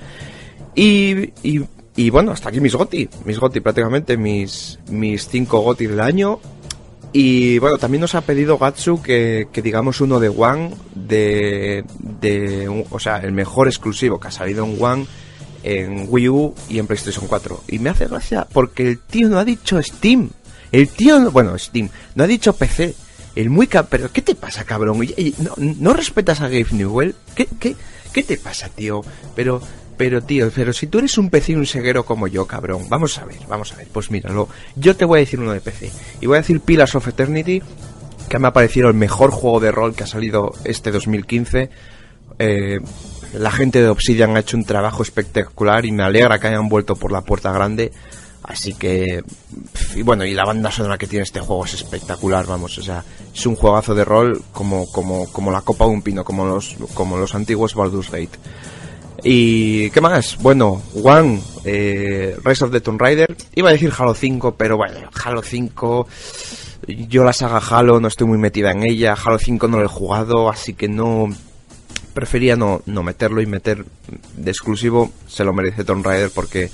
[0.74, 1.64] Y, y,
[1.97, 6.40] y bueno, hasta aquí mis goti, mis goti prácticamente, mis, mis cinco goti del año.
[7.12, 12.84] Y bueno, también nos ha pedido Gatsu que, que digamos uno de One, de, de,
[12.90, 15.06] o sea, el mejor exclusivo que ha salido en One,
[15.62, 17.64] en Wii U y en PlayStation 4.
[17.68, 20.30] Y me hace gracia porque el tío no ha dicho Steam.
[20.70, 22.94] El tío, no- bueno, Steam, no ha dicho PC.
[23.34, 24.98] El muy pero ¿qué te pasa, cabrón?
[25.38, 27.14] ¿No, no respetas a Gabe Newell?
[27.34, 27.74] ¿Qué, qué,
[28.12, 29.02] ¿Qué te pasa, tío?
[29.36, 29.62] Pero,
[29.98, 33.18] pero, tío, pero si tú eres un PC y un ceguero como yo, cabrón, vamos
[33.18, 34.48] a ver, vamos a ver, pues míralo.
[34.76, 35.90] Yo te voy a decir uno de PC.
[36.20, 37.60] Y voy a decir Pillars of Eternity,
[38.28, 41.70] que me ha parecido el mejor juego de rol que ha salido este 2015.
[42.38, 42.78] Eh,
[43.34, 46.94] la gente de Obsidian ha hecho un trabajo espectacular y me alegra que hayan vuelto
[46.94, 47.90] por la puerta grande.
[48.44, 49.22] Así que,
[50.04, 53.04] bueno, y la banda sonora que tiene este juego es espectacular, vamos, o sea,
[53.34, 56.76] es un juegazo de rol como, como, como la copa de un pino, como los,
[56.94, 58.38] como los antiguos Baldur's Gate.
[59.24, 60.38] Y, ¿qué más?
[60.38, 65.10] Bueno, One, eh, Rise of the Tomb Raider, iba a decir Halo 5, pero bueno,
[65.24, 66.06] Halo 5,
[66.86, 69.88] yo la saga Halo no estoy muy metida en ella, Halo 5 no lo he
[69.88, 71.28] jugado, así que no,
[72.14, 73.84] prefería no, no meterlo y meter
[74.36, 76.70] de exclusivo, se lo merece Tomb Raider porque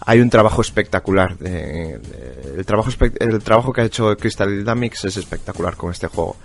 [0.00, 1.36] hay un trabajo espectacular.
[1.40, 2.90] el, trabajo
[3.20, 6.36] el trabajo que ha hecho Crystal Dynamics es espectacular con este juego.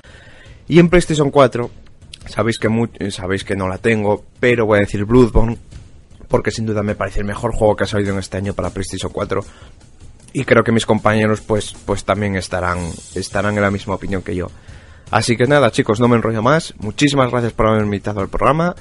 [0.67, 1.71] Y en PlayStation 4,
[2.27, 5.57] sabéis que, mu- sabéis que no la tengo, pero voy a decir Bloodborne,
[6.27, 8.69] porque sin duda me parece el mejor juego que ha salido en este año para
[8.69, 9.43] PlayStation 4.
[10.33, 12.79] Y creo que mis compañeros pues, pues también estarán,
[13.15, 14.51] estarán en la misma opinión que yo.
[15.09, 16.73] Así que nada, chicos, no me enrollo más.
[16.79, 18.75] Muchísimas gracias por haberme invitado al programa.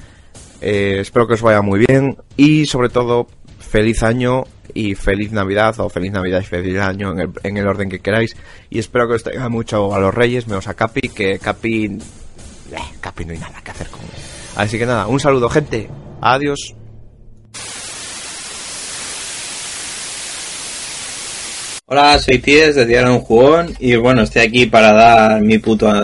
[0.61, 3.29] Eh, espero que os vaya muy bien y sobre todo
[3.61, 4.45] feliz año
[4.75, 8.01] y feliz Navidad o feliz Navidad y feliz año en el, en el orden que
[8.01, 8.37] queráis
[8.71, 11.99] y espero que os traiga mucho a los Reyes, menos a Capi, que Capi...
[12.73, 14.09] Eh, Capi no hay nada que hacer con él.
[14.57, 15.89] Así que nada, un saludo gente,
[16.21, 16.75] adiós.
[21.89, 25.63] Hola, soy Ties de Diario Un Jugón y bueno, estoy aquí para dar mi,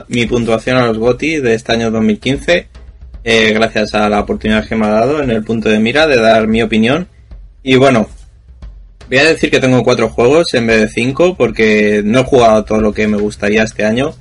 [0.08, 2.68] mi puntuación a los GOTI de este año 2015.
[3.24, 6.20] eh, gracias a la oportunidad que me ha dado en el punto de mira de
[6.20, 7.08] dar mi opinión.
[7.64, 8.08] Y bueno,
[9.08, 12.64] voy a decir que tengo cuatro juegos en vez de cinco porque no he jugado
[12.64, 14.14] todo lo que me gustaría este año.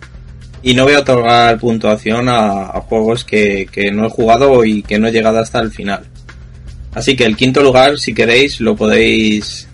[0.64, 5.00] Y no voy a otorgar puntuación a, juegos que, que no he jugado y que
[5.00, 6.04] no he llegado hasta el final.
[6.94, 9.68] Así que el quinto lugar, si queréis, lo podéis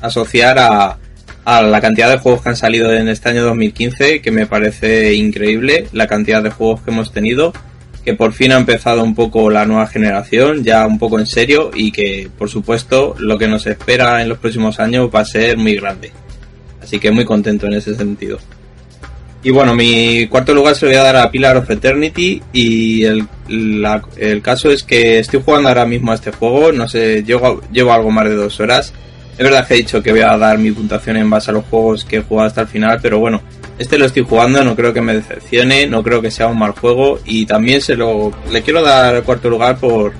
[0.00, 0.98] asociar a,
[1.44, 5.14] a la cantidad de juegos que han salido en este año 2015, que me parece
[5.14, 7.52] increíble, la cantidad de juegos que hemos tenido,
[8.04, 11.70] que por fin ha empezado un poco la nueva generación, ya un poco en serio,
[11.74, 15.56] y que por supuesto lo que nos espera en los próximos años va a ser
[15.56, 16.12] muy grande.
[16.82, 18.38] Así que muy contento en ese sentido.
[19.42, 23.04] Y bueno, mi cuarto lugar se lo voy a dar a Pillar of Eternity y
[23.04, 27.62] el, el caso es que estoy jugando ahora mismo a este juego, no sé, llevo,
[27.72, 28.92] llevo algo más de dos horas.
[29.32, 31.64] Es verdad que he dicho que voy a dar mi puntuación en base a los
[31.64, 33.40] juegos que he jugado hasta el final, pero bueno,
[33.78, 36.72] este lo estoy jugando, no creo que me decepcione, no creo que sea un mal
[36.72, 40.12] juego y también se lo le quiero dar el cuarto lugar por,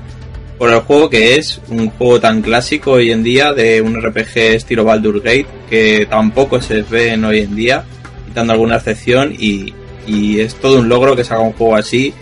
[0.57, 4.39] por el juego que es, un juego tan clásico hoy en día de un RPG
[4.55, 7.85] estilo Baldur Gate que tampoco se ven hoy en día,
[8.31, 9.75] quitando alguna excepción y,
[10.41, 12.13] es todo un logro que se haga un juego así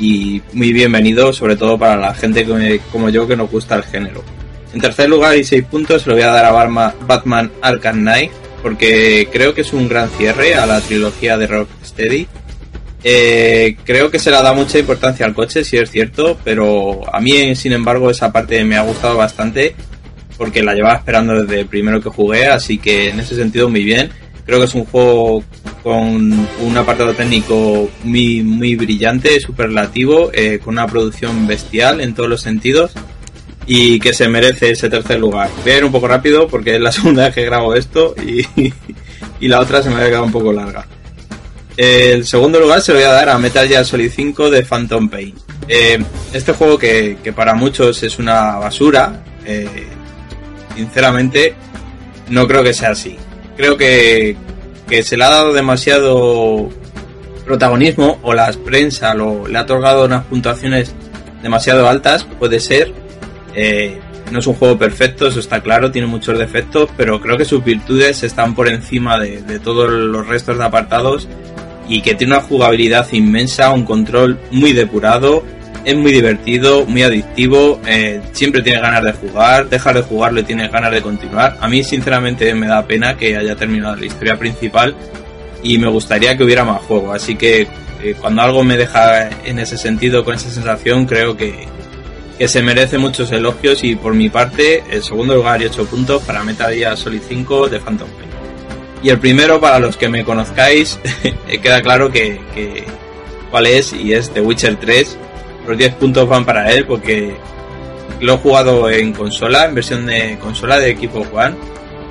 [0.00, 3.84] y muy bienvenido sobre todo para la gente que- como yo que nos gusta el
[3.84, 4.24] género.
[4.74, 8.32] En tercer lugar y seis puntos se lo voy a dar a Batman Arkham Knight
[8.62, 12.26] porque creo que es un gran cierre a la trilogía de Rocksteady.
[13.04, 17.20] Eh, creo que se le da mucha importancia al coche, si es cierto, pero a
[17.20, 19.74] mí, sin embargo, esa parte me ha gustado bastante
[20.36, 23.84] porque la llevaba esperando desde el primero que jugué, así que en ese sentido muy
[23.84, 24.10] bien.
[24.46, 25.42] Creo que es un juego
[25.82, 32.28] con un apartado técnico muy, muy brillante, superlativo, eh, con una producción bestial en todos
[32.28, 32.92] los sentidos
[33.66, 35.50] y que se merece ese tercer lugar.
[35.62, 38.46] Voy a ir un poco rápido porque es la segunda vez que grabo esto y,
[39.40, 40.86] y la otra se me había quedado un poco larga.
[41.76, 45.08] El segundo lugar se lo voy a dar a Metal Gear Solid 5 de Phantom
[45.10, 45.34] Pain.
[45.68, 46.02] Eh,
[46.32, 49.86] este juego que, que para muchos es una basura, eh,
[50.74, 51.54] sinceramente
[52.30, 53.16] no creo que sea así.
[53.56, 54.36] Creo que,
[54.88, 56.68] que se le ha dado demasiado
[57.44, 60.94] protagonismo o la prensa lo, le ha otorgado unas puntuaciones
[61.42, 62.92] demasiado altas, puede ser.
[63.54, 67.44] Eh, no es un juego perfecto, eso está claro, tiene muchos defectos, pero creo que
[67.44, 71.28] sus virtudes están por encima de, de todos los restos de apartados
[71.88, 75.44] y que tiene una jugabilidad inmensa, un control muy depurado,
[75.86, 80.42] es muy divertido, muy adictivo, eh, siempre tienes ganas de jugar, dejas de jugarlo y
[80.42, 81.56] tienes ganas de continuar.
[81.60, 84.96] A mí sinceramente me da pena que haya terminado la historia principal
[85.62, 87.68] y me gustaría que hubiera más juego, así que
[88.02, 91.68] eh, cuando algo me deja en ese sentido, con esa sensación, creo que,
[92.36, 96.20] que se merece muchos elogios y por mi parte el segundo lugar y 8 puntos
[96.24, 98.30] para Metal Gear Solid 5 de Phantom Pain.
[99.04, 100.98] Y el primero, para los que me conozcáis,
[101.62, 102.82] queda claro que, que
[103.52, 105.18] cuál es y es The Witcher 3.
[105.66, 107.36] Los 10 puntos van para él porque
[108.20, 111.54] lo he jugado en consola, en versión de consola de equipo One.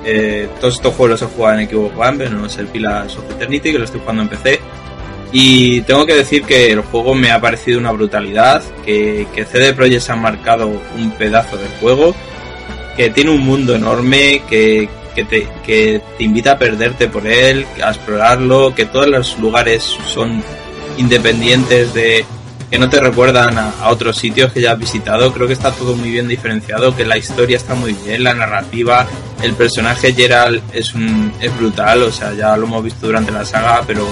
[0.04, 3.16] Eh, todos estos juegos los he jugado en equipo One, pero no es el Pillars
[3.16, 4.60] of Eternity, que lo estoy jugando en PC.
[5.32, 9.72] Y tengo que decir que el juego me ha parecido una brutalidad, que, que CD
[9.72, 12.14] Projekt ha marcado un pedazo de juego,
[12.96, 17.66] que tiene un mundo enorme, que, que, te, que te invita a perderte por él,
[17.82, 20.42] a explorarlo, que todos los lugares son
[20.96, 22.24] independientes de
[22.76, 25.32] que no te recuerdan a, otros sitios que ya has visitado.
[25.32, 29.06] Creo que está todo muy bien diferenciado, que la historia está muy bien, la narrativa,
[29.42, 33.46] el personaje Geralt es, un, es brutal, o sea, ya lo hemos visto durante la
[33.46, 34.06] saga, pero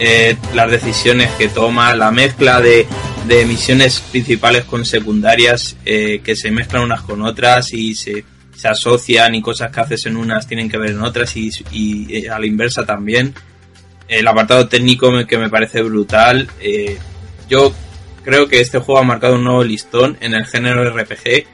[0.00, 2.84] eh, las decisiones que toma, la mezcla de,
[3.28, 8.24] de misiones principales con secundarias eh, que se mezclan unas con otras y se,
[8.56, 12.12] se asocian y cosas que haces en unas tienen que ver en otras y, y,
[12.12, 13.32] eh, a la inversa también.
[14.08, 16.48] El apartado técnico que me parece brutal.
[17.48, 17.72] yo
[18.24, 21.46] creo que este juego ha marcado un nuevo listón en el género RPG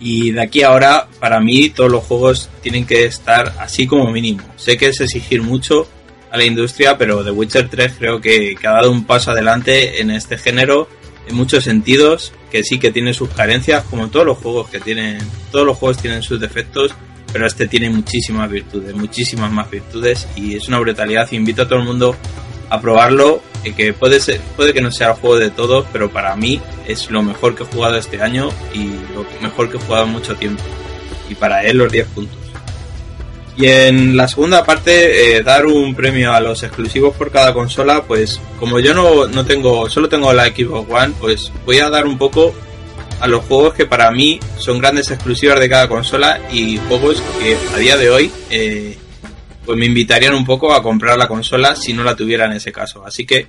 [0.00, 4.10] y de aquí a ahora para mí todos los juegos tienen que estar así como
[4.10, 4.42] mínimo.
[4.56, 5.86] Sé que es exigir mucho
[6.30, 10.00] a la industria, pero The Witcher 3 creo que, que ha dado un paso adelante
[10.00, 10.88] en este género
[11.28, 15.18] en muchos sentidos, que sí que tiene sus carencias, como todos los juegos que tienen,
[15.52, 16.92] todos los juegos tienen sus defectos,
[17.32, 21.30] pero este tiene muchísimas virtudes, muchísimas más virtudes y es una brutalidad.
[21.32, 22.16] Invito a todo el mundo
[22.70, 26.10] a probarlo, eh, que puede ser, puede que no sea el juego de todos, pero
[26.10, 29.80] para mí es lo mejor que he jugado este año y lo mejor que he
[29.80, 30.62] jugado mucho tiempo.
[31.28, 32.38] Y para él los 10 puntos.
[33.56, 38.04] Y en la segunda parte, eh, dar un premio a los exclusivos por cada consola,
[38.04, 42.06] pues como yo no, no tengo, solo tengo la Xbox One, pues voy a dar
[42.06, 42.54] un poco
[43.20, 47.56] a los juegos que para mí son grandes exclusivas de cada consola y juegos que
[47.74, 48.96] a día de hoy eh,
[49.64, 52.72] pues me invitarían un poco a comprar la consola si no la tuviera en ese
[52.72, 53.04] caso.
[53.04, 53.46] Así que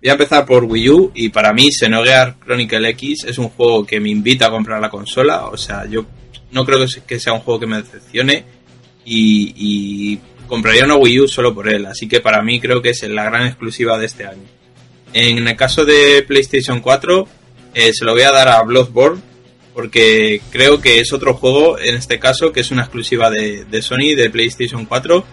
[0.00, 3.86] voy a empezar por Wii U y para mí Xenogears Chronicle X es un juego
[3.86, 5.46] que me invita a comprar la consola.
[5.46, 6.06] O sea, yo
[6.50, 8.44] no creo que sea un juego que me decepcione
[9.04, 11.86] y, compraría una Wii U solo por él.
[11.86, 14.42] Así que para mí creo que es la gran exclusiva de este año.
[15.14, 17.28] En el caso de PlayStation 4
[17.74, 19.20] eh, se lo voy a dar a Bloodborne
[19.72, 24.14] porque creo que es otro juego en este caso que es una exclusiva de Sony
[24.14, 25.24] de PlayStation 4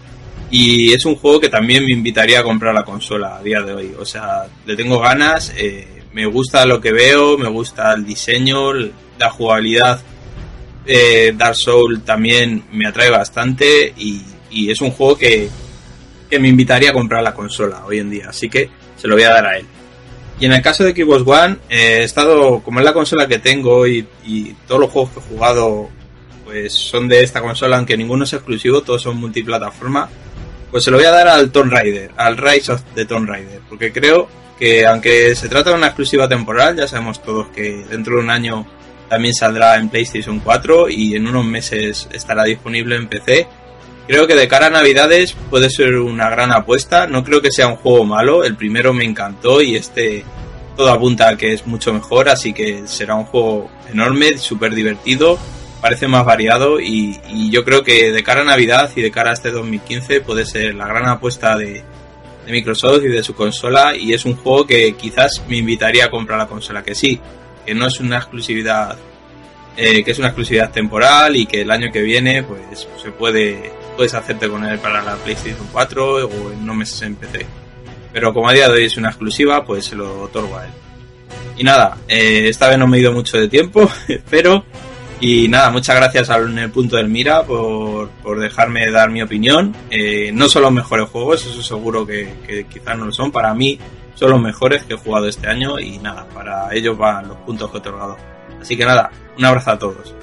[0.51, 3.73] y es un juego que también me invitaría a comprar la consola a día de
[3.73, 3.95] hoy.
[3.99, 8.73] O sea, le tengo ganas, eh, me gusta lo que veo, me gusta el diseño,
[8.73, 10.01] la jugabilidad.
[10.85, 15.49] Eh, Dark Soul también me atrae bastante y, y es un juego que,
[16.29, 18.29] que me invitaría a comprar la consola hoy en día.
[18.29, 19.65] Así que se lo voy a dar a él.
[20.39, 23.39] Y en el caso de Xbox One, eh, he estado, como es la consola que
[23.39, 25.89] tengo y, y, todos los juegos que he jugado
[26.45, 30.09] pues son de esta consola, aunque ninguno es exclusivo, todos son multiplataforma,
[30.71, 33.61] pues se lo voy a dar al Tomb Raider, al Rise of the Tomb Raider,
[33.67, 38.15] porque creo que aunque se trata de una exclusiva temporal, ya sabemos todos que dentro
[38.15, 38.65] de un año
[39.07, 43.47] también saldrá en PlayStation 4 y en unos meses estará disponible en PC.
[44.07, 47.07] Creo que de cara a Navidades puede ser una gran apuesta.
[47.07, 48.43] No creo que sea un juego malo.
[48.43, 50.23] El primero me encantó y este
[50.75, 55.37] todo apunta a que es mucho mejor, así que será un juego enorme, súper divertido,
[55.81, 59.33] parece más variado y, yo creo que de cara a Navidad y de cara a
[59.33, 61.83] este 2015 puede ser la gran apuesta de,
[62.45, 66.11] de Microsoft y de su consola y es un juego que quizás me invitaría a
[66.11, 67.19] comprar la consola, que sí,
[67.65, 68.97] que no es una exclusividad,
[69.77, 73.71] eh, que es una exclusividad temporal y que el año que viene pues se puede,
[73.95, 77.45] puedes hacerte con él para la PlayStation 4 o en unos meses en PC.
[78.11, 80.71] Pero como a día de hoy es una exclusiva, pues se lo otorgo a él.
[81.57, 83.89] Y nada, eh, esta vez no me he ido mucho de tiempo,
[84.29, 84.63] pero
[85.21, 89.75] y nada, muchas gracias al el punto del Mira por, por dejarme dar mi opinión.
[89.89, 93.31] Eh, no son los mejores juegos, eso seguro que, quizás no lo son.
[93.31, 93.77] Para mí
[94.15, 97.69] son los mejores que he jugado este año y nada, para ellos van los puntos
[97.69, 98.17] que he otorgado.
[98.61, 100.15] Así que nada, un abrazo a todos.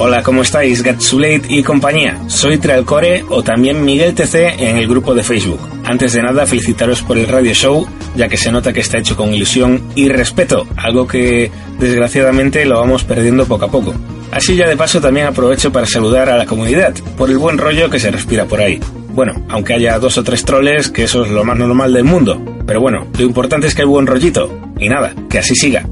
[0.00, 0.84] Hola, ¿cómo estáis?
[0.84, 2.22] Gatsulate y compañía.
[2.28, 5.58] Soy Tralcore o también Miguel TC en el grupo de Facebook.
[5.84, 9.16] Antes de nada, felicitaros por el radio show, ya que se nota que está hecho
[9.16, 13.92] con ilusión y respeto, algo que desgraciadamente lo vamos perdiendo poco a poco.
[14.30, 17.90] Así ya de paso también aprovecho para saludar a la comunidad, por el buen rollo
[17.90, 18.78] que se respira por ahí.
[19.08, 22.40] Bueno, aunque haya dos o tres troles, que eso es lo más normal del mundo.
[22.64, 24.60] Pero bueno, lo importante es que hay buen rollito.
[24.78, 25.84] Y nada, que así siga.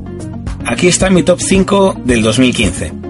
[0.64, 3.05] Aquí está mi top 5 del 2015.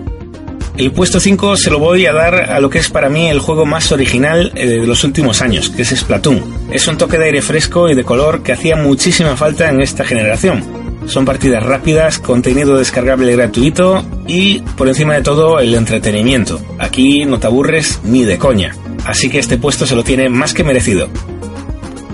[0.76, 3.40] El puesto 5 se lo voy a dar a lo que es para mí el
[3.40, 6.68] juego más original de los últimos años, que es Splatoon.
[6.70, 10.04] Es un toque de aire fresco y de color que hacía muchísima falta en esta
[10.04, 10.62] generación.
[11.06, 16.60] Son partidas rápidas, contenido descargable gratuito y, por encima de todo, el entretenimiento.
[16.78, 18.74] Aquí no te aburres ni de coña.
[19.06, 21.08] Así que este puesto se lo tiene más que merecido.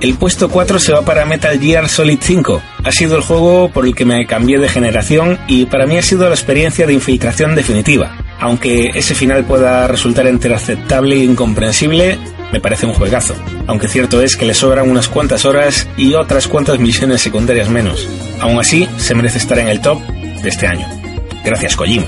[0.01, 2.63] El puesto 4 se va para Metal Gear Solid 5.
[2.85, 6.03] Ha sido el juego por el que me cambié de generación y para mí ha
[6.03, 8.22] sido la experiencia de infiltración definitiva.
[8.43, 12.19] Aunque ese final pueda resultar entre aceptable e incomprensible,
[12.53, 13.37] me parece un juegazo.
[13.69, 18.05] Aunque cierto es que le sobran unas cuantas horas y otras cuantas misiones secundarias menos.
[18.41, 20.89] Aún así, se merece estar en el top de este año.
[21.45, 22.07] Gracias, Kojima.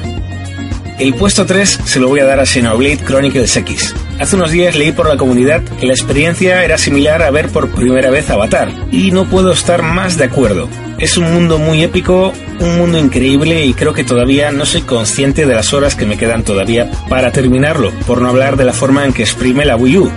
[0.97, 3.93] El puesto 3 se lo voy a dar a Xenoblade Chronicles X.
[4.21, 7.69] Hace unos días leí por la comunidad que la experiencia era similar a ver por
[7.71, 10.69] primera vez Avatar, y no puedo estar más de acuerdo.
[10.99, 15.47] Es un mundo muy épico, un mundo increíble y creo que todavía no soy consciente
[15.47, 19.05] de las horas que me quedan todavía para terminarlo, por no hablar de la forma
[19.05, 20.13] en que exprime la Wii U.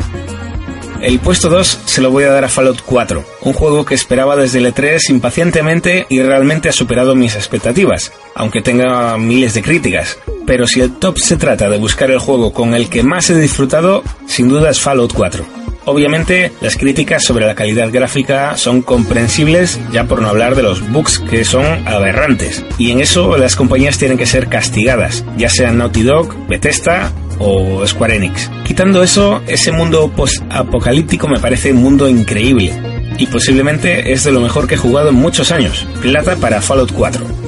[1.01, 4.35] El puesto 2 se lo voy a dar a Fallout 4, un juego que esperaba
[4.35, 10.19] desde el E3 impacientemente y realmente ha superado mis expectativas, aunque tenga miles de críticas.
[10.47, 13.39] Pero si el top se trata de buscar el juego con el que más he
[13.39, 15.45] disfrutado, sin duda es Fallout 4.
[15.83, 20.89] Obviamente, las críticas sobre la calidad gráfica son comprensibles, ya por no hablar de los
[20.89, 22.65] bugs que son aberrantes.
[22.77, 27.85] Y en eso las compañías tienen que ser castigadas, ya sean Naughty Dog, Bethesda o
[27.85, 28.49] Square Enix.
[28.65, 32.73] Quitando eso, ese mundo post-apocalíptico me parece un mundo increíble.
[33.17, 35.87] Y posiblemente es de lo mejor que he jugado en muchos años.
[36.01, 37.46] Plata para Fallout 4.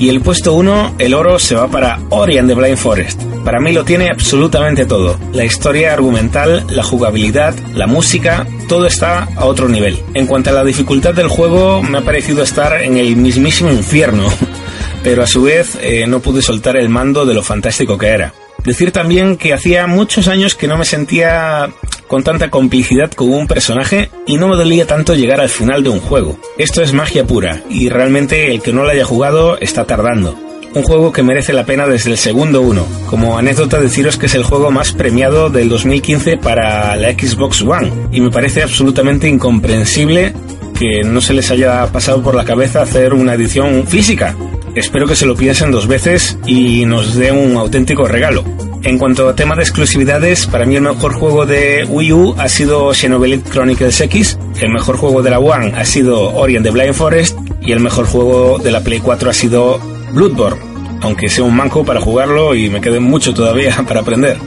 [0.00, 3.22] Y el puesto 1, el oro, se va para Ori and the Blind Forest.
[3.44, 5.18] Para mí lo tiene absolutamente todo.
[5.34, 10.02] La historia argumental, la jugabilidad, la música, todo está a otro nivel.
[10.14, 14.26] En cuanto a la dificultad del juego, me ha parecido estar en el mismísimo infierno.
[15.02, 18.32] Pero a su vez eh, no pude soltar el mando de lo fantástico que era.
[18.64, 21.70] Decir también que hacía muchos años que no me sentía
[22.06, 25.90] con tanta complicidad con un personaje y no me dolía tanto llegar al final de
[25.90, 26.38] un juego.
[26.58, 30.38] Esto es magia pura y realmente el que no lo haya jugado está tardando.
[30.74, 32.86] Un juego que merece la pena desde el segundo uno.
[33.08, 37.90] Como anécdota deciros que es el juego más premiado del 2015 para la Xbox One
[38.12, 40.32] y me parece absolutamente incomprensible
[40.78, 44.34] que no se les haya pasado por la cabeza hacer una edición física.
[44.74, 48.44] Espero que se lo piensen dos veces y nos dé un auténtico regalo.
[48.82, 52.48] En cuanto a tema de exclusividades, para mí el mejor juego de Wii U ha
[52.48, 56.70] sido Xenoblade Chronicles X, el mejor juego de la One ha sido Ori and the
[56.70, 59.78] Blind Forest y el mejor juego de la Play 4 ha sido
[60.12, 60.62] Bloodborne,
[61.02, 64.38] aunque sea un manco para jugarlo y me quede mucho todavía para aprender.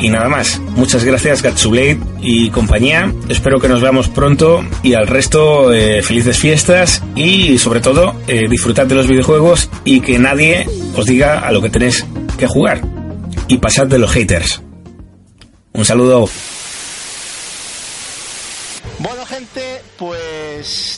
[0.00, 5.08] Y nada más, muchas gracias Gatsublade y compañía, espero que nos veamos pronto y al
[5.08, 10.66] resto eh, felices fiestas y sobre todo eh, disfrutad de los videojuegos y que nadie
[10.94, 12.06] os diga a lo que tenéis
[12.38, 12.80] que jugar
[13.48, 14.62] y pasad de los haters.
[15.72, 16.28] Un saludo.
[19.00, 20.20] Bueno, gente, pues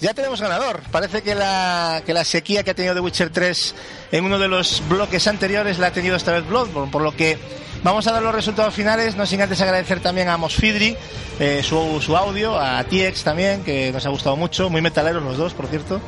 [0.01, 0.81] ya tenemos ganador.
[0.91, 3.75] Parece que la, que la sequía que ha tenido The Witcher 3
[4.13, 7.39] en uno de los bloques anteriores la ha tenido esta vez Bloodborne, por lo que
[7.83, 10.97] vamos a dar los resultados finales, no sin antes agradecer también a Mosfidri
[11.39, 15.37] eh, su, su audio, a TX también, que nos ha gustado mucho, muy metaleros los
[15.39, 16.01] dos, por cierto,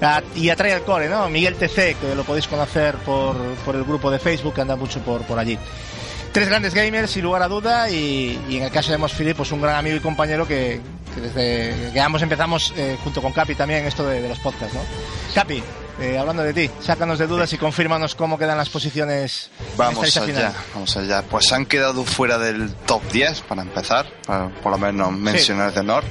[0.00, 1.28] a- y a Trial Core, ¿no?
[1.28, 4.98] Miguel TC, que lo podéis conocer por, por el grupo de Facebook, que anda mucho
[5.00, 5.56] por, por allí.
[6.32, 9.52] Tres grandes gamers, sin lugar a duda, y, y en el caso de Mosfidri, pues
[9.52, 10.80] un gran amigo y compañero que,
[11.14, 14.74] que desde que ambos empezamos eh, junto con Capi también esto de, de los podcasts,
[14.74, 14.80] ¿no?
[15.34, 15.62] Capi,
[16.00, 20.22] eh, hablando de ti, sácanos de dudas y confírmanos cómo quedan las posiciones Vamos esta
[20.22, 20.52] allá, final.
[20.72, 21.22] vamos allá.
[21.22, 25.80] Pues han quedado fuera del top 10 para empezar, para por lo menos mencionar de
[25.80, 26.02] honor.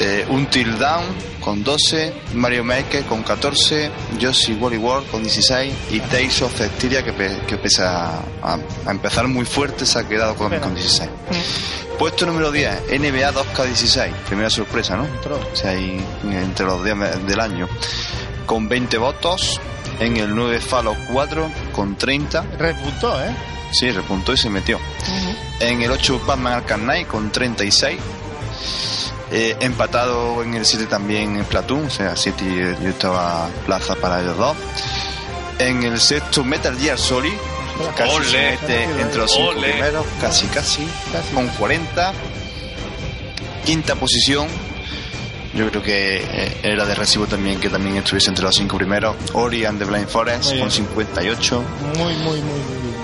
[0.00, 1.04] Eh, Until Down
[1.40, 7.04] con 12, Mario Maker con 14, Yoshi Wally World con 16 y Tales of Cestiria
[7.04, 10.74] que, pe- que pese a, a- a empezar muy fuerte se ha quedado con, con
[10.74, 11.08] 16.
[11.98, 15.06] Puesto número 10, NBA 2K16, primera sorpresa, ¿no?
[15.52, 17.68] O sea, ahí entre los 10 me- del año.
[18.46, 19.60] Con 20 votos,
[20.00, 22.42] en el 9 Fallout 4 con 30.
[22.58, 23.30] Repuntó, ¿eh?
[23.70, 24.80] Sí, repuntó y se metió.
[25.60, 27.98] En el 8 Batman Arkham Knight con 36.
[29.36, 33.96] Eh, empatado en el 7 también en Platoon, o sea, 7 y yo estaba plaza
[33.96, 34.56] para ellos dos.
[35.58, 37.32] En el sexto Metal Gear Solid,
[37.96, 38.50] casi se Ole.
[38.60, 39.72] mete entre los 5 Ole.
[39.72, 40.86] primeros, casi, casi,
[41.34, 42.12] con 40.
[43.64, 44.46] Quinta posición,
[45.54, 49.16] yo creo que eh, era de recibo también que también estuviese entre los 5 primeros.
[49.32, 50.86] Ori and the Blind Forest Muy con bien.
[50.86, 51.64] 58.
[51.96, 52.94] Muy, muy, muy, muy bien.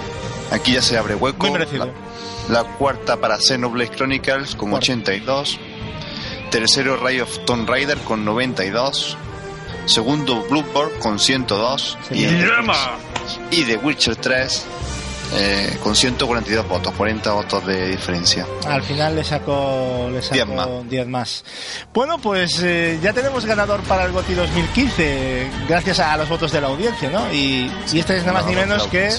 [0.52, 1.46] Aquí ya se abre hueco.
[1.48, 1.92] Muy merecido.
[2.48, 5.58] La, la cuarta para Xenoblade Chronicles con 82.
[6.50, 9.16] Tercero Ray of Tomb Raider con 92.
[9.86, 11.98] Segundo Bloodborne con 102.
[12.10, 12.24] Y,
[13.50, 14.66] y The Witcher 3
[15.32, 18.46] eh, con 142 votos, 40 votos de diferencia.
[18.66, 20.68] Al final le sacó, le sacó 10 más.
[20.88, 21.44] 10 más.
[21.94, 26.60] Bueno, pues eh, ya tenemos ganador para el GOTY 2015, gracias a los votos de
[26.60, 27.32] la audiencia, ¿no?
[27.32, 29.10] Y, y este es nada más ni No, no, menos no, que.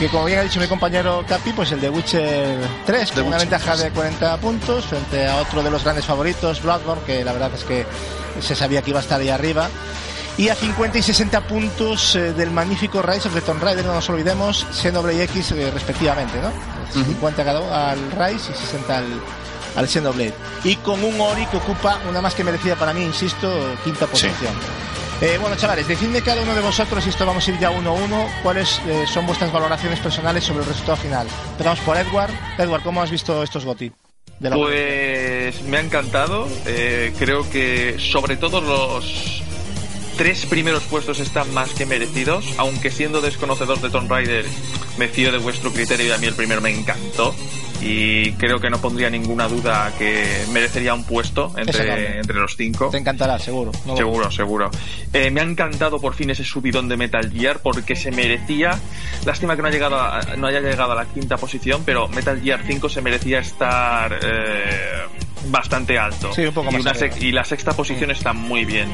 [0.00, 3.36] Que, como bien ha dicho mi compañero Capi, pues el de Witcher 3, con una
[3.36, 3.82] ventaja 3.
[3.82, 7.64] de 40 puntos frente a otro de los grandes favoritos, Bloodborne, que la verdad es
[7.64, 7.84] que
[8.40, 9.68] se sabía que iba a estar ahí arriba.
[10.38, 13.92] Y a 50 y 60 puntos eh, del magnífico Rise of the Tomb Raider, no
[13.92, 16.50] nos olvidemos, Xenoblade X eh, respectivamente, ¿no?
[17.04, 19.04] 50 cada al Rise y 60 al,
[19.76, 20.34] al Xenoblade.
[20.64, 23.52] Y con un Ori que ocupa una más que merecida para mí, insisto,
[23.84, 24.54] quinta posición.
[25.22, 27.90] Eh, bueno, chavales, decidme cada uno de vosotros, y esto vamos a ir ya uno
[27.90, 31.26] a uno, cuáles eh, son vuestras valoraciones personales sobre el resultado final.
[31.50, 32.32] Empezamos por Edward.
[32.56, 33.92] Edward, ¿cómo has visto estos GOTI?
[34.40, 36.48] Pues me ha encantado.
[36.64, 39.42] Eh, creo que sobre todo los
[40.16, 42.46] tres primeros puestos están más que merecidos.
[42.56, 44.46] Aunque siendo desconocedor de Tomb Raider,
[44.96, 47.34] me fío de vuestro criterio y a mí el primero me encantó.
[47.82, 52.54] Y creo que no pondría ninguna duda que merecería un puesto Es entre, entre los
[52.56, 52.90] cinco.
[52.90, 53.72] Te encantará, seguro.
[53.86, 54.70] No Seguro, seguro.
[55.12, 58.78] Eh, me ha encantado por fin ese subidón de Metal Gear porque se merecía.
[59.24, 62.38] Lástima que no, ha llegado a- no haya llegado a la quinta posición, pero Metal
[62.40, 65.02] Gear 5 se merecía estar eh,
[65.46, 66.32] bastante alto.
[66.34, 68.88] Sí, un poco y, más una sec- y la sexta posición está muy bien.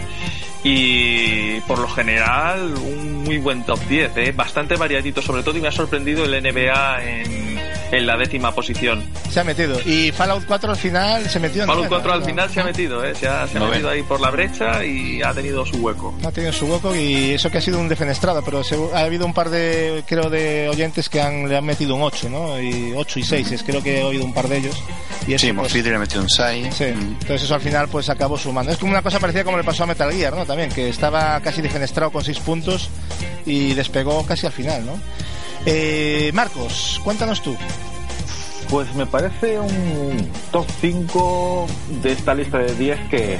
[0.64, 4.32] Y por lo general, un muy buen top 10, ¿eh?
[4.32, 7.55] bastante variadito, sobre todo, y me ha sorprendido el NBA en,
[7.92, 9.04] en la décima posición.
[9.30, 9.78] Se ha metido.
[9.86, 12.64] Y Fallout 4 al final se metió en Fallout novena, 4 al final se ha
[12.64, 13.14] metido, ¿eh?
[13.14, 16.14] se ha, se ha metido ahí por la brecha y ha tenido su hueco.
[16.24, 19.24] Ha tenido su hueco y eso que ha sido un defenestrado, pero se- ha habido
[19.26, 22.60] un par de, creo, de oyentes que han, le han metido un 8, ¿no?
[22.60, 24.76] Y 8 y 6, es, creo que he oído un par de ellos.
[25.26, 26.74] Y eso, Sí, pues, Mofidi le metió un 6.
[26.74, 28.72] Sí, entonces eso al final pues acabó sumando.
[28.72, 30.44] Es como una cosa parecida como le pasó a Metal Gear, ¿no?
[30.46, 32.90] También, que estaba casi defenestrado con 6 puntos
[33.44, 34.98] y despegó casi al final, ¿no?
[35.66, 37.56] Eh, Marcos, cuéntanos tú.
[38.70, 41.66] Pues me parece un top 5
[42.02, 43.38] de esta lista de 10 que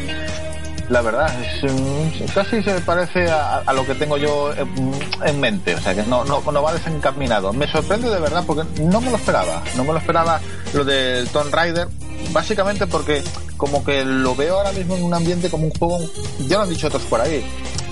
[0.88, 4.92] la verdad es, casi se parece a, lo que tengo yo en,
[5.24, 7.52] en mente, o sea que no, no, no va desencaminado.
[7.52, 10.40] Me sorprende de verdad porque no me lo esperaba, no me lo esperaba
[10.74, 11.88] lo del Tomb Raider,
[12.32, 13.22] básicamente porque
[13.56, 15.98] como que lo veo ahora mismo en un ambiente como un juego,
[16.46, 17.44] ya lo han dicho otros por ahí,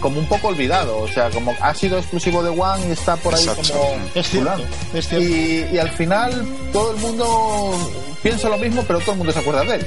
[0.04, 3.34] como un poco olvidado, o sea, como ha sido exclusivo de One y está por
[3.34, 3.72] ahí Exacto.
[3.72, 4.64] como Es cierto, fulano.
[4.92, 5.26] es cierto.
[5.26, 7.90] Y, y al final todo el mundo
[8.22, 9.86] piensa lo mismo, pero todo el mundo se acuerda de él.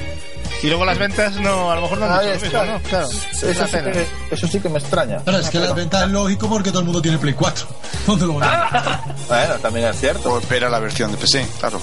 [0.60, 2.18] Y luego las ventas no, a lo mejor no han.
[2.50, 5.18] Claro, es Eso sí, que, eso sí que me extraña.
[5.24, 7.66] Pero es que la venta es lógico porque todo el mundo tiene Play 4.
[8.08, 10.32] ¿Dónde lo van a Bueno, también es cierto.
[10.32, 11.80] O espera la versión de PC, claro.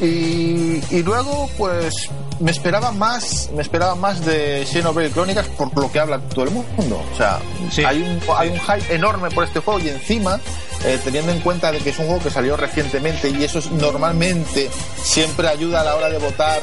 [0.00, 2.08] Y, y luego, pues,
[2.40, 6.50] me esperaba más, me esperaba más de Xenoblade Chronicles por lo que habla todo el
[6.50, 7.02] mundo.
[7.12, 7.38] O sea,
[7.86, 10.40] hay un, hay un hype enorme por este juego y encima,
[10.84, 13.70] eh, teniendo en cuenta de que es un juego que salió recientemente y eso es,
[13.70, 14.70] normalmente
[15.02, 16.62] siempre ayuda a la hora de votar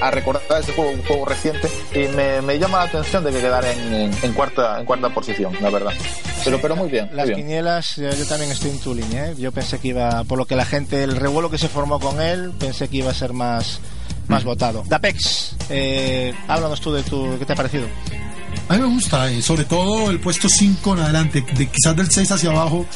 [0.00, 3.30] a, a recordar este juego, un juego reciente y me, me llama la atención de
[3.30, 5.92] que quedara en, en- en cuarta, en cuarta posición, la verdad.
[6.44, 7.06] Pero, pero muy bien.
[7.06, 7.38] muy Las bien.
[7.38, 9.34] quinielas, yo, yo también estoy en tu línea, ¿eh?
[9.38, 12.20] Yo pensé que iba, por lo que la gente, el revuelo que se formó con
[12.20, 13.78] él, pensé que iba a ser más.
[14.32, 14.82] Más votado.
[14.86, 17.86] Dapex, eh, háblanos tú de tu, ¿qué te ha parecido?
[18.68, 22.10] A mí me gusta, eh, sobre todo el puesto 5 en adelante, de quizás del
[22.10, 22.86] 6 hacia abajo,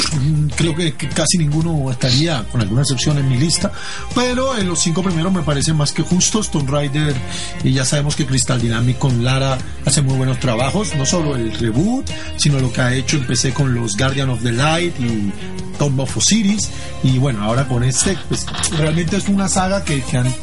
[0.56, 3.70] creo que, que casi ninguno estaría, con alguna excepción, en mi lista,
[4.14, 6.50] pero en los cinco primeros me parecen más que justos.
[6.50, 7.14] Tomb Raider,
[7.62, 11.52] y ya sabemos que Crystal Dynamics con Lara hace muy buenos trabajos, no solo el
[11.58, 15.30] reboot, sino lo que ha hecho, empecé con los Guardian of the Light y
[15.78, 16.70] Tomb of Osiris,
[17.02, 18.46] y bueno, ahora con este, pues
[18.78, 20.34] realmente es una saga que, que han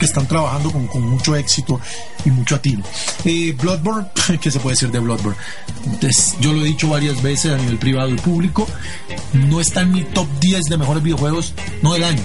[0.00, 1.78] que están trabajando con, mucho éxito
[2.24, 2.82] y mucho atino.
[3.24, 4.08] Eh, Bloodborne,
[4.40, 5.36] ¿qué se puede decir de Bloodborne?
[6.00, 8.66] Es- yo lo he dicho varias veces a nivel privado y público,
[9.34, 12.22] no está en mi top 10 de mejores videojuegos, no del año,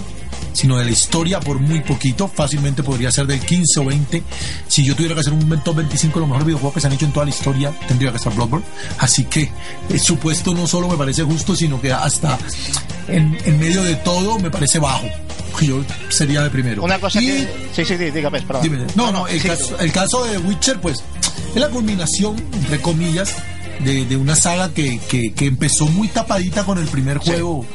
[0.54, 4.24] sino de la historia por muy poquito, fácilmente podría ser del 15 o 20.
[4.70, 6.94] Si yo tuviera que hacer un top 25 de los mejores videojuegos que se han
[6.94, 8.66] hecho en toda la historia, tendría que ser Bloodborne.
[9.00, 9.52] Así que
[9.90, 12.38] eh, su puesto no solo me parece justo, sino que hasta
[13.10, 15.06] en medio de todo me parece bajo.
[15.61, 16.84] Yo sería de primero.
[16.84, 17.40] Una cosa Y- que...
[17.74, 18.11] Sí, sí, sí,
[18.48, 18.61] perdón.
[18.64, 18.85] Dime.
[18.95, 21.03] No, no, el, sí, caso, el caso de Witcher, pues,
[21.53, 23.34] es la culminación, entre comillas,
[23.84, 27.66] de, de una saga que, que, que empezó muy tapadita con el primer juego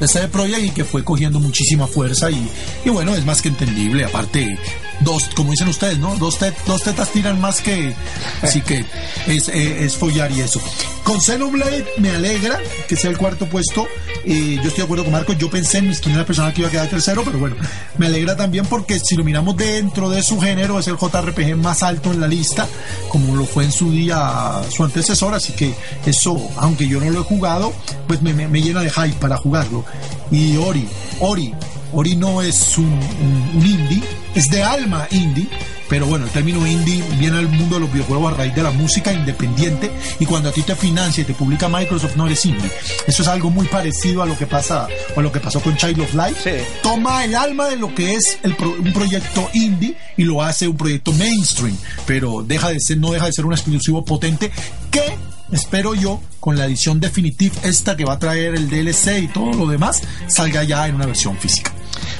[0.00, 2.48] de CD Projekt y que fue cogiendo muchísima fuerza y,
[2.84, 4.04] y bueno, es más que entendible.
[4.04, 4.58] Aparte,
[5.00, 6.16] dos, como dicen ustedes, ¿no?
[6.16, 7.94] Dos, tet- dos tetas tiran más que...
[8.42, 8.84] Así que
[9.26, 10.60] es, eh, es follar y eso.
[11.04, 12.58] Con Xenoblade me alegra
[12.88, 13.86] que sea el cuarto puesto.
[14.24, 15.38] Eh, yo estoy de acuerdo con Marcos.
[15.38, 17.56] Yo pensé en mis quinielas personal que iba a quedar tercero, pero bueno,
[17.98, 21.82] me alegra también porque si lo miramos dentro de su género, es el JRPG más
[21.82, 22.66] alto en la lista,
[23.08, 25.34] como lo fue en su día su antecesor.
[25.34, 27.72] Así que eso, aunque yo no lo he jugado,
[28.08, 29.84] pues me, me- me llena de hype para jugarlo.
[30.32, 30.88] Y Ori,
[31.20, 31.54] Ori,
[31.96, 34.02] Ori no es un, un- un indie,
[34.34, 35.48] es de alma indie.
[35.88, 38.72] Pero bueno, el término indie viene al mundo de los videojuegos a raíz de la
[38.72, 42.68] música independiente y cuando a ti te financia y te publica Microsoft no eres indie.
[43.06, 45.76] Eso es algo muy parecido a lo que pasa o a lo que pasó con
[45.76, 46.36] Child of Light.
[46.82, 50.66] Toma el alma de lo que es el pro- un proyecto indie y lo hace
[50.66, 54.50] un proyecto mainstream, pero deja de ser no deja de ser un exclusivo potente
[54.90, 55.04] que
[55.52, 59.52] espero yo con la edición definitiva esta que va a traer el DLC y todo
[59.52, 61.72] lo demás salga ya en una versión física.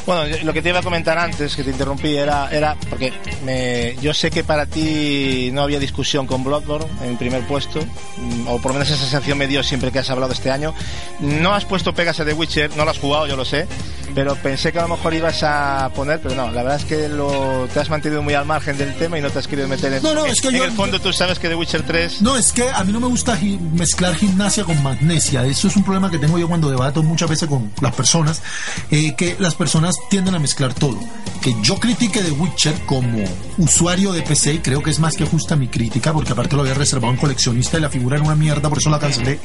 [0.06, 3.12] Bueno, lo que te iba a comentar antes, que te interrumpí, era, era porque
[3.44, 7.80] me, yo sé que para ti no había discusión con Bloodborne en primer puesto,
[8.16, 10.74] mm, o por lo menos esa sensación me dio siempre que has hablado este año.
[11.20, 13.66] No has puesto pegas a The Witcher, no lo has jugado, yo lo sé,
[14.14, 17.08] pero pensé que a lo mejor ibas a poner, pero no, la verdad es que
[17.08, 19.92] lo, te has mantenido muy al margen del tema y no te has querido meter
[19.92, 22.22] en, No, no, es que en yo- el fondo tú sabes que The Witcher 3...
[22.22, 25.44] No, es que a mí no me gusta gi- mezclar gimnasia con magnesia.
[25.44, 28.42] Eso es un problema que tengo yo cuando debato muchas veces con las personas,
[28.90, 29.65] eh, que las personas
[30.10, 30.98] tienden a mezclar todo.
[31.40, 33.22] Que yo critique The Witcher como
[33.58, 36.62] usuario de PC, y creo que es más que justa mi crítica, porque aparte lo
[36.62, 39.38] había reservado un coleccionista y la figura era una mierda, por eso la cancelé.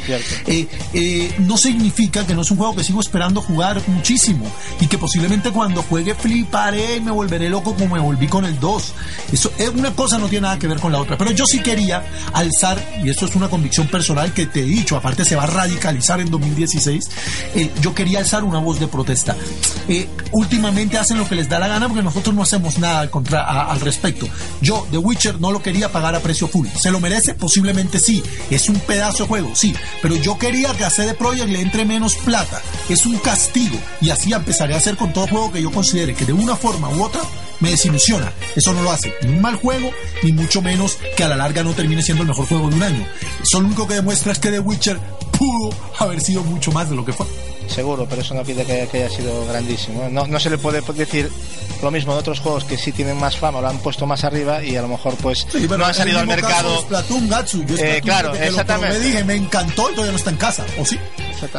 [0.48, 4.46] Eh, eh, no significa que no es un juego que sigo esperando jugar muchísimo.
[4.80, 8.60] y que posiblemente cuando juegue fliparé y me volveré loco como me volví con el
[8.60, 8.94] 2.
[9.32, 11.60] Eso es una cosa no tiene nada que ver con la otra, pero yo sí
[11.62, 15.44] quería alzar y esto es una convicción personal que te he dicho, aparte se va
[15.44, 17.10] a radicalizar en 2016.
[17.56, 19.36] eh, yo quería alzar una voz de protesta.
[19.88, 23.10] Eh, últimamente hacen lo que les da la gana porque nosotros no hacemos nada al,
[23.10, 24.28] contra, al respecto.
[24.62, 26.68] Yo, The Witcher, no lo quería pagar a precio full.
[26.80, 27.34] ¿Se lo merece?
[27.34, 28.24] Posiblemente sí.
[28.50, 29.74] Es un pedazo de juego, sí.
[30.02, 32.62] Pero yo quería que a CD Projekt le entre menos plata.
[32.90, 33.78] Es un castigo.
[34.02, 36.90] Y así empezaré a hacer con todo juego que yo considere que de una forma
[36.90, 37.22] u otra
[37.60, 38.32] me desilusiona.
[38.56, 39.92] Eso no lo hace ni un mal juego,
[40.24, 42.84] ni mucho menos que a la larga no termine siendo el mejor juego de un
[42.84, 43.06] año.
[43.42, 45.00] Eso lo único que demuestra es que The Witcher
[45.38, 47.28] pudo haber sido mucho más de lo que fue.
[47.74, 50.04] Seguro, pero eso no quita que, que haya sido grandísimo.
[50.04, 50.10] ¿eh?
[50.12, 51.32] No, no se le puede decir
[51.82, 54.64] lo mismo de otros juegos que sí tienen más fama, lo han puesto más arriba
[54.64, 56.76] y a lo mejor pues Sí, no han salido al mercado.
[56.76, 57.66] de Splatoon, Gatsu.
[57.66, 58.96] Yo Eh, claro, que exactamente.
[58.96, 61.00] probé, dije, me encantó y todavía no está en casa, ¿o sí?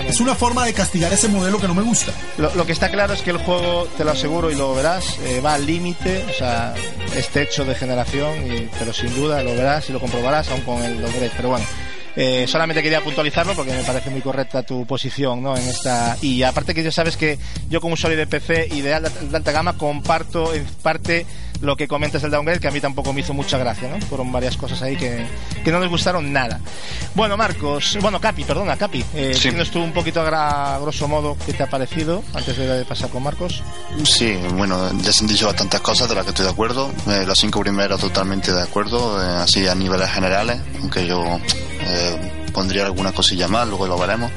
[0.06, 2.12] Es una forma de castigar ese modelo que no me gusta.
[2.36, 5.18] Lo, lo que está claro es que el juego, te lo aseguro y lo verás,
[5.24, 6.72] eh, va al límite, o sea,
[7.16, 10.84] este hecho de generación, y, pero sin duda lo verás y lo comprobarás aún con
[10.84, 11.32] el downgrade.
[11.36, 11.66] Pero bueno,
[12.16, 15.56] eh, solamente quería puntualizarlo porque me parece muy correcta tu posición ¿no?
[15.56, 16.16] en esta.
[16.20, 19.36] Y aparte que ya sabes que yo como usuario de PC y de alta, de
[19.36, 21.26] alta gama comparto en parte
[21.62, 24.04] lo que comentas del downgrade, que a mí tampoco me hizo mucha gracia, ¿no?
[24.06, 25.24] Fueron varias cosas ahí que,
[25.64, 26.58] que no les gustaron nada.
[27.14, 29.50] Bueno, Marcos, bueno, Capi, perdona, Capi, eh, Sí.
[29.50, 33.22] tienes tú un poquito a, grosso modo qué te ha parecido antes de pasar con
[33.22, 33.62] Marcos.
[34.04, 36.90] Sí, bueno, ya se han dicho bastantes cosas de las que estoy de acuerdo.
[37.06, 41.38] Eh, los cinco primeros totalmente de acuerdo, eh, así a niveles generales, aunque yo
[41.86, 44.30] eh, pondría alguna cosilla más, luego lo veremos.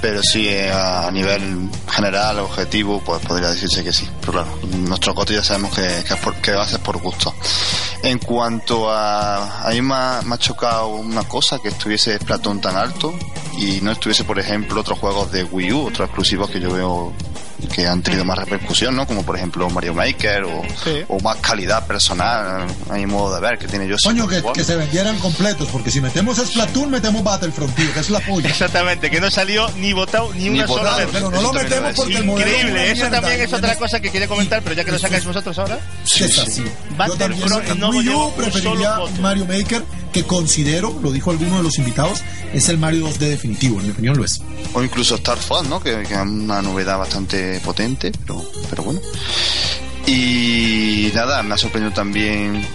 [0.00, 4.08] Pero sí, eh, a nivel general, objetivo, pues podría decirse que sí.
[4.20, 6.98] Pero claro, nuestro coto ya sabemos que, que, es por- que va a ser por
[6.98, 7.34] gusto.
[8.04, 9.66] En cuanto a...
[9.66, 13.12] A mí me ha, me ha chocado una cosa, que estuviese Splatoon tan alto
[13.58, 17.12] y no estuviese, por ejemplo, otros juegos de Wii U, otros exclusivos que yo veo
[17.74, 19.06] que han tenido más repercusión, ¿no?
[19.06, 20.62] Como por ejemplo Mario Maker o,
[21.08, 24.64] o más calidad personal, a mi modo de ver, que tiene yo Coño, que, que
[24.64, 28.48] se vendieran completos, porque si metemos Splatoon, metemos Battlefront, tío, que es la polla.
[28.48, 31.08] Exactamente, que no salió ni votado ni, Ni una sola votado, vez.
[31.12, 34.28] pero no lo metemos porque el Increíble, eso mierda, también es otra cosa que quería
[34.28, 35.78] comentar, pero ya que lo sacáis vosotros ahora.
[36.04, 36.62] así.
[36.64, 39.20] Yo también Battlefront no Wii U un preferiría solo voto.
[39.22, 39.82] Mario Maker,
[40.22, 42.22] que considero, lo dijo alguno de los invitados,
[42.52, 44.40] es el Mario 2D definitivo, en mi opinión lo es.
[44.74, 45.80] O incluso Star Fox, ¿no?
[45.80, 49.00] Que, que es una novedad bastante potente, pero, pero bueno.
[50.06, 52.66] Y nada, me ha sorprendido también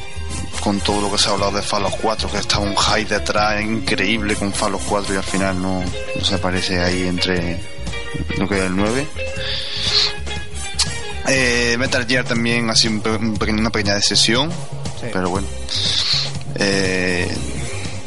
[0.61, 3.61] con todo lo que se ha hablado de Fallout 4, que estaba un hype detrás
[3.61, 7.59] increíble con Fallout 4 y al final no, no se aparece ahí entre
[8.37, 9.07] lo que es el 9.
[11.27, 14.49] Eh, Metal Gear también ha sido un pe- un pequeño- una pequeña decepción,
[15.11, 15.47] pero bueno.
[16.55, 17.27] Eh,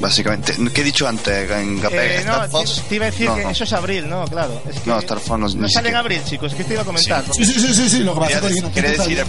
[0.00, 1.50] básicamente, ¿qué he dicho antes?
[1.50, 2.82] En Eh, no, Star Fox?
[2.88, 3.50] te iba a decir No, que no.
[3.50, 4.24] eso es abril, ¿no?
[4.26, 4.60] Claro.
[4.68, 6.82] Es que No, Star Fox no, no sale en abril, chicos, es que te iba
[6.82, 7.24] a comentar.
[7.32, 9.26] Sí, sí, sí, sí, sí, lo que pasa es que Quería, decir el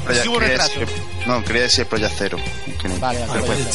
[1.27, 2.37] no, quería decir el Project Zero.
[2.99, 3.65] Vale, pero bueno.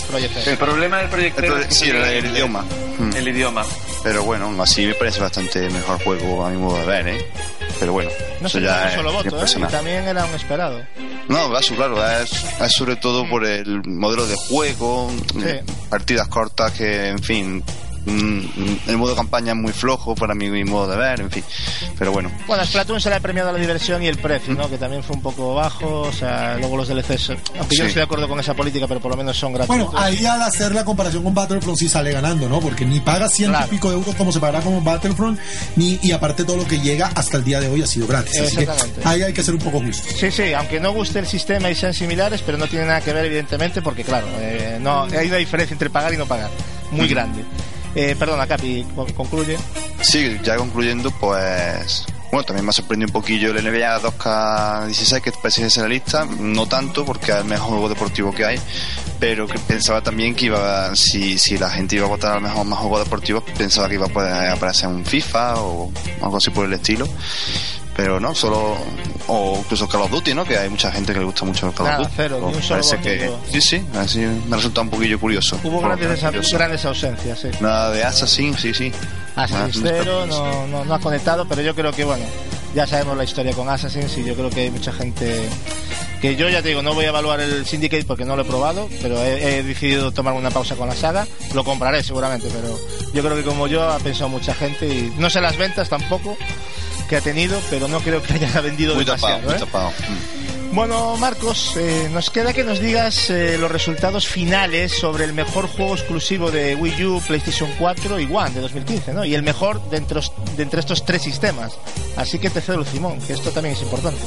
[0.46, 2.64] El problema del proyecto El que sí, el, no el tiene idioma.
[2.98, 3.16] Mm.
[3.16, 3.64] El idioma.
[4.02, 7.26] Pero bueno, así me parece bastante mejor juego a mi modo de ver, ¿eh?
[7.82, 9.46] Pero bueno, No eso ya un es, solo voto, ¿eh?
[9.56, 10.80] Y también era un esperado.
[11.26, 12.30] No, claro, es,
[12.60, 15.10] es sobre todo por el modelo de juego,
[15.90, 17.62] partidas cortas que, en fin, mm,
[18.06, 21.44] el modo campaña es muy flojo para mi, mi modo de ver, en fin.
[21.98, 24.68] Pero bueno, Bueno, Splatoon se le ha premiado la diversión y el precio, ¿no?
[24.68, 27.74] Que también fue un poco bajo, o sea, luego los DLCs, aunque yo no Sí.
[27.82, 29.92] estoy de acuerdo con esa política, pero por lo menos son gratuitos.
[29.92, 32.60] Bueno, ahí al hacer la comparación con Battlefront sí sale ganando, ¿no?
[32.60, 33.66] Porque ni paga ciento Claro.
[33.72, 35.38] y pico de euros como se pagará con Battlefront,
[35.76, 38.40] ni, y aparte todo lo que llega hasta el día de hoy ha sido gratis.
[38.40, 39.00] Así que Exactamente.
[39.04, 40.08] ahí hay que ser un poco justo.
[40.18, 43.12] Sí, sí, aunque no guste el sistema y sean similares, pero no tiene nada que
[43.12, 46.50] ver, evidentemente, porque claro, eh, no hay una diferencia entre pagar y no pagar,
[46.90, 47.14] muy Ujú.
[47.14, 47.44] grande.
[47.94, 49.58] Eh, perdona, Capi, con- concluye.
[50.00, 52.04] sí, ya concluyendo, pues.
[52.30, 56.24] Bueno, también me ha sorprendido un poquillo el NBA 2K16 que parece en la lista,
[56.38, 58.58] no tanto porque es el mejor juego deportivo que hay,
[59.20, 62.64] pero que pensaba también que iba, si, si la gente iba a votar al mejor
[62.64, 66.64] más juego deportivo, pensaba que iba a poder aparecer un FIFA o algo así por
[66.64, 67.06] el estilo.
[67.96, 68.76] Pero no, solo.
[69.28, 70.44] O incluso Call of Duty, ¿no?
[70.44, 72.10] Que hay mucha gente que le gusta mucho Call of Duty.
[72.16, 73.30] cero, ni Pues un solo parece que.
[73.52, 75.58] Sí, sí, así me resulta un poquillo curioso.
[75.62, 77.48] Hubo grandes, ausencias, sí.
[77.60, 78.90] Nada de Assassin, sí, sí.
[79.36, 82.24] Assassin's Ah, Zero no, no, no ha conectado, pero yo creo que, bueno,
[82.74, 85.48] ya sabemos la historia con Assassin's y yo creo que hay mucha gente
[86.22, 88.44] que yo ya te digo, no voy a evaluar el Syndicate porque no lo he
[88.44, 92.78] probado, pero he, he decidido tomar una pausa con la saga, lo compraré seguramente, pero
[93.12, 96.36] yo creo que como yo ha pensado mucha gente y no sé las ventas tampoco
[97.12, 99.46] que ha tenido, pero no creo que haya vendido Muy tapado, demasiado.
[99.46, 99.58] muy ¿eh?
[99.58, 99.90] tapado.
[99.90, 100.74] Mm.
[100.74, 105.68] Bueno, Marcos, eh, nos queda que nos digas eh, los resultados finales sobre el mejor
[105.68, 109.26] juego exclusivo de Wii U, PlayStation 4 y One de 2015, ¿no?
[109.26, 110.20] Y el mejor de entre,
[110.56, 111.74] de entre estos tres sistemas.
[112.16, 114.22] Así que te cedo, Simón, que esto también es importante.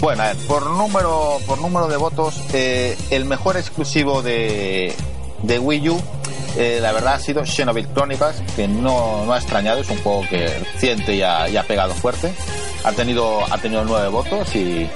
[0.00, 4.94] Bueno, a ver, por número, por número de votos, el mejor exclusivo de,
[5.42, 6.02] de Wii U,
[6.56, 10.22] eh, la verdad ha sido Xenoblade Chronicles, que no, no ha extrañado, es un juego
[10.28, 12.32] que reciente y ha, y ha pegado fuerte.
[12.84, 14.88] Ha tenido, ha tenido nueve votos y,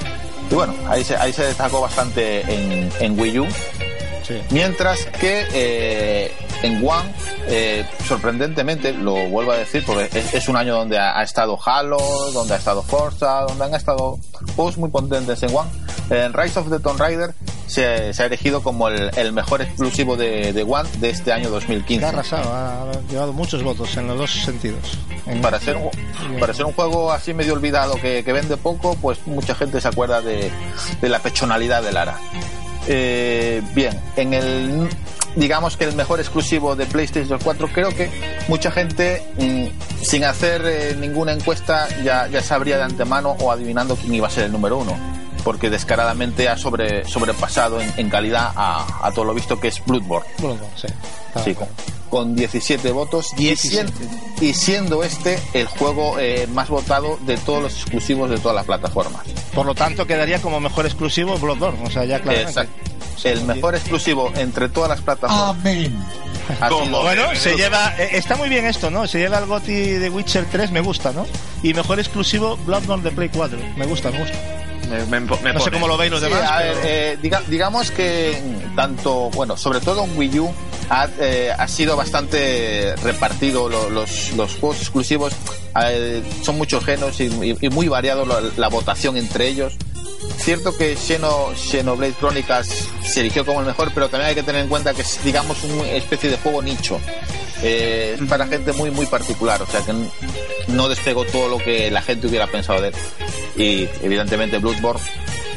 [0.50, 3.46] y bueno, ahí se, ahí se destacó bastante en, en Wii U.
[4.50, 6.32] Mientras que eh,
[6.62, 7.12] en One,
[7.48, 11.58] eh, sorprendentemente, lo vuelvo a decir, porque es, es un año donde ha, ha, estado
[11.64, 11.98] Halo,
[12.32, 14.18] donde ha estado Forza, donde han estado
[14.54, 15.68] juegos muy potentes en One.
[16.10, 17.34] En Rise of the Tomb Raider
[17.70, 21.50] se, se ha elegido como el, el mejor exclusivo de, de, One de este año
[21.50, 22.04] 2015.
[22.04, 24.98] Ha arrasado, ha llevado muchos votos en los dos sentidos.
[25.26, 25.90] En para, ser un,
[26.40, 29.86] para ser un juego así medio olvidado que, que vende poco, pues mucha gente se
[29.86, 30.50] acuerda de,
[31.00, 32.18] de la pechonalidad de Lara.
[32.88, 34.88] Eh, bien, en el
[35.36, 38.10] digamos que el mejor exclusivo de PlayStation 4 creo que
[38.48, 39.66] mucha gente mmm,
[40.02, 44.30] sin hacer eh, ninguna encuesta ya, ya sabría de antemano o adivinando quién iba a
[44.30, 49.24] ser el número uno porque descaradamente ha sobre, sobrepasado en, en calidad a, a, todo
[49.24, 50.28] lo visto que es Bloodborne.
[50.38, 50.88] Bloodborne sí.
[51.44, 51.68] sí con,
[52.08, 53.46] con, 17 votos 17.
[53.46, 58.38] Y, siendo, y, siendo, este el juego eh, más votado de todos los exclusivos de
[58.38, 59.22] todas las plataformas.
[59.54, 62.50] Por lo tanto, quedaría como mejor exclusivo Bloodborne, o sea, ya claramente.
[62.60, 62.90] Exacto.
[63.22, 65.56] El mejor exclusivo entre todas las plataformas.
[65.60, 65.94] Amén.
[66.90, 67.94] bueno, se lleva.
[67.98, 69.06] eh, Está muy bien esto, ¿no?
[69.06, 71.26] Se lleva el GOTI de Witcher 3, me gusta, ¿no?
[71.62, 73.58] Y mejor exclusivo Bloodborne de Play 4.
[73.76, 74.38] Me gusta, me gusta.
[74.90, 76.50] Me, me, me no sé cómo lo veis los sí, demás.
[76.50, 76.74] A pero...
[76.74, 78.36] ver, eh, diga, digamos que
[78.74, 80.52] tanto, bueno, sobre todo en Wii U
[80.88, 85.32] ha, eh, ha sido bastante repartido lo, los, los, juegos exclusivos.
[85.84, 89.76] Eh, son muchos genos y, y, y muy variado la, la, votación entre ellos.
[90.38, 94.62] Cierto que Xeno, Xenoblade Chronicles se eligió como el mejor, pero también hay que tener
[94.62, 97.00] en cuenta que es, digamos, una especie de juego nicho.
[97.62, 99.92] Eh, es para gente muy, muy particular, o sea que
[100.68, 102.94] no despegó todo lo que la gente hubiera pensado de él.
[103.56, 105.02] Y evidentemente Bloodborne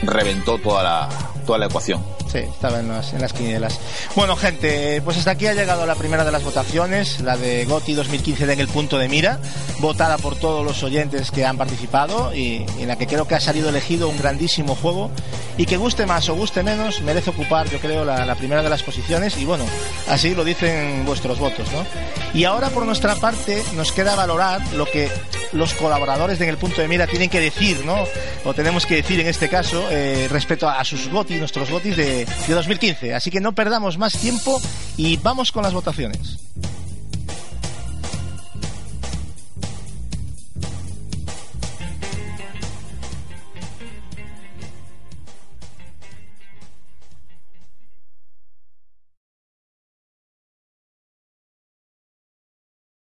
[0.04, 2.04] reventó toda la, toda la ecuación.
[2.32, 3.80] Sí, estaba en las, en las quinielas.
[4.16, 7.94] Bueno, gente, pues hasta aquí ha llegado la primera de las votaciones, la de GOTI
[7.94, 9.40] 2015 de En el Punto de Mira,
[9.80, 13.36] votada por todos los oyentes que han participado y, y en la que creo que
[13.36, 15.12] ha salido elegido un grandísimo juego
[15.58, 18.82] y que guste más o guste menos, merece ocupar, yo creo, la, primera de las
[18.82, 19.66] posiciones y bueno,
[20.08, 21.86] así lo dicen vuestros votos, ¿no?
[22.34, 25.10] Y ahora por nuestra parte nos queda valorar lo que
[25.52, 28.06] los colaboradores de En el Punto de Mira tienen que decir, ¿no?
[28.44, 31.98] O tenemos que decir en este caso eh, respecto a, a sus GOTI, nuestros GOTIs
[31.98, 33.14] de de 2015.
[33.14, 34.62] Así que no perdamos más tiempo
[34.98, 36.40] y vamos con las votaciones.